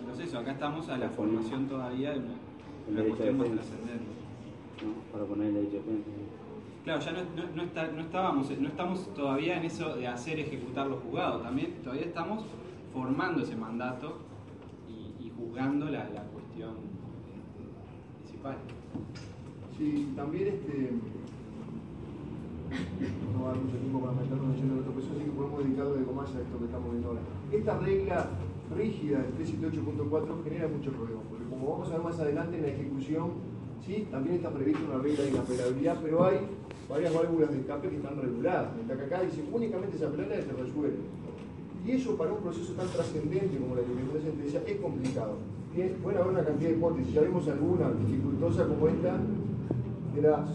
proceso. 0.04 0.38
Acá 0.38 0.52
estamos 0.52 0.88
a 0.88 0.98
la 0.98 1.08
formación 1.08 1.68
todavía 1.68 2.12
de 2.12 2.18
una, 2.18 3.02
cuestión 3.04 3.38
más 3.38 3.48
trascendente. 3.48 4.10
No, 4.82 5.12
para 5.12 5.24
poner 5.24 5.52
derecho 5.52 5.82
Claro, 6.84 7.00
ya 7.00 7.12
no, 7.12 7.20
no, 7.54 7.62
está, 7.62 7.88
no, 7.88 8.00
estábamos, 8.00 8.50
no 8.58 8.68
estamos 8.68 9.14
todavía 9.14 9.58
en 9.58 9.64
eso 9.64 9.94
de 9.94 10.08
hacer 10.08 10.40
ejecutar 10.40 10.86
los 10.86 11.00
juzgados, 11.02 11.42
también 11.42 11.74
todavía 11.84 12.06
estamos 12.06 12.44
formando 12.92 13.42
ese 13.42 13.54
mandato 13.54 14.18
y, 14.88 15.26
y 15.26 15.30
juzgando 15.30 15.86
la, 15.86 16.08
la 16.08 16.22
cuestión 16.22 16.70
eh, 16.70 18.22
principal. 18.24 18.56
Sí, 19.76 20.12
también 20.16 20.48
este 20.48 20.90
no 23.32 23.44
va 23.44 23.50
a 23.50 23.52
dar 23.52 23.62
mucho 23.62 23.76
tiempo 23.76 24.00
para 24.00 24.12
meternos 24.12 24.58
en 24.58 24.70
el 24.70 24.78
otro 24.78 24.92
proceso, 24.92 25.14
así 25.14 25.24
que 25.24 25.34
podemos 25.34 25.58
dedicarlo 25.64 25.94
de 25.94 26.04
más 26.12 26.30
a 26.34 26.40
esto 26.40 26.58
que 26.58 26.64
estamos 26.64 26.90
viendo 26.90 27.08
ahora. 27.08 27.22
Esta 27.50 27.78
regla 27.78 28.18
rígida 28.76 29.18
del 29.18 29.32
378.4 29.34 30.44
genera 30.44 30.68
muchos 30.68 30.94
problemas, 30.94 31.24
porque 31.28 31.44
como 31.50 31.62
vamos 31.72 31.88
a 31.88 31.92
ver 31.92 32.02
más 32.02 32.18
adelante 32.20 32.56
en 32.56 32.62
la 32.62 32.68
ejecución, 32.68 33.26
¿sí? 33.84 34.06
también 34.10 34.36
está 34.36 34.50
prevista 34.50 34.80
una 34.86 35.02
regla 35.02 35.24
de 35.24 35.30
inapelabilidad, 35.30 35.98
pero 36.02 36.24
hay 36.24 36.38
varias 36.88 37.14
válvulas 37.14 37.50
de 37.50 37.58
escape 37.60 37.88
que 37.88 37.96
están 37.96 38.16
reguladas. 38.20 38.74
Mientras 38.74 38.98
que 38.98 39.04
acá 39.06 39.22
dice 39.22 39.44
únicamente 39.50 39.98
se 39.98 40.06
apela 40.06 40.38
y 40.38 40.42
se 40.42 40.52
resuelve. 40.52 40.98
Y 41.86 41.90
eso 41.92 42.16
para 42.16 42.32
un 42.32 42.42
proceso 42.42 42.72
tan 42.74 42.88
trascendente 42.88 43.56
como 43.56 43.74
la 43.74 43.82
de 43.82 43.88
de 43.88 44.22
sentencia 44.22 44.62
es 44.66 44.76
complicado. 44.76 45.38
Puede 46.02 46.18
haber 46.18 46.32
una 46.32 46.44
cantidad 46.44 46.70
de 46.70 46.76
hipótesis, 46.76 47.14
ya 47.14 47.20
vemos 47.22 47.46
alguna 47.48 47.90
dificultosa 47.92 48.66
como 48.66 48.88
esta 48.88 49.16
de 50.14 50.22
las 50.22 50.50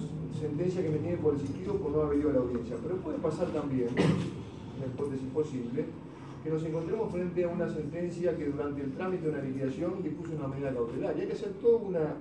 sentencia 0.45 0.83
que 0.83 0.89
me 0.89 0.97
tiene 0.97 1.17
por 1.17 1.33
existido 1.33 1.73
por 1.75 1.91
no 1.91 2.01
haber 2.01 2.19
ido 2.19 2.29
a 2.29 2.33
la 2.33 2.39
audiencia. 2.39 2.75
Pero 2.81 2.95
puede 2.97 3.17
pasar 3.17 3.47
también, 3.47 3.89
una 3.89 4.85
hipótesis 4.85 5.27
posible, 5.33 5.85
que 6.43 6.49
nos 6.49 6.63
encontremos 6.63 7.11
frente 7.11 7.43
a 7.43 7.49
una 7.49 7.67
sentencia 7.67 8.37
que 8.37 8.45
durante 8.45 8.81
el 8.81 8.93
trámite 8.93 9.23
de 9.23 9.29
una 9.29 9.41
liquidación 9.41 10.03
dispuso 10.03 10.33
una 10.35 10.47
medida 10.47 10.73
cautelar. 10.73 11.17
Y 11.17 11.21
hay 11.21 11.27
que 11.27 11.33
hacer 11.33 11.53
toda 11.53 11.77
una, 11.77 12.13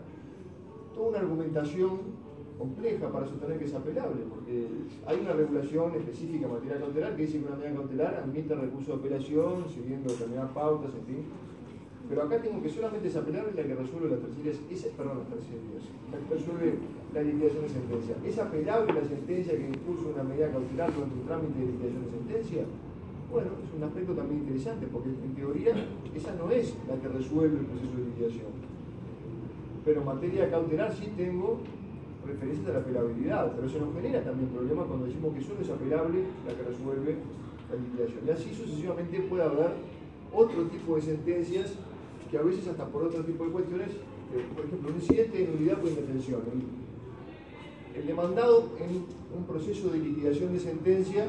toda 0.95 1.09
una 1.09 1.19
argumentación 1.19 2.25
compleja 2.59 3.11
para 3.11 3.27
sostener 3.27 3.59
que 3.59 3.65
es 3.67 3.75
apelable, 3.75 4.23
porque 4.31 4.69
hay 5.07 5.19
una 5.21 5.33
regulación 5.33 5.95
específica 5.97 6.47
en 6.47 6.53
materia 6.53 6.79
cautelar 6.79 7.17
que 7.17 7.23
dice 7.27 7.41
que 7.41 7.47
una 7.47 7.57
medida 7.57 7.75
cautelar 7.75 8.15
admite 8.15 8.55
recurso 8.55 8.93
de 8.93 8.99
apelación, 8.99 9.69
siguiendo 9.69 10.11
determinadas 10.13 10.53
pautas, 10.53 10.91
en 10.95 11.05
fin, 11.05 11.25
pero 12.09 12.23
acá 12.23 12.41
tengo 12.43 12.63
que 12.63 12.69
solamente 12.69 13.09
es 13.09 13.17
apelable 13.17 13.53
la 13.57 13.63
que 13.63 13.75
resuelve 13.75 14.11
la 14.11 14.17
tercera, 14.21 14.51
es, 14.71 14.85
perdón, 14.93 15.25
la 15.25 16.19
que 16.19 16.35
resuelve 16.35 16.75
la 17.15 17.23
liquidación 17.23 17.63
de 17.63 17.69
sentencia. 17.69 18.15
¿Es 18.25 18.39
apelable 18.39 18.93
la 18.93 19.09
sentencia 19.09 19.57
que 19.57 19.65
impuso 19.65 20.13
una 20.13 20.23
medida 20.23 20.51
cautelar 20.53 20.93
durante 20.93 21.15
un 21.15 21.25
trámite 21.25 21.59
de 21.59 21.67
liquidación 21.67 22.05
de 22.05 22.11
sentencia? 22.11 22.63
Bueno, 23.33 23.51
es 23.65 23.71
un 23.75 23.83
aspecto 23.83 24.13
también 24.13 24.41
interesante, 24.41 24.87
porque 24.93 25.09
en 25.09 25.35
teoría 25.35 25.73
esa 26.15 26.35
no 26.37 26.51
es 26.51 26.77
la 26.87 26.95
que 27.01 27.09
resuelve 27.09 27.59
el 27.59 27.67
proceso 27.67 27.97
de 27.97 28.05
liquidación. 28.05 28.53
Pero 29.85 30.01
en 30.01 30.07
materia 30.07 30.51
cautelar 30.51 30.93
sí 30.93 31.09
tengo 31.17 31.61
referencias 32.27 32.69
a 32.69 32.73
la 32.73 32.79
apelabilidad, 32.81 33.53
pero 33.57 33.69
se 33.69 33.81
nos 33.81 33.95
genera 33.95 34.23
también 34.23 34.51
problema 34.51 34.85
cuando 34.85 35.07
decimos 35.07 35.35
que 35.35 35.41
solo 35.41 35.61
es 35.61 35.71
apelable 35.71 36.21
la 36.47 36.53
que 36.53 36.63
resuelve 36.69 37.17
la 37.73 37.77
liquidación. 37.81 38.21
Y 38.27 38.31
así 38.31 38.55
sucesivamente 38.55 39.21
puede 39.23 39.43
haber 39.43 39.73
otro 40.33 40.65
tipo 40.65 40.97
de 40.97 41.03
sentencias 41.03 41.75
que 42.35 42.41
a 42.41 42.43
veces 42.43 42.67
hasta 42.67 42.85
por 42.89 43.05
otro 43.05 43.23
tipo 43.23 43.45
de 43.45 43.53
cuestiones, 43.53 43.91
eh, 43.91 44.45
por 44.57 44.65
ejemplo, 44.65 44.91
un 44.91 44.97
incidente 44.97 45.39
de 45.39 45.47
nulidad 45.55 45.79
por 45.79 45.89
indefensión. 45.89 46.41
El, 47.95 48.07
demandado 48.09 48.71
en 48.81 49.07
un 49.39 49.45
proceso 49.47 49.91
de 49.91 50.01
liquidación 50.01 50.53
de 50.53 50.59
sentencia 50.59 51.27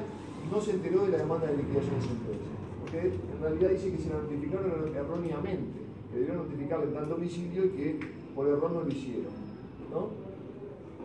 no 0.51 0.59
se 0.59 0.71
enteró 0.71 1.05
de 1.05 1.11
la 1.11 1.19
demanda 1.19 1.45
de 1.45 1.57
liquidación 1.57 1.93
de 1.93 2.07
sentencia. 2.07 2.51
Porque 2.81 2.97
en 2.97 3.39
realidad 3.39 3.69
dice 3.69 3.91
que 3.91 4.01
se 4.01 4.09
la 4.09 4.15
notificaron 4.15 4.95
erróneamente, 4.95 5.77
que 6.09 6.17
debieron 6.17 6.49
notificarle 6.49 6.85
el 6.97 7.09
domicilio 7.09 7.65
y 7.65 7.69
que 7.69 7.99
por 8.33 8.47
error 8.47 8.71
no 8.71 8.81
lo 8.81 8.89
hicieron. 8.89 9.29
¿no? 9.91 10.09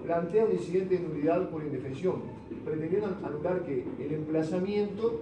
Plantea 0.06 0.47
un 0.47 0.52
incidente 0.52 0.97
de 0.97 1.09
nulidad 1.09 1.51
por 1.51 1.62
indefensión, 1.62 2.22
pretendiendo 2.64 3.09
anular 3.22 3.66
que 3.66 3.85
el 3.98 4.12
emplazamiento 4.14 5.20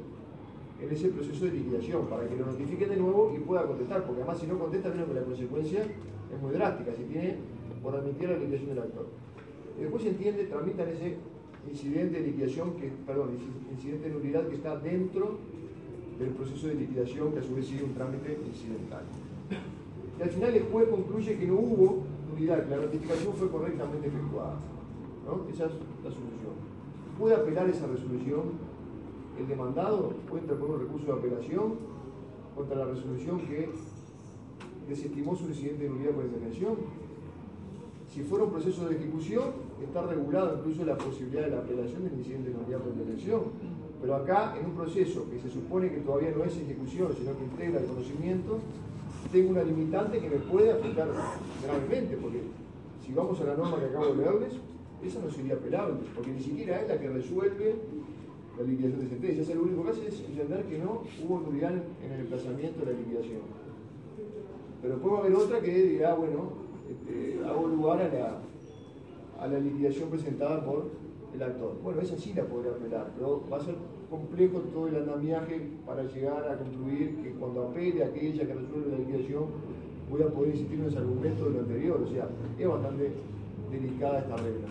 en 0.80 0.92
ese 0.92 1.08
proceso 1.08 1.44
de 1.44 1.52
liquidación, 1.52 2.06
para 2.06 2.28
que 2.28 2.36
lo 2.36 2.46
notifiquen 2.46 2.90
de 2.90 2.96
nuevo 2.96 3.32
y 3.34 3.40
pueda 3.40 3.66
contestar, 3.66 4.04
porque 4.04 4.22
además 4.22 4.38
si 4.38 4.46
no 4.46 4.58
contesta, 4.58 4.90
vemos 4.90 5.08
que 5.08 5.14
la 5.14 5.22
consecuencia 5.22 5.82
es 5.82 6.42
muy 6.42 6.52
drástica, 6.52 6.92
si 6.94 7.02
tiene 7.04 7.36
por 7.82 7.96
admitir 7.96 8.28
la 8.28 8.38
liquidación 8.38 8.70
del 8.70 8.78
actor. 8.78 9.06
Y 9.78 9.82
después 9.82 10.02
se 10.02 10.10
entiende, 10.10 10.44
tramitan 10.44 10.88
ese 10.88 11.16
incidente 11.68 12.20
de 12.20 12.26
liquidación, 12.26 12.72
que, 12.76 12.90
perdón, 13.06 13.30
incidente 13.72 14.08
de 14.08 14.14
nulidad 14.14 14.46
que 14.48 14.54
está 14.54 14.76
dentro 14.76 15.38
del 16.18 16.30
proceso 16.30 16.68
de 16.68 16.74
liquidación, 16.74 17.32
que 17.32 17.38
a 17.40 17.42
su 17.42 17.54
vez 17.54 17.66
sigue 17.66 17.84
un 17.84 17.94
trámite 17.94 18.38
incidental. 18.46 19.02
Y 20.18 20.22
al 20.22 20.30
final 20.30 20.54
el 20.54 20.62
juez 20.64 20.88
concluye 20.88 21.38
que 21.38 21.46
no 21.46 21.54
hubo 21.54 22.02
nulidad, 22.30 22.64
que 22.64 22.70
la 22.70 22.82
notificación 22.82 23.34
fue 23.34 23.50
correctamente 23.50 24.08
efectuada. 24.08 24.56
¿no? 25.26 25.48
Esa 25.48 25.66
es 25.66 25.72
la 26.02 26.10
solución. 26.10 26.54
Puede 27.18 27.34
apelar 27.34 27.68
esa 27.68 27.86
resolución 27.86 28.67
el 29.38 29.46
demandado 29.46 30.10
puede 30.28 30.42
interponer 30.42 30.76
un 30.76 30.80
recurso 30.82 31.06
de 31.06 31.12
apelación 31.12 31.74
contra 32.54 32.76
la 32.76 32.84
resolución 32.86 33.40
que 33.40 33.70
desestimó 34.88 35.36
su 35.36 35.46
incidente 35.48 35.84
de 35.84 35.90
nulidad 35.90 36.12
por 36.12 36.24
intervención. 36.24 36.76
si 38.12 38.22
fuera 38.22 38.44
un 38.44 38.50
proceso 38.50 38.88
de 38.88 38.96
ejecución, 38.96 39.52
está 39.84 40.02
regulado 40.02 40.58
incluso 40.58 40.84
la 40.84 40.96
posibilidad 40.96 41.42
de 41.42 41.50
la 41.50 41.58
apelación 41.58 42.04
del 42.04 42.14
incidente 42.14 42.50
de 42.50 42.56
nulidad 42.56 42.80
por 42.80 42.94
detención. 42.94 43.42
Pero 44.00 44.14
acá, 44.16 44.56
en 44.58 44.66
un 44.66 44.72
proceso 44.72 45.26
que 45.30 45.38
se 45.38 45.50
supone 45.50 45.90
que 45.90 45.98
todavía 45.98 46.32
no 46.36 46.42
es 46.44 46.56
ejecución, 46.56 47.12
sino 47.16 47.36
que 47.36 47.44
integra 47.44 47.80
el 47.80 47.86
conocimiento, 47.86 48.58
tengo 49.30 49.50
una 49.50 49.62
limitante 49.62 50.20
que 50.20 50.30
me 50.30 50.36
puede 50.36 50.72
afectar 50.72 51.08
gravemente, 51.62 52.16
porque 52.16 52.42
si 53.04 53.12
vamos 53.12 53.40
a 53.40 53.44
la 53.44 53.56
norma 53.56 53.78
que 53.78 53.86
acabo 53.86 54.06
de 54.06 54.16
leerles, 54.16 54.54
esa 55.04 55.20
no 55.20 55.30
sería 55.30 55.54
apelable, 55.54 55.96
porque 56.14 56.32
ni 56.32 56.40
siquiera 56.40 56.80
es 56.80 56.88
la 56.88 56.98
que 56.98 57.08
resuelve 57.08 57.76
la 58.58 58.64
liquidación 58.64 59.00
de 59.00 59.08
sentencia. 59.08 59.42
Es 59.42 59.54
lo 59.54 59.62
único 59.62 59.84
que 59.84 59.90
hace 59.90 60.08
es 60.08 60.20
entender 60.20 60.64
que 60.64 60.78
no 60.78 61.02
hubo 61.24 61.40
nulidad 61.40 61.72
en 61.72 62.12
el 62.12 62.20
emplazamiento 62.20 62.84
de 62.84 62.92
la 62.92 62.98
liquidación. 62.98 63.40
Pero 64.82 64.98
puede 64.98 65.18
haber 65.18 65.34
otra 65.34 65.60
que 65.60 65.70
diga, 65.70 66.14
bueno, 66.14 66.52
este, 66.88 67.38
hago 67.44 67.68
lugar 67.68 68.00
a 68.02 68.08
la, 68.08 68.38
a 69.40 69.46
la 69.46 69.58
liquidación 69.58 70.08
presentada 70.10 70.64
por 70.64 70.86
el 71.34 71.42
actor. 71.42 71.76
Bueno, 71.82 72.00
esa 72.00 72.16
sí 72.16 72.32
la 72.34 72.44
podría 72.44 72.72
apelar, 72.72 73.12
pero 73.16 73.44
va 73.50 73.58
a 73.58 73.64
ser 73.64 73.74
complejo 74.10 74.60
todo 74.60 74.88
el 74.88 74.96
andamiaje 74.96 75.60
para 75.86 76.02
llegar 76.04 76.48
a 76.48 76.56
concluir 76.56 77.16
que 77.22 77.32
cuando 77.32 77.68
apele 77.68 78.02
a 78.02 78.06
aquella 78.06 78.46
que 78.46 78.54
resuelve 78.54 78.92
la 78.92 78.98
liquidación 78.98 79.44
voy 80.10 80.22
a 80.22 80.28
poder 80.28 80.54
insistir 80.54 80.80
en 80.80 80.86
ese 80.86 80.98
argumento 80.98 81.44
de 81.44 81.50
lo 81.50 81.60
anterior. 81.60 82.00
O 82.02 82.06
sea, 82.10 82.28
es 82.58 82.68
bastante 82.68 83.12
delicada 83.70 84.20
esta 84.20 84.36
regla. 84.36 84.68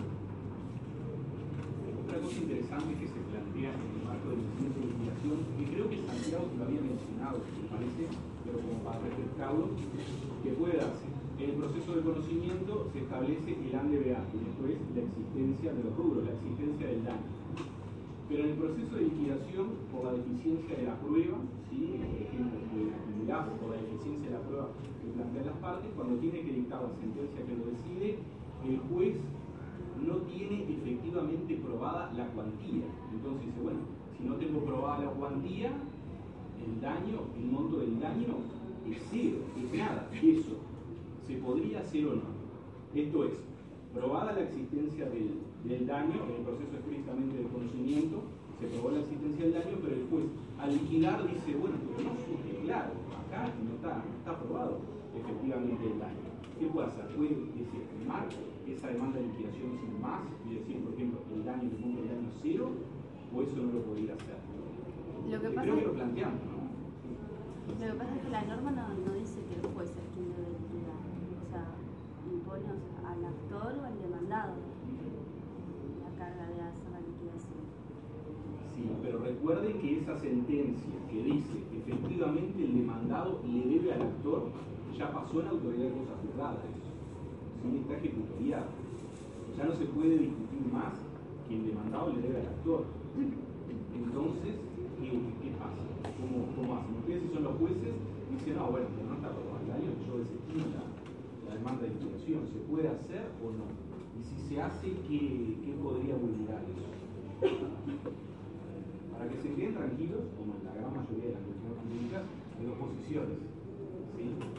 Otra 2.04 2.18
cosa 2.20 2.36
interesante 2.40 2.94
que 2.94 3.17
en 3.66 3.74
el 3.74 4.06
marco 4.06 4.30
del 4.30 4.38
incidente 4.38 4.78
de 4.78 4.86
liquidación, 4.86 5.36
que 5.58 5.64
creo 5.66 5.86
que 5.90 5.98
Santiago 6.06 6.46
lo 6.54 6.62
había 6.62 6.78
mencionado, 6.78 7.42
me 7.42 7.66
parece, 7.66 8.02
pero 8.46 8.56
como 8.62 8.78
para 8.86 9.02
refrescarlo, 9.02 9.74
que 9.74 10.50
puede 10.54 10.78
darse. 10.78 11.06
En 11.38 11.50
el 11.50 11.56
proceso 11.58 11.90
de 11.94 12.02
conocimiento 12.02 12.86
se 12.94 12.98
establece 13.02 13.50
el 13.58 13.74
ANDBA, 13.74 14.20
y 14.30 14.38
después 14.46 14.74
la 14.94 15.02
existencia 15.02 15.74
de 15.74 15.80
los 15.82 15.92
rubros, 15.98 16.22
la 16.22 16.34
existencia 16.38 16.86
del 16.86 17.02
daño. 17.02 17.30
Pero 18.30 18.44
en 18.44 18.50
el 18.50 18.58
proceso 18.58 18.92
de 18.94 19.02
liquidación, 19.10 19.66
por 19.90 20.00
la 20.06 20.12
deficiencia 20.14 20.72
de 20.78 20.84
la 20.86 20.94
prueba, 21.02 21.38
¿sí? 21.70 21.98
por 21.98 22.18
ejemplo, 22.22 22.58
por 23.58 23.70
la 23.74 23.82
deficiencia 23.82 24.26
de 24.30 24.34
la 24.38 24.42
prueba 24.46 24.66
que 25.02 25.08
plantean 25.18 25.46
las 25.50 25.58
partes, 25.58 25.90
cuando 25.98 26.14
tiene 26.22 26.46
que 26.46 26.52
dictar 26.62 26.78
la 26.82 26.94
sentencia 26.94 27.42
que 27.42 27.54
lo 27.58 27.64
decide, 27.74 28.22
el 28.66 28.78
juez 28.86 29.18
no 30.06 30.16
tiene 30.28 30.64
efectivamente 30.64 31.54
probada 31.56 32.12
la 32.16 32.26
cuantía. 32.28 32.84
Entonces 33.12 33.46
dice, 33.46 33.60
bueno, 33.62 33.80
si 34.16 34.24
no 34.24 34.34
tengo 34.36 34.60
probada 34.60 35.04
la 35.04 35.10
cuantía, 35.10 35.70
el 36.64 36.80
daño, 36.80 37.20
el 37.38 37.44
monto 37.50 37.78
del 37.78 38.00
daño 38.00 38.34
es 38.90 38.98
cero, 39.10 39.38
es 39.56 39.78
nada. 39.78 40.08
Eso 40.12 40.56
se 41.26 41.34
podría 41.36 41.80
hacer 41.80 42.06
o 42.06 42.14
no. 42.16 42.38
Esto 42.94 43.24
es, 43.24 43.32
probada 43.94 44.32
la 44.32 44.42
existencia 44.42 45.06
del, 45.06 45.86
daño, 45.86 46.24
en 46.24 46.34
el 46.36 46.42
proceso 46.42 46.74
explícitamente 46.74 47.38
de 47.38 47.48
conocimiento, 47.48 48.22
se 48.60 48.66
probó 48.66 48.90
la 48.90 49.00
existencia 49.00 49.44
del 49.44 49.54
daño, 49.54 49.76
pero 49.82 49.94
el 49.94 50.06
juez 50.10 50.24
al 50.58 50.72
liquidar 50.72 51.22
dice, 51.22 51.58
bueno, 51.58 51.76
pero 51.86 52.10
no 52.10 52.16
surge 52.26 52.64
claro, 52.64 52.92
acá 53.26 53.52
no 53.62 53.74
está, 53.76 54.02
no 54.02 54.18
está 54.18 54.38
probado 54.40 54.78
efectivamente 55.14 55.84
el 55.86 55.98
daño. 55.98 56.28
¿Qué 56.58 56.66
puede 56.66 56.88
hacer? 56.88 57.06
Puede 57.14 57.36
marco 58.06 58.57
esa 58.72 58.88
demanda 58.88 59.18
de 59.18 59.26
liquidación 59.28 59.78
sin 59.78 60.00
más 60.00 60.22
y 60.46 60.54
decir, 60.54 60.82
por 60.84 60.94
ejemplo, 60.94 61.20
el 61.34 61.44
daño, 61.44 61.62
el 61.62 61.78
monto 61.78 62.00
del 62.02 62.10
daño 62.10 62.30
cero, 62.42 62.70
o 63.34 63.42
eso 63.42 63.56
no 63.56 63.72
lo 63.72 63.82
podría 63.82 64.14
hacer. 64.14 64.38
Lo 65.30 65.40
que 65.40 65.48
pasa 65.48 65.62
creo 65.62 65.76
que 65.76 65.86
lo 65.86 65.92
planteamos, 65.92 66.40
¿no? 66.44 66.58
Lo 67.68 67.92
que 67.92 67.98
pasa 67.98 68.14
es 68.16 68.22
que 68.22 68.30
la 68.30 68.42
norma 68.44 68.70
no, 68.70 68.88
no 68.88 69.12
dice 69.14 69.40
que 69.44 69.54
el 69.60 69.74
juez 69.74 69.90
es 69.90 70.08
quien 70.14 70.32
debe 70.32 70.48
liquidar. 70.56 70.98
O 70.98 71.46
sea, 71.50 71.64
impone 72.32 72.64
al 73.04 73.24
actor 73.24 73.72
o 73.76 73.84
al 73.84 73.96
demandado 74.00 74.54
la 76.00 76.10
carga 76.16 76.46
de 76.48 76.60
hacer 76.60 76.88
la 76.90 77.00
liquidación. 77.00 77.60
Sí, 78.74 78.88
pero 79.02 79.18
recuerde 79.18 79.74
que 79.80 79.98
esa 79.98 80.16
sentencia 80.16 80.96
que 81.10 81.22
dice 81.22 81.56
efectivamente 81.76 82.64
el 82.64 82.74
demandado 82.74 83.40
le 83.44 83.60
debe 83.68 83.92
al 83.92 84.02
actor 84.02 84.48
ya 84.96 85.12
pasó 85.12 85.40
en 85.40 85.44
la 85.46 85.50
autoridad 85.52 85.84
de 85.84 85.92
cosas 85.92 86.16
juzgadas. 86.22 86.77
Está 87.58 87.96
ejecutoriado. 87.98 88.70
Ya 89.56 89.64
no 89.64 89.74
se 89.74 89.84
puede 89.86 90.18
discutir 90.18 90.62
más 90.72 90.94
que 91.48 91.56
el 91.56 91.66
demandado 91.66 92.12
le 92.12 92.22
debe 92.22 92.40
al 92.40 92.46
actor. 92.46 92.84
Entonces, 93.18 94.54
¿qué, 95.02 95.50
pasa? 95.58 95.82
¿Cómo, 96.22 96.46
¿Cómo, 96.54 96.78
hacen? 96.78 96.94
Ustedes 97.02 97.22
si 97.22 97.34
son 97.34 97.42
los 97.42 97.58
jueces, 97.58 97.94
dicen, 98.30 98.54
no, 98.56 98.70
bueno, 98.70 98.86
pero 98.94 99.10
no 99.10 99.14
está 99.18 99.26
aprobado 99.34 99.58
el 99.58 99.68
daño, 99.68 99.90
yo 100.06 100.22
desestimo 100.22 100.70
la, 100.70 100.86
la 101.50 101.54
demanda 101.58 101.82
de 101.82 101.90
liquidación. 101.98 102.46
¿Se 102.46 102.58
puede 102.70 102.88
hacer 102.88 103.26
o 103.42 103.50
no? 103.50 103.66
Y 104.14 104.22
si 104.22 104.36
se 104.48 104.62
hace, 104.62 104.86
¿qué, 105.10 105.58
qué 105.66 105.72
podría 105.82 106.14
vulnerar 106.14 106.62
eso? 106.62 106.86
Para 109.10 109.28
que 109.28 109.36
se 109.42 109.50
queden 109.50 109.74
tranquilos, 109.74 110.22
como 110.38 110.54
en 110.54 110.64
la 110.64 110.74
gran 110.78 110.94
mayoría 110.94 111.34
de 111.34 111.34
las 111.34 111.42
cuestiones 111.42 111.78
jurídicas, 111.82 112.22
hay 112.54 112.66
dos 112.70 112.78
posiciones. 112.78 113.38
¿sí? 114.14 114.57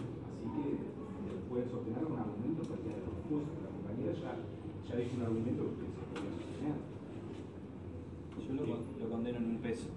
Pueden 1.60 1.72
sostener 1.72 2.06
un 2.06 2.18
argumento 2.18 2.64
cualquiera 2.64 2.96
de 2.96 3.04
los 3.04 3.20
dos. 3.30 3.44
La 3.60 3.70
compañera 3.76 4.14
ya, 4.16 4.32
ya 4.88 4.96
dijo 4.96 5.12
un 5.18 5.24
argumento 5.24 5.64
que 5.76 5.92
se 5.92 6.04
podría 6.08 6.32
sostener. 6.40 6.76
Yo 8.48 8.54
lo, 8.56 9.04
lo 9.04 9.10
condeno 9.12 9.38
en 9.40 9.46
un 9.46 9.58
peso. 9.58 9.90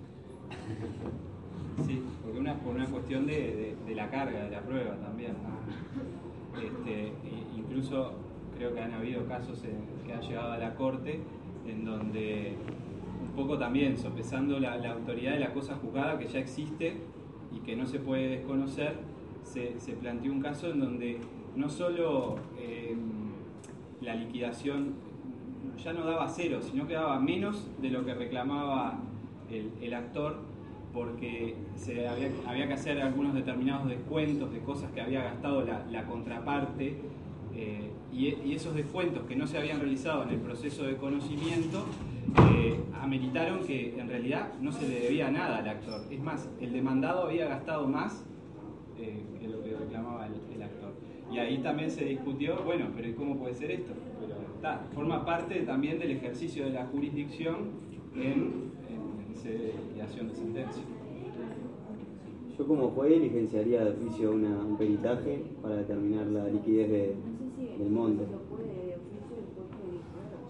Sí, 1.87 2.03
porque 2.25 2.41
una, 2.41 2.59
por 2.59 2.75
una 2.75 2.87
cuestión 2.87 3.27
de, 3.27 3.77
de, 3.87 3.95
la 3.95 4.11
carga, 4.11 4.43
de 4.43 4.51
la 4.51 4.61
prueba 4.63 4.97
también. 4.97 5.35
Este, 6.61 7.13
incluso 7.57 8.11
creo 8.57 8.75
que 8.75 8.81
han 8.81 8.95
habido 8.95 9.25
casos 9.29 9.63
en, 9.63 10.05
que 10.05 10.13
han 10.13 10.21
llegado 10.21 10.51
a 10.53 10.59
la 10.59 10.75
corte 10.75 11.21
en 11.65 11.85
donde 11.85 12.57
un 13.23 13.37
poco 13.37 13.57
también 13.57 13.97
sopesando 13.97 14.59
la, 14.59 14.79
la, 14.79 14.95
autoridad 14.95 15.35
de 15.35 15.39
la 15.39 15.53
cosa 15.53 15.77
juzgada 15.77 16.19
que 16.19 16.27
ya 16.27 16.41
existe 16.41 16.97
y 17.55 17.61
que 17.61 17.77
no 17.77 17.87
se 17.87 18.01
puede 18.01 18.29
desconocer, 18.29 18.97
se, 19.45 19.79
se 19.79 19.93
planteó 19.93 20.33
un 20.33 20.41
caso 20.41 20.69
en 20.69 20.81
donde 20.81 21.19
no 21.57 21.69
solo 21.69 22.37
eh, 22.59 22.97
la 24.01 24.15
liquidación 24.15 24.95
ya 25.83 25.93
no 25.93 26.05
daba 26.05 26.29
cero, 26.29 26.61
sino 26.63 26.87
que 26.87 26.95
daba 26.95 27.19
menos 27.19 27.69
de 27.81 27.91
lo 27.91 28.05
que 28.05 28.15
reclamaba 28.15 28.99
el, 29.51 29.73
el 29.81 29.95
actor 29.95 30.53
porque 30.93 31.55
se 31.75 32.07
había, 32.07 32.29
había, 32.47 32.69
que 32.69 32.75
hacer 32.75 33.01
algunos 33.01 33.35
determinados 33.35 33.89
descuentos 33.89 34.53
de 34.53 34.61
cosas 34.61 34.91
que 34.93 35.01
había 35.01 35.23
gastado 35.23 35.65
la, 35.65 36.05
contraparte 36.05 36.99
eh, 37.55 37.91
y, 38.13 38.53
esos 38.53 38.75
descuentos 38.75 39.25
que 39.25 39.35
no 39.37 39.47
se 39.47 39.59
habían 39.59 39.81
realizado 39.81 40.23
en 40.25 40.31
el 40.31 40.41
proceso 40.41 40.85
de 40.85 40.97
conocimiento 40.97 41.85
eh, 42.53 42.79
ameritaron 43.01 43.65
que 43.67 43.99
en 43.99 44.09
realidad 44.09 44.53
no 44.61 44.71
se 44.73 44.87
le 44.87 45.01
debía 45.01 45.31
nada 45.31 45.59
al 45.59 45.69
actor. 45.69 46.03
Es 46.11 46.21
más, 46.21 46.49
el 46.61 46.73
demandado 46.73 47.27
había 47.27 47.47
gastado 47.47 47.89
más 47.89 48.25
eh, 48.99 49.23
que 49.41 49.49
lo 49.49 49.63
que 49.63 49.75
reclamaba 49.75 50.27
el, 50.27 50.35
el, 50.55 50.63
actor. 50.63 50.93
Y 51.33 51.39
ahí 51.39 51.59
también 51.59 51.91
se 51.91 52.05
discutió, 52.05 52.63
bueno, 52.65 52.87
pero 52.95 53.09
¿y 53.09 53.15
cómo 53.15 53.39
puede 53.39 53.55
ser 53.55 53.71
esto? 53.71 53.93
Pero 54.21 54.35
está, 54.55 54.87
forma 54.95 55.25
parte 55.25 55.61
también 55.63 55.99
del 55.99 56.11
ejercicio 56.11 56.67
de 56.67 56.73
la 56.73 56.87
jurisdicción 56.87 57.71
en 58.15 58.73
de 59.43 59.75
liquidación 59.89 60.29
de 60.29 60.35
sentencia. 60.35 60.83
Yo 62.57 62.67
como 62.67 62.91
juez 62.91 63.21
licenciaría 63.21 63.85
de 63.85 63.91
oficio 63.91 64.33
una, 64.33 64.65
un 64.65 64.77
peritaje 64.77 65.43
para 65.61 65.77
determinar 65.77 66.27
la 66.27 66.49
liquidez 66.49 66.91
de, 66.91 67.15
del 67.79 67.91
monto. 67.91 68.25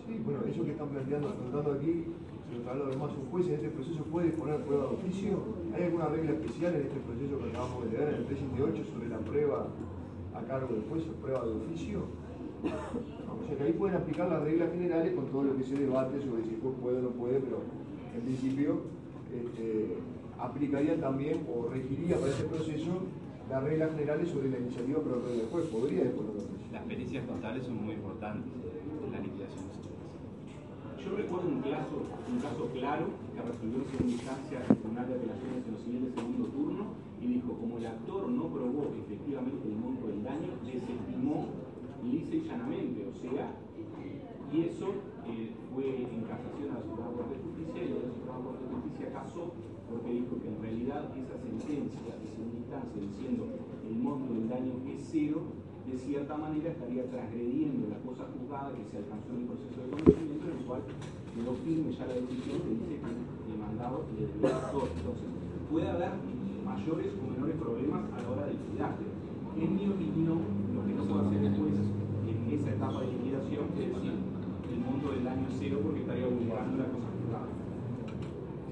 Sí, 0.07 0.21
bueno, 0.25 0.41
eso 0.51 0.65
que 0.65 0.73
están 0.73 0.89
planteando, 0.89 1.29
preguntando 1.35 1.73
aquí, 1.73 2.05
habla 2.69 2.85
además, 2.89 3.13
un 3.19 3.31
juez 3.31 3.47
en 3.49 3.55
este 3.55 3.69
proceso 3.69 4.05
puede 4.05 4.31
poner 4.31 4.63
prueba 4.65 4.89
de 4.89 4.95
oficio. 4.95 5.39
¿Hay 5.75 5.85
alguna 5.85 6.07
regla 6.07 6.33
especial 6.33 6.75
en 6.75 6.83
este 6.83 7.01
proceso 7.01 7.39
que 7.39 7.51
acabamos 7.51 7.85
de 7.85 7.97
leer 7.97 8.09
en 8.09 8.15
el 8.17 8.27
378 8.27 8.93
sobre 8.93 9.09
la 9.09 9.19
prueba 9.19 9.69
a 10.35 10.41
cargo 10.43 10.75
del 10.75 10.85
juez 10.89 11.05
o 11.09 11.13
prueba 11.21 11.45
de 11.45 11.53
oficio? 11.53 12.01
O 13.33 13.45
sea 13.47 13.57
que 13.57 13.65
ahí 13.65 13.73
pueden 13.73 13.97
aplicar 13.97 14.29
las 14.29 14.43
reglas 14.45 14.71
generales 14.71 15.15
con 15.15 15.27
todo 15.27 15.43
lo 15.43 15.57
que 15.57 15.65
se 15.65 15.75
debate 15.75 16.23
sobre 16.23 16.45
si 16.45 16.55
el 16.55 16.61
juez 16.61 16.75
puede 16.81 16.99
o 16.99 17.03
no 17.03 17.11
puede, 17.11 17.41
pero 17.41 17.59
en 18.15 18.21
principio 18.23 18.83
este, 19.35 19.97
aplicaría 20.39 21.01
también 21.01 21.47
o 21.49 21.69
regiría 21.69 22.17
para 22.19 22.31
ese 22.31 22.45
proceso 22.45 23.03
las 23.51 23.63
reglas 23.65 23.91
generales 23.93 24.29
sobre 24.29 24.51
la 24.51 24.59
iniciativa 24.59 25.01
propia 25.01 25.31
del 25.33 25.47
juez. 25.47 25.65
Podría 25.67 26.05
después 26.05 26.29
Las 26.73 26.83
pericias 26.85 27.27
contables 27.27 27.65
son 27.65 27.85
muy 27.85 27.95
importantes 27.95 28.53
en 28.53 29.13
la 29.13 29.19
liquidación 29.19 29.65
de 29.69 31.05
Yo 31.05 31.17
recuerdo 31.17 31.49
un 31.49 31.63
caso, 31.63 31.97
un 32.31 32.39
caso 32.41 32.69
claro 32.73 33.07
que 33.35 33.43
resolvió 33.43 33.79
en 33.83 33.89
segunda 33.91 34.13
instancia 34.13 34.59
el 34.61 34.77
Tribunal 34.77 35.09
de 35.09 35.15
Apelaciones 35.15 35.67
en 35.67 35.73
los 35.73 35.83
siguientes 35.83 36.15
segundo 36.15 36.47
turno 36.49 36.85
y 37.23 37.27
dijo, 37.27 37.55
como 37.55 37.79
el 37.79 37.87
actor 37.87 38.29
no 38.29 38.49
probó 38.49 38.91
efectivamente 38.99 39.69
el 39.69 39.77
monto 39.77 40.09
del 40.09 40.25
daño, 40.25 40.59
desestimó 40.67 41.47
lisa 42.03 42.35
llanamente, 42.35 43.07
o 43.07 43.15
sea, 43.15 43.55
y 44.53 44.61
eso 44.67 44.91
eh, 45.31 45.55
fue 45.73 46.03
en 46.03 46.27
casación 46.27 46.75
a 46.75 46.83
la 46.83 46.83
Suprema 46.83 47.15
Corte 47.15 47.39
de 47.39 47.43
Justicia 47.47 47.79
y 47.79 47.89
la 47.95 48.11
Suprema 48.11 48.39
Corte 48.43 48.63
de 48.67 48.75
Justicia 48.75 49.07
casó 49.15 49.55
porque 49.89 50.11
dijo 50.13 50.35
que 50.43 50.49
en 50.49 50.59
realidad 50.61 51.09
esa 51.15 51.37
sentencia 51.39 52.13
de 52.19 52.27
segunda 52.27 52.59
instancia 52.59 52.99
diciendo 53.01 53.47
el 53.87 53.97
monto 53.97 54.35
del 54.35 54.49
daño 54.49 54.75
es 54.91 55.09
cero 55.09 55.41
de 55.87 55.99
cierta 55.99 56.37
manera 56.37 56.71
estaría 56.71 57.05
transgrediendo 57.11 57.89
la 57.89 57.99
cosa 58.03 58.27
juzgada 58.29 58.73
que 58.77 58.85
se 58.91 58.99
alcanzó 58.99 59.33
en 59.33 59.41
el 59.41 59.47
proceso 59.47 59.79
de 59.79 59.89
conocimiento 59.91 60.45
en 60.47 60.59
el 60.59 60.65
cual 60.65 60.83
quedó 61.35 61.53
firme 61.65 61.93
ya 61.93 62.07
la 62.07 62.15
decisión 62.15 62.59
que 62.61 62.71
dice 62.77 62.95
que 63.01 63.53
el 63.53 63.59
mandado 63.59 64.05
le 64.15 64.27
todos. 64.27 64.91
Entonces, 64.97 65.29
puede 65.71 65.89
haber 65.89 66.13
mayores 66.73 67.13
o 67.21 67.23
menores 67.29 67.57
problemas 67.61 68.01
a 68.13 68.23
la 68.23 68.29
hora 68.31 68.47
de 68.49 68.55
liquidar. 68.57 68.97
En 69.57 69.71
mi 69.77 69.85
opinión, 69.85 70.41
lo 70.73 70.81
que 70.89 70.93
no 70.97 71.05
a 71.05 71.29
hacer 71.29 71.41
después 71.41 71.75
en 72.25 72.39
esa 72.49 72.71
etapa 72.73 73.01
de 73.01 73.13
liquidación 73.13 73.65
es 73.77 73.89
decir 73.93 74.17
el 74.73 74.79
monto 74.81 75.13
del 75.13 75.27
año 75.29 75.47
cero 75.59 75.81
porque 75.83 76.01
estaría 76.01 76.27
obligando 76.27 76.81
la 76.81 76.89
cosa 76.89 77.09
juzgada. 77.13 77.49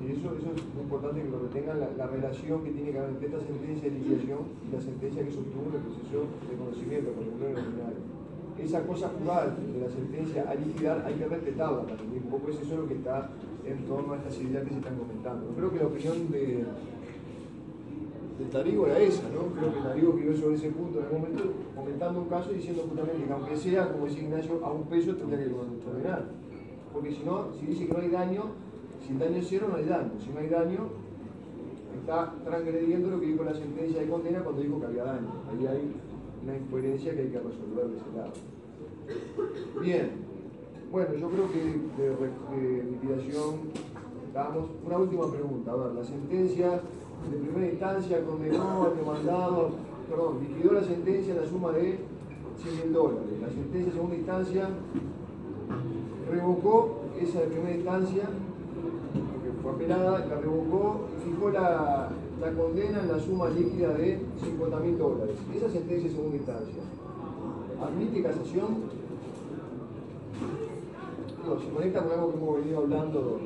Sí, 0.00 0.16
eso, 0.16 0.32
eso 0.32 0.48
es 0.56 0.64
muy 0.72 0.88
importante 0.88 1.20
que 1.20 1.28
lo 1.28 1.38
retengan, 1.44 1.80
la, 1.80 1.92
la, 1.92 2.06
relación 2.06 2.64
que 2.64 2.70
tiene 2.72 2.90
que 2.90 2.98
haber 2.98 3.10
entre 3.10 3.26
esta 3.28 3.40
sentencia 3.44 3.90
de 3.90 3.98
liquidación 4.00 4.40
y 4.64 4.72
la 4.72 4.80
sentencia 4.80 5.20
que 5.20 5.30
se 5.30 5.38
obtuvo 5.44 5.68
en 5.68 5.76
el 5.76 5.84
proceso 5.84 6.18
de 6.48 6.56
conocimiento 6.56 7.12
con 7.12 7.24
el 7.28 7.34
pleno 7.36 7.60
final. 7.60 7.94
Esa 8.56 8.80
cosa 8.86 9.12
jurada 9.12 9.52
de 9.52 9.80
la 9.80 9.90
sentencia 9.92 10.48
a 10.48 10.54
liquidar 10.54 11.04
hay 11.04 11.14
que 11.20 11.28
respetarla 11.28 11.84
también, 11.84 12.24
un 12.24 12.30
poco 12.30 12.48
es 12.48 12.60
eso 12.60 12.76
lo 12.76 12.88
que 12.88 12.94
está 12.94 13.28
en 13.64 13.84
torno 13.84 14.14
a 14.14 14.16
estas 14.16 14.40
ideas 14.40 14.64
que 14.64 14.70
se 14.70 14.80
están 14.80 14.96
comentando. 14.96 15.52
Creo 15.54 15.70
que 15.70 15.78
la 15.78 15.86
opinión 15.86 16.30
de, 16.30 16.64
de 18.40 18.46
Tarigo 18.46 18.86
era 18.86 18.98
esa, 18.98 19.28
¿no? 19.28 19.52
Creo 19.54 19.74
que 19.74 19.80
Tarigo 19.80 20.16
quedó 20.16 20.34
sobre 20.34 20.56
ese 20.56 20.70
punto 20.70 21.00
en 21.00 21.06
el 21.06 21.12
momento 21.12 21.44
comentando 21.76 22.20
un 22.20 22.28
caso 22.28 22.52
y 22.52 22.54
diciendo 22.56 22.84
justamente 22.88 23.24
que 23.26 23.32
aunque 23.32 23.56
sea, 23.56 23.92
como 23.92 24.06
decía 24.06 24.22
Ignacio, 24.22 24.64
a 24.64 24.72
un 24.72 24.84
peso 24.84 25.14
tendría 25.14 25.44
que 25.44 25.52
condenar. 25.52 26.24
Porque 26.92 27.12
si 27.12 27.22
no, 27.22 27.52
si 27.58 27.66
dice 27.66 27.86
que 27.86 27.92
no 27.92 28.00
hay 28.00 28.08
daño, 28.08 28.44
si 29.06 29.12
el 29.12 29.18
daño 29.18 29.36
es 29.36 29.46
cero, 29.48 29.66
no 29.70 29.76
hay 29.76 29.84
daño. 29.84 30.12
Si 30.18 30.30
no 30.30 30.40
hay 30.40 30.48
daño, 30.48 30.88
está 32.00 32.34
transgrediendo 32.44 33.10
lo 33.10 33.20
que 33.20 33.26
dijo 33.26 33.44
la 33.44 33.54
sentencia 33.54 34.00
de 34.00 34.08
condena 34.08 34.40
cuando 34.40 34.62
dijo 34.62 34.80
que 34.80 34.86
había 34.86 35.04
daño. 35.04 35.28
Ahí 35.50 35.66
hay 35.66 35.92
una 36.42 36.56
incoherencia 36.56 37.14
que 37.14 37.20
hay 37.20 37.28
que 37.28 37.38
resolver 37.38 37.88
de 37.88 37.96
ese 37.96 38.16
lado. 38.16 38.32
Bien. 39.82 40.30
Bueno, 40.90 41.14
yo 41.14 41.28
creo 41.28 41.52
que 41.52 41.58
de, 41.58 42.08
de 42.56 42.84
liquidación, 42.84 43.54
damos 44.32 44.70
una 44.84 44.98
última 44.98 45.30
pregunta. 45.30 45.72
A 45.72 45.76
ver, 45.76 45.92
la 45.92 46.04
sentencia 46.04 46.80
de 47.28 47.36
primera 47.36 47.70
instancia 47.70 48.24
condenó 48.24 48.84
al 48.84 48.96
demandado, 48.96 49.70
perdón, 50.08 50.38
liquidó 50.40 50.72
la 50.72 50.82
sentencia 50.82 51.34
en 51.34 51.40
la 51.40 51.46
suma 51.46 51.72
de 51.72 51.98
100 52.62 52.76
mil 52.76 52.92
dólares. 52.92 53.28
La 53.40 53.48
sentencia 53.48 53.86
de 53.86 53.92
segunda 53.92 54.16
instancia 54.16 54.68
revocó 56.30 57.00
esa 57.20 57.40
de 57.40 57.46
primera 57.46 57.76
instancia, 57.76 58.22
que 58.22 59.62
fue 59.62 59.72
apelada, 59.72 60.26
la 60.26 60.40
revocó 60.40 61.00
y 61.16 61.30
fijó 61.30 61.50
la, 61.50 62.08
la 62.40 62.52
condena 62.52 63.00
en 63.02 63.08
la 63.08 63.18
suma 63.18 63.48
líquida 63.50 63.92
de 63.94 64.20
50 64.42 64.80
mil 64.80 64.98
dólares. 64.98 65.36
Esa 65.54 65.68
sentencia 65.68 66.08
de 66.08 66.14
segunda 66.14 66.36
instancia. 66.36 66.82
¿Admite 67.82 68.22
casación? 68.22 69.00
No, 71.46 71.58
se 71.58 71.68
conecta 71.70 72.02
con 72.02 72.12
algo 72.12 72.30
que 72.30 72.36
hemos 72.36 72.56
venido 72.56 72.78
hablando 72.80 73.40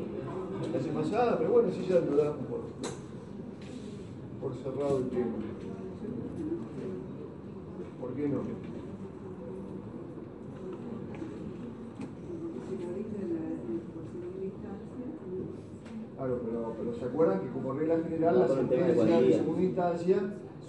la 0.72 0.80
semana 0.80 1.00
pasada, 1.02 1.38
pero 1.38 1.52
bueno, 1.52 1.68
sí 1.70 1.86
ya 1.88 2.00
lo 2.00 2.16
damos 2.16 2.53
por, 4.44 4.54
cerrado 4.56 4.98
el 4.98 5.08
tema. 5.08 5.36
¿Por 7.98 8.14
qué 8.14 8.28
no? 8.28 8.40
Claro, 16.16 16.40
pero, 16.44 16.74
pero 16.78 16.94
se 16.94 17.04
acuerdan 17.06 17.40
que 17.40 17.48
como 17.48 17.72
regla 17.72 17.98
general 18.06 18.38
la 18.40 18.48
sentencia 18.48 19.20
de 19.20 19.32
segunda 19.32 19.62
instancia, 19.62 20.16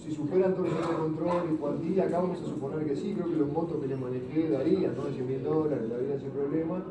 si 0.02 0.12
superan 0.12 0.56
todos 0.56 0.70
los 0.70 0.90
de 0.90 0.96
control 0.96 1.50
y 1.54 1.56
cuantía, 1.58 2.06
acá 2.06 2.20
vamos 2.20 2.42
a 2.42 2.46
suponer 2.46 2.88
que 2.88 2.96
sí, 2.96 3.14
creo 3.14 3.30
que 3.30 3.36
los 3.36 3.52
montos 3.52 3.82
que 3.82 3.88
les 3.88 4.00
manejé 4.00 4.50
darían, 4.50 4.96
¿no? 4.96 5.04
100 5.04 5.28
mil 5.28 5.44
dólares, 5.44 5.90
darían 5.90 6.20
sin 6.20 6.30
problema. 6.30 6.82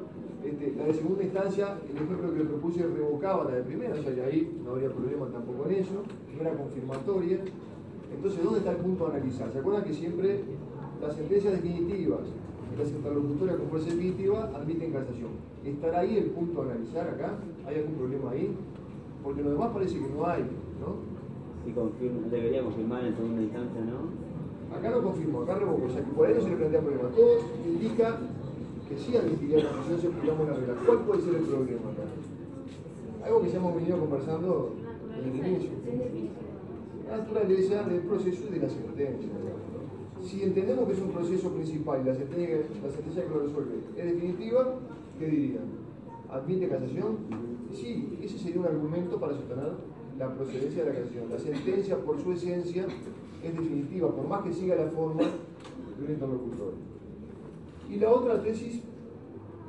Este, 0.44 0.74
la 0.76 0.84
de 0.84 0.92
segunda 0.92 1.22
instancia, 1.22 1.78
el 1.88 1.96
ejemplo 1.96 2.34
que 2.34 2.44
propuse 2.44 2.86
revocaba 2.86 3.44
la 3.44 3.56
de 3.56 3.62
primera, 3.62 3.94
o 3.94 4.02
sea 4.02 4.14
que 4.14 4.22
ahí 4.22 4.60
no 4.62 4.72
habría 4.72 4.90
problema 4.90 5.26
tampoco 5.28 5.66
en 5.70 5.76
eso, 5.76 6.02
no 6.34 6.40
era 6.40 6.54
confirmatoria. 6.54 7.38
Entonces, 8.14 8.44
¿dónde 8.44 8.58
está 8.58 8.72
el 8.72 8.76
punto 8.76 9.06
a 9.06 9.10
analizar? 9.10 9.50
¿Se 9.50 9.58
acuerdan 9.58 9.84
que 9.84 9.94
siempre 9.94 10.40
las 11.00 11.16
sentencias 11.16 11.54
definitivas 11.54 12.20
y 12.74 12.78
las 12.78 12.90
interlocutorias 12.90 13.56
con 13.56 13.68
fuerza 13.68 13.88
definitiva 13.88 14.50
admiten 14.54 14.92
casación? 14.92 15.30
¿Estará 15.64 16.00
ahí 16.00 16.18
el 16.18 16.26
punto 16.26 16.60
a 16.60 16.64
analizar 16.66 17.08
acá? 17.08 17.38
¿Hay 17.66 17.76
algún 17.76 17.94
problema 17.94 18.30
ahí? 18.32 18.54
Porque 19.22 19.42
lo 19.42 19.50
demás 19.50 19.70
parece 19.72 19.94
que 19.94 20.08
no 20.14 20.26
hay, 20.26 20.42
¿no? 20.78 21.14
Confirma, 21.74 22.28
debería 22.28 22.62
confirmar 22.62 23.06
en 23.06 23.16
segunda 23.16 23.40
instancia, 23.40 23.80
¿no? 23.80 24.76
Acá 24.76 24.90
no 24.90 25.02
confirmo, 25.02 25.40
acá 25.40 25.54
revoco, 25.54 25.86
o 25.86 25.90
sea 25.90 26.04
que 26.04 26.10
por 26.12 26.26
ahí 26.26 26.34
no 26.34 26.42
se 26.42 26.50
le 26.50 26.56
plantea 26.56 26.80
problema. 26.82 27.08
Todo 27.08 27.38
indica 27.66 28.18
que 28.88 28.98
sí 28.98 29.16
admitiría 29.16 29.64
la 29.64 29.70
casación 29.70 30.00
si 30.00 30.06
aplicamos 30.06 30.48
la 30.48 30.54
regla. 30.54 30.74
¿Cuál 30.86 30.98
puede 31.00 31.22
ser 31.22 31.34
el 31.36 31.42
problema 31.42 31.90
acá? 31.90 32.04
Algo 33.24 33.42
que 33.42 33.50
ya 33.50 33.56
hemos 33.56 33.74
venido 33.74 33.98
conversando 33.98 34.74
desde 35.16 35.40
el 35.40 35.46
inicio. 35.46 35.70
La 37.08 37.18
naturaleza 37.18 37.82
del 37.84 38.00
proceso 38.00 38.42
y 38.48 38.52
de 38.54 38.60
la 38.60 38.68
sentencia. 38.68 39.28
Si 40.22 40.42
entendemos 40.42 40.86
que 40.86 40.94
es 40.94 41.00
un 41.00 41.10
proceso 41.10 41.50
principal 41.50 42.00
y 42.02 42.04
la 42.04 42.14
sentencia, 42.14 42.56
la 42.82 42.90
sentencia 42.90 43.24
que 43.24 43.28
lo 43.28 43.40
resuelve 43.40 43.72
es 43.96 44.04
definitiva, 44.04 44.74
¿qué 45.18 45.26
dirían? 45.26 45.64
¿Admite 46.30 46.68
casación? 46.68 47.18
Sí, 47.72 48.18
ese 48.22 48.38
sería 48.38 48.60
un 48.60 48.66
argumento 48.66 49.20
para 49.20 49.34
sostener 49.34 49.72
la 50.18 50.34
procedencia 50.34 50.84
de 50.84 50.90
la 50.90 50.98
casación. 50.98 51.30
La 51.30 51.38
sentencia, 51.38 51.98
por 51.98 52.22
su 52.22 52.32
esencia, 52.32 52.86
es 53.42 53.52
definitiva, 53.52 54.10
por 54.10 54.26
más 54.26 54.42
que 54.42 54.52
siga 54.52 54.76
la 54.76 54.86
forma 54.90 55.22
de 55.22 56.04
un 56.04 56.10
interlocutor. 56.10 56.72
Y 57.94 57.98
la 58.00 58.10
otra 58.10 58.42
tesis, 58.42 58.82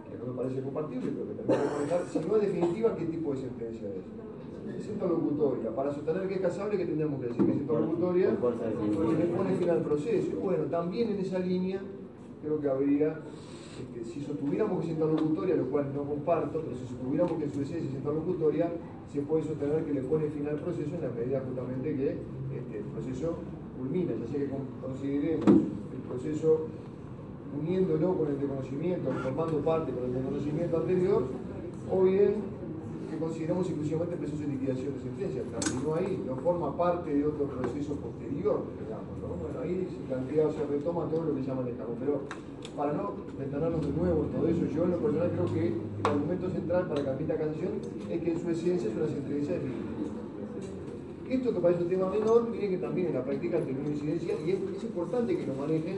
que 0.10 0.18
no 0.18 0.34
me 0.34 0.41
parece 0.41 0.61
compatible, 0.61 1.11
pero 1.14 1.27
que 1.27 1.34
también 1.35 1.60
a 1.60 1.73
comentar, 1.73 2.02
si 2.10 2.19
no 2.19 2.35
es 2.38 2.41
definitiva, 2.41 2.95
¿qué 2.95 3.06
tipo 3.06 3.34
de 3.34 3.38
sentencia 3.41 3.88
es? 3.89 4.80
Es 4.81 4.88
interlocutoria. 4.88 5.76
Para 5.76 5.93
sostener 5.93 6.27
que 6.27 6.34
es 6.34 6.41
casable, 6.41 6.76
¿qué 6.76 6.85
tendríamos 6.85 7.22
que 7.22 7.27
decir? 7.27 7.45
Que 7.45 7.52
es 7.52 7.57
interlocutoria 7.57 8.31
le 8.31 8.35
pone 8.35 9.56
fin 9.56 9.69
al 9.69 9.84
proceso. 9.84 10.38
Bueno, 10.41 10.64
también 10.65 11.11
en 11.11 11.19
esa 11.19 11.38
línea 11.38 11.81
creo 12.41 12.60
que 12.60 12.68
habría, 12.68 13.19
este, 13.80 14.03
si 14.03 14.22
sostuviéramos 14.22 14.80
que 14.80 14.85
es 14.85 14.91
interlocutoria, 14.93 15.56
lo 15.56 15.69
cual 15.69 15.93
no 15.93 16.03
comparto, 16.03 16.61
pero 16.61 16.76
si 16.76 16.88
sostuviéramos 16.88 17.34
que 17.34 17.43
en 17.43 17.53
su 17.53 17.61
esencia 17.61 17.88
es 17.88 17.93
interlocutoria, 17.93 18.72
se 19.14 19.22
puede 19.22 19.43
sostener 19.43 19.85
que 19.85 19.93
le 19.93 20.02
pone 20.02 20.30
fin 20.30 20.47
al 20.47 20.56
proceso 20.56 20.95
en 20.95 21.02
la 21.02 21.10
medida 21.10 21.43
justamente 21.45 21.95
que 21.95 22.10
este, 22.57 22.77
el 22.80 22.85
proceso 22.85 23.35
culmina, 23.77 24.14
ya 24.14 24.27
sea 24.27 24.39
que 24.39 24.49
consideremos 24.81 25.45
el 25.47 26.02
proceso 26.10 26.68
uniéndolo 27.60 28.18
con 28.18 28.27
el 28.30 28.40
de 28.40 28.48
conocimiento, 28.48 29.11
formando 29.23 29.57
parte 29.60 29.91
con 29.91 30.06
el 30.06 30.14
de 30.14 30.22
conocimiento 30.22 30.77
anterior, 30.77 31.23
o 31.91 32.03
bien 32.03 32.56
que 33.10 33.18
consideramos 33.18 33.68
exclusivamente 33.68 34.18
proceso 34.18 34.41
de 34.41 34.48
liquidación 34.48 34.94
de 34.94 34.99
sentencia, 34.99 35.44
terminó 35.60 35.95
ahí, 35.95 36.23
no 36.26 36.36
forma 36.38 36.76
parte 36.76 37.14
de 37.14 37.26
otro 37.26 37.45
proceso 37.45 37.94
posterior, 37.95 38.65
digamos, 38.82 39.14
¿no? 39.22 39.38
Bueno, 39.38 39.61
ahí 39.61 39.88
se 39.90 40.02
plantea, 40.10 40.52
se 40.52 40.65
retoma 40.65 41.06
todo 41.06 41.23
lo 41.30 41.36
que 41.36 41.44
llaman 41.44 41.68
el 41.68 41.77
cargo, 41.77 41.95
pero 41.99 42.22
para 42.76 42.94
no 42.94 43.14
detenernos 43.38 43.82
de 43.82 43.94
nuevo 43.94 44.26
todo 44.34 44.48
eso, 44.48 44.65
yo 44.73 44.84
en 44.84 44.91
lo 44.91 44.98
personal 44.98 45.32
creo 45.32 45.53
que 45.53 45.68
el 45.68 46.06
argumento 46.06 46.49
central 46.49 46.88
para 46.88 47.03
que 47.03 47.10
admita 47.10 47.38
casación 47.38 47.72
es 48.10 48.22
que 48.22 48.32
en 48.32 48.40
su 48.41 48.49
esencia 48.49 48.90
es 48.90 48.95
una 48.98 49.07
sentencia 49.07 49.53
definitiva. 49.53 49.95
Esto 51.30 51.53
que 51.53 51.60
parece 51.60 51.84
un 51.84 51.90
tema 51.90 52.10
menor, 52.10 52.49
miren 52.49 52.69
que 52.69 52.77
también 52.77 53.07
en 53.07 53.14
la 53.15 53.23
práctica 53.23 53.60
tiene 53.61 53.80
incidencia 53.90 54.36
y 54.45 54.52
es 54.52 54.84
importante 54.84 55.38
que 55.38 55.48
lo 55.48 55.56
manejen. 55.56 55.98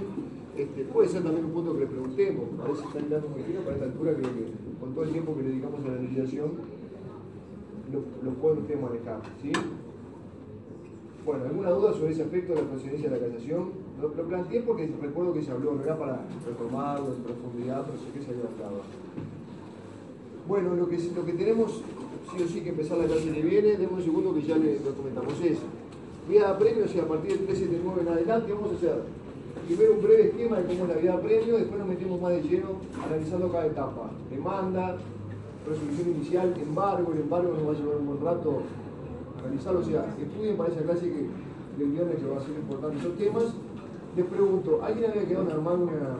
Este, 0.57 0.85
puede 0.85 1.07
ser 1.07 1.21
también 1.21 1.45
un 1.45 1.51
punto 1.51 1.73
que 1.73 1.81
le 1.81 1.85
preguntemos, 1.85 2.45
a 2.59 2.75
si 2.75 2.88
están 2.88 3.09
dando 3.11 3.29
bien 3.35 3.61
para 3.63 3.75
esta 3.75 3.85
altura, 3.85 4.13
creo 4.13 4.34
que 4.34 4.79
con 4.79 4.93
todo 4.95 5.03
el 5.03 5.11
tiempo 5.11 5.35
que 5.35 5.43
le 5.43 5.49
dedicamos 5.49 5.85
a 5.85 5.88
la 5.89 6.01
legislación, 6.01 6.51
lo, 7.93 7.99
lo 8.23 8.35
pueden 8.38 8.57
ustedes 8.59 8.81
manejar. 8.81 9.21
¿sí? 9.39 9.51
Bueno, 11.23 11.45
¿alguna 11.45 11.69
duda 11.69 11.93
sobre 11.93 12.11
ese 12.11 12.23
aspecto 12.23 12.55
de 12.55 12.63
la 12.63 12.69
procedencia 12.69 13.09
de 13.09 13.19
la 13.19 13.27
casación? 13.27 13.69
Lo, 14.01 14.09
lo, 14.09 14.23
planteé 14.23 14.61
porque 14.61 14.91
recuerdo 14.99 15.34
que 15.34 15.43
se 15.43 15.51
habló, 15.51 15.75
no 15.75 15.84
era 15.84 15.95
para 15.95 16.25
retomarlo 16.43 17.13
en 17.13 17.21
profundidad, 17.21 17.85
pero 17.85 17.97
sé 17.99 18.11
que 18.17 18.25
se 18.25 18.31
había 18.31 18.49
hablado. 18.49 18.81
Bueno, 20.47 20.75
lo 20.75 20.89
que, 20.89 20.97
lo 20.97 21.23
que 21.23 21.34
tenemos 21.34 21.84
sí 22.31 22.43
o 22.43 22.47
sí 22.47 22.61
que 22.61 22.69
empezar 22.69 22.97
la 22.97 23.05
clase 23.05 23.31
que 23.31 23.41
viene, 23.41 23.77
demos 23.77 23.99
un 23.99 24.03
segundo 24.03 24.34
que 24.34 24.41
ya 24.41 24.57
le, 24.57 24.79
lo 24.79 24.91
comentamos, 24.95 25.34
es 25.41 25.59
vía 26.27 26.51
de 26.51 26.59
premio, 26.59 26.85
o 26.85 26.88
sea, 26.88 27.03
a 27.03 27.07
partir 27.07 27.38
del 27.38 27.45
379 27.45 28.01
en 28.01 28.07
adelante 28.07 28.53
vamos 28.53 28.71
a 28.71 28.75
hacer 28.75 29.03
primero 29.65 29.93
un 29.93 30.01
breve 30.01 30.27
esquema 30.27 30.57
de 30.57 30.65
cómo 30.65 30.85
es 30.85 31.03
la 31.03 31.15
de 31.15 31.21
premio, 31.23 31.57
después 31.57 31.79
nos 31.79 31.88
metemos 31.88 32.21
más 32.21 32.31
de 32.31 32.41
lleno 32.43 32.67
analizando 33.05 33.51
cada 33.51 33.65
etapa, 33.65 34.11
demanda, 34.29 34.97
resolución 35.67 36.09
inicial, 36.15 36.53
embargo, 36.61 37.13
el 37.13 37.21
embargo 37.21 37.53
nos 37.53 37.67
va 37.67 37.71
a 37.71 37.75
llevar 37.75 37.97
un 37.97 38.07
buen 38.07 38.21
rato 38.21 38.61
analizarlo, 39.43 39.79
o 39.79 39.84
sea, 39.84 40.05
estudien 40.19 40.57
para 40.57 40.73
esa 40.73 40.81
clase 40.81 41.07
que 41.07 41.29
del 41.77 41.91
viernes 41.91 42.15
que 42.17 42.27
va 42.27 42.38
a 42.38 42.41
ser 42.41 42.55
importante 42.55 42.97
esos 42.97 43.15
temas. 43.17 43.53
Les 44.15 44.25
pregunto, 44.25 44.81
¿alguien 44.84 45.11
había 45.11 45.27
quedado 45.27 45.45
en 45.45 45.51
armar 45.51 45.75
una, 45.75 46.17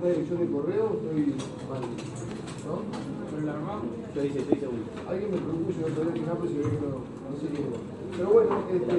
una 0.00 0.08
dirección 0.08 0.38
de 0.38 0.46
correo? 0.46 1.00
Estoy 1.02 1.34
mal, 1.68 1.82
¿no? 2.62 2.74
¿Pero 3.30 3.46
la 3.46 3.52
armamos? 3.52 3.86
Yo 4.14 4.24
hice, 4.24 4.38
yo 4.38 4.54
hice. 4.54 4.70
Alguien 5.08 5.30
me 5.32 5.38
propuso 5.38 5.78
el 5.84 5.92
otro 5.92 6.04
día 6.04 6.14
que 6.14 6.20
no, 6.20 6.34
ve 6.40 6.46
que 6.46 6.78
no, 6.78 7.02
no 7.26 7.36
sé 7.40 7.46
quién 7.50 7.66
era. 7.66 7.80
Pero 8.16 8.28
bueno, 8.30 8.50
este, 8.70 8.92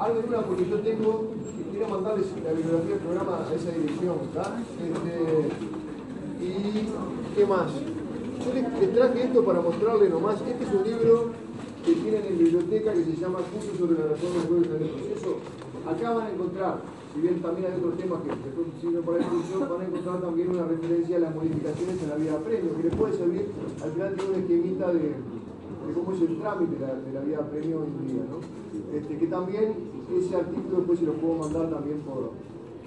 Algo 0.00 0.24
una 0.26 0.40
porque 0.40 0.64
yo 0.64 0.80
tengo, 0.80 1.28
quiero 1.70 1.88
mandarles 1.88 2.32
la 2.42 2.52
bibliografía 2.56 2.96
del 2.96 3.04
programa 3.04 3.44
a 3.44 3.52
esa 3.52 3.68
dirección, 3.68 4.16
¿está? 4.32 4.56
Este, 4.80 5.12
y 6.40 6.88
qué 7.36 7.44
más. 7.44 7.68
Yo 7.68 8.48
les, 8.56 8.94
traje 8.94 9.24
esto 9.24 9.44
para 9.44 9.60
mostrarles 9.60 10.08
nomás. 10.08 10.40
Este 10.40 10.64
es 10.64 10.72
un 10.72 10.84
libro 10.88 11.36
que 11.84 11.92
tienen 11.92 12.24
en 12.32 12.38
biblioteca 12.38 12.94
que 12.94 13.04
se 13.04 13.16
llama 13.20 13.44
Curso 13.52 13.76
sobre 13.76 14.00
la 14.00 14.16
reforma 14.16 14.40
del 14.40 14.72
del 14.72 14.88
proceso. 14.88 15.36
Acá 15.84 16.14
van 16.16 16.26
a 16.28 16.30
encontrar, 16.32 16.80
si 17.12 17.20
bien 17.20 17.42
también 17.42 17.68
hay 17.68 17.76
otros 17.76 17.98
temas 18.00 18.24
que 18.24 18.32
después 18.40 18.72
sirven 18.80 19.04
para 19.04 19.18
la 19.20 19.28
discusión, 19.28 19.68
van 19.68 19.80
a 19.80 19.84
encontrar 19.84 20.20
también 20.22 20.48
una 20.48 20.64
referencia 20.64 21.16
a 21.18 21.20
las 21.28 21.34
modificaciones 21.34 22.00
en 22.00 22.08
la 22.08 22.16
vida 22.16 22.38
premio, 22.40 22.72
que 22.72 22.84
les 22.88 22.94
puede 22.96 23.12
servir, 23.20 23.52
al 23.84 23.92
final 23.92 24.14
tiene 24.16 24.32
un 24.32 24.40
esquemita 24.40 24.86
de, 24.96 25.12
de 25.12 25.90
cómo 25.92 26.08
es 26.16 26.20
el 26.24 26.40
trámite 26.40 26.72
de 26.72 26.86
la, 26.88 26.94
de 26.96 27.12
la 27.12 27.20
vida 27.20 27.40
premio 27.52 27.84
hoy 27.84 27.92
en 27.92 28.08
día, 28.08 28.24
¿no? 28.24 28.59
Este, 28.94 29.16
que 29.18 29.26
también 29.26 29.74
ese 30.18 30.36
artículo 30.36 30.78
después 30.78 30.98
se 30.98 31.06
lo 31.06 31.12
puedo 31.14 31.34
mandar 31.34 31.70
también 31.70 32.00
por 32.00 32.32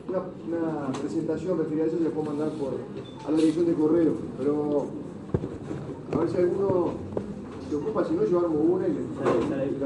una, 0.10 0.20
una 0.48 0.92
presentación 0.92 1.58
referida 1.58 1.84
a 1.84 1.88
eso 1.88 1.98
se 1.98 2.04
lo 2.04 2.10
puedo 2.12 2.28
mandar 2.28 2.52
por 2.52 2.74
a 3.26 3.32
la 3.32 3.38
dirección 3.38 3.66
de 3.66 3.74
correo, 3.74 4.14
pero 4.38 4.88
a 6.12 6.18
ver 6.18 6.30
si 6.30 6.38
alguno 6.38 6.92
se 7.70 7.76
ocupa, 7.76 8.04
si 8.04 8.14
no 8.14 8.26
yo 8.26 8.40
armo 8.40 8.60
una 8.60 8.88
y 8.88 8.92
le, 8.94 9.00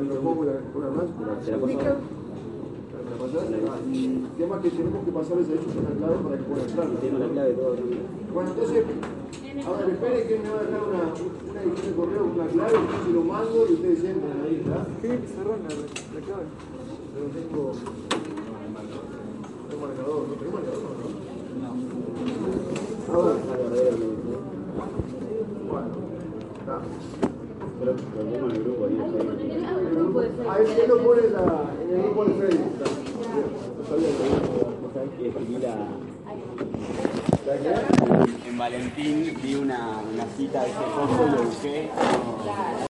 propongo 0.10 0.45
la, 0.45 0.53
una 0.76 0.89
más. 0.89 1.06
Ah, 1.19 1.38
y 3.91 4.26
Temas 4.38 4.61
que 4.61 4.69
tenemos 4.69 5.06
que 5.06 5.11
pasarles 5.11 5.49
a 5.49 5.52
ellos 5.53 5.65
una 5.80 5.98
clave 5.98 6.15
para 6.23 6.38
que 6.38 6.44
puedan 6.44 6.65
entrar. 6.65 6.88
Bueno, 8.34 8.49
entonces, 8.52 8.84
a 9.65 9.72
ver, 9.72 9.89
espere 9.89 10.27
que 10.27 10.39
me 10.39 10.49
va 10.49 10.60
a 10.60 10.64
dejar 10.64 10.81
una, 10.84 11.14
edición 11.62 11.88
de 11.88 11.96
correo 11.96 12.22
con 12.22 12.32
una 12.32 12.48
clave, 12.48 12.74
yo 12.74 12.98
se 13.06 13.12
lo 13.12 13.22
mando 13.22 13.68
y 13.70 13.74
ustedes 13.74 14.04
entran 14.04 14.42
ahí, 14.46 14.64
¿verdad? 14.66 14.88
Sí, 15.02 15.08
cerrar 15.08 15.60
la, 15.60 15.70
la 15.70 16.22
clave. 16.26 16.46
Pero 17.14 17.26
tengo... 17.34 17.72
No 19.70 19.76
marcador, 19.78 20.28
¿no 20.28 20.34
tengo 20.36 20.52
marcador? 20.54 20.84
No. 21.62 21.70
Ahora. 23.14 23.34
Bueno, 25.70 25.88
está. 26.60 26.76
Pero 27.80 27.92
en 27.92 28.52
el 28.52 28.64
grupo 28.64 28.82
ahí. 28.86 28.96
Ahí 30.50 30.66
él 30.82 30.88
lo 30.90 30.98
pone 31.04 31.22
en, 31.26 31.34
la, 31.34 31.44
el 31.92 32.02
grupo 32.04 32.26
de 32.26 32.34
Facebook. 32.34 32.74
No 33.78 33.84
sabía 33.88 34.08
que 34.08 34.14
¿Sabes 34.94 35.12
que 35.18 35.28
escribí 35.28 35.58
la... 35.60 35.76
En 37.49 38.57
Valentín 38.57 39.40
vi 39.41 39.56
una, 39.56 40.02
cita 40.36 40.64
de 40.64 40.68
ese 40.68 40.84
coso 40.94 41.28
y 41.28 41.32
lo 41.32 41.44
busqué. 41.44 41.90